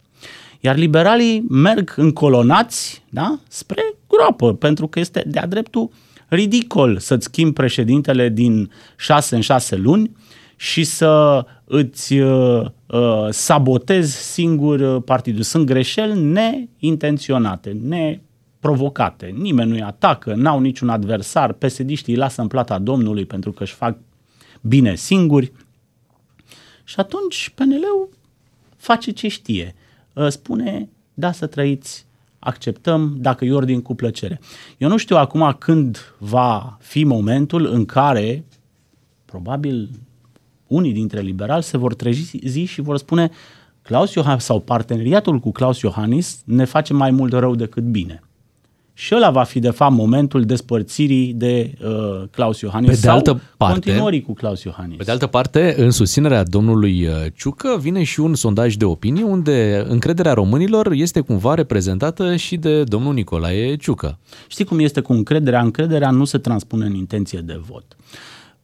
iar 0.60 0.76
liberalii 0.76 1.45
merg 1.50 1.93
încolonați 1.95 3.04
da, 3.10 3.39
spre 3.48 3.82
groapă, 4.08 4.54
pentru 4.54 4.88
că 4.88 5.00
este 5.00 5.24
de-a 5.28 5.48
dreptul 5.48 5.89
ridicol 6.28 6.98
să-ți 6.98 7.26
schimbi 7.26 7.54
președintele 7.54 8.30
din 8.30 8.72
șase 8.98 9.36
în 9.36 9.41
șase 9.41 9.76
luni 9.76 10.12
și 10.56 10.84
să 10.84 11.45
îți 11.64 12.14
uh, 12.14 12.66
uh, 12.86 13.28
sabotezi 13.30 14.32
singur 14.32 14.80
uh, 14.80 15.02
partidul. 15.06 15.41
Sunt 15.41 15.66
greșeli 15.66 16.22
neintenționate, 16.22 17.78
neprovocate. 18.68 19.26
Nimeni 19.26 19.70
nu-i 19.70 19.82
atacă, 19.82 20.34
n-au 20.34 20.59
niciun 20.59 20.89
adversar, 20.89 21.53
pesediștii 21.53 22.13
îi 22.13 22.20
lasă 22.20 22.41
în 22.41 22.47
plata 22.47 22.80
Domnului 22.80 23.26
pentru 23.26 23.51
că 23.51 23.63
își 23.63 23.74
fac 23.74 23.97
bine 24.61 24.95
singuri. 24.95 25.51
Și 26.84 26.99
atunci 26.99 27.51
PNL-ul 27.55 28.09
face 28.78 29.11
ce 29.11 29.28
știe. 29.28 29.76
Uh, 30.13 30.28
Spune, 30.28 30.89
da 31.13 31.32
să 31.32 31.45
trăiți, 31.45 32.05
acceptăm, 32.39 33.15
dacă 33.20 33.45
e 33.45 33.53
ordin 33.53 33.82
cu 33.82 33.95
plăcere. 33.95 34.39
Eu 34.78 34.89
nu 34.89 34.97
știu 34.97 35.15
acum 35.15 35.55
când 35.59 36.13
va 36.18 36.78
fi 36.82 37.03
momentul 37.03 37.65
în 37.65 37.86
care 37.86 38.45
probabil 39.26 39.89
unii 40.68 40.93
dintre 40.93 41.22
liberali 41.22 41.63
se 41.63 41.78
vor 41.78 41.93
trezi 41.93 42.63
și 42.65 42.82
vor 42.82 42.97
spune 42.97 43.32
Claus 43.82 44.13
Iohannis 44.13 44.43
sau 44.43 44.59
parteneriatul 44.59 45.39
cu 45.39 45.51
Claus 45.51 45.82
Iohannis 45.82 46.41
ne 46.45 46.65
face 46.65 46.93
mai 46.93 47.11
mult 47.11 47.34
rău 47.34 47.55
decât 47.55 47.84
bine. 47.84 48.22
Și 49.00 49.16
ăla 49.16 49.30
va 49.30 49.43
fi 49.43 49.60
de 49.60 49.70
fapt 49.70 49.93
momentul 49.93 50.43
despărțirii 50.43 51.34
de 51.34 51.74
uh, 51.84 52.24
Claus 52.32 52.60
Iohannis 52.60 52.89
Pe 52.89 52.95
de 52.95 53.02
sau 53.02 53.16
altă 53.16 53.41
parte- 53.58 53.74
continuării 53.74 54.22
cu 54.22 54.34
Claus 54.34 54.64
Iohannis. 54.64 54.98
Pe 54.98 55.04
de 55.04 55.12
altă 55.12 55.28
parte, 55.28 55.76
în 55.78 55.91
susținerea 55.91 56.43
domnului 56.43 57.06
uh, 57.06 57.14
Ciucă 57.36 57.78
vine 57.80 58.04
și 58.04 58.20
un 58.20 58.36
sondaj 58.36 58.76
de 58.76 58.86
opinie 58.86 59.24
unde 59.24 59.86
încrederea 59.88 60.34
românilor 60.34 60.91
este 60.91 61.20
cumva 61.20 61.54
reprezentată 61.54 62.36
și 62.36 62.56
de 62.56 62.84
domnul 62.84 63.14
Nicolae 63.14 63.76
Ciucă. 63.76 64.18
Știi 64.48 64.66
cum 64.66 64.80
este 64.80 65.02
cu 65.02 65.14
încrederea? 65.14 65.62
Încrederea 65.62 66.10
nu 66.10 66.26
se 66.26 66.38
transpune 66.38 66.86
în 66.86 66.93
intenție 66.95 67.39
de 67.39 67.60
vot. 67.70 67.95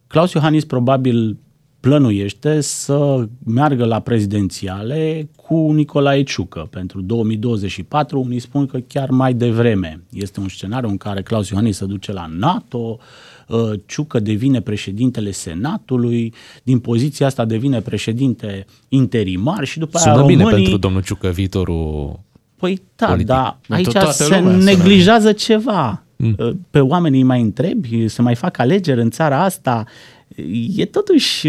Claus 0.07 0.31
Iohannis 0.31 0.65
probabil 0.65 1.37
plănuiește 1.83 2.61
să 2.61 3.27
meargă 3.45 3.85
la 3.85 3.99
prezidențiale 3.99 5.29
cu 5.35 5.71
Nicolae 5.71 6.23
Ciucă 6.23 6.67
pentru 6.71 7.01
2024. 7.01 8.19
Unii 8.19 8.39
spun 8.39 8.65
că 8.65 8.77
chiar 8.87 9.09
mai 9.09 9.33
devreme. 9.33 10.03
Este 10.09 10.39
un 10.39 10.47
scenariu 10.47 10.89
în 10.89 10.97
care 10.97 11.21
Claus 11.21 11.49
Iohannis 11.49 11.77
se 11.77 11.85
duce 11.85 12.11
la 12.11 12.25
NATO, 12.37 12.97
uh, 13.47 13.71
Ciucă 13.85 14.19
devine 14.19 14.61
președintele 14.61 15.31
Senatului, 15.31 16.33
din 16.63 16.79
poziția 16.79 17.25
asta 17.25 17.45
devine 17.45 17.81
președinte 17.81 18.65
interimar 18.89 19.63
și 19.63 19.79
după 19.79 19.97
aia 19.97 20.05
Sună 20.05 20.15
românii... 20.15 20.37
bine 20.37 20.49
pentru 20.49 20.77
domnul 20.77 21.01
Ciucă 21.01 21.29
viitorul 21.29 22.19
Păi 22.55 22.81
da, 22.95 23.05
politic. 23.05 23.27
dar 23.27 23.57
aici 23.69 23.91
Toată 23.91 24.11
se 24.11 24.23
lumea 24.23 24.51
sună 24.51 24.63
neglijează 24.63 25.31
ceva. 25.31 26.03
Pe 26.69 26.79
oamenii 26.79 27.19
îi 27.19 27.25
mai 27.25 27.41
întrebi, 27.41 28.07
se 28.07 28.21
mai 28.21 28.35
fac 28.35 28.57
alegeri 28.57 29.01
în 29.01 29.09
țara 29.09 29.43
asta. 29.43 29.85
E 30.75 30.85
totuși, 30.85 31.47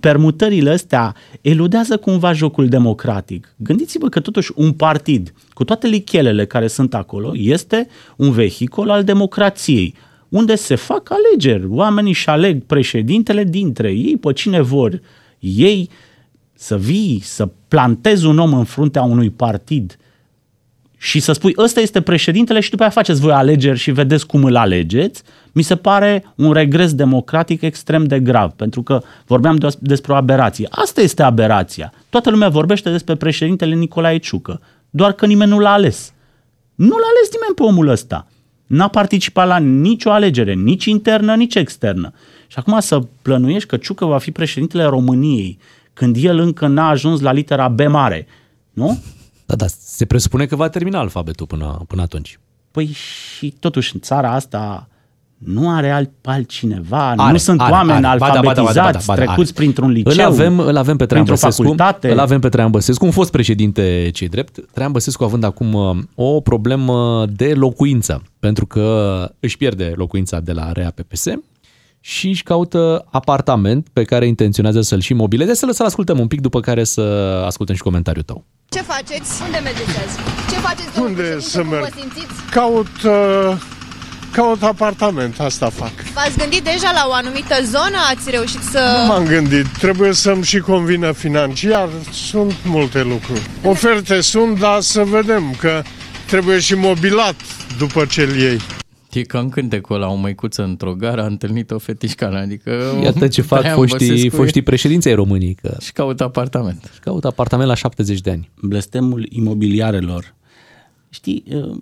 permutările 0.00 0.70
astea 0.70 1.14
eludează 1.40 1.96
cumva 1.96 2.32
jocul 2.32 2.68
democratic. 2.68 3.54
Gândiți-vă 3.56 4.08
că 4.08 4.20
totuși 4.20 4.52
un 4.54 4.72
partid, 4.72 5.34
cu 5.52 5.64
toate 5.64 5.86
lichelele 5.86 6.46
care 6.46 6.66
sunt 6.66 6.94
acolo, 6.94 7.32
este 7.34 7.88
un 8.16 8.30
vehicul 8.30 8.90
al 8.90 9.04
democrației, 9.04 9.94
unde 10.28 10.54
se 10.54 10.74
fac 10.74 11.10
alegeri. 11.10 11.66
Oamenii 11.66 12.10
își 12.10 12.28
aleg 12.28 12.62
președintele 12.64 13.44
dintre 13.44 13.90
ei, 13.90 14.16
pe 14.16 14.32
cine 14.32 14.60
vor 14.60 15.00
ei, 15.38 15.90
să 16.54 16.78
vii, 16.78 17.20
să 17.22 17.48
plantezi 17.68 18.26
un 18.26 18.38
om 18.38 18.54
în 18.54 18.64
fruntea 18.64 19.02
unui 19.02 19.30
partid 19.30 19.96
și 21.04 21.20
să 21.20 21.32
spui 21.32 21.54
ăsta 21.58 21.80
este 21.80 22.00
președintele 22.00 22.60
și 22.60 22.70
după 22.70 22.82
aia 22.82 22.90
faceți 22.90 23.20
voi 23.20 23.32
alegeri 23.32 23.78
și 23.78 23.90
vedeți 23.90 24.26
cum 24.26 24.44
îl 24.44 24.56
alegeți, 24.56 25.22
mi 25.52 25.62
se 25.62 25.76
pare 25.76 26.24
un 26.36 26.52
regres 26.52 26.94
democratic 26.94 27.62
extrem 27.62 28.04
de 28.04 28.20
grav, 28.20 28.50
pentru 28.50 28.82
că 28.82 29.02
vorbeam 29.26 29.56
de- 29.56 29.68
despre 29.78 30.12
o 30.12 30.16
aberație. 30.16 30.68
Asta 30.70 31.00
este 31.00 31.22
aberația. 31.22 31.92
Toată 32.08 32.30
lumea 32.30 32.48
vorbește 32.48 32.90
despre 32.90 33.14
președintele 33.14 33.74
Nicolae 33.74 34.18
Ciucă, 34.18 34.60
doar 34.90 35.12
că 35.12 35.26
nimeni 35.26 35.50
nu 35.50 35.58
l-a 35.58 35.72
ales. 35.72 36.12
Nu 36.74 36.96
l-a 36.96 37.08
ales 37.16 37.30
nimeni 37.32 37.54
pe 37.54 37.62
omul 37.62 37.88
ăsta. 37.88 38.26
n-a 38.66 38.88
participat 38.88 39.46
la 39.46 39.58
nicio 39.58 40.10
alegere, 40.10 40.54
nici 40.54 40.84
internă, 40.84 41.34
nici 41.34 41.54
externă. 41.54 42.12
Și 42.46 42.58
acum 42.58 42.80
să 42.80 43.00
plănuiești 43.22 43.68
că 43.68 43.76
Ciucă 43.76 44.04
va 44.04 44.18
fi 44.18 44.30
președintele 44.30 44.84
României, 44.84 45.58
când 45.92 46.16
el 46.20 46.38
încă 46.38 46.66
n-a 46.66 46.88
ajuns 46.88 47.20
la 47.20 47.32
litera 47.32 47.68
B 47.68 47.80
mare, 47.80 48.26
nu? 48.72 48.98
Da, 49.52 49.58
da, 49.58 49.66
se 49.78 50.04
presupune 50.04 50.46
că 50.46 50.56
va 50.56 50.68
termina 50.68 50.98
alfabetul 50.98 51.46
până, 51.46 51.84
până 51.86 52.02
atunci. 52.02 52.38
Păi 52.70 52.86
și 52.86 53.54
totuși 53.60 53.94
în 53.94 54.00
țara 54.00 54.32
asta 54.32 54.88
nu 55.38 55.70
are 55.70 55.90
alt 55.90 56.10
altcineva, 56.24 57.08
Are, 57.10 57.32
nu 57.32 57.36
sunt 57.38 57.60
are, 57.60 57.72
oameni 57.72 58.06
are. 58.06 58.18
Ba 58.18 58.30
da, 58.34 58.40
ba 58.40 58.52
da, 58.52 58.62
ba 58.62 58.72
da, 58.72 58.82
alfabetizați, 58.82 59.06
ba 59.06 59.14
da, 59.14 59.22
are. 59.22 59.24
trecuți 59.24 59.54
printr-un 59.54 59.90
liceu, 59.90 60.12
Îl 60.12 60.32
avem, 60.32 60.58
îl 60.58 60.76
avem 60.76 60.96
pe 60.96 61.06
Traian 61.06 61.24
printr-o 61.24 61.46
Băsescu. 61.46 61.62
facultate. 61.62 62.10
Îl 62.10 62.18
avem 62.18 62.40
pe 62.40 62.48
Traian 62.48 62.70
Băsescu, 62.70 63.04
un 63.04 63.10
fost 63.10 63.30
președinte 63.30 64.10
cei 64.12 64.28
drept. 64.28 64.58
Traian 64.72 64.92
Băsescu 64.92 65.24
având 65.24 65.44
acum 65.44 65.72
uh, 65.74 65.96
o 66.14 66.40
problemă 66.40 67.26
de 67.26 67.54
locuință, 67.54 68.22
pentru 68.38 68.66
că 68.66 69.28
își 69.40 69.56
pierde 69.56 69.92
locuința 69.96 70.40
de 70.40 70.52
la 70.52 70.72
Rea 70.72 70.92
PPS 70.94 71.26
și 72.04 72.28
își 72.28 72.42
caută 72.42 73.04
apartament 73.10 73.86
pe 73.92 74.02
care 74.02 74.26
intenționează 74.26 74.80
să-l 74.80 75.00
și 75.00 75.14
mobileze. 75.14 75.54
Să 75.54 75.66
lăsăm 75.66 75.86
ascultăm 75.86 76.18
un 76.18 76.26
pic, 76.26 76.40
după 76.40 76.60
care 76.60 76.84
să 76.84 77.00
ascultăm 77.46 77.74
și 77.74 77.82
comentariul 77.82 78.24
tău. 78.24 78.44
Ce 78.68 78.80
faceți? 78.82 79.42
Unde 79.46 79.58
mergeți 79.62 79.90
azi? 80.06 80.16
Ce 80.50 80.56
faceți, 80.56 80.94
domnul 80.94 81.10
Unde 81.10 81.22
președinte? 81.22 81.48
să 81.48 81.58
Cum 81.60 81.68
merg? 81.68 81.82
vă 81.82 81.90
simțiți? 82.00 82.32
Caut, 82.50 83.02
uh, 83.04 83.56
caut 84.32 84.62
apartament, 84.62 85.40
asta 85.40 85.68
fac. 85.70 85.92
V-ați 86.14 86.38
gândit 86.38 86.62
deja 86.64 86.90
la 86.94 87.04
o 87.08 87.12
anumită 87.12 87.54
zonă? 87.64 87.96
Ați 88.14 88.30
reușit 88.30 88.60
să... 88.62 88.80
Nu 89.00 89.06
m-am 89.06 89.24
gândit, 89.26 89.66
trebuie 89.78 90.12
să-mi 90.12 90.44
și 90.44 90.58
convină 90.58 91.12
financiar, 91.12 91.88
sunt 92.12 92.54
multe 92.64 93.02
lucruri. 93.02 93.42
Oferte 93.64 94.20
sunt, 94.20 94.58
dar 94.58 94.80
să 94.80 95.02
vedem 95.04 95.54
că 95.58 95.82
trebuie 96.26 96.58
și 96.58 96.74
mobilat 96.74 97.34
după 97.78 98.04
ce 98.04 98.22
îl 98.22 98.36
iei. 98.36 98.60
E 99.12 99.22
ca 99.22 99.38
în 99.38 99.48
cântecul 99.48 99.96
ăla, 99.96 100.08
o 100.10 100.14
măicuță 100.14 100.62
într-o 100.62 100.94
gară 100.94 101.22
a 101.22 101.26
întâlnit 101.26 101.70
o 101.70 101.78
fetișcană, 101.78 102.38
adică... 102.38 102.70
Iată 103.02 103.28
ce 103.28 103.42
fac 103.42 103.58
Traian 103.58 103.76
foștii, 103.76 104.08
Băsescu 104.08 104.36
foștii 104.36 104.62
președinți 104.62 105.08
ai 105.08 105.14
României. 105.14 105.54
Că 105.54 105.76
Și 105.80 105.92
caută 105.92 106.24
apartament. 106.24 106.88
își 106.90 107.00
caută 107.00 107.26
apartament 107.26 107.68
la 107.68 107.74
70 107.74 108.20
de 108.20 108.30
ani. 108.30 108.50
blestemul 108.62 109.26
imobiliarelor. 109.30 110.34
Știi, 111.08 111.44
uh, 111.52 111.76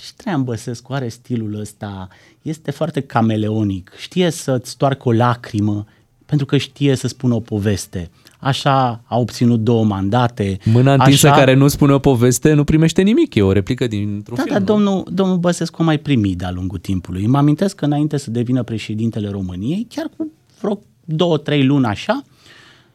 și 0.00 0.14
Traian 0.16 0.44
Băsescu 0.44 0.92
are 0.92 1.08
stilul 1.08 1.60
ăsta, 1.60 2.08
este 2.42 2.70
foarte 2.70 3.00
cameleonic, 3.00 3.92
știe 3.98 4.30
să-ți 4.30 4.76
toarcă 4.76 5.08
o 5.08 5.12
lacrimă 5.12 5.86
pentru 6.26 6.46
că 6.46 6.56
știe 6.56 6.94
să 6.94 7.08
spună 7.08 7.34
o 7.34 7.40
poveste. 7.40 8.10
Așa 8.44 9.00
a 9.04 9.18
obținut 9.18 9.60
două 9.60 9.84
mandate. 9.84 10.58
Mâna 10.64 10.92
întinsă 10.92 11.26
așa... 11.28 11.36
care 11.36 11.54
nu 11.54 11.68
spune 11.68 11.92
o 11.92 11.98
poveste 11.98 12.52
nu 12.52 12.64
primește 12.64 13.02
nimic. 13.02 13.34
E 13.34 13.42
o 13.42 13.52
replică 13.52 13.86
dintr-un 13.86 14.36
Da, 14.36 14.42
film. 14.42 14.54
dar 14.54 14.62
domnul, 14.64 15.04
domnul 15.12 15.36
Băsescu 15.36 15.82
a 15.82 15.84
mai 15.84 15.98
primit 15.98 16.38
de-a 16.38 16.50
lungul 16.50 16.78
timpului. 16.78 17.26
Mă 17.26 17.38
amintesc 17.38 17.76
că 17.76 17.84
înainte 17.84 18.16
să 18.16 18.30
devină 18.30 18.62
președintele 18.62 19.28
României, 19.28 19.86
chiar 19.90 20.06
cu 20.16 20.30
vreo 20.60 20.78
două, 21.04 21.38
trei 21.38 21.64
luni 21.64 21.84
așa, 21.84 22.22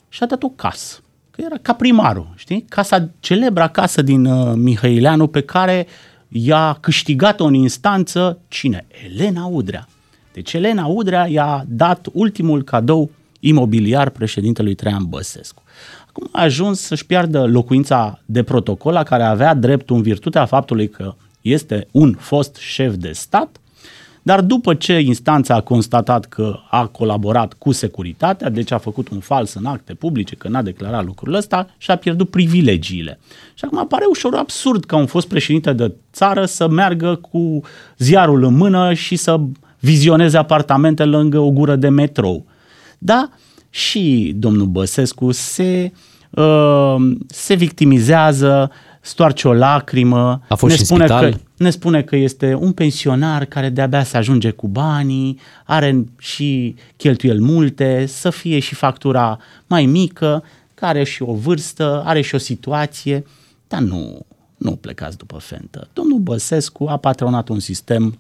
și-a 0.10 0.26
dat 0.26 0.44
o 0.44 0.50
casă. 0.50 1.00
Că 1.32 1.42
era 1.46 1.56
ca 1.62 1.74
primarul, 1.74 2.28
știi? 2.36 2.66
Casa, 2.70 3.10
celebra 3.20 3.68
casă 3.68 4.02
din 4.02 4.26
uh, 4.26 4.54
Mihăileanu 4.56 5.28
pe 5.28 5.42
care 5.42 5.88
i-a 6.28 6.78
câștigat-o 6.82 7.46
în 7.46 7.54
instanță 7.54 8.40
cine? 8.48 8.88
Elena 9.06 9.46
Udrea. 9.46 9.88
Deci 10.34 10.54
Elena 10.54 10.86
Udrea 10.86 11.28
i-a 11.28 11.66
dat 11.68 12.08
ultimul 12.14 12.64
cadou 12.64 13.12
imobiliar 13.40 14.10
președintelui 14.10 14.76
Traian 14.76 15.06
Băsescu. 15.10 15.64
Acum 16.08 16.30
a 16.32 16.42
ajuns 16.42 16.80
să-și 16.80 17.06
piardă 17.06 17.46
locuința 17.46 18.20
de 18.26 18.44
protocol 18.44 18.94
la 18.94 19.04
care 19.04 19.24
avea 19.24 19.54
dreptul 19.54 19.96
în 19.96 20.02
virtutea 20.02 20.46
faptului 20.46 20.90
că 20.90 21.16
este 21.42 21.88
un 21.92 22.16
fost 22.20 22.56
șef 22.56 22.96
de 22.96 23.12
stat, 23.12 23.60
dar 24.22 24.42
după 24.42 24.74
ce 24.74 25.00
instanța 25.00 25.56
a 25.56 25.62
constatat 25.62 26.26
că 26.26 26.60
a 26.70 26.86
colaborat 26.86 27.54
cu 27.54 27.72
securitatea, 27.72 28.50
deci 28.50 28.72
a 28.72 28.78
făcut 28.78 29.10
un 29.10 29.20
fals 29.20 29.54
în 29.54 29.66
acte 29.66 29.94
publice, 29.94 30.36
că 30.36 30.48
n-a 30.48 30.62
declarat 30.62 31.06
lucrul 31.06 31.34
ăsta 31.34 31.68
și 31.78 31.92
a 31.92 31.96
pierdut 31.96 32.30
privilegiile. 32.30 33.20
Și 33.54 33.66
acum 33.66 33.88
pare 33.88 34.06
ușor 34.10 34.36
absurd 34.36 34.86
ca 34.86 34.96
un 34.96 35.06
fost 35.06 35.28
președinte 35.28 35.74
de 35.74 35.94
țară 36.14 36.46
să 36.46 36.68
meargă 36.68 37.16
cu 37.16 37.62
ziarul 37.98 38.44
în 38.44 38.56
mână 38.56 38.94
și 38.94 39.16
să 39.16 39.40
vizioneze 39.80 40.38
apartamente 40.38 41.04
lângă 41.04 41.40
o 41.40 41.52
gură 41.52 41.76
de 41.76 41.90
metrou. 41.90 42.46
Da, 42.98 43.30
și 43.70 44.34
domnul 44.36 44.66
Băsescu 44.66 45.32
se, 45.32 45.92
uh, 46.30 46.96
se 47.28 47.54
victimizează, 47.54 48.72
stoarce 49.02 49.48
o 49.48 49.54
lacrimă, 49.54 50.42
A 50.50 50.56
fost 50.56 50.72
ne 50.72 50.74
și 50.74 50.80
în 50.80 50.86
spune, 50.86 51.06
spital. 51.06 51.32
că, 51.32 51.40
ne 51.58 51.70
spune 51.70 52.02
că 52.02 52.16
este 52.16 52.54
un 52.54 52.72
pensionar 52.72 53.46
care 53.46 53.70
de-abia 53.70 54.04
se 54.04 54.18
ajunge 54.18 54.52
cu 54.52 54.68
banii, 54.68 55.40
are 55.66 56.06
și 56.20 56.76
cheltuieli 56.96 57.42
multe, 57.42 58.06
să 58.06 58.30
fie 58.30 58.60
și 58.60 58.76
factura 58.76 59.40
mai 59.68 59.86
mică, 59.86 60.44
care 60.74 61.00
are 61.00 61.04
și 61.04 61.22
o 61.22 61.34
vârstă, 61.34 62.04
are 62.06 62.22
și 62.22 62.36
o 62.36 62.38
situație, 62.38 63.26
dar 63.68 63.80
nu, 63.80 64.26
nu 64.58 64.72
plecați 64.72 65.18
după 65.18 65.38
fentă. 65.38 65.88
Domnul 65.94 66.20
Băsescu 66.20 66.86
a 66.86 66.98
patronat 66.98 67.50
un 67.50 67.60
sistem 67.60 68.20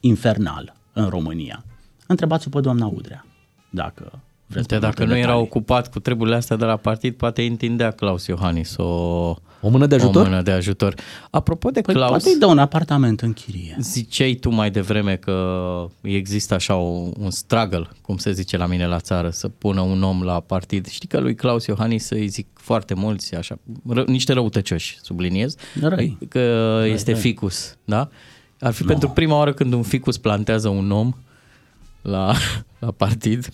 infernal 0.00 0.74
în 0.92 1.08
România. 1.08 1.64
Întrebați-o 2.06 2.50
pe 2.50 2.60
doamna 2.60 2.86
Udrea, 2.86 3.26
dacă 3.70 4.20
vreți. 4.46 4.68
De 4.68 4.74
mai 4.74 4.80
dacă 4.88 4.94
multe 4.98 5.12
nu 5.14 5.18
era 5.18 5.26
detalii. 5.28 5.42
ocupat 5.50 5.90
cu 5.90 6.00
treburile 6.00 6.36
astea 6.36 6.56
de 6.56 6.64
la 6.64 6.76
partid, 6.76 7.14
poate 7.14 7.40
îi 7.42 7.48
întindea 7.48 7.90
Claus 7.90 8.26
Iohannis 8.26 8.76
o, 8.76 8.84
o 9.60 9.68
mână 9.68 9.86
de 9.86 9.94
ajutor. 9.94 10.22
O 10.26 10.28
mână 10.28 10.42
de 10.42 10.50
ajutor. 10.50 10.94
Apropo 11.30 11.70
de 11.70 11.80
Păi 11.80 11.94
Claus, 11.94 12.10
poate 12.10 12.28
îi 12.28 12.38
dă 12.38 12.46
un 12.46 12.58
apartament 12.58 13.20
în 13.20 13.32
chirie. 13.32 13.76
ziceai 13.80 14.34
tu 14.34 14.50
mai 14.50 14.70
devreme 14.70 15.16
că 15.16 15.86
există 16.00 16.54
așa 16.54 16.74
o, 16.76 17.08
un 17.18 17.30
struggle, 17.30 17.88
cum 18.02 18.16
se 18.16 18.32
zice 18.32 18.56
la 18.56 18.66
mine 18.66 18.86
la 18.86 18.98
țară, 18.98 19.30
să 19.30 19.48
pună 19.48 19.80
un 19.80 20.02
om 20.02 20.22
la 20.22 20.40
partid. 20.40 20.86
Știi 20.86 21.08
că 21.08 21.18
lui 21.20 21.34
Claus 21.34 21.66
Iohannis 21.66 22.10
îi 22.10 22.26
zic 22.26 22.46
foarte 22.54 22.94
mulți, 22.94 23.34
așa, 23.34 23.58
ră, 23.88 24.04
niște 24.06 24.32
răutăcioși, 24.32 24.98
subliniez, 25.02 25.54
Răi. 25.80 26.18
că 26.28 26.74
Răi, 26.78 26.92
este 26.92 27.10
răi. 27.10 27.20
ficus, 27.20 27.76
da? 27.84 28.08
Ar 28.60 28.72
fi 28.72 28.82
Nu. 28.82 28.88
pentru 28.88 29.08
prima 29.08 29.36
oară 29.36 29.52
când 29.52 29.72
un 29.72 29.82
ficus 29.82 30.18
plantează 30.18 30.68
un 30.68 30.90
om 30.90 31.12
la, 32.02 32.34
la 32.78 32.90
partid. 32.90 33.48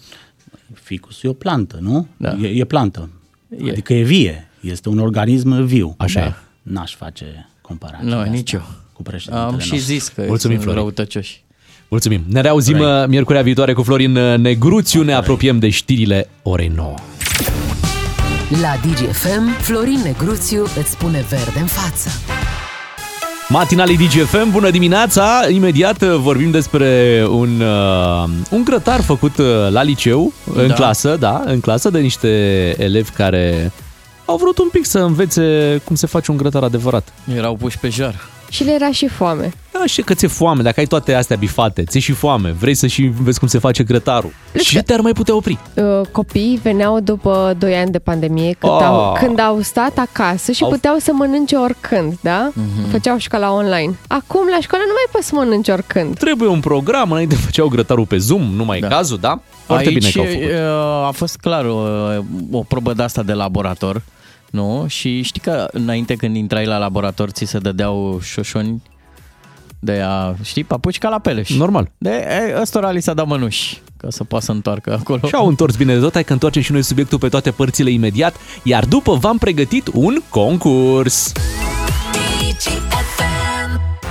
Ficusul 0.74 1.28
e 1.28 1.32
o 1.32 1.34
plantă, 1.34 1.78
nu? 1.80 2.06
Da. 2.16 2.36
E, 2.42 2.46
e 2.46 2.64
plantă. 2.64 3.08
E. 3.64 3.70
Adică 3.70 3.92
e 3.94 4.02
vie. 4.02 4.48
Este 4.60 4.88
un 4.88 4.98
organism 4.98 5.62
viu. 5.64 5.94
Așa 5.98 6.20
da. 6.20 6.26
e. 6.26 6.34
N-aș 6.62 6.94
face 6.94 7.48
comparație. 7.60 8.08
Nu, 8.08 8.22
nici 8.22 8.52
eu. 8.52 8.62
Cu 8.92 9.02
președintele 9.02 9.44
Am 9.46 9.58
și 9.58 9.70
nostru. 9.72 9.92
zis 9.92 10.08
că 10.08 10.24
Mulțumim, 10.26 10.56
sunt 10.56 10.62
Florin. 10.62 10.80
răutăcioși. 10.82 11.44
Mulțumim. 11.88 12.24
Ne 12.28 12.40
reauzim 12.40 12.78
uh, 12.78 13.04
miercurea 13.06 13.42
viitoare 13.42 13.72
cu 13.72 13.82
Florin 13.82 14.12
Negruțiu. 14.40 15.02
Ne 15.02 15.12
apropiem 15.12 15.58
de 15.58 15.68
știrile 15.70 16.28
orei 16.42 16.68
9. 16.68 16.94
La 18.60 18.74
DGFM, 18.82 19.48
Florin 19.60 20.00
Negruțiu 20.04 20.62
îți 20.78 20.90
spune 20.90 21.20
verde 21.28 21.58
în 21.60 21.66
față. 21.66 22.08
Matinalii 23.48 23.96
DGFM, 23.96 24.50
bună 24.50 24.70
dimineața! 24.70 25.48
Imediat 25.48 26.02
uh, 26.02 26.14
vorbim 26.16 26.50
despre 26.50 27.24
un, 27.28 27.60
uh, 27.60 28.28
un 28.50 28.64
grătar 28.64 29.00
făcut 29.00 29.38
uh, 29.38 29.46
la 29.70 29.82
liceu, 29.82 30.32
în 30.54 30.66
Da. 30.68 30.74
clasă, 30.74 31.16
da, 31.20 31.42
în 31.46 31.60
clasă, 31.60 31.90
de 31.90 31.98
niște 31.98 32.28
elevi 32.78 33.10
care 33.10 33.72
au 34.24 34.36
vrut 34.36 34.58
un 34.58 34.68
pic 34.72 34.86
să 34.86 34.98
învețe 34.98 35.80
cum 35.84 35.96
se 35.96 36.06
face 36.06 36.30
un 36.30 36.36
grătar 36.36 36.62
adevărat. 36.62 37.12
Erau 37.36 37.54
puși 37.54 37.78
pe 37.78 37.88
jar. 37.88 38.14
Și 38.54 38.64
le 38.64 38.72
era 38.72 38.90
și 38.90 39.08
foame. 39.08 39.52
Da, 39.72 39.86
și 39.86 40.02
că 40.02 40.14
ți-e 40.14 40.28
foame, 40.28 40.62
dacă 40.62 40.80
ai 40.80 40.86
toate 40.86 41.14
astea 41.14 41.36
bifate, 41.36 41.84
ți-e 41.84 42.00
și 42.00 42.12
foame, 42.12 42.50
vrei 42.50 42.74
să 42.74 42.86
și 42.86 43.02
vezi 43.02 43.38
cum 43.38 43.48
se 43.48 43.58
face 43.58 43.82
grătarul. 43.82 44.32
Ce 44.62 44.82
te-ar 44.82 45.00
mai 45.00 45.12
putea 45.12 45.34
opri? 45.34 45.58
Uh, 45.74 46.00
Copiii 46.12 46.60
veneau 46.62 47.00
după 47.00 47.54
2 47.58 47.74
ani 47.74 47.90
de 47.90 47.98
pandemie, 47.98 48.52
când, 48.58 48.72
Ah. 48.72 48.82
au, 48.86 49.16
când 49.20 49.38
au 49.40 49.60
stat 49.60 49.98
acasă 49.98 50.52
și 50.52 50.62
Au- 50.62 50.68
puteau 50.70 50.96
să 50.98 51.10
mănânce 51.12 51.56
oricând, 51.56 52.18
da? 52.20 52.50
Mhm. 52.54 52.90
Făceau 52.90 53.18
școala 53.18 53.52
online. 53.52 53.94
Acum 54.06 54.40
la 54.50 54.58
școală 54.60 54.84
nu 54.86 54.92
mai 54.92 55.06
poți 55.12 55.26
să 55.26 55.34
mănânci 55.34 55.68
oricând. 55.68 56.18
Trebuie 56.18 56.48
un 56.48 56.60
program, 56.60 57.10
înainte 57.10 57.34
făceau 57.34 57.68
grătarul 57.68 58.06
pe 58.06 58.16
Zoom, 58.16 58.42
nu 58.42 58.64
mai 58.64 58.80
da. 58.80 58.86
e 58.86 58.90
cazul, 58.90 59.18
da? 59.20 59.40
Foarte 59.66 59.88
Aici 59.88 59.98
bine 59.98 60.10
că 60.10 60.18
au 60.18 60.24
făcut. 60.24 60.50
uh, 60.50 61.06
a 61.06 61.10
fost 61.10 61.36
clar 61.36 61.64
o, 61.64 61.78
o 62.50 62.62
probă 62.68 62.92
de 62.92 63.02
asta 63.02 63.22
de 63.22 63.32
laborator, 63.32 64.02
nu? 64.54 64.84
Și 64.88 65.22
știi 65.22 65.40
că 65.40 65.68
înainte 65.72 66.14
când 66.14 66.36
intrai 66.36 66.66
la 66.66 66.78
laborator 66.78 67.30
ți 67.30 67.44
se 67.44 67.58
dădeau 67.58 68.20
șoșoni 68.22 68.82
de 69.78 70.00
a, 70.04 70.34
știi, 70.42 70.64
papuci 70.64 70.98
ca 70.98 71.08
la 71.08 71.18
peleș. 71.18 71.50
Normal. 71.50 71.90
De 71.98 72.10
e, 72.10 72.60
ăstora 72.60 72.90
li 72.90 73.00
s-a 73.00 73.14
dat 73.14 73.26
mănuși 73.26 73.82
ca 73.96 74.06
să 74.10 74.24
poată 74.24 74.44
să 74.44 74.52
întoarcă 74.52 74.92
acolo. 75.00 75.20
Și 75.26 75.34
au 75.34 75.46
întors 75.46 75.76
bine 75.76 75.94
de 75.94 76.00
tot, 76.00 76.12
hai 76.12 76.24
că 76.24 76.32
întoarcem 76.32 76.62
și 76.62 76.72
noi 76.72 76.82
subiectul 76.82 77.18
pe 77.18 77.28
toate 77.28 77.50
părțile 77.50 77.90
imediat, 77.90 78.34
iar 78.62 78.84
după 78.84 79.14
v-am 79.14 79.38
pregătit 79.38 79.90
un 79.92 80.22
concurs. 80.28 81.32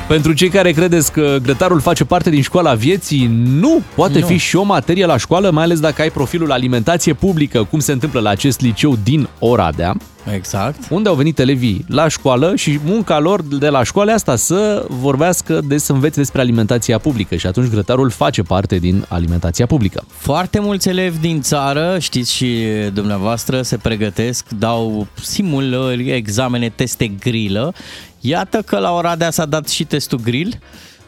Pentru 0.08 0.34
cei 0.34 0.50
care 0.50 0.72
credeți 0.72 1.12
că 1.12 1.38
grătarul 1.42 1.80
face 1.80 2.06
parte 2.06 2.30
din 2.30 2.42
școala 2.42 2.74
vieții, 2.74 3.30
nu! 3.46 3.82
Poate 3.96 4.20
Nu. 4.20 4.26
fi 4.26 4.38
și 4.38 4.56
o 4.56 4.64
materie 4.64 5.06
la 5.06 5.18
școală, 5.18 5.50
mai 5.50 5.64
ales 5.64 5.80
dacă 5.80 6.02
ai 6.02 6.10
profilul 6.10 6.52
alimentație 6.52 7.14
publică, 7.14 7.64
cum 7.64 7.80
se 7.80 7.92
întâmplă 7.92 8.20
la 8.20 8.30
acest 8.30 8.62
liceu 8.62 8.98
din 9.04 9.28
Oradea. 9.40 9.96
Exact. 10.36 10.78
Unde 10.90 11.10
au 11.10 11.16
venit 11.16 11.40
elevii 11.40 11.86
la 11.88 12.08
școală 12.08 12.56
și 12.56 12.80
munca 12.86 13.20
lor 13.20 13.42
de 13.42 13.70
la 13.70 13.84
școală 13.84 14.12
e 14.12 14.14
asta 14.14 14.36
să 14.36 14.86
vorbească, 14.90 15.62
de, 15.68 15.78
să 15.78 15.92
învețe 15.92 16.20
despre 16.20 16.42
alimentația 16.42 16.98
publică 16.98 17.36
și 17.36 17.48
atunci 17.48 17.70
grătarul 17.70 18.10
face 18.10 18.42
parte 18.42 18.78
din 18.78 19.06
alimentația 19.08 19.66
publică. 19.66 20.04
Foarte 20.08 20.60
mulți 20.60 20.90
elevi 20.90 21.20
din 21.20 21.42
țară, 21.42 21.98
știți 22.00 22.34
și 22.34 22.56
dumneavoastră, 22.94 23.62
se 23.62 23.78
pregătesc, 23.78 24.46
dau 24.50 25.08
simulări, 25.22 26.12
examene, 26.12 26.70
teste 26.70 27.08
grilă. 27.20 27.74
Iată 28.26 28.62
că 28.62 28.78
la 28.80 28.92
Oradea 28.92 29.30
s-a 29.32 29.46
dat 29.46 29.68
și 29.70 29.84
testul 29.84 30.20
grill. 30.24 30.60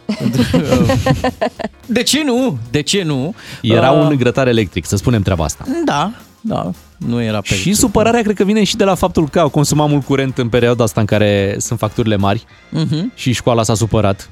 De 1.85 2.03
ce 2.03 2.23
nu? 2.23 2.57
De 2.71 2.81
ce 2.81 3.03
nu? 3.03 3.35
Era 3.61 3.91
Uh, 3.91 4.07
un 4.09 4.15
grătar 4.15 4.47
electric, 4.47 4.85
să 4.85 4.95
spunem 4.95 5.21
treaba 5.21 5.43
asta. 5.43 5.63
Da, 5.85 6.11
da, 6.41 6.71
nu 6.97 7.21
era 7.21 7.41
pe... 7.41 7.55
Și 7.55 7.73
supărarea 7.73 8.21
cred 8.21 8.35
că 8.35 8.43
vine 8.43 8.63
și 8.63 8.75
de 8.75 8.83
la 8.83 8.95
faptul 8.95 9.29
că 9.29 9.39
au 9.39 9.49
consumat 9.49 9.89
mult 9.89 10.05
curent 10.05 10.37
în 10.37 10.49
perioada 10.49 10.83
asta 10.83 10.99
în 10.99 11.05
care 11.05 11.55
sunt 11.59 11.79
facturile 11.79 12.15
mari 12.15 12.45
Mhm. 12.69 13.11
și 13.15 13.31
școala 13.31 13.63
s-a 13.63 13.73
supărat. 13.73 14.29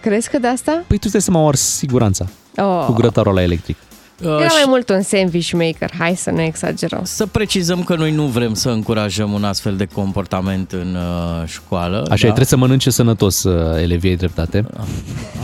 Crezi 0.00 0.30
că 0.30 0.38
de 0.38 0.46
asta? 0.46 0.72
Păi 0.86 0.96
tu 0.96 1.02
îți 1.02 1.12
dai 1.12 1.20
seama, 1.22 1.40
au 1.40 1.48
ars 1.48 1.60
siguranța 1.60 2.26
Oh. 2.56 2.84
cu 2.86 2.92
grătarul 2.92 3.34
la 3.34 3.42
electric. 3.42 3.76
Uh, 4.22 4.28
Era 4.30 4.48
și- 4.48 4.54
mai 4.54 4.64
mult 4.66 4.88
un 4.88 5.02
sandwich 5.02 5.50
maker, 5.52 5.90
hai 5.98 6.14
să 6.16 6.30
ne 6.30 6.44
exagerăm. 6.44 7.00
Să 7.04 7.26
precizăm 7.26 7.82
că 7.82 7.94
noi 7.94 8.10
nu 8.10 8.24
vrem 8.26 8.54
să 8.54 8.68
încurajăm 8.68 9.32
un 9.32 9.44
astfel 9.44 9.76
de 9.76 9.84
comportament 9.84 10.72
în 10.72 10.94
uh, 10.94 11.46
școală. 11.48 11.96
Așa, 11.96 12.06
da? 12.10 12.18
trebuie 12.18 12.44
să 12.46 12.56
mănânce 12.56 12.90
sănătos 12.90 13.42
uh, 13.42 13.80
elevii, 13.80 14.10
ai 14.10 14.16
dreptate. 14.16 14.64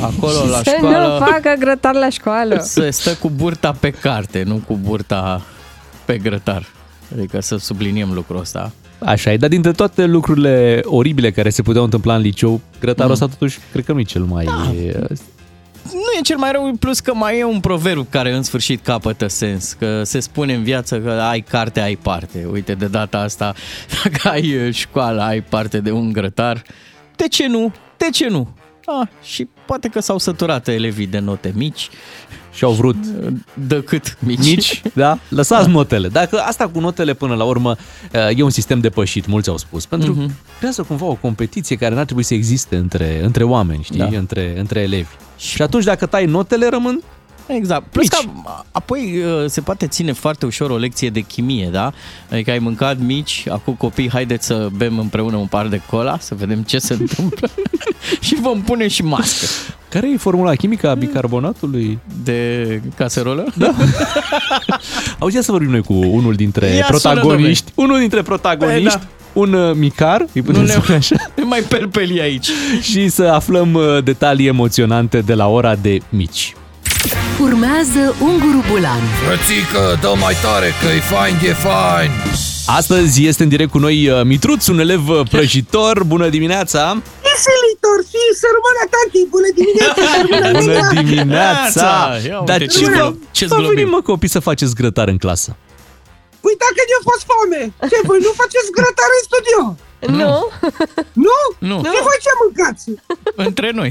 Acolo 0.02 0.46
la 0.50 0.56
să 0.62 0.74
școală 0.76 1.18
nu 1.18 1.24
facă 1.26 1.54
grătar 1.58 1.94
la 1.94 2.08
școală. 2.08 2.58
se 2.64 2.90
stă 2.90 3.14
cu 3.14 3.30
burta 3.30 3.72
pe 3.80 3.90
carte, 3.90 4.42
nu 4.46 4.62
cu 4.66 4.78
burta 4.82 5.42
pe 6.04 6.18
grătar. 6.18 6.66
Adică 7.16 7.40
să 7.40 7.56
subliniem 7.56 8.12
lucrul 8.12 8.38
ăsta. 8.40 8.72
Așa 8.98 9.32
e, 9.32 9.36
dar 9.36 9.48
dintre 9.48 9.72
toate 9.72 10.04
lucrurile 10.04 10.80
oribile 10.84 11.30
care 11.30 11.50
se 11.50 11.62
puteau 11.62 11.84
întâmpla 11.84 12.14
în 12.14 12.20
liceu, 12.20 12.60
grătarul 12.80 13.06
Mm. 13.06 13.12
ăsta 13.22 13.26
totuși 13.26 13.58
cred 13.72 13.84
că 13.84 13.92
nu 13.92 13.98
e 14.00 14.02
cel 14.02 14.22
mai... 14.22 14.44
Da. 14.44 14.72
Nu 15.92 16.18
e 16.18 16.22
cel 16.22 16.36
mai 16.36 16.52
rău, 16.52 16.72
plus 16.80 17.00
că 17.00 17.14
mai 17.14 17.38
e 17.38 17.44
un 17.44 17.60
proverb 17.60 18.06
care 18.10 18.32
în 18.32 18.42
sfârșit 18.42 18.84
capătă 18.84 19.26
sens, 19.26 19.72
că 19.72 20.02
se 20.02 20.20
spune 20.20 20.54
în 20.54 20.62
viață 20.62 21.00
că 21.00 21.10
ai 21.10 21.40
carte, 21.40 21.80
ai 21.80 21.96
parte. 21.96 22.46
Uite, 22.52 22.74
de 22.74 22.86
data 22.86 23.18
asta, 23.18 23.54
dacă 24.02 24.28
ai 24.28 24.66
uh, 24.66 24.74
școală, 24.74 25.22
ai 25.22 25.40
parte 25.40 25.80
de 25.80 25.90
un 25.90 26.12
grătar, 26.12 26.62
de 27.16 27.28
ce 27.28 27.46
nu? 27.46 27.72
De 27.96 28.10
ce 28.12 28.28
nu? 28.28 28.48
Ah, 28.84 29.08
și 29.22 29.48
poate 29.66 29.88
că 29.88 30.00
s-au 30.00 30.18
săturat 30.18 30.68
elevii 30.68 31.06
de 31.06 31.18
note 31.18 31.52
mici. 31.54 31.88
Și 32.58 32.64
au 32.64 32.72
vrut 32.72 32.96
de 33.68 33.82
cât 33.82 34.16
mici. 34.20 34.38
Mici, 34.44 34.82
da? 34.94 35.18
Lăsați 35.28 35.68
notele. 35.68 36.08
Dacă 36.08 36.38
asta 36.38 36.68
cu 36.68 36.80
notele 36.80 37.14
până 37.14 37.34
la 37.34 37.44
urmă 37.44 37.76
e 38.36 38.42
un 38.42 38.50
sistem 38.50 38.80
depășit, 38.80 39.26
mulți 39.26 39.48
au 39.48 39.56
spus. 39.56 39.86
Pentru 39.86 40.12
că 40.14 40.20
Mhm. 40.20 40.30
creează 40.58 40.82
cumva 40.82 41.04
o 41.06 41.14
competiție 41.14 41.76
care 41.76 41.94
n-ar 41.94 42.04
trebui 42.04 42.22
să 42.22 42.34
existe 42.34 42.76
între, 42.76 43.20
între 43.24 43.44
oameni, 43.44 43.82
știi? 43.82 43.98
Da. 43.98 44.08
Între, 44.12 44.54
între 44.58 44.80
elevi. 44.80 45.08
Și 45.36 45.62
atunci 45.62 45.84
dacă 45.84 46.06
tai 46.06 46.24
notele, 46.26 46.68
rămân 46.68 47.02
Exact. 47.48 47.84
Plus 47.90 48.08
că 48.08 48.18
apoi 48.70 49.22
uh, 49.24 49.44
se 49.46 49.60
poate 49.60 49.86
ține 49.86 50.12
foarte 50.12 50.46
ușor 50.46 50.70
o 50.70 50.76
lecție 50.76 51.10
de 51.10 51.20
chimie, 51.20 51.68
da? 51.72 51.92
Adică 52.32 52.50
ai 52.50 52.58
mâncat 52.58 52.98
mici, 52.98 53.44
acum 53.50 53.74
copii, 53.74 54.10
haideți 54.10 54.46
să 54.46 54.68
bem 54.76 54.98
împreună 54.98 55.36
un 55.36 55.46
par 55.46 55.66
de 55.66 55.80
cola, 55.90 56.18
să 56.20 56.34
vedem 56.34 56.62
ce 56.62 56.78
se 56.78 56.92
întâmplă 57.00 57.48
și 58.20 58.34
vom 58.40 58.60
pune 58.62 58.88
și 58.88 59.02
mască. 59.02 59.46
Care 59.88 60.10
e 60.10 60.16
formula 60.16 60.54
chimică 60.54 60.88
a 60.90 60.94
bicarbonatului? 60.94 61.98
De 62.24 62.80
caserolă? 62.96 63.44
Da. 63.56 63.74
Auzi, 65.18 65.34
ia 65.36 65.42
să 65.42 65.50
vorbim 65.52 65.70
noi 65.70 65.82
cu 65.82 65.92
unul 65.94 66.34
dintre 66.34 66.66
Ia 66.66 66.72
sună, 66.72 66.86
protagoniști. 66.88 67.72
Unul 67.74 67.98
dintre 67.98 68.22
protagoniști. 68.22 68.82
Păi, 68.98 68.98
da. 69.00 69.40
Un 69.40 69.52
uh, 69.52 69.74
micar, 69.76 70.24
îi 70.32 70.42
putem 70.42 70.60
Nu 70.60 70.66
ne- 70.66 70.72
spune 70.72 70.96
așa. 70.96 71.16
Ne 71.36 71.42
mai 71.42 71.60
perpeli 71.60 72.20
aici. 72.20 72.48
Și 72.80 73.08
să 73.08 73.22
aflăm 73.22 73.74
uh, 73.74 74.02
detalii 74.04 74.46
emoționante 74.46 75.20
de 75.20 75.34
la 75.34 75.46
ora 75.48 75.74
de 75.74 75.98
mici. 76.08 76.54
Urmează 77.40 78.02
Unguru 78.20 78.60
Bulan 78.70 79.00
Frățică, 79.26 79.98
dă 80.00 80.12
mai 80.24 80.34
tare 80.42 80.68
că 80.80 80.86
e 80.98 81.00
fain, 81.00 81.34
e 81.50 81.52
fain 81.52 82.10
Astăzi 82.80 83.26
este 83.30 83.42
în 83.42 83.48
direct 83.48 83.70
cu 83.70 83.78
noi 83.86 83.96
uh, 84.08 84.22
Mitruț, 84.32 84.66
un 84.66 84.78
elev 84.78 85.08
uh, 85.08 85.20
prăjitor. 85.30 85.94
Bună 86.04 86.28
dimineața! 86.36 86.82
Silitor 87.46 87.98
și 88.12 88.22
să 88.40 88.46
rămână 88.56 88.82
tanti, 88.94 89.20
bună 89.34 89.50
dimineața, 89.60 90.02
să 90.12 90.18
rămână 90.24 90.48
Bună 90.60 90.72
Lena. 90.78 90.90
dimineața! 91.00 91.90
Ia 92.28 92.38
Dar 92.50 92.58
uite 92.60 92.72
ce, 92.74 92.78
ce 92.78 92.84
vă, 92.90 92.92
glo- 92.98 93.14
ce-ți 93.36 93.52
vă 93.52 93.58
globim. 93.60 93.74
venit, 93.74 93.90
mă, 93.94 94.00
copii, 94.10 94.34
să 94.36 94.40
faceți 94.50 94.74
grătar 94.80 95.08
în 95.14 95.18
clasă? 95.24 95.50
Păi 96.42 96.54
dacă 96.64 96.80
ne-a 96.88 97.02
fost 97.10 97.22
foame, 97.30 97.60
ce, 97.90 97.96
voi 98.10 98.20
nu 98.26 98.30
faceți 98.42 98.68
grătar 98.78 99.10
în 99.18 99.22
studio? 99.28 99.60
Nu. 100.20 100.34
Nu? 101.26 101.38
Nu. 101.70 101.76
Și 101.92 102.00
voi 102.08 102.18
ce 102.24 102.32
mâncați? 102.42 102.84
Între 103.46 103.68
noi. 103.78 103.90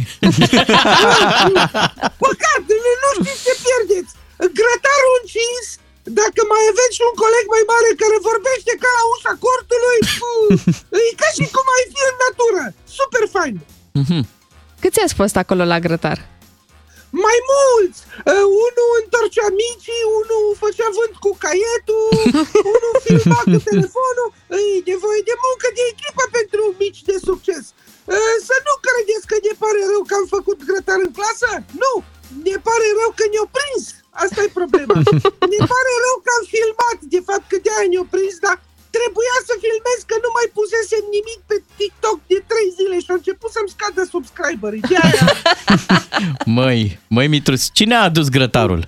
Păcat, 2.23 2.61
nu, 2.83 2.91
nu 3.03 3.09
știți 3.17 3.43
ce 3.45 3.53
pierdeți. 3.63 4.11
Grătarul 4.59 5.15
încins, 5.21 5.65
dacă 6.19 6.41
mai 6.51 6.63
aveți 6.71 6.95
și 6.97 7.03
un 7.09 7.15
coleg 7.23 7.45
mai 7.55 7.63
mare 7.71 7.89
care 8.01 8.27
vorbește 8.29 8.71
ca 8.83 8.89
la 8.97 9.03
ușa 9.13 9.33
cortului, 9.45 9.99
pu, 10.19 10.31
e 10.99 11.19
ca 11.21 11.29
și 11.37 11.45
cum 11.55 11.65
ai 11.75 11.85
fi 11.93 12.01
în 12.11 12.17
natură. 12.25 12.63
Super 12.99 13.23
fain. 13.35 13.55
Câți 14.81 15.01
ați 15.03 15.17
fost 15.21 15.35
acolo 15.41 15.63
la 15.73 15.79
grătar? 15.85 16.19
Mai 17.25 17.39
mulți! 17.53 17.99
Uh, 18.31 18.45
unul 18.67 18.91
întorcea 19.01 19.47
micii, 19.63 20.03
unul 20.19 20.45
făcea 20.63 20.89
vânt 20.97 21.15
cu 21.25 21.31
caietul, 21.43 22.09
unul 22.75 22.95
filma 23.05 23.41
cu 23.51 23.57
telefonul. 23.69 24.29
E 24.59 24.89
nevoie 24.91 25.21
de 25.29 25.35
muncă 25.45 25.67
de 25.77 25.83
echipă 25.91 26.23
pentru 26.37 26.61
mici 26.81 27.01
de 27.09 27.17
succes. 27.29 27.63
Uh, 28.13 28.35
să 28.47 28.55
nu 28.67 28.73
credeți 28.85 29.29
că 29.29 29.35
ne 29.47 29.53
pare 29.63 29.81
rău 29.91 30.01
că 30.09 30.13
am 30.19 30.27
făcut 30.35 30.57
grătar 30.69 30.99
în 31.07 31.11
clasă. 31.17 31.49
Nu! 31.81 31.93
Ne 32.47 32.57
pare 32.67 32.87
rău 32.99 33.11
că 33.17 33.25
ne-au 33.31 33.49
prins. 33.57 33.83
Asta 34.23 34.39
e 34.43 34.59
problema. 34.59 34.95
Ne 35.53 35.61
pare 35.73 35.93
rău 36.05 36.17
că 36.25 36.29
am 36.37 36.45
filmat, 36.55 36.97
de 37.13 37.21
fapt 37.27 37.45
că 37.51 37.57
de-aia 37.65 37.87
ne-au 37.91 38.07
prins, 38.13 38.35
dar 38.45 38.57
trebuia 38.97 39.37
să 39.49 39.53
filmez 39.65 39.99
că 40.09 40.15
nu 40.25 40.29
mai 40.37 40.47
pusesem 40.57 41.03
nimic 41.17 41.39
pe 41.49 41.57
TikTok 41.79 42.17
de 42.31 42.37
3 42.51 42.75
zile 42.77 42.97
și 43.03 43.11
au 43.11 43.19
început 43.21 43.51
să-mi 43.55 43.73
scadă 43.75 44.01
subscriberii. 44.13 44.83
De-aia 44.91 45.25
Măi, 46.59 46.81
măi 47.15 47.27
Mitrus, 47.33 47.63
cine 47.77 47.95
a 47.97 48.07
adus 48.09 48.27
grătarul? 48.37 48.81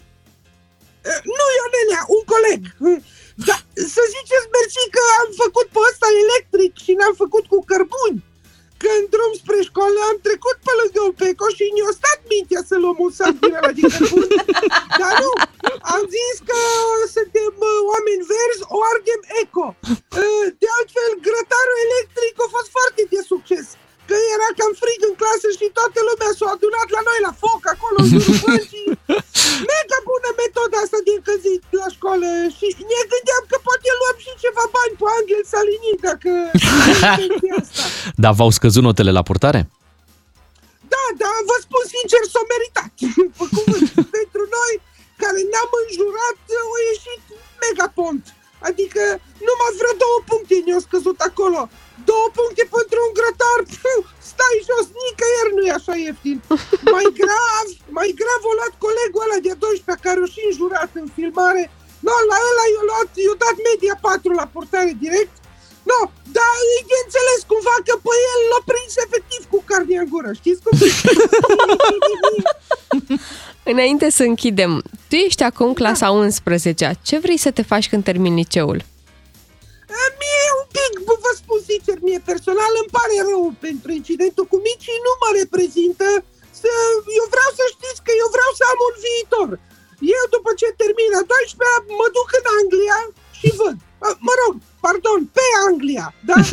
Uh, 1.09 1.19
Nu, 1.37 1.45
Ionelea, 1.59 2.01
un 2.15 2.23
coleg. 2.33 2.61
Uh, 2.87 2.99
Da, 3.47 3.57
să 3.95 4.01
ziceți 4.15 4.47
mersi 4.55 4.83
că 4.95 5.03
am 5.21 5.29
făcut 5.43 5.67
pe 5.73 5.79
ăsta 5.89 6.07
electric 6.23 6.71
și 6.85 6.91
n-am 6.99 7.15
făcut 7.23 7.45
cu 7.51 7.57
cărbuni. 7.71 8.19
Că 8.81 8.89
în 8.99 9.05
drum 9.13 9.31
spre 9.41 9.59
școală 9.69 9.99
am 10.11 10.17
trecut 10.27 10.57
pe 10.65 10.73
lângă 10.79 10.99
un 11.07 11.15
pecoș 11.21 11.53
și 11.59 11.73
ne-a 11.75 11.91
stat 11.99 12.19
mintea 12.33 12.61
să 12.69 12.75
luăm 12.83 12.97
un 13.05 13.11
sac 13.19 13.33
din 13.43 13.53
ăla 13.59 13.71
din 13.77 13.87
cărbuni. 13.93 14.35
Dar 15.01 15.13
nu, 15.23 15.31
am 15.95 16.03
zis 16.17 16.35
că 16.49 16.59
suntem 17.15 17.53
uh, 17.69 17.79
oameni 17.91 18.27
verzi, 18.31 18.63
o 18.75 18.77
ardem 18.91 19.21
eco. 19.41 19.67
Uh, 20.21 20.45
De 20.61 20.67
altfel, 20.77 21.11
grătarul 21.27 21.79
electric 21.87 22.33
a 22.45 22.47
fost 22.55 22.69
foarte 22.75 23.01
de 23.13 23.21
succes. 23.31 23.67
Că 24.09 24.17
era 24.35 24.49
cam 24.59 24.73
frig 24.81 25.01
în 25.09 25.15
clasă 25.21 25.47
și 25.59 25.67
toată 25.77 25.99
lumea 26.09 26.31
s-a 26.37 26.47
adunat 26.55 26.87
la 26.95 27.01
noi 27.09 27.19
la 27.27 27.33
foc 27.41 27.61
acolo 27.73 27.97
în 28.03 28.09
jurul 28.11 28.37
băncii. 28.43 28.89
Mega 29.71 29.99
bună 30.09 30.29
metoda 30.41 30.77
asta 30.81 30.99
de 31.05 31.11
încălzit 31.17 31.63
la 31.81 31.87
școală 31.95 32.29
și 32.57 32.67
ne 32.91 33.01
gândeam 33.11 33.43
că 33.51 33.57
poate 33.67 33.89
luăm 33.99 34.17
și 34.25 34.41
ceva 34.43 34.65
bani 34.75 34.97
pe 34.99 35.05
Angel 35.17 35.43
Salini 35.53 36.03
dacă... 36.07 36.31
Dar 38.23 38.33
v-au 38.39 38.51
scăzut 38.57 38.83
notele 38.87 39.11
la 39.17 39.27
purtare? 39.29 39.61
Da, 40.93 41.05
da, 41.23 41.33
vă 41.49 41.55
spun 41.65 41.83
sincer, 41.95 42.21
s-o 42.33 42.43
meritat. 42.53 42.93
Pe 43.37 43.45
cuvânt. 43.55 43.87
Pentru 44.17 44.43
noi, 44.57 44.73
care 45.21 45.39
ne-am 45.51 45.71
înjurat, 45.83 46.39
au 46.63 46.71
ieșit 46.89 47.23
mega 47.63 47.87
pont. 47.99 48.23
Adică 48.69 49.01
numai 49.47 49.71
vreo 49.79 49.93
două 50.03 50.17
puncte 50.29 50.55
ne-au 50.65 50.83
scăzut 50.87 51.19
acolo. 51.29 51.61
Două 52.09 52.27
puncte 52.37 52.63
pentru 52.75 52.97
un 53.07 53.11
grătar, 53.19 53.59
pf, 53.71 54.05
stai 54.29 54.57
jos, 54.67 54.85
nicăieri 55.03 55.55
nu 55.55 55.63
e 55.69 55.71
așa 55.79 55.95
ieftin. 56.05 56.37
Mai 56.95 57.07
grav, 57.19 57.67
mai 57.97 58.09
grav 58.21 58.41
o 58.49 58.53
luat 58.57 58.73
colegul 58.85 59.25
ăla 59.25 59.39
de 59.47 59.53
12 59.63 60.05
care 60.05 60.19
o 60.25 60.27
și 60.33 60.41
înjurat 60.49 60.91
în 61.01 61.07
filmare. 61.17 61.63
No, 62.07 62.15
la 62.29 62.37
ăla 62.49 62.65
i-a 62.73 62.83
luat, 62.89 63.09
i-a 63.23 63.35
dat 63.43 63.57
media 63.67 63.95
4 64.01 64.39
la 64.39 64.45
portare 64.55 64.93
direct. 65.03 65.33
No, 65.89 65.99
dar 66.35 66.53
e 66.75 66.77
de 66.91 66.97
înțeles 67.03 67.39
cumva 67.51 67.75
că 67.87 67.93
pe 68.05 68.13
el 68.31 68.41
l-a 68.51 68.61
prins 68.69 68.93
efectiv 69.05 69.41
cu 69.51 69.59
carnea 69.69 70.01
în 70.03 70.09
gură, 70.13 70.31
știți 70.39 70.61
cum? 70.63 70.73
Înainte 73.73 74.07
să 74.17 74.23
închidem, 74.23 74.71
tu 75.09 75.15
ești 75.15 75.43
acum 75.43 75.73
clasa 75.73 76.07
11 76.11 76.91
Ce 77.01 77.17
vrei 77.17 77.37
să 77.37 77.51
te 77.51 77.61
faci 77.61 77.89
când 77.89 78.03
termini 78.03 78.35
liceul? 78.35 78.79
Mie 80.21 80.45
un 80.48 80.48
pic, 80.75 80.91
bă, 81.07 81.13
vă 81.23 81.31
spun 81.41 81.59
sincer, 81.69 81.97
mie 82.07 82.21
personal 82.31 82.73
îmi 82.81 82.93
pare 82.97 83.15
rău 83.29 83.43
pentru 83.67 83.89
incidentul 83.99 84.45
cu 84.51 84.57
micii, 84.67 85.03
nu 85.07 85.13
mă 85.21 85.29
reprezintă. 85.41 86.07
Să, 86.61 86.71
eu 87.19 87.25
vreau 87.33 87.51
să 87.59 87.63
știți 87.75 88.03
că 88.05 88.11
eu 88.21 88.29
vreau 88.35 88.51
să 88.59 88.63
am 88.71 88.79
un 88.89 88.95
viitor. 89.05 89.49
Eu 90.17 90.23
după 90.35 90.51
ce 90.59 90.67
termin 90.81 91.11
a 91.19 91.23
12 91.31 91.99
mă 91.99 92.07
duc 92.17 92.29
în 92.39 92.45
Anglia 92.59 92.99
și 93.39 93.47
văd. 93.59 93.77
Mă 94.27 94.33
rog, 94.41 94.53
pardon, 94.85 95.19
pe 95.37 95.45
Anglia. 95.67 96.07
Deci, 96.29 96.51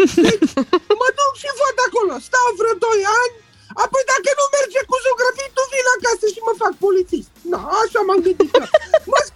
mă 1.01 1.09
duc 1.19 1.33
și 1.43 1.51
văd 1.61 1.77
acolo, 1.87 2.15
stau 2.29 2.49
vreo 2.59 2.75
2 2.85 3.03
ani, 3.23 3.35
apoi 3.83 4.03
dacă 4.13 4.31
nu 4.39 4.45
merge 4.57 4.81
cu 4.91 4.97
zugrăvitul, 5.05 5.67
vin 5.73 5.87
acasă 5.97 6.27
și 6.35 6.41
mă 6.47 6.53
fac 6.63 6.73
polițist. 6.85 7.31
Na, 7.53 7.61
așa 7.83 8.01
m-am 8.07 8.21
gândit 8.25 8.51
că. 8.55 8.63
Mă 9.13 9.21
scuzați, 9.29 9.36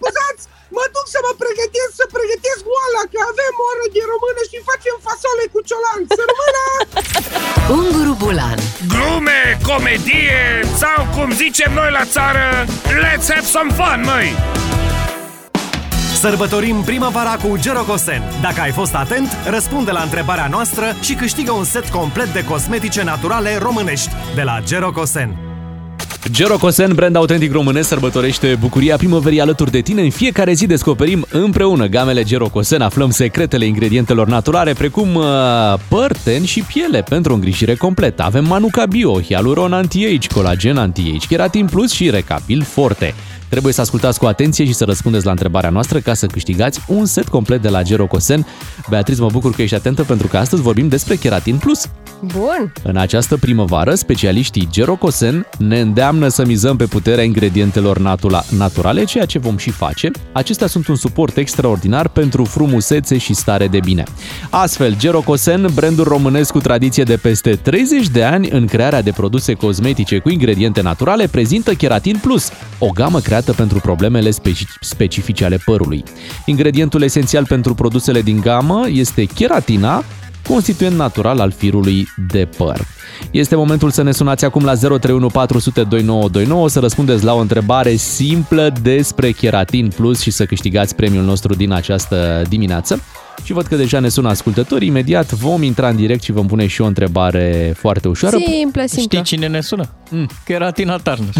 comedie 9.91 10.61
sau 10.75 11.07
cum 11.15 11.31
zicem 11.31 11.73
noi 11.73 11.89
la 11.91 12.03
țară, 12.03 12.65
let's 12.85 13.27
have 13.27 13.45
some 13.45 13.71
fun, 13.73 14.03
măi! 14.05 14.33
Sărbătorim 16.13 16.81
primăvara 16.81 17.35
cu 17.35 17.57
Gerocosen. 17.59 18.21
Dacă 18.41 18.61
ai 18.61 18.71
fost 18.71 18.95
atent, 18.95 19.37
răspunde 19.49 19.91
la 19.91 20.01
întrebarea 20.01 20.47
noastră 20.47 20.95
și 21.01 21.13
câștigă 21.13 21.51
un 21.51 21.63
set 21.63 21.89
complet 21.89 22.33
de 22.33 22.43
cosmetice 22.43 23.03
naturale 23.03 23.57
românești 23.57 24.09
de 24.35 24.41
la 24.41 24.59
Gerocosen. 24.65 25.50
Gerocosen, 26.29 26.93
brand 26.93 27.15
autentic 27.15 27.51
românesc, 27.51 27.87
sărbătorește 27.87 28.57
bucuria 28.59 28.97
primăverii 28.97 29.41
alături 29.41 29.71
de 29.71 29.81
tine. 29.81 30.01
În 30.01 30.09
fiecare 30.09 30.53
zi 30.53 30.65
descoperim 30.65 31.25
împreună 31.31 31.87
gamele 31.87 32.23
Gerocosen, 32.23 32.81
aflăm 32.81 33.09
secretele 33.09 33.65
ingredientelor 33.65 34.27
naturale, 34.27 34.73
precum 34.73 35.15
uh, 35.15 35.23
păr, 35.87 36.11
ten 36.23 36.43
și 36.43 36.61
piele 36.61 37.01
pentru 37.01 37.31
o 37.31 37.35
îngrijire 37.35 37.75
completă. 37.75 38.23
Avem 38.23 38.45
Manuka 38.45 38.85
Bio, 38.85 39.21
Hyaluron 39.21 39.73
Anti-Age, 39.73 40.27
Colagen 40.33 40.77
Anti-Age, 40.77 41.27
Keratin 41.27 41.65
Plus 41.65 41.91
și 41.91 42.09
Recabil 42.09 42.63
Forte. 42.63 43.13
Trebuie 43.49 43.73
să 43.73 43.81
ascultați 43.81 44.19
cu 44.19 44.25
atenție 44.25 44.65
și 44.65 44.73
să 44.73 44.83
răspundeți 44.83 45.25
la 45.25 45.31
întrebarea 45.31 45.69
noastră 45.69 45.99
ca 45.99 46.13
să 46.13 46.25
câștigați 46.25 46.79
un 46.87 47.05
set 47.05 47.27
complet 47.27 47.61
de 47.61 47.69
la 47.69 47.81
Gerocosen. 47.81 48.47
Beatriz, 48.89 49.19
mă 49.19 49.29
bucur 49.31 49.51
că 49.51 49.61
ești 49.61 49.75
atentă 49.75 50.03
pentru 50.03 50.27
că 50.27 50.37
astăzi 50.37 50.61
vorbim 50.61 50.87
despre 50.87 51.15
Keratin 51.15 51.57
Plus. 51.57 51.89
Bun. 52.23 52.71
În 52.83 52.97
această 52.97 53.37
primăvară, 53.37 53.95
specialiștii 53.95 54.67
Gerocosen 54.71 55.45
ne 55.57 55.79
îndeamnă 55.79 56.27
să 56.27 56.45
mizăm 56.45 56.75
pe 56.75 56.85
puterea 56.85 57.23
ingredientelor 57.23 57.99
natura- 57.99 58.45
naturale, 58.57 59.03
ceea 59.03 59.25
ce 59.25 59.39
vom 59.39 59.57
și 59.57 59.69
face. 59.69 60.11
Acestea 60.31 60.67
sunt 60.67 60.87
un 60.87 60.95
suport 60.95 61.37
extraordinar 61.37 62.07
pentru 62.07 62.43
frumusețe 62.43 63.17
și 63.17 63.33
stare 63.33 63.67
de 63.67 63.79
bine. 63.79 64.03
Astfel, 64.49 64.97
Gerocosen, 64.97 65.69
brandul 65.73 66.03
românesc 66.03 66.51
cu 66.51 66.59
tradiție 66.59 67.03
de 67.03 67.15
peste 67.15 67.55
30 67.55 68.07
de 68.07 68.23
ani 68.23 68.49
în 68.49 68.65
crearea 68.67 69.01
de 69.01 69.11
produse 69.11 69.53
cosmetice 69.53 70.17
cu 70.17 70.29
ingrediente 70.29 70.81
naturale, 70.81 71.27
prezintă 71.27 71.73
Keratin 71.73 72.17
Plus, 72.21 72.49
o 72.79 72.89
gamă 72.89 73.19
creată 73.19 73.53
pentru 73.53 73.79
problemele 73.79 74.29
speci- 74.29 74.77
specifice 74.79 75.45
ale 75.45 75.57
părului. 75.65 76.03
Ingredientul 76.45 77.01
esențial 77.01 77.45
pentru 77.45 77.73
produsele 77.73 78.21
din 78.21 78.39
gamă 78.39 78.85
este 78.89 79.25
keratina, 79.25 80.03
constituent 80.51 80.95
natural 80.95 81.39
al 81.39 81.51
firului 81.51 82.07
de 82.31 82.47
păr. 82.57 82.81
Este 83.31 83.55
momentul 83.55 83.89
să 83.89 84.01
ne 84.01 84.11
sunați 84.11 84.45
acum 84.45 84.63
la 84.63 84.75
031 84.75 85.27
400 85.27 85.83
2929 85.83 86.69
să 86.69 86.79
răspundeți 86.79 87.23
la 87.23 87.33
o 87.33 87.39
întrebare 87.39 87.95
simplă 87.95 88.73
despre 88.81 89.31
Keratin 89.31 89.91
Plus 89.95 90.21
și 90.21 90.31
să 90.31 90.45
câștigați 90.45 90.95
premiul 90.95 91.23
nostru 91.23 91.53
din 91.53 91.71
această 91.71 92.41
dimineață. 92.49 93.01
Și 93.43 93.53
văd 93.53 93.65
că 93.65 93.75
deja 93.75 93.99
ne 93.99 94.09
sună 94.09 94.29
ascultători. 94.29 94.85
Imediat 94.85 95.31
vom 95.31 95.63
intra 95.63 95.89
în 95.89 95.95
direct 95.95 96.23
și 96.23 96.31
vom 96.31 96.47
pune 96.47 96.67
și 96.67 96.81
o 96.81 96.85
întrebare 96.85 97.73
foarte 97.77 98.07
ușoară. 98.07 98.37
Simplă, 98.37 98.83
simplă. 98.85 99.01
Știi 99.01 99.21
cine 99.21 99.47
ne 99.47 99.61
sună? 99.61 99.89
Mm. 100.09 100.27
Keratina 100.45 100.97
Turner. 100.97 101.33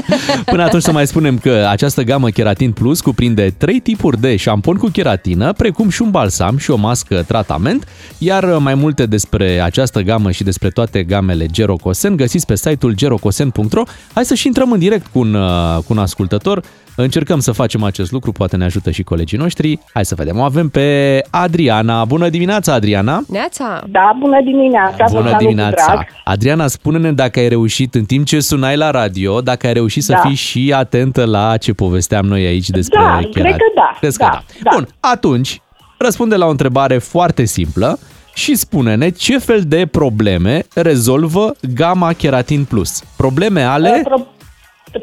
Până 0.44 0.62
atunci 0.62 0.82
să 0.82 0.92
mai 0.92 1.06
spunem 1.06 1.38
că 1.38 1.66
această 1.70 2.02
gamă 2.02 2.28
Keratin 2.28 2.72
Plus 2.72 3.00
cuprinde 3.00 3.54
trei 3.58 3.80
tipuri 3.80 4.20
de 4.20 4.36
șampon 4.36 4.76
cu 4.76 4.86
keratină, 4.86 5.52
precum 5.52 5.88
și 5.88 6.02
un 6.02 6.10
balsam 6.10 6.56
și 6.56 6.70
o 6.70 6.76
mască 6.76 7.24
tratament, 7.26 7.88
iar 8.18 8.44
mai 8.44 8.74
multe 8.74 9.06
despre 9.06 9.60
această 9.60 10.00
gamă 10.00 10.30
și 10.30 10.42
despre 10.42 10.70
toate 10.70 11.02
gamele 11.02 11.46
Gerocosen 11.46 12.16
găsiți 12.16 12.46
pe 12.46 12.56
site-ul 12.56 12.94
gerocosen.ro. 12.94 13.82
Hai 14.14 14.24
să 14.24 14.34
și 14.34 14.46
intrăm 14.46 14.72
în 14.72 14.78
direct 14.78 15.06
cu 15.06 15.18
un, 15.18 15.34
uh, 15.34 15.76
cu 15.76 15.92
un 15.92 15.98
ascultător. 15.98 16.62
Încercăm 16.96 17.40
să 17.40 17.52
facem 17.52 17.82
acest 17.82 18.10
lucru, 18.12 18.32
poate 18.32 18.56
ne 18.56 18.64
ajută 18.64 18.90
și 18.90 19.02
colegii 19.02 19.38
noștri. 19.38 19.78
Hai 19.92 20.04
să 20.04 20.14
vedem. 20.14 20.38
O 20.38 20.42
avem 20.42 20.68
pe 20.68 21.20
Adriana. 21.30 22.04
Bună 22.04 22.28
dimineața, 22.28 22.72
Adriana! 22.72 23.22
Neața! 23.28 23.82
Da, 23.90 24.16
bună 24.18 24.40
dimineața! 24.44 25.04
vă 25.04 25.10
Bună 25.10 25.22
salut 25.22 25.32
cu 25.36 25.38
dimineața! 25.42 25.84
drag. 25.86 26.06
Adriana, 26.24 26.66
spune-ne 26.66 27.12
dacă 27.12 27.38
ai 27.38 27.48
reușit 27.48 27.94
în 27.94 28.04
timp 28.04 28.26
ce 28.26 28.40
sunai 28.40 28.76
la 28.76 28.90
radio, 28.90 29.40
dacă 29.40 29.66
ai 29.66 29.72
reușit 29.72 30.02
să 30.02 30.12
Da. 30.12 30.18
fii 30.18 30.34
și 30.34 30.72
atentă 30.76 31.24
la 31.24 31.56
ce 31.56 31.72
povesteam 31.72 32.24
noi 32.26 32.44
aici 32.46 32.68
despre 32.70 32.98
Da, 32.98 33.04
Keratin. 33.08 33.30
cred 33.32 33.52
că 33.52 33.64
da, 33.74 33.96
Crezi 34.00 34.18
da, 34.18 34.28
că 34.28 34.32
da. 34.34 34.42
da. 34.62 34.70
Bun, 34.74 34.88
atunci 35.00 35.60
răspunde 35.98 36.36
la 36.36 36.46
o 36.46 36.50
întrebare 36.50 36.98
foarte 36.98 37.44
simplă 37.44 37.98
și 38.34 38.54
spune-ne 38.54 39.08
ce 39.10 39.38
fel 39.38 39.62
de 39.66 39.86
probleme 39.86 40.64
rezolvă 40.74 41.54
Gamma 41.74 42.12
Keratin 42.12 42.64
Plus. 42.64 43.02
Probleme 43.16 43.62
ale... 43.62 44.00
Pro- 44.04 44.26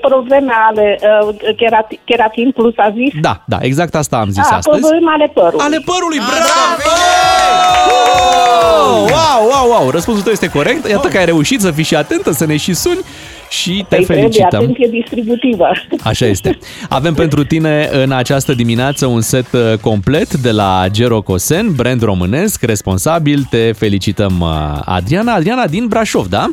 probleme 0.02 0.52
ale 0.70 1.00
uh, 1.28 1.36
keratin, 1.58 2.00
keratin 2.04 2.52
plus 2.52 2.74
a 2.78 2.92
zis? 2.96 3.14
Da, 3.22 3.44
da, 3.46 3.58
exact 3.62 3.96
asta 3.96 4.18
am 4.18 4.30
zis 4.30 4.50
a, 4.52 4.56
astăzi. 4.56 4.80
probleme 4.80 5.12
ale 5.12 5.32
părului. 5.34 5.66
Ale 5.66 5.80
părului, 5.86 6.18
bravo! 6.18 6.90
Wow, 9.14 9.48
wow, 9.52 9.70
wow! 9.82 9.90
Răspunsul 9.90 10.24
tău 10.24 10.32
este 10.32 10.50
corect. 10.50 10.88
Iată 10.90 11.08
că 11.08 11.18
ai 11.18 11.26
reușit 11.26 11.62
să 11.62 11.72
fii 11.72 11.84
și 11.84 11.96
atentă, 11.96 12.32
să 12.32 12.46
ne 12.46 12.58
și 12.58 12.74
suni 12.74 13.00
și 13.50 13.86
te 13.90 13.96
Păi 13.96 14.04
trebuie 14.06 14.18
felicităm. 14.18 14.62
atenție 14.64 14.88
distributivă. 14.92 15.68
Așa 16.04 16.26
este. 16.26 16.58
Avem 16.90 17.14
pentru 17.14 17.44
tine 17.44 17.90
în 17.92 18.12
această 18.12 18.54
dimineață 18.54 19.06
un 19.06 19.22
set 19.22 19.52
uh, 19.52 19.74
complet 19.82 20.34
de 20.34 20.52
la 20.52 20.86
Gerocosen, 20.92 21.74
brand 21.76 22.02
românesc, 22.02 22.62
responsabil. 22.64 23.48
Te 23.50 23.72
felicităm, 23.72 24.40
uh, 24.40 24.80
Adriana. 24.86 25.34
Adriana 25.34 25.68
din 25.68 25.86
Brașov, 25.88 26.28
da? 26.28 26.46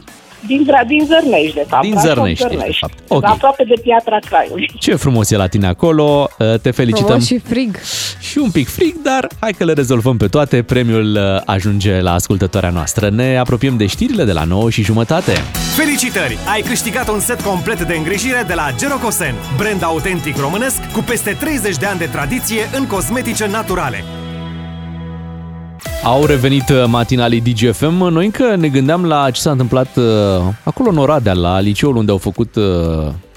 Din, 0.46 0.66
Bra- 0.66 0.86
din 0.86 1.04
Zărnești, 1.06 1.54
de 1.54 1.64
fapt. 1.68 1.82
Din 1.82 1.90
Brașov, 1.90 2.14
Zărnești, 2.14 2.44
de 2.48 2.54
Zărnești. 2.54 2.80
fapt. 2.80 2.98
Ok. 3.08 3.24
Aproape 3.24 3.64
de 3.64 3.74
Piatra 3.82 4.18
Craiului. 4.28 4.70
Ce 4.78 4.94
frumos 4.94 5.30
e 5.30 5.36
la 5.36 5.46
tine 5.46 5.66
acolo. 5.66 6.28
Uh, 6.38 6.54
Te 6.62 6.70
felicităm. 6.70 7.06
Frumos 7.06 7.26
și 7.26 7.38
frig. 7.38 7.76
și 8.20 8.38
un 8.38 8.50
pic 8.50 8.68
frig, 8.68 8.94
dar 9.02 9.26
hai 9.40 9.52
că 9.52 9.64
le 9.64 9.72
rezolvăm 9.72 10.16
pe 10.16 10.26
toate. 10.26 10.62
Premiul 10.62 11.12
uh, 11.16 11.40
ajunge 11.44 12.00
la 12.00 12.12
ascultătoarea 12.12 12.70
noastră. 12.70 13.08
Ne 13.10 13.36
apropiem 13.38 13.76
de 13.76 13.86
știrile 13.86 14.24
de 14.24 14.32
la 14.32 14.44
9 14.44 14.70
și 14.70 14.82
jumătate. 14.82 15.32
Felicitări! 15.76 16.38
Ai 16.52 16.60
câștigat 16.60 17.08
un 17.08 17.20
set 17.20 17.40
complet 17.40 17.82
de 17.82 17.94
îngrijire 17.96 18.44
de 18.46 18.54
la 18.54 18.66
Gerocosen, 18.78 19.34
brand 19.56 19.82
autentic 19.84 20.36
românesc 20.36 20.92
cu 20.92 21.00
peste 21.06 21.36
30 21.40 21.76
de 21.76 21.86
ani 21.86 21.98
de 21.98 22.04
tradiție 22.12 22.60
în 22.76 22.86
cosmetice 22.86 23.46
naturale. 23.46 24.04
Au 26.04 26.24
revenit 26.24 26.68
uh, 26.68 26.84
matinalii 26.86 27.40
DGFM. 27.40 27.94
Noi 28.08 28.24
încă 28.24 28.56
ne 28.56 28.68
gândeam 28.68 29.04
la 29.04 29.30
ce 29.30 29.40
s-a 29.40 29.50
întâmplat 29.50 29.96
uh, 29.96 30.04
acolo 30.62 30.90
în 30.90 30.96
Oradea, 30.96 31.32
la 31.32 31.60
liceul 31.60 31.96
unde 31.96 32.10
au 32.10 32.18
făcut 32.18 32.54
uh, 32.54 32.64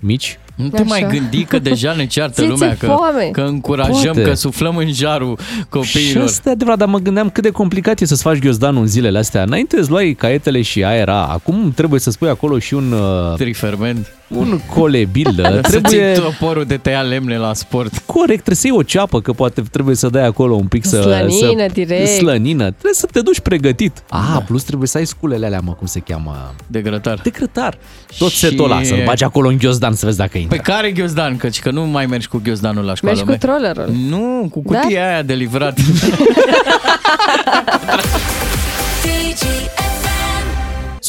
mici. 0.02 0.40
Nu 0.56 0.68
te 0.68 0.76
Așa. 0.82 0.86
mai 0.88 1.08
gândi 1.12 1.44
că 1.44 1.60
deja 1.60 1.94
ne 1.94 2.06
ceartă 2.06 2.34
Ți-e 2.42 2.48
lumea, 2.50 2.76
că, 2.80 2.86
foame. 2.86 3.30
că 3.32 3.42
încurajăm, 3.42 3.94
Poate. 4.14 4.22
că 4.22 4.34
suflăm 4.34 4.78
în 4.78 4.94
jarul 4.94 5.38
Și 5.40 5.64
copiilor. 5.70 6.24
asta 6.24 6.50
e 6.50 6.52
adevărat, 6.52 6.78
dar 6.80 6.88
mă 6.88 6.98
gândeam 6.98 7.30
cât 7.30 7.44
de 7.44 7.50
complicat 7.50 8.00
e 8.00 8.06
să-ți 8.06 8.22
faci 8.22 8.40
ghiozdanul 8.40 8.82
în 8.82 8.88
zilele 8.88 9.18
astea. 9.18 9.42
Înainte 9.44 9.78
îți 9.80 9.90
luai 9.90 10.14
caietele 10.18 10.62
și 10.62 10.84
aera, 10.84 11.24
acum 11.26 11.72
trebuie 11.76 12.00
să 12.00 12.12
spui 12.12 12.30
acolo 12.30 12.60
și 12.60 12.74
un, 12.74 12.92
uh, 12.92 13.34
Triferment. 13.36 14.14
Un 14.30 14.60
colebil. 14.76 15.34
Să 15.64 15.70
trebuie... 15.70 16.14
ții 16.14 16.24
toporul 16.24 16.66
de 16.66 16.78
tăia 16.78 17.02
lemne 17.02 17.38
la 17.38 17.54
sport. 17.54 17.98
Corect, 18.06 18.34
trebuie 18.34 18.56
să 18.56 18.68
iei 18.68 18.76
o 18.78 18.84
ceapă, 18.84 19.22
că 19.22 19.34
poate 19.34 19.62
trebuie 19.72 19.96
să 19.96 20.10
dai 20.10 20.26
acolo 20.26 20.56
un 20.56 20.68
pic 20.68 20.86
să... 20.86 21.02
Slănină, 21.02 21.66
să... 21.68 21.74
direct. 21.74 22.08
Slănină. 22.08 22.64
Trebuie 22.72 22.94
să 22.94 23.08
te 23.12 23.22
duci 23.22 23.40
pregătit. 23.40 24.04
Ah, 24.10 24.38
plus 24.46 24.64
trebuie 24.64 24.88
să 24.88 24.98
ai 24.98 25.06
sculele 25.06 25.46
alea, 25.46 25.60
mă, 25.64 25.72
cum 25.74 25.88
se 25.88 26.00
cheamă? 26.00 26.54
De 26.68 26.82
grătar. 26.82 27.20
De 27.24 27.30
grătar. 27.30 27.78
Tot 28.18 28.30
Și- 28.30 28.38
setul 28.38 28.66
ăla, 28.72 28.84
să-l 28.84 29.02
bagi 29.06 29.24
acolo 29.24 29.50
în 29.50 29.58
ghiozdan 29.58 29.94
să 29.94 30.06
vezi 30.06 30.18
dacă 30.18 30.38
intră. 30.38 30.56
Pe 30.58 30.62
care 30.72 30.92
ghiozdan? 30.92 31.38
Căci 31.38 31.60
că 31.60 31.72
nu 31.72 31.86
mai 31.86 32.06
mergi 32.06 32.28
cu 32.28 32.42
ghiozdanul 32.44 32.84
la 32.86 32.96
școală. 32.96 33.24
Mergi 33.26 33.40
cu 33.40 33.46
mai- 33.48 33.60
trollerul. 33.60 33.94
Nu, 34.10 34.48
cu 34.52 34.62
cutia 34.62 35.08
aia 35.10 35.22
de 35.22 35.34
livrat. 35.34 35.78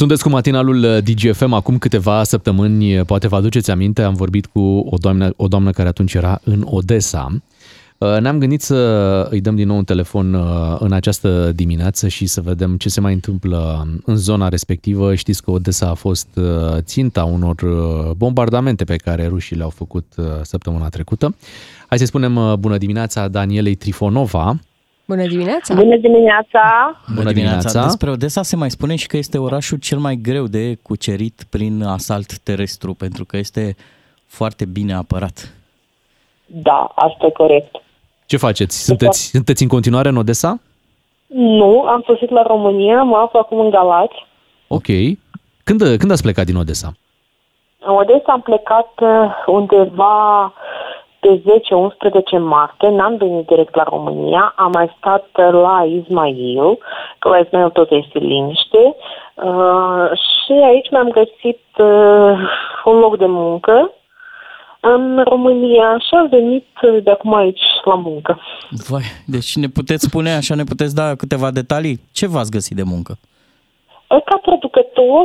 Sunteți 0.00 0.22
cu 0.22 0.28
matinalul 0.28 0.84
uh, 0.84 0.98
DGFM 1.02 1.52
acum 1.52 1.78
câteva 1.78 2.24
săptămâni, 2.24 2.98
uh, 2.98 3.06
poate 3.06 3.28
vă 3.28 3.36
aduceți 3.36 3.70
aminte, 3.70 4.02
am 4.02 4.14
vorbit 4.14 4.46
cu 4.46 4.60
o 4.90 4.96
doamnă, 4.96 5.32
o 5.36 5.46
doamnă 5.46 5.70
care 5.70 5.88
atunci 5.88 6.14
era 6.14 6.40
în 6.44 6.62
Odessa. 6.64 7.28
Uh, 7.98 8.20
Ne-am 8.20 8.38
gândit 8.38 8.62
să 8.62 8.74
îi 9.30 9.40
dăm 9.40 9.56
din 9.56 9.66
nou 9.66 9.76
un 9.76 9.84
telefon 9.84 10.34
uh, 10.34 10.76
în 10.78 10.92
această 10.92 11.52
dimineață 11.54 12.08
și 12.08 12.26
să 12.26 12.40
vedem 12.40 12.76
ce 12.76 12.88
se 12.88 13.00
mai 13.00 13.12
întâmplă 13.12 13.88
în 14.04 14.16
zona 14.16 14.48
respectivă. 14.48 15.14
Știți 15.14 15.42
că 15.42 15.50
Odessa 15.50 15.88
a 15.88 15.94
fost 15.94 16.28
uh, 16.34 16.78
ținta 16.78 17.24
unor 17.24 17.62
uh, 17.62 18.10
bombardamente 18.16 18.84
pe 18.84 18.96
care 18.96 19.26
rușii 19.26 19.56
le-au 19.56 19.70
făcut 19.70 20.12
uh, 20.16 20.24
săptămâna 20.42 20.88
trecută. 20.88 21.36
Hai 21.88 21.98
să 21.98 22.04
spunem 22.04 22.36
uh, 22.36 22.54
bună 22.54 22.78
dimineața 22.78 23.28
Danielei 23.28 23.74
Trifonova. 23.74 24.58
Bună 25.10 25.26
dimineața! 25.26 25.74
Bună 25.74 25.96
dimineața! 25.96 26.62
Bună 27.14 27.32
dimineața! 27.32 27.82
Despre 27.82 28.10
Odessa 28.10 28.42
se 28.42 28.56
mai 28.56 28.70
spune 28.70 28.96
și 28.96 29.06
că 29.06 29.16
este 29.16 29.38
orașul 29.38 29.78
cel 29.78 29.98
mai 29.98 30.16
greu 30.22 30.46
de 30.46 30.78
cucerit 30.82 31.46
prin 31.50 31.82
asalt 31.82 32.38
terestru, 32.38 32.94
pentru 32.94 33.24
că 33.24 33.36
este 33.36 33.76
foarte 34.26 34.64
bine 34.64 34.94
apărat. 34.94 35.54
Da, 36.46 36.92
asta 36.94 37.26
e 37.26 37.30
corect. 37.30 37.74
Ce 38.26 38.36
faceți? 38.36 38.84
Sunteți, 38.84 39.30
sunteți 39.30 39.62
în 39.62 39.68
continuare 39.68 40.08
în 40.08 40.16
Odessa? 40.16 40.60
Nu, 41.26 41.82
am 41.82 42.02
sosit 42.06 42.30
la 42.30 42.42
România, 42.42 43.02
mă 43.02 43.16
aflu 43.16 43.38
acum 43.38 43.60
în 43.60 43.70
Galați. 43.70 44.26
Ok. 44.68 44.86
Când, 45.64 45.80
când 45.98 46.10
ați 46.10 46.22
plecat 46.22 46.44
din 46.44 46.56
Odessa? 46.56 46.92
În 47.78 47.94
Odessa 47.94 48.32
am 48.32 48.40
plecat 48.40 48.90
uh, 49.00 49.08
undeva 49.46 50.52
pe 51.20 51.42
10-11 52.38 52.40
martie, 52.40 52.88
n-am 52.88 53.16
venit 53.16 53.46
direct 53.46 53.74
la 53.74 53.82
România, 53.82 54.52
am 54.56 54.70
mai 54.74 54.94
stat 54.98 55.26
uh, 55.36 55.48
la 55.52 55.84
Ismail, 55.84 56.78
că 57.18 57.28
la 57.28 57.38
Ismail 57.38 57.70
tot 57.70 57.90
este 57.90 58.18
liniște, 58.18 58.94
uh, 59.34 60.10
și 60.10 60.52
aici 60.52 60.90
mi-am 60.90 61.08
găsit 61.08 61.64
uh, 61.78 62.38
un 62.84 62.98
loc 62.98 63.18
de 63.18 63.26
muncă 63.26 63.90
în 64.80 65.22
România 65.24 65.98
și 65.98 66.14
am 66.14 66.28
venit 66.28 66.66
uh, 66.82 67.02
de 67.02 67.10
acum 67.10 67.34
aici 67.34 67.62
la 67.84 67.94
muncă. 67.94 68.40
Vai, 68.88 69.02
deci 69.26 69.56
ne 69.56 69.68
puteți 69.68 70.04
spune 70.04 70.30
așa, 70.30 70.54
ne 70.54 70.64
puteți 70.64 70.94
da 70.94 71.14
câteva 71.14 71.50
detalii? 71.50 72.00
Ce 72.12 72.26
v-ați 72.26 72.50
găsit 72.50 72.76
de 72.76 72.82
muncă? 72.82 73.18
Ca 74.08 74.36
producător 74.42 75.24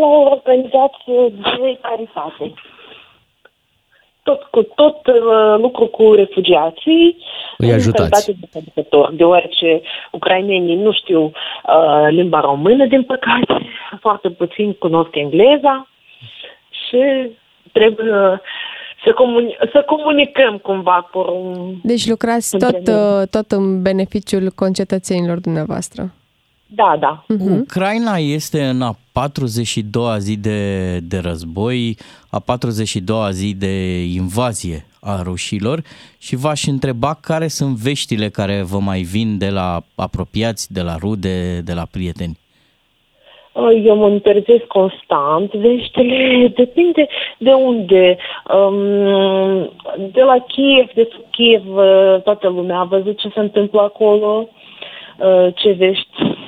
la 0.00 0.06
o 0.06 0.30
organizație 0.30 1.28
de 1.28 1.78
caritate. 1.82 2.54
Tot, 4.22 4.42
cu, 4.42 4.62
tot 4.62 5.06
uh, 5.06 5.58
lucru 5.58 5.86
cu 5.86 6.12
refugiații. 6.12 7.16
Îi 7.56 7.68
în 7.68 7.74
ajutați. 7.74 8.10
calitate 8.10 8.32
de 8.40 8.46
producător, 8.50 9.12
deoarece 9.14 9.82
ucrainenii 10.10 10.76
nu 10.76 10.92
știu 10.92 11.20
uh, 11.22 12.06
limba 12.08 12.40
română, 12.40 12.86
din 12.86 13.02
păcate, 13.02 13.68
foarte 14.04 14.30
puțin 14.30 14.72
cunosc 14.72 15.14
engleza 15.14 15.88
și 16.70 17.30
trebuie 17.72 18.12
uh, 18.12 18.38
să, 19.04 19.12
comuni- 19.12 19.70
să 19.72 19.82
comunicăm 19.86 20.58
cumva 20.58 21.08
cu 21.12 21.18
un... 21.18 21.74
Deci 21.82 22.08
lucrați 22.08 22.56
tot, 22.58 22.88
uh, 22.88 23.28
tot 23.30 23.50
în 23.50 23.82
beneficiul 23.82 24.52
concetățenilor 24.54 25.38
dumneavoastră. 25.38 26.14
Da, 26.74 26.96
da. 27.00 27.24
Ucraina 27.60 28.16
este 28.16 28.64
în 28.64 28.82
a 28.82 28.92
42-a 28.92 30.18
zi 30.18 30.36
de, 30.36 30.98
de 30.98 31.18
război, 31.18 31.96
a 32.30 32.42
42-a 32.42 33.30
zi 33.30 33.54
de 33.54 34.02
invazie 34.02 34.86
a 35.00 35.22
rușilor 35.22 35.82
și 36.18 36.36
v-aș 36.36 36.66
întreba 36.66 37.18
care 37.20 37.46
sunt 37.48 37.76
veștile 37.76 38.28
care 38.28 38.62
vă 38.62 38.78
mai 38.78 39.00
vin 39.00 39.38
de 39.38 39.48
la 39.48 39.80
apropiați, 39.94 40.72
de 40.72 40.82
la 40.82 40.96
rude, 41.00 41.60
de 41.64 41.72
la 41.72 41.86
prieteni. 41.90 42.38
Uh, 43.52 43.82
Eu 43.84 43.96
monitorizez 43.96 44.60
constant 44.68 45.52
veștile, 45.52 46.48
depinde 46.62 47.08
de 47.38 47.52
unde. 47.52 48.16
Um, 48.54 49.70
de 50.12 50.22
la 50.22 50.38
Kiev, 50.46 50.90
de 50.94 51.08
sub 51.12 51.24
Kiev, 51.30 51.62
uh, 51.76 52.22
toată 52.22 52.48
lumea 52.48 52.78
a 52.78 52.84
văzut 52.84 53.18
ce 53.18 53.28
se 53.34 53.40
întâmplă 53.40 53.80
acolo, 53.80 54.48
uh, 55.18 55.54
ce 55.54 55.70
vești 55.70 56.38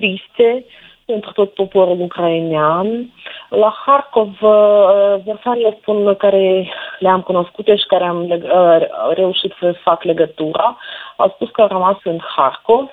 triste 0.00 0.64
pentru 1.04 1.32
tot 1.32 1.54
poporul 1.54 2.00
ucrainean. 2.00 3.12
La 3.48 3.74
Harkov, 3.86 4.28
uh, 4.40 5.14
versările 5.24 5.76
spun 5.80 6.14
care 6.14 6.68
le-am 6.98 7.20
cunoscute 7.20 7.76
și 7.76 7.86
care 7.86 8.04
am 8.04 8.26
leg- 8.32 8.50
uh, 8.52 8.86
reușit 9.14 9.52
să 9.60 9.72
fac 9.72 10.02
legătura, 10.02 10.76
au 11.16 11.28
spus 11.34 11.50
că 11.50 11.60
au 11.60 11.68
rămas 11.68 11.96
în 12.04 12.18
Harkov. 12.36 12.88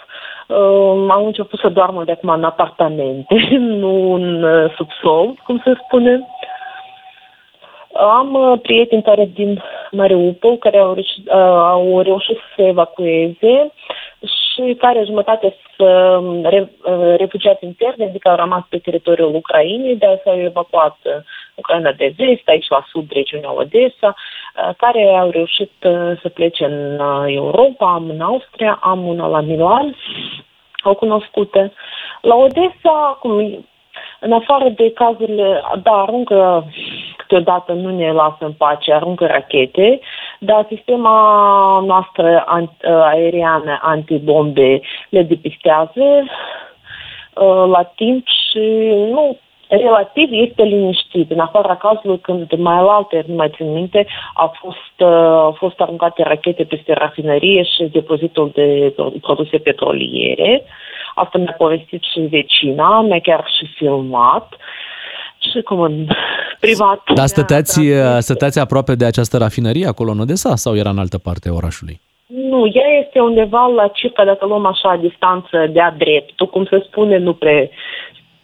Uh, 0.48 1.08
au 1.10 1.26
început 1.26 1.60
să 1.60 1.70
doarmă 1.70 2.04
de 2.04 2.12
acum 2.12 2.30
în 2.30 2.44
apartamente, 2.44 3.36
nu 3.84 4.14
în 4.14 4.44
uh, 4.44 4.74
subsol, 4.76 5.34
cum 5.44 5.62
se 5.64 5.74
spune. 5.86 6.28
Am 7.94 8.34
uh, 8.34 8.60
prieteni 8.62 9.04
care 9.04 9.30
din 9.34 9.62
Mariupol, 9.92 10.58
care 10.58 10.78
au 10.78 10.94
reușit, 10.94 11.28
uh, 11.28 11.34
au 11.76 12.02
reușit 12.02 12.36
să 12.36 12.44
se 12.56 12.68
evacueze 12.68 13.72
și 14.22 14.74
care 14.74 15.04
jumătate 15.06 15.56
sunt 15.76 15.90
uh, 15.90 16.50
re, 16.52 16.72
uh, 16.84 17.16
refugiați 17.18 17.66
interni, 17.66 18.04
adică 18.06 18.30
au 18.30 18.36
rămas 18.36 18.64
pe 18.70 18.78
teritoriul 18.78 19.36
Ucrainei, 19.36 19.96
dar 19.96 20.22
s-au 20.24 20.40
evacuat 20.40 20.98
uh, 21.04 21.14
Ucraina 21.56 21.92
de 21.92 22.14
vest, 22.18 22.48
aici 22.48 22.68
la 22.70 22.86
sud, 22.90 23.12
regiunea 23.12 23.54
Odessa, 23.54 24.16
uh, 24.16 24.76
care 24.78 25.08
au 25.08 25.30
reușit 25.30 25.72
uh, 25.84 26.20
să 26.22 26.30
plece 26.34 26.66
în 26.66 27.00
uh, 27.00 27.24
Europa, 27.28 27.94
am 27.94 28.10
în 28.10 28.22
Austria, 28.22 28.80
am 28.82 29.08
una 29.08 29.28
la 29.28 29.42
Milan, 29.42 29.96
au 30.82 30.94
cunoscute. 30.94 31.74
La 32.22 32.36
Odessa, 32.36 33.18
cum 33.20 33.66
în 34.20 34.32
afară 34.32 34.70
de 34.70 34.92
cazurile, 34.92 35.62
da, 35.84 35.92
aruncă 35.92 36.66
câteodată 37.18 37.74
nu 37.74 37.90
ne 37.90 38.12
lasă 38.12 38.38
în 38.40 38.52
pace, 38.52 38.94
aruncă 38.94 39.26
rachete, 39.26 40.00
dar 40.40 40.66
sistema 40.70 41.20
noastră 41.86 42.44
an- 42.46 43.02
aeriană 43.04 43.80
antibombe 43.82 44.82
le 45.10 45.22
depistează 45.22 46.04
uh, 47.34 47.66
la 47.72 47.92
timp 47.96 48.26
și 48.28 48.60
nu 49.12 49.38
relativ 49.68 50.30
este 50.32 50.64
liniștit, 50.64 51.32
în 51.32 51.40
afara 51.40 51.76
cazului 51.76 52.20
când 52.20 52.52
mai 52.58 52.84
la 52.84 52.92
alte, 52.92 53.24
nu 53.28 53.36
mai 53.36 53.52
țin 53.56 53.74
minte, 53.74 54.08
a 54.34 54.52
fost, 54.62 54.96
uh, 54.98 55.08
au 55.48 55.52
fost 55.52 55.80
aruncate 55.80 56.24
rachete 56.24 56.64
peste 56.64 56.94
rafinărie 56.94 57.64
și 57.64 57.84
depozitul 57.84 58.52
de 58.54 58.94
produse 59.22 59.58
petroliere. 59.58 60.64
Asta 61.24 61.38
mi-a 61.38 61.56
povestit 61.58 62.04
și 62.14 62.20
vecina, 62.20 63.02
mi-a 63.02 63.20
chiar 63.20 63.46
și 63.58 63.66
filmat. 63.76 64.54
Și 65.52 65.62
cum 65.62 65.80
în 65.80 66.08
privat. 66.60 67.02
Dar 67.14 67.26
stăteați, 67.26 67.82
stăteați 68.20 68.60
aproape 68.60 68.96
de 68.96 69.06
această 69.06 69.38
rafinărie 69.38 69.88
acolo 69.88 70.12
în 70.12 70.20
Odessa 70.20 70.56
sau 70.56 70.76
era 70.76 70.90
în 70.90 70.98
altă 70.98 71.18
parte 71.18 71.50
a 71.50 71.54
orașului? 71.54 72.00
Nu, 72.28 72.72
ea 72.74 72.88
este 73.04 73.20
undeva 73.20 73.66
la 73.66 73.88
circa, 73.88 74.26
dacă 74.26 74.46
luăm 74.46 74.66
așa, 74.66 74.96
distanță 74.96 75.68
de-a 75.72 75.96
dreptul, 75.98 76.48
cum 76.48 76.66
se 76.66 76.84
spune, 76.86 77.18
nu 77.18 77.34
pre... 77.34 77.70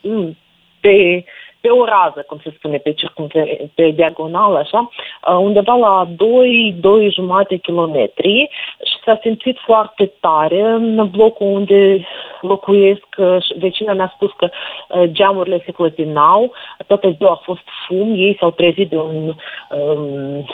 mm, 0.01 0.37
pe, 0.79 1.23
pe 1.61 1.69
o 1.69 1.85
rază, 1.85 2.23
cum 2.27 2.39
se 2.43 2.53
spune, 2.57 2.77
pe, 2.77 2.93
circumfer- 2.93 3.73
pe 3.75 3.89
diagonală, 3.89 4.57
așa, 4.57 4.89
uh, 5.27 5.37
undeva 5.37 5.75
la 5.75 6.07
2, 6.15 6.75
2 6.79 7.11
jumate 7.11 7.55
kilometri 7.55 8.49
și 8.83 8.95
s-a 9.05 9.19
simțit 9.21 9.57
foarte 9.65 10.11
tare 10.19 10.61
în 10.61 11.09
blocul 11.11 11.47
unde 11.47 12.05
locuiesc. 12.47 13.05
uh, 13.17 13.41
și 13.41 13.53
Vecina 13.59 13.93
mi-a 13.93 14.11
spus 14.15 14.31
că 14.37 14.49
uh, 14.49 15.03
geamurile 15.11 15.61
se 15.65 15.71
clătinau, 15.71 16.51
toată 16.87 17.13
ziua 17.17 17.31
a 17.31 17.41
fost 17.43 17.61
fum, 17.87 18.13
ei 18.15 18.37
s-au 18.39 18.51
trezit 18.51 18.89
de 18.89 18.97
un, 18.97 19.33
um, 19.69 20.45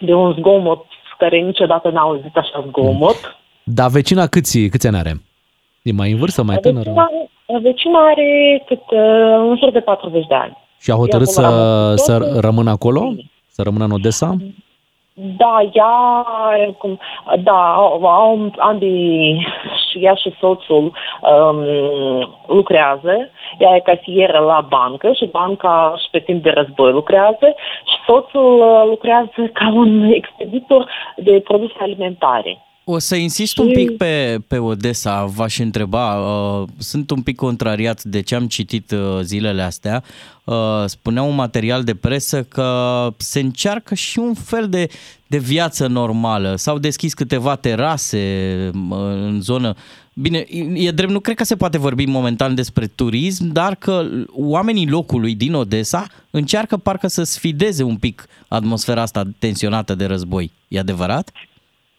de 0.00 0.14
un 0.14 0.32
zgomot 0.32 0.84
care 1.18 1.38
niciodată 1.38 1.88
n-au 1.88 2.08
auzit 2.08 2.36
așa 2.36 2.64
zgomot. 2.68 3.36
Dar 3.62 3.90
vecina 3.90 4.26
câți, 4.26 4.58
câți 4.68 4.86
ani 4.86 4.96
are? 4.96 5.12
E 5.82 5.92
mai 5.92 6.10
în 6.10 6.18
vârstă, 6.18 6.42
mai 6.42 6.56
tânără? 6.56 6.90
Vecina, 6.90 7.10
vecina 7.62 7.98
are 8.08 8.62
cât, 8.66 8.80
uh, 8.90 9.48
în 9.48 9.56
jur 9.58 9.70
de 9.70 9.80
40 9.80 10.26
de 10.26 10.34
ani. 10.34 10.56
Și 10.80 10.90
a 10.90 10.94
hotărât 10.94 11.26
E 11.26 11.30
acolo 11.30 11.46
la 11.46 11.96
să, 11.96 12.14
Moscova. 12.14 12.30
să 12.32 12.40
rămână 12.40 12.70
acolo? 12.70 13.12
Să 13.48 13.62
rămână 13.62 13.84
în 13.84 13.90
Odessa? 13.90 14.36
Da, 15.20 15.68
ea, 15.72 16.24
cum, 16.78 16.98
da, 17.42 17.74
au, 17.74 18.06
au 18.06 18.50
ambii, 18.58 19.46
și 19.90 20.04
ea 20.04 20.14
și 20.14 20.34
soțul 20.40 20.92
um, 21.20 21.64
lucrează. 22.46 23.30
Ea 23.58 23.74
e 23.74 23.80
casieră 23.80 24.38
la 24.38 24.66
bancă 24.68 25.12
și 25.12 25.26
banca 25.26 25.94
și 25.96 26.08
pe 26.10 26.18
timp 26.18 26.42
de 26.42 26.50
război 26.50 26.92
lucrează 26.92 27.54
și 27.84 27.96
soțul 28.06 28.58
uh, 28.58 28.82
lucrează 28.86 29.50
ca 29.52 29.70
un 29.74 30.02
expeditor 30.02 30.90
de 31.16 31.40
produse 31.40 31.76
alimentare. 31.78 32.67
O 32.90 32.98
să 32.98 33.16
insist 33.16 33.58
un 33.58 33.72
pic 33.72 33.96
pe, 33.96 34.38
pe 34.46 34.58
Odessa, 34.58 35.24
v-aș 35.24 35.58
întreba, 35.58 36.16
uh, 36.16 36.68
sunt 36.78 37.10
un 37.10 37.22
pic 37.22 37.36
contrariat 37.36 38.04
de 38.04 38.20
ce 38.20 38.34
am 38.34 38.46
citit 38.46 38.90
uh, 38.90 39.20
zilele 39.22 39.62
astea. 39.62 40.02
Uh, 40.44 40.54
spunea 40.86 41.22
un 41.22 41.34
material 41.34 41.84
de 41.84 41.94
presă 41.94 42.42
că 42.42 43.08
se 43.16 43.40
încearcă 43.40 43.94
și 43.94 44.18
un 44.18 44.34
fel 44.34 44.68
de, 44.68 44.88
de 45.26 45.38
viață 45.38 45.86
normală. 45.86 46.56
S-au 46.56 46.78
deschis 46.78 47.14
câteva 47.14 47.56
terase 47.56 48.18
uh, 48.74 48.98
în 48.98 49.40
zonă. 49.40 49.74
Bine, 50.12 50.46
e 50.74 50.90
drept, 50.90 51.12
nu 51.12 51.20
cred 51.20 51.36
că 51.36 51.44
se 51.44 51.56
poate 51.56 51.78
vorbi 51.78 52.04
momentan 52.04 52.54
despre 52.54 52.86
turism, 52.86 53.46
dar 53.52 53.74
că 53.74 54.08
oamenii 54.32 54.88
locului 54.88 55.34
din 55.34 55.54
Odessa 55.54 56.06
încearcă 56.30 56.76
parcă 56.76 57.06
să 57.06 57.22
sfideze 57.22 57.82
un 57.82 57.96
pic 57.96 58.26
atmosfera 58.48 59.02
asta 59.02 59.22
tensionată 59.38 59.94
de 59.94 60.04
război. 60.04 60.50
E 60.68 60.78
adevărat? 60.78 61.30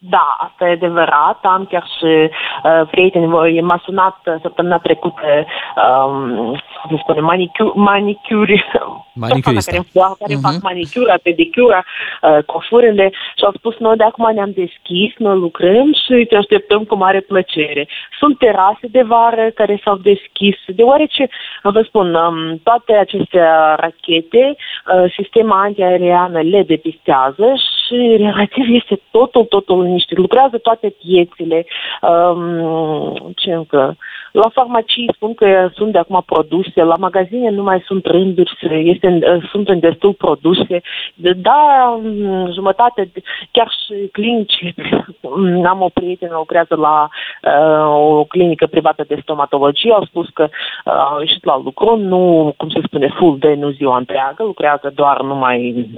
Da, 0.02 0.36
asta 0.38 0.68
e 0.68 0.70
adevărat. 0.70 1.38
Am 1.42 1.66
chiar 1.70 1.84
și 1.98 2.30
uh, 2.64 2.88
prieteni, 2.90 3.26
voi 3.26 3.60
m-a 3.60 3.80
sunat 3.84 4.18
uh, 4.24 4.34
săptămâna 4.42 4.78
trecută, 4.78 5.46
um, 5.76 6.60
cum 6.80 6.96
se 6.96 6.96
spune, 7.02 7.20
manicuri, 7.20 7.72
manicuri 7.74 8.64
persoana 8.72 9.04
Manicurista. 9.14 9.70
care, 9.70 9.82
îmi- 9.94 10.16
care 10.18 10.32
îmi 10.32 10.42
fac 10.42 10.62
manicura, 10.62 11.14
pedicura, 11.22 11.84
uh, 12.22 12.38
cofurile 12.46 13.10
și 13.36 13.44
au 13.44 13.52
spus 13.56 13.76
noi 13.78 13.96
de 13.96 14.04
acum 14.04 14.30
ne-am 14.34 14.52
deschis, 14.54 15.12
noi 15.18 15.36
lucrăm 15.38 15.86
și 15.92 16.24
te 16.28 16.36
așteptăm 16.36 16.84
cu 16.84 16.94
mare 16.96 17.20
plăcere. 17.20 17.88
Sunt 18.18 18.38
terase 18.38 18.86
de 18.90 19.02
vară 19.02 19.50
care 19.54 19.80
s-au 19.84 19.96
deschis, 19.96 20.56
deoarece, 20.66 21.28
vă 21.62 21.82
spun, 21.82 22.14
um, 22.14 22.60
toate 22.62 22.92
aceste 22.92 23.38
rachete, 23.76 24.56
uh, 24.56 25.12
sistema 25.16 25.60
antiaeriană 25.62 26.40
le 26.40 26.62
depistează 26.62 27.46
și 27.90 28.16
relativ 28.16 28.64
este 28.80 29.00
totul, 29.10 29.44
totul 29.44 29.89
liniștit. 29.90 30.16
Lucrează 30.18 30.58
toate 30.58 30.94
piețele, 31.02 31.66
um, 32.02 33.32
ce 33.36 33.52
încă, 33.52 33.96
la 34.32 34.48
farmacii 34.52 35.10
spun 35.14 35.34
că 35.34 35.68
sunt 35.74 35.92
de 35.92 35.98
acum 35.98 36.22
produse, 36.26 36.82
la 36.82 36.96
magazine 36.96 37.50
nu 37.50 37.62
mai 37.62 37.82
sunt 37.86 38.06
rânduri, 38.06 38.52
se- 38.60 38.74
este, 38.74 39.06
în- 39.06 39.40
sunt 39.50 39.68
în 39.68 39.78
destul 39.80 40.12
produse. 40.12 40.80
De- 41.14 41.32
Da, 41.32 41.60
mm, 42.02 42.52
jumătate, 42.52 43.10
de- 43.12 43.22
chiar 43.50 43.68
și 43.86 44.08
clinici. 44.12 44.74
Mm, 45.20 45.66
Am 45.72 45.82
o 45.82 45.88
prietenă, 45.88 46.34
lucrează 46.36 46.74
la 46.76 47.08
uh, 47.42 47.94
o 48.18 48.24
clinică 48.24 48.66
privată 48.66 49.04
de 49.08 49.18
stomatologie, 49.22 49.92
au 49.92 50.04
spus 50.04 50.28
că 50.28 50.42
uh, 50.84 50.92
au 51.10 51.20
ieșit 51.20 51.44
la 51.44 51.60
lucru, 51.64 51.96
nu, 51.96 52.54
cum 52.56 52.68
se 52.70 52.80
spune, 52.84 53.14
full 53.18 53.38
day, 53.38 53.56
nu 53.56 53.70
ziua 53.70 53.96
întreagă, 53.96 54.42
lucrează 54.42 54.92
doar 54.94 55.20
numai 55.22 55.90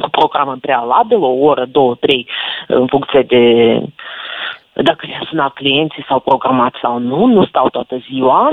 cu 0.00 0.08
program 0.10 0.48
în 0.48 0.58
prealabil, 0.58 1.22
o 1.22 1.28
oră, 1.28 1.64
două, 1.70 1.94
trei, 1.94 2.26
în 2.66 2.86
funcție 2.86 3.22
de 3.22 3.42
dacă 4.74 5.06
le-a 5.06 5.22
sunat 5.28 5.52
clienții 5.52 6.04
sau 6.08 6.20
programați 6.20 6.78
sau 6.82 6.98
nu, 6.98 7.26
nu 7.26 7.44
stau 7.44 7.68
toată 7.68 7.96
ziua. 8.10 8.50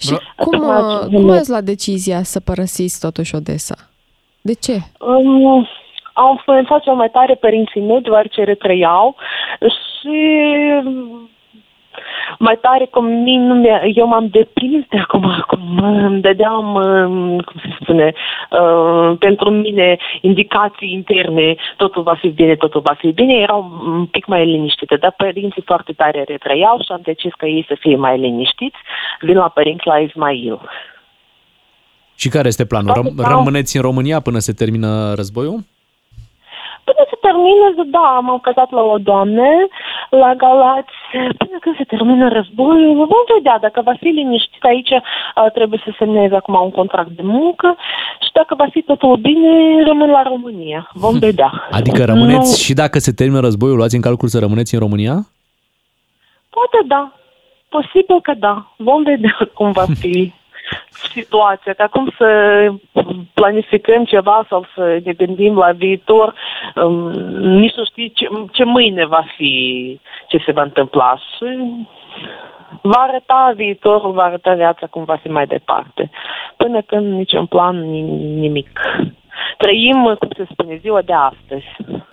Și 0.00 0.18
cum, 0.36 0.58
uh, 0.60 1.06
cum 1.14 1.30
ați 1.30 1.50
luat 1.50 1.62
decizia 1.62 2.22
să 2.22 2.40
părăsiți 2.40 3.00
totuși 3.00 3.34
Odessa? 3.34 3.74
De 4.40 4.54
ce? 4.54 4.72
Um, 4.98 5.68
au 6.12 6.30
influențat 6.30 6.82
cel 6.82 6.94
mai 6.94 7.10
tare 7.10 7.34
părinții 7.34 7.80
mei, 7.80 8.00
deoarece 8.00 8.44
retrăiau 8.44 9.16
și 9.60 10.18
mai 12.38 12.58
tare 12.60 12.86
cum 12.86 13.04
mine 13.04 13.44
nu 13.44 13.54
mi-a, 13.54 13.82
eu 13.94 14.06
m-am 14.06 14.26
deprins 14.28 14.84
de 14.88 14.98
acum, 14.98 15.44
cum 15.46 15.78
îmi 15.82 16.20
dădeam, 16.20 16.74
um, 16.74 17.38
cum 17.38 17.60
se 17.62 17.76
spune, 17.80 18.12
uh, 18.50 19.16
pentru 19.18 19.50
mine 19.50 19.96
indicații 20.20 20.92
interne, 20.92 21.54
totul 21.76 22.02
va 22.02 22.14
fi 22.14 22.28
bine, 22.28 22.54
totul 22.54 22.80
va 22.80 22.94
fi 22.98 23.12
bine, 23.12 23.34
erau 23.34 23.82
un 23.84 24.06
pic 24.06 24.26
mai 24.26 24.46
liniștite, 24.46 24.96
dar 24.96 25.14
părinții 25.16 25.62
foarte 25.62 25.92
tare 25.92 26.24
retrăiau 26.26 26.78
și 26.78 26.92
am 26.92 27.00
decis 27.02 27.32
că 27.32 27.46
ei 27.46 27.64
să 27.68 27.76
fie 27.80 27.96
mai 27.96 28.18
liniștiți, 28.18 28.78
vin 29.20 29.36
la 29.36 29.48
părinți 29.48 29.86
la 29.86 29.98
Ismail. 29.98 30.60
Și 32.14 32.28
care 32.28 32.48
este 32.48 32.66
planul? 32.66 32.92
Răm- 32.94 33.28
rămâneți 33.28 33.76
în 33.76 33.82
România 33.82 34.20
până 34.20 34.38
se 34.38 34.52
termină 34.52 35.14
războiul? 35.14 35.60
Până 36.84 37.02
se 37.10 37.16
termină, 37.26 37.66
da, 37.96 38.08
m-am 38.22 38.38
căsat 38.38 38.70
la 38.70 38.82
o 38.82 38.98
doamnă, 38.98 39.48
la 40.18 40.34
Galați, 40.34 40.98
până 41.12 41.56
când 41.60 41.76
se 41.76 41.84
termină 41.84 42.28
războiul, 42.28 42.96
vom 42.96 43.24
vedea. 43.34 43.58
Dacă 43.60 43.80
va 43.84 43.94
fi 44.00 44.08
liniștit 44.08 44.62
aici, 44.62 44.90
uh, 44.90 45.50
trebuie 45.52 45.80
să 45.84 45.90
semnez 45.98 46.32
acum 46.32 46.54
un 46.62 46.70
contract 46.70 47.10
de 47.10 47.22
muncă 47.24 47.76
și 48.24 48.30
dacă 48.32 48.54
va 48.54 48.66
fi 48.70 48.82
totul 48.82 49.16
bine, 49.16 49.82
rămân 49.84 50.10
la 50.10 50.22
România. 50.22 50.90
Vom 50.92 51.18
vedea. 51.18 51.50
Adică 51.70 52.04
rămâneți 52.04 52.50
Nu, 52.50 52.56
și 52.64 52.72
dacă 52.74 52.98
se 52.98 53.12
termină 53.12 53.40
războiul, 53.40 53.76
luați 53.76 53.94
în 53.94 54.00
calcul 54.00 54.28
să 54.28 54.38
rămâneți 54.38 54.74
în 54.74 54.80
România? 54.80 55.26
poate 56.56 56.86
da, 56.86 57.12
posibil 57.68 58.20
că 58.22 58.34
da, 58.38 58.74
vom 58.76 59.02
vedea 59.02 59.38
cum 59.54 59.72
va 59.72 59.84
fi 60.00 60.32
situația, 61.12 61.72
că 61.72 61.82
acum 61.82 62.12
să 62.18 62.28
planificăm 63.34 64.04
ceva 64.04 64.46
sau 64.48 64.66
să 64.74 65.00
ne 65.04 65.12
gândim 65.12 65.56
la 65.56 65.72
viitor, 65.72 66.34
um, 66.74 67.10
nici 67.60 67.74
nu 67.74 67.84
știi 67.84 68.10
ce, 68.10 68.28
ce 68.52 68.64
mâine 68.64 69.06
va 69.06 69.24
fi, 69.36 70.00
ce 70.28 70.42
se 70.46 70.52
va 70.52 70.62
întâmpla 70.62 71.16
și 71.16 71.44
va 72.82 72.98
arăta 72.98 73.52
viitorul, 73.54 74.12
va 74.12 74.22
arăta 74.22 74.54
viața 74.54 74.86
cum 74.86 75.04
va 75.04 75.16
fi 75.16 75.28
mai 75.28 75.46
departe. 75.46 76.10
Până 76.56 76.80
când 76.82 77.12
niciun 77.12 77.46
plan, 77.46 77.90
ni- 77.90 78.38
nimic. 78.38 78.80
Trăim, 79.58 80.16
cum 80.18 80.28
se 80.36 80.46
spune, 80.50 80.76
ziua 80.76 81.02
de 81.02 81.12
astăzi. 81.12 81.66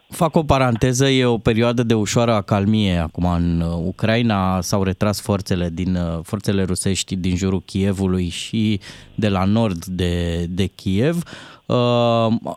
Fac 0.10 0.36
o 0.36 0.44
paranteză, 0.44 1.07
e 1.10 1.26
o 1.26 1.38
perioadă 1.38 1.84
de 1.84 1.94
ușoară 1.94 2.34
acalmie 2.34 2.98
acum 2.98 3.26
în 3.26 3.61
uh, 3.61 3.84
Ucraina, 3.86 4.61
s-au 4.61 4.84
retras 4.84 5.22
forțele 5.22 5.69
din 5.73 5.95
uh, 5.95 6.19
forțele 6.23 6.64
rusești 6.64 7.15
din 7.15 7.36
jurul 7.36 7.61
Kievului 7.65 8.30
și 8.30 8.80
de 9.15 9.30
la 9.30 9.44
nord 9.44 9.86
de, 9.86 10.45
de 10.49 10.65
Kiev. 10.65 11.23
Uh, 11.65 11.76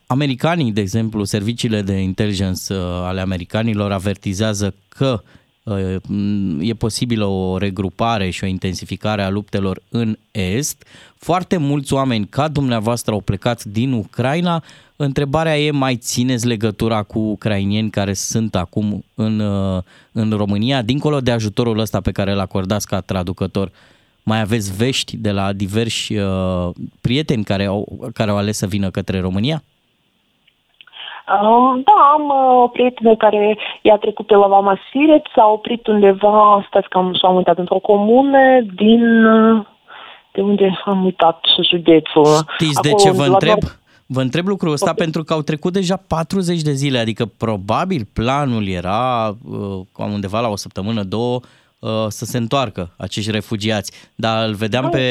americanii, 0.07 0.73
de 0.73 0.81
exemplu, 0.81 1.25
serviciile 1.25 1.83
de 1.83 1.93
intelligence 1.93 2.75
uh, 2.75 2.79
ale 2.81 3.21
americanilor 3.21 3.93
avertizează 3.93 4.75
că 4.89 5.21
uh, 5.23 5.31
e 6.61 6.75
posibilă 6.75 7.25
o 7.25 7.59
regrupare 7.59 8.31
și 8.31 8.45
o 8.45 8.47
intensificare 8.47 9.23
a 9.23 9.31
luptelor 9.31 9.83
în 9.89 10.19
Est. 10.31 10.85
Foarte 11.17 11.57
mulți 11.57 11.93
oameni 11.93 12.27
ca 12.27 12.49
dumneavoastră 12.49 13.13
au 13.13 13.21
plecat 13.21 13.65
din 13.65 13.93
Ucraina. 13.93 14.63
Întrebarea 14.97 15.59
e, 15.59 15.71
mai 15.71 15.97
țineți 15.97 16.47
legătura 16.47 17.03
cu 17.03 17.19
ucrainieni 17.19 17.91
care 17.91 18.13
sunt 18.13 18.55
acum 18.55 19.05
în, 19.15 19.39
uh, 19.39 19.83
în 20.13 20.31
România? 20.31 20.83
Dincolo 20.83 21.21
de 21.21 21.31
ajutorul 21.31 21.79
ăsta 21.79 22.01
pe 22.01 22.13
care 22.13 22.33
îl 22.33 22.39
acordați 22.39 22.87
ca 22.87 23.01
traducător, 23.01 23.71
mai 24.23 24.41
aveți 24.41 24.77
vești 24.77 25.17
de 25.17 25.31
la 25.31 25.53
diversi 25.53 26.17
uh, 26.17 26.71
prieteni 27.01 27.45
care 27.45 27.65
au, 27.65 28.11
care 28.15 28.31
au 28.31 28.37
ales 28.37 28.57
să 28.57 28.67
vină 28.67 28.91
către 28.91 29.21
România? 29.21 29.63
Um, 31.41 31.83
da, 31.85 31.93
am 32.15 32.23
uh, 32.29 32.63
o 32.63 32.69
prietenă 32.69 33.17
care 33.17 33.59
i-a 33.83 33.97
trecut 33.97 34.27
pe 34.27 34.35
la 34.35 34.47
Vama 34.47 34.79
Sireț, 34.91 35.25
s-a 35.35 35.47
oprit 35.47 35.87
undeva, 35.87 36.65
stați 36.69 36.89
că 36.89 36.99
am, 36.99 37.15
s-am 37.21 37.35
uitat, 37.37 37.59
într-o 37.59 37.79
comună 37.79 38.39
din... 38.75 39.25
uh, 39.25 39.65
De 40.33 40.41
unde 40.41 40.81
am 40.85 41.05
uitat 41.05 41.41
județul? 41.71 42.27
Știți 42.55 42.81
de 42.83 42.89
Acolo, 42.89 43.03
ce 43.05 43.11
vă 43.17 43.27
la 43.27 43.33
întreb? 43.33 43.51
nord- 43.63 43.81
Vă 44.07 44.21
întreb 44.21 44.47
lucrul 44.47 44.73
ăsta 44.73 44.93
pentru 44.93 45.23
că 45.25 45.33
au 45.33 45.41
trecut 45.43 45.73
deja 45.73 45.97
40 46.09 46.63
de 46.63 46.73
zile, 46.73 46.99
adică 46.99 47.25
probabil 47.39 48.07
planul 48.13 48.69
era 48.69 49.29
uh, 49.29 49.81
cam 49.95 50.13
undeva 50.13 50.41
la 50.41 50.49
o 50.49 50.57
săptămână, 50.57 51.03
două, 51.03 51.35
uh, 51.35 51.43
să 52.09 52.25
se 52.25 52.39
întoarcă 52.39 52.95
acești 52.99 53.31
refugiați. 53.31 54.11
Dar 54.15 54.47
îl 54.49 54.55
vedeam 54.55 54.89
pe 54.89 55.05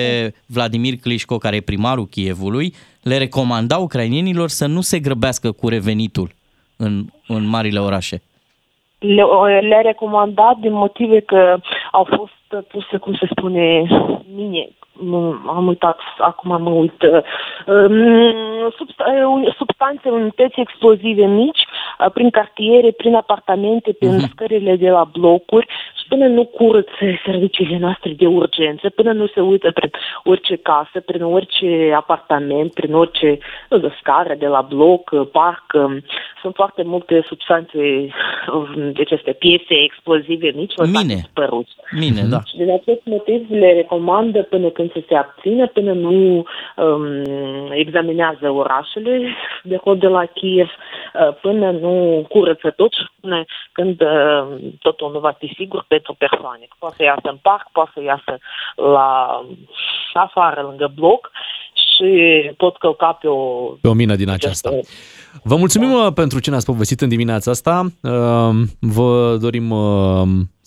Vladimir 0.45 0.95
Clișco, 0.95 1.37
care 1.37 1.55
e 1.55 1.61
primarul 1.61 2.05
Kievului, 2.05 2.73
le 3.01 3.17
recomanda 3.17 3.77
ucrainienilor 3.77 4.49
să 4.49 4.65
nu 4.65 4.81
se 4.81 4.99
grăbească 4.99 5.51
cu 5.51 5.67
revenitul 5.67 6.29
în, 6.77 7.05
în 7.27 7.47
marile 7.47 7.79
orașe. 7.79 8.21
le, 8.99 9.23
le-a 9.61 9.81
recomandat 9.81 10.57
din 10.57 10.73
motive 10.73 11.19
că 11.19 11.57
au 11.91 12.07
fost 12.17 12.65
puse, 12.67 12.97
cum 12.97 13.13
se 13.13 13.27
spune, 13.29 13.81
mine, 14.35 14.69
nu, 14.69 14.80
am 15.47 15.67
uitat, 15.67 15.99
acum 16.17 16.61
mă 16.61 16.69
uit, 16.69 17.01
uh, 17.01 17.21
um, 17.67 18.71
substa- 18.77 19.05
uh, 19.25 19.53
substanțe, 19.57 20.09
unități 20.09 20.59
explozive 20.59 21.25
mici, 21.25 21.63
uh, 21.99 22.11
prin 22.13 22.29
cartiere, 22.29 22.91
prin 22.91 23.15
apartamente, 23.15 23.93
prin 23.93 24.19
scările 24.19 24.75
de 24.75 24.89
la 24.89 25.03
blocuri 25.11 25.67
și 25.99 26.07
până 26.07 26.27
nu 26.27 26.45
curăță 26.45 27.05
serviciile 27.25 27.77
noastre 27.77 28.13
de 28.17 28.25
urgență, 28.25 28.89
până 28.89 29.11
nu 29.11 29.27
se 29.27 29.41
uită 29.41 29.71
prin 29.71 29.91
orice 30.23 30.55
casă, 30.55 30.99
prin 31.05 31.23
orice 31.23 31.93
apartament, 31.95 32.73
prin 32.73 32.93
orice 32.93 33.37
nu 33.69 33.77
știu, 33.77 33.93
scară 33.99 34.35
de 34.37 34.47
la 34.47 34.61
bloc, 34.61 35.09
uh, 35.11 35.27
parc, 35.31 35.63
um, 35.73 36.03
sunt 36.41 36.55
foarte 36.55 36.83
multe 36.83 37.23
substanțe, 37.27 37.77
um, 38.53 38.91
deci 38.91 39.11
aceste 39.11 39.31
piese 39.31 39.75
explozive 39.83 40.51
mici, 40.55 40.73
Mine. 40.77 41.13
dispărut. 41.13 41.67
Mine, 41.91 42.21
da. 42.29 42.39
Și 42.49 42.57
din 42.57 42.71
acest 42.71 43.01
motiv 43.03 43.45
le 43.49 43.73
recomandă 43.73 44.41
până 44.43 44.69
când 44.69 44.80
să 44.93 45.03
se 45.07 45.15
abțină, 45.15 45.67
până 45.67 45.93
nu 45.93 46.43
um, 46.75 47.05
examinează 47.71 48.49
orașele 48.49 49.35
de 49.63 49.75
acolo 49.75 49.95
de 49.95 50.07
la 50.07 50.25
Kiev, 50.25 50.69
uh, 50.69 51.35
până 51.41 51.71
nu 51.71 52.25
curăță 52.29 52.69
tot 52.69 52.91
și 52.93 53.05
până 53.19 53.43
când 53.71 54.01
uh, 54.01 54.71
totul 54.79 55.11
nu 55.11 55.19
va 55.19 55.31
fi 55.31 55.53
sigur 55.57 55.85
pentru 55.87 56.15
persoane. 56.17 56.67
Poate 56.79 56.95
să 56.97 57.03
iasă 57.03 57.29
în 57.29 57.37
parc, 57.41 57.69
poate 57.71 57.91
să 57.93 58.01
iasă 58.01 58.37
la 58.75 59.41
afară, 60.13 60.61
lângă 60.61 60.91
bloc 60.95 61.31
și 61.73 62.51
pot 62.57 62.77
călca 62.77 63.11
pe 63.11 63.27
o... 63.27 63.37
Pe 63.81 63.87
o 63.87 63.93
mină 63.93 64.15
din 64.15 64.29
aceasta. 64.29 64.69
Vă 65.43 65.55
mulțumim 65.55 65.89
da. 66.01 66.11
pentru 66.11 66.39
ce 66.39 66.49
ne-ați 66.49 66.65
povestit 66.65 67.01
în 67.01 67.09
dimineața 67.09 67.51
asta. 67.51 67.85
Uh, 68.01 68.49
Vă 68.79 69.37
dorim 69.39 69.69
uh, 69.69 70.21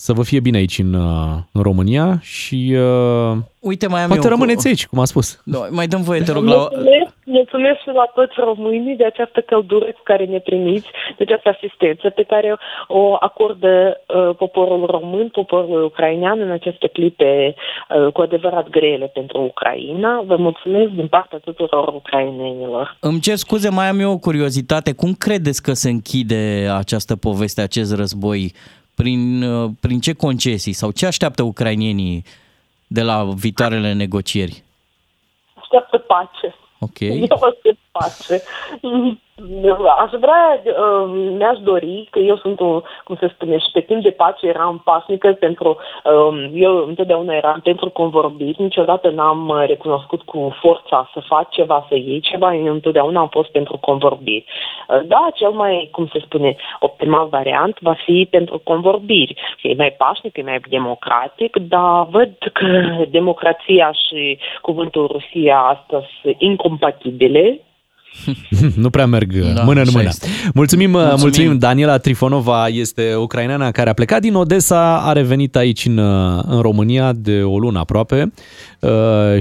să 0.07 0.13
vă 0.13 0.23
fie 0.23 0.41
bine 0.41 0.57
aici 0.57 0.79
în, 0.79 0.95
uh, 0.95 1.35
în 1.53 1.63
România 1.63 2.19
și 2.21 2.77
uh, 2.77 3.37
Uite, 3.61 3.87
mai 3.87 4.01
am 4.01 4.07
poate 4.07 4.23
eu 4.23 4.31
cu- 4.31 4.35
rămâneți 4.37 4.67
aici, 4.67 4.87
cum 4.87 4.99
am 4.99 5.05
spus. 5.05 5.41
No, 5.45 5.59
mai 5.71 5.87
dăm 5.87 6.03
voie, 6.03 6.21
te 6.21 6.33
rog, 6.33 6.45
la... 6.45 6.57
Mulțumesc, 6.57 7.13
mulțumesc 7.25 7.79
și 7.81 7.91
la 8.01 8.07
toți 8.15 8.35
românii 8.37 8.97
de 8.97 9.05
această 9.05 9.41
căldură 9.41 9.85
cu 9.85 10.01
care 10.05 10.25
ne 10.25 10.39
primiți, 10.39 10.89
de 11.17 11.23
această 11.27 11.49
asistență 11.49 12.11
pe 12.11 12.23
care 12.23 12.57
o 12.89 13.17
acordă 13.21 14.01
uh, 14.09 14.37
poporul 14.37 14.87
român, 14.87 15.29
poporul 15.29 15.85
ucrainean 15.85 16.41
în 16.41 16.51
aceste 16.51 16.87
clipe 16.87 17.55
uh, 17.55 18.13
cu 18.13 18.21
adevărat 18.21 18.69
grele 18.69 19.07
pentru 19.07 19.39
Ucraina. 19.43 20.23
Vă 20.27 20.37
mulțumesc 20.37 20.91
din 20.91 21.07
partea 21.07 21.39
tuturor 21.39 21.89
ucrainenilor. 21.95 22.97
Îmi 23.01 23.21
cer 23.21 23.37
scuze, 23.37 23.69
mai 23.69 23.89
am 23.89 24.01
eu 24.01 24.11
o 24.13 24.19
curiozitate. 24.19 24.93
Cum 24.93 25.13
credeți 25.15 25.63
că 25.63 25.73
se 25.73 25.91
închide 25.91 26.71
această 26.79 27.17
poveste, 27.17 27.61
acest 27.61 27.95
război? 27.97 28.53
Prin, 28.95 29.43
uh, 29.43 29.71
prin 29.81 30.01
ce 30.01 30.13
concesii 30.13 30.73
sau 30.73 30.91
ce 30.91 31.07
așteaptă 31.07 31.43
ucrainienii 31.43 32.25
de 32.87 33.03
la 33.03 33.25
viitoarele 33.35 33.93
negocieri? 33.93 34.63
Așteaptă 35.55 35.99
pace. 35.99 36.55
Ok. 36.79 37.01
Eu 37.01 37.39
aștept 37.53 37.79
pace. 37.99 38.43
Aș 40.03 40.11
vrea, 40.21 40.63
uh, 40.65 41.31
mi-aș 41.39 41.59
dori, 41.59 42.09
că 42.11 42.19
eu 42.19 42.37
sunt, 42.37 42.61
o, 42.61 42.81
cum 43.05 43.17
se 43.21 43.29
spune, 43.35 43.59
și 43.59 43.71
pe 43.73 43.81
timp 43.81 44.03
de 44.03 44.11
pace 44.11 44.47
eram 44.47 44.81
pașnică 44.85 45.33
pentru, 45.33 45.77
um, 46.05 46.51
eu 46.55 46.77
întotdeauna 46.77 47.35
eram 47.35 47.61
pentru 47.63 47.91
convorbiri, 47.91 48.63
niciodată 48.63 49.11
n-am 49.11 49.49
uh, 49.49 49.65
recunoscut 49.67 50.23
cu 50.23 50.57
forța 50.61 51.11
să 51.13 51.21
fac 51.21 51.51
ceva, 51.51 51.87
să 51.89 51.95
iei 51.95 52.21
ceva, 52.21 52.55
eu 52.55 52.73
întotdeauna 52.73 53.21
am 53.21 53.29
fost 53.29 53.51
pentru 53.51 53.77
convorbiri. 53.77 54.45
Uh, 54.89 55.01
Da, 55.07 55.29
cel 55.35 55.51
mai, 55.51 55.89
cum 55.93 56.09
se 56.13 56.19
spune, 56.25 56.57
optimal 56.81 57.29
variant 57.29 57.79
va 57.81 57.95
fi 58.05 58.27
pentru 58.31 58.59
convorbiri. 58.59 59.35
E 59.63 59.75
mai 59.75 59.95
pașnic, 59.99 60.37
e 60.37 60.43
mai 60.43 60.61
democratic, 60.69 61.57
dar 61.57 62.07
văd 62.11 62.33
că 62.53 62.67
democrația 63.11 63.93
și 63.93 64.39
cuvântul 64.61 65.07
Rusia 65.07 65.59
astăzi 65.59 66.07
sunt 66.23 66.35
incompatibile 66.39 67.61
nu 68.75 68.91
prea 68.91 69.07
merg 69.07 69.33
Da, 69.41 69.53
da, 69.53 69.63
mână 69.63 69.81
în 69.81 69.87
așa 69.87 69.97
mână. 69.97 70.09
este. 70.09 70.27
Mulțumim, 70.55 70.91
mulțumim. 70.91 70.91
Mulțumim. 70.91 71.21
mulțumim. 71.21 71.59
Daniela 71.59 71.97
Trifonova 71.99 72.69
este 72.69 73.15
ucraineana 73.15 73.71
care 73.71 73.91
a 73.91 73.93
plecat 73.93 74.21
din 74.21 74.35
Odessa, 74.35 74.99
a 74.99 75.13
revenit 75.13 75.57
aici 75.57 75.87
în, 75.87 75.99
în 76.49 76.61
România 76.61 77.13
de 77.13 77.43
o 77.43 77.59
lună 77.59 77.79
aproape 77.79 78.33
uh, 78.81 78.91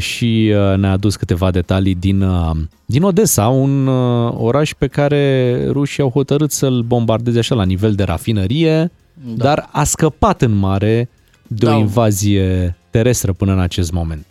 și 0.01 0.53
uh, 0.71 0.77
ne-a 0.77 0.91
adus 0.91 1.15
câteva 1.15 1.51
detalii 1.51 1.95
din, 1.95 2.21
uh, 2.21 2.51
din 2.85 3.03
Odessa, 3.03 3.47
un 3.47 3.87
uh, 3.87 4.33
oraș 4.37 4.71
pe 4.77 4.87
care 4.87 5.53
rușii 5.69 6.03
au 6.03 6.09
hotărât 6.09 6.51
să-l 6.51 6.81
bombardeze 6.81 7.39
așa 7.39 7.55
la 7.55 7.63
nivel 7.65 7.93
de 7.93 8.03
rafinărie, 8.03 8.91
da. 9.13 9.43
dar 9.43 9.69
a 9.71 9.83
scăpat 9.83 10.41
în 10.41 10.51
mare 10.55 11.09
de 11.47 11.65
Da. 11.65 11.75
o 11.75 11.79
invazie 11.79 12.75
terestră 12.89 13.33
până 13.33 13.51
în 13.51 13.59
acest 13.59 13.91
moment. 13.91 14.25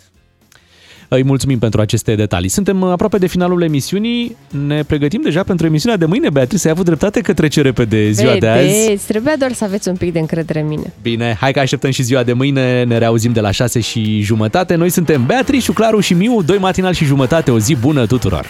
Îi 1.15 1.25
mulțumim 1.25 1.59
pentru 1.59 1.81
aceste 1.81 2.15
detalii. 2.15 2.49
Suntem 2.49 2.83
aproape 2.83 3.19
de 3.19 3.27
finalul 3.27 3.63
emisiunii. 3.63 4.37
Ne 4.67 4.83
pregătim 4.83 5.21
deja 5.23 5.43
pentru 5.43 5.67
emisiunea 5.67 5.99
de 5.99 6.05
mâine. 6.05 6.31
Beatrice, 6.31 6.67
ai 6.67 6.73
avut 6.73 6.85
dreptate 6.85 7.21
că 7.21 7.33
trece 7.33 7.61
repede 7.61 8.11
ziua 8.11 8.37
de 8.39 8.49
azi. 8.49 8.85
Vedeți, 8.85 9.07
trebuia 9.07 9.37
doar 9.39 9.53
să 9.53 9.65
aveți 9.65 9.89
un 9.89 9.97
pic 9.97 10.13
de 10.13 10.19
încredere 10.19 10.61
în 10.61 10.67
mine. 10.67 10.93
Bine, 11.03 11.37
hai 11.41 11.53
că 11.53 11.61
așteptăm 11.61 11.91
și 11.91 12.03
ziua 12.03 12.23
de 12.23 12.33
mâine. 12.33 12.85
Ne 12.85 12.99
reauzim 12.99 13.33
de 13.33 13.41
la 13.41 13.51
6 13.51 13.81
și 13.81 14.21
jumătate. 14.21 14.75
Noi 14.75 14.91
suntem 14.91 15.27
Beatrice, 15.27 15.73
Claru 15.73 16.01
și 16.01 16.15
Miu, 16.15 16.43
doi 16.43 16.59
matinal 16.59 16.93
și 16.93 17.05
jumătate. 17.05 17.51
O 17.51 17.59
zi 17.59 17.75
bună 17.75 18.07
tuturor! 18.07 18.47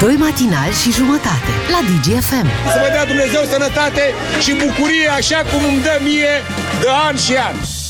Doi 0.00 0.14
matinali 0.14 0.74
și 0.82 0.92
jumătate 0.92 1.50
la 1.74 1.80
DGFM. 1.88 2.46
Să 2.72 2.78
vă 2.82 2.88
dea 2.92 3.06
Dumnezeu 3.06 3.42
sănătate 3.52 4.02
și 4.44 4.50
bucurie 4.52 5.08
așa 5.16 5.40
cum 5.50 5.60
îmi 5.70 5.82
dă 5.82 5.96
mie 6.02 6.34
de 6.80 6.88
an 7.08 7.16
și 7.16 7.34
an. 7.48 7.83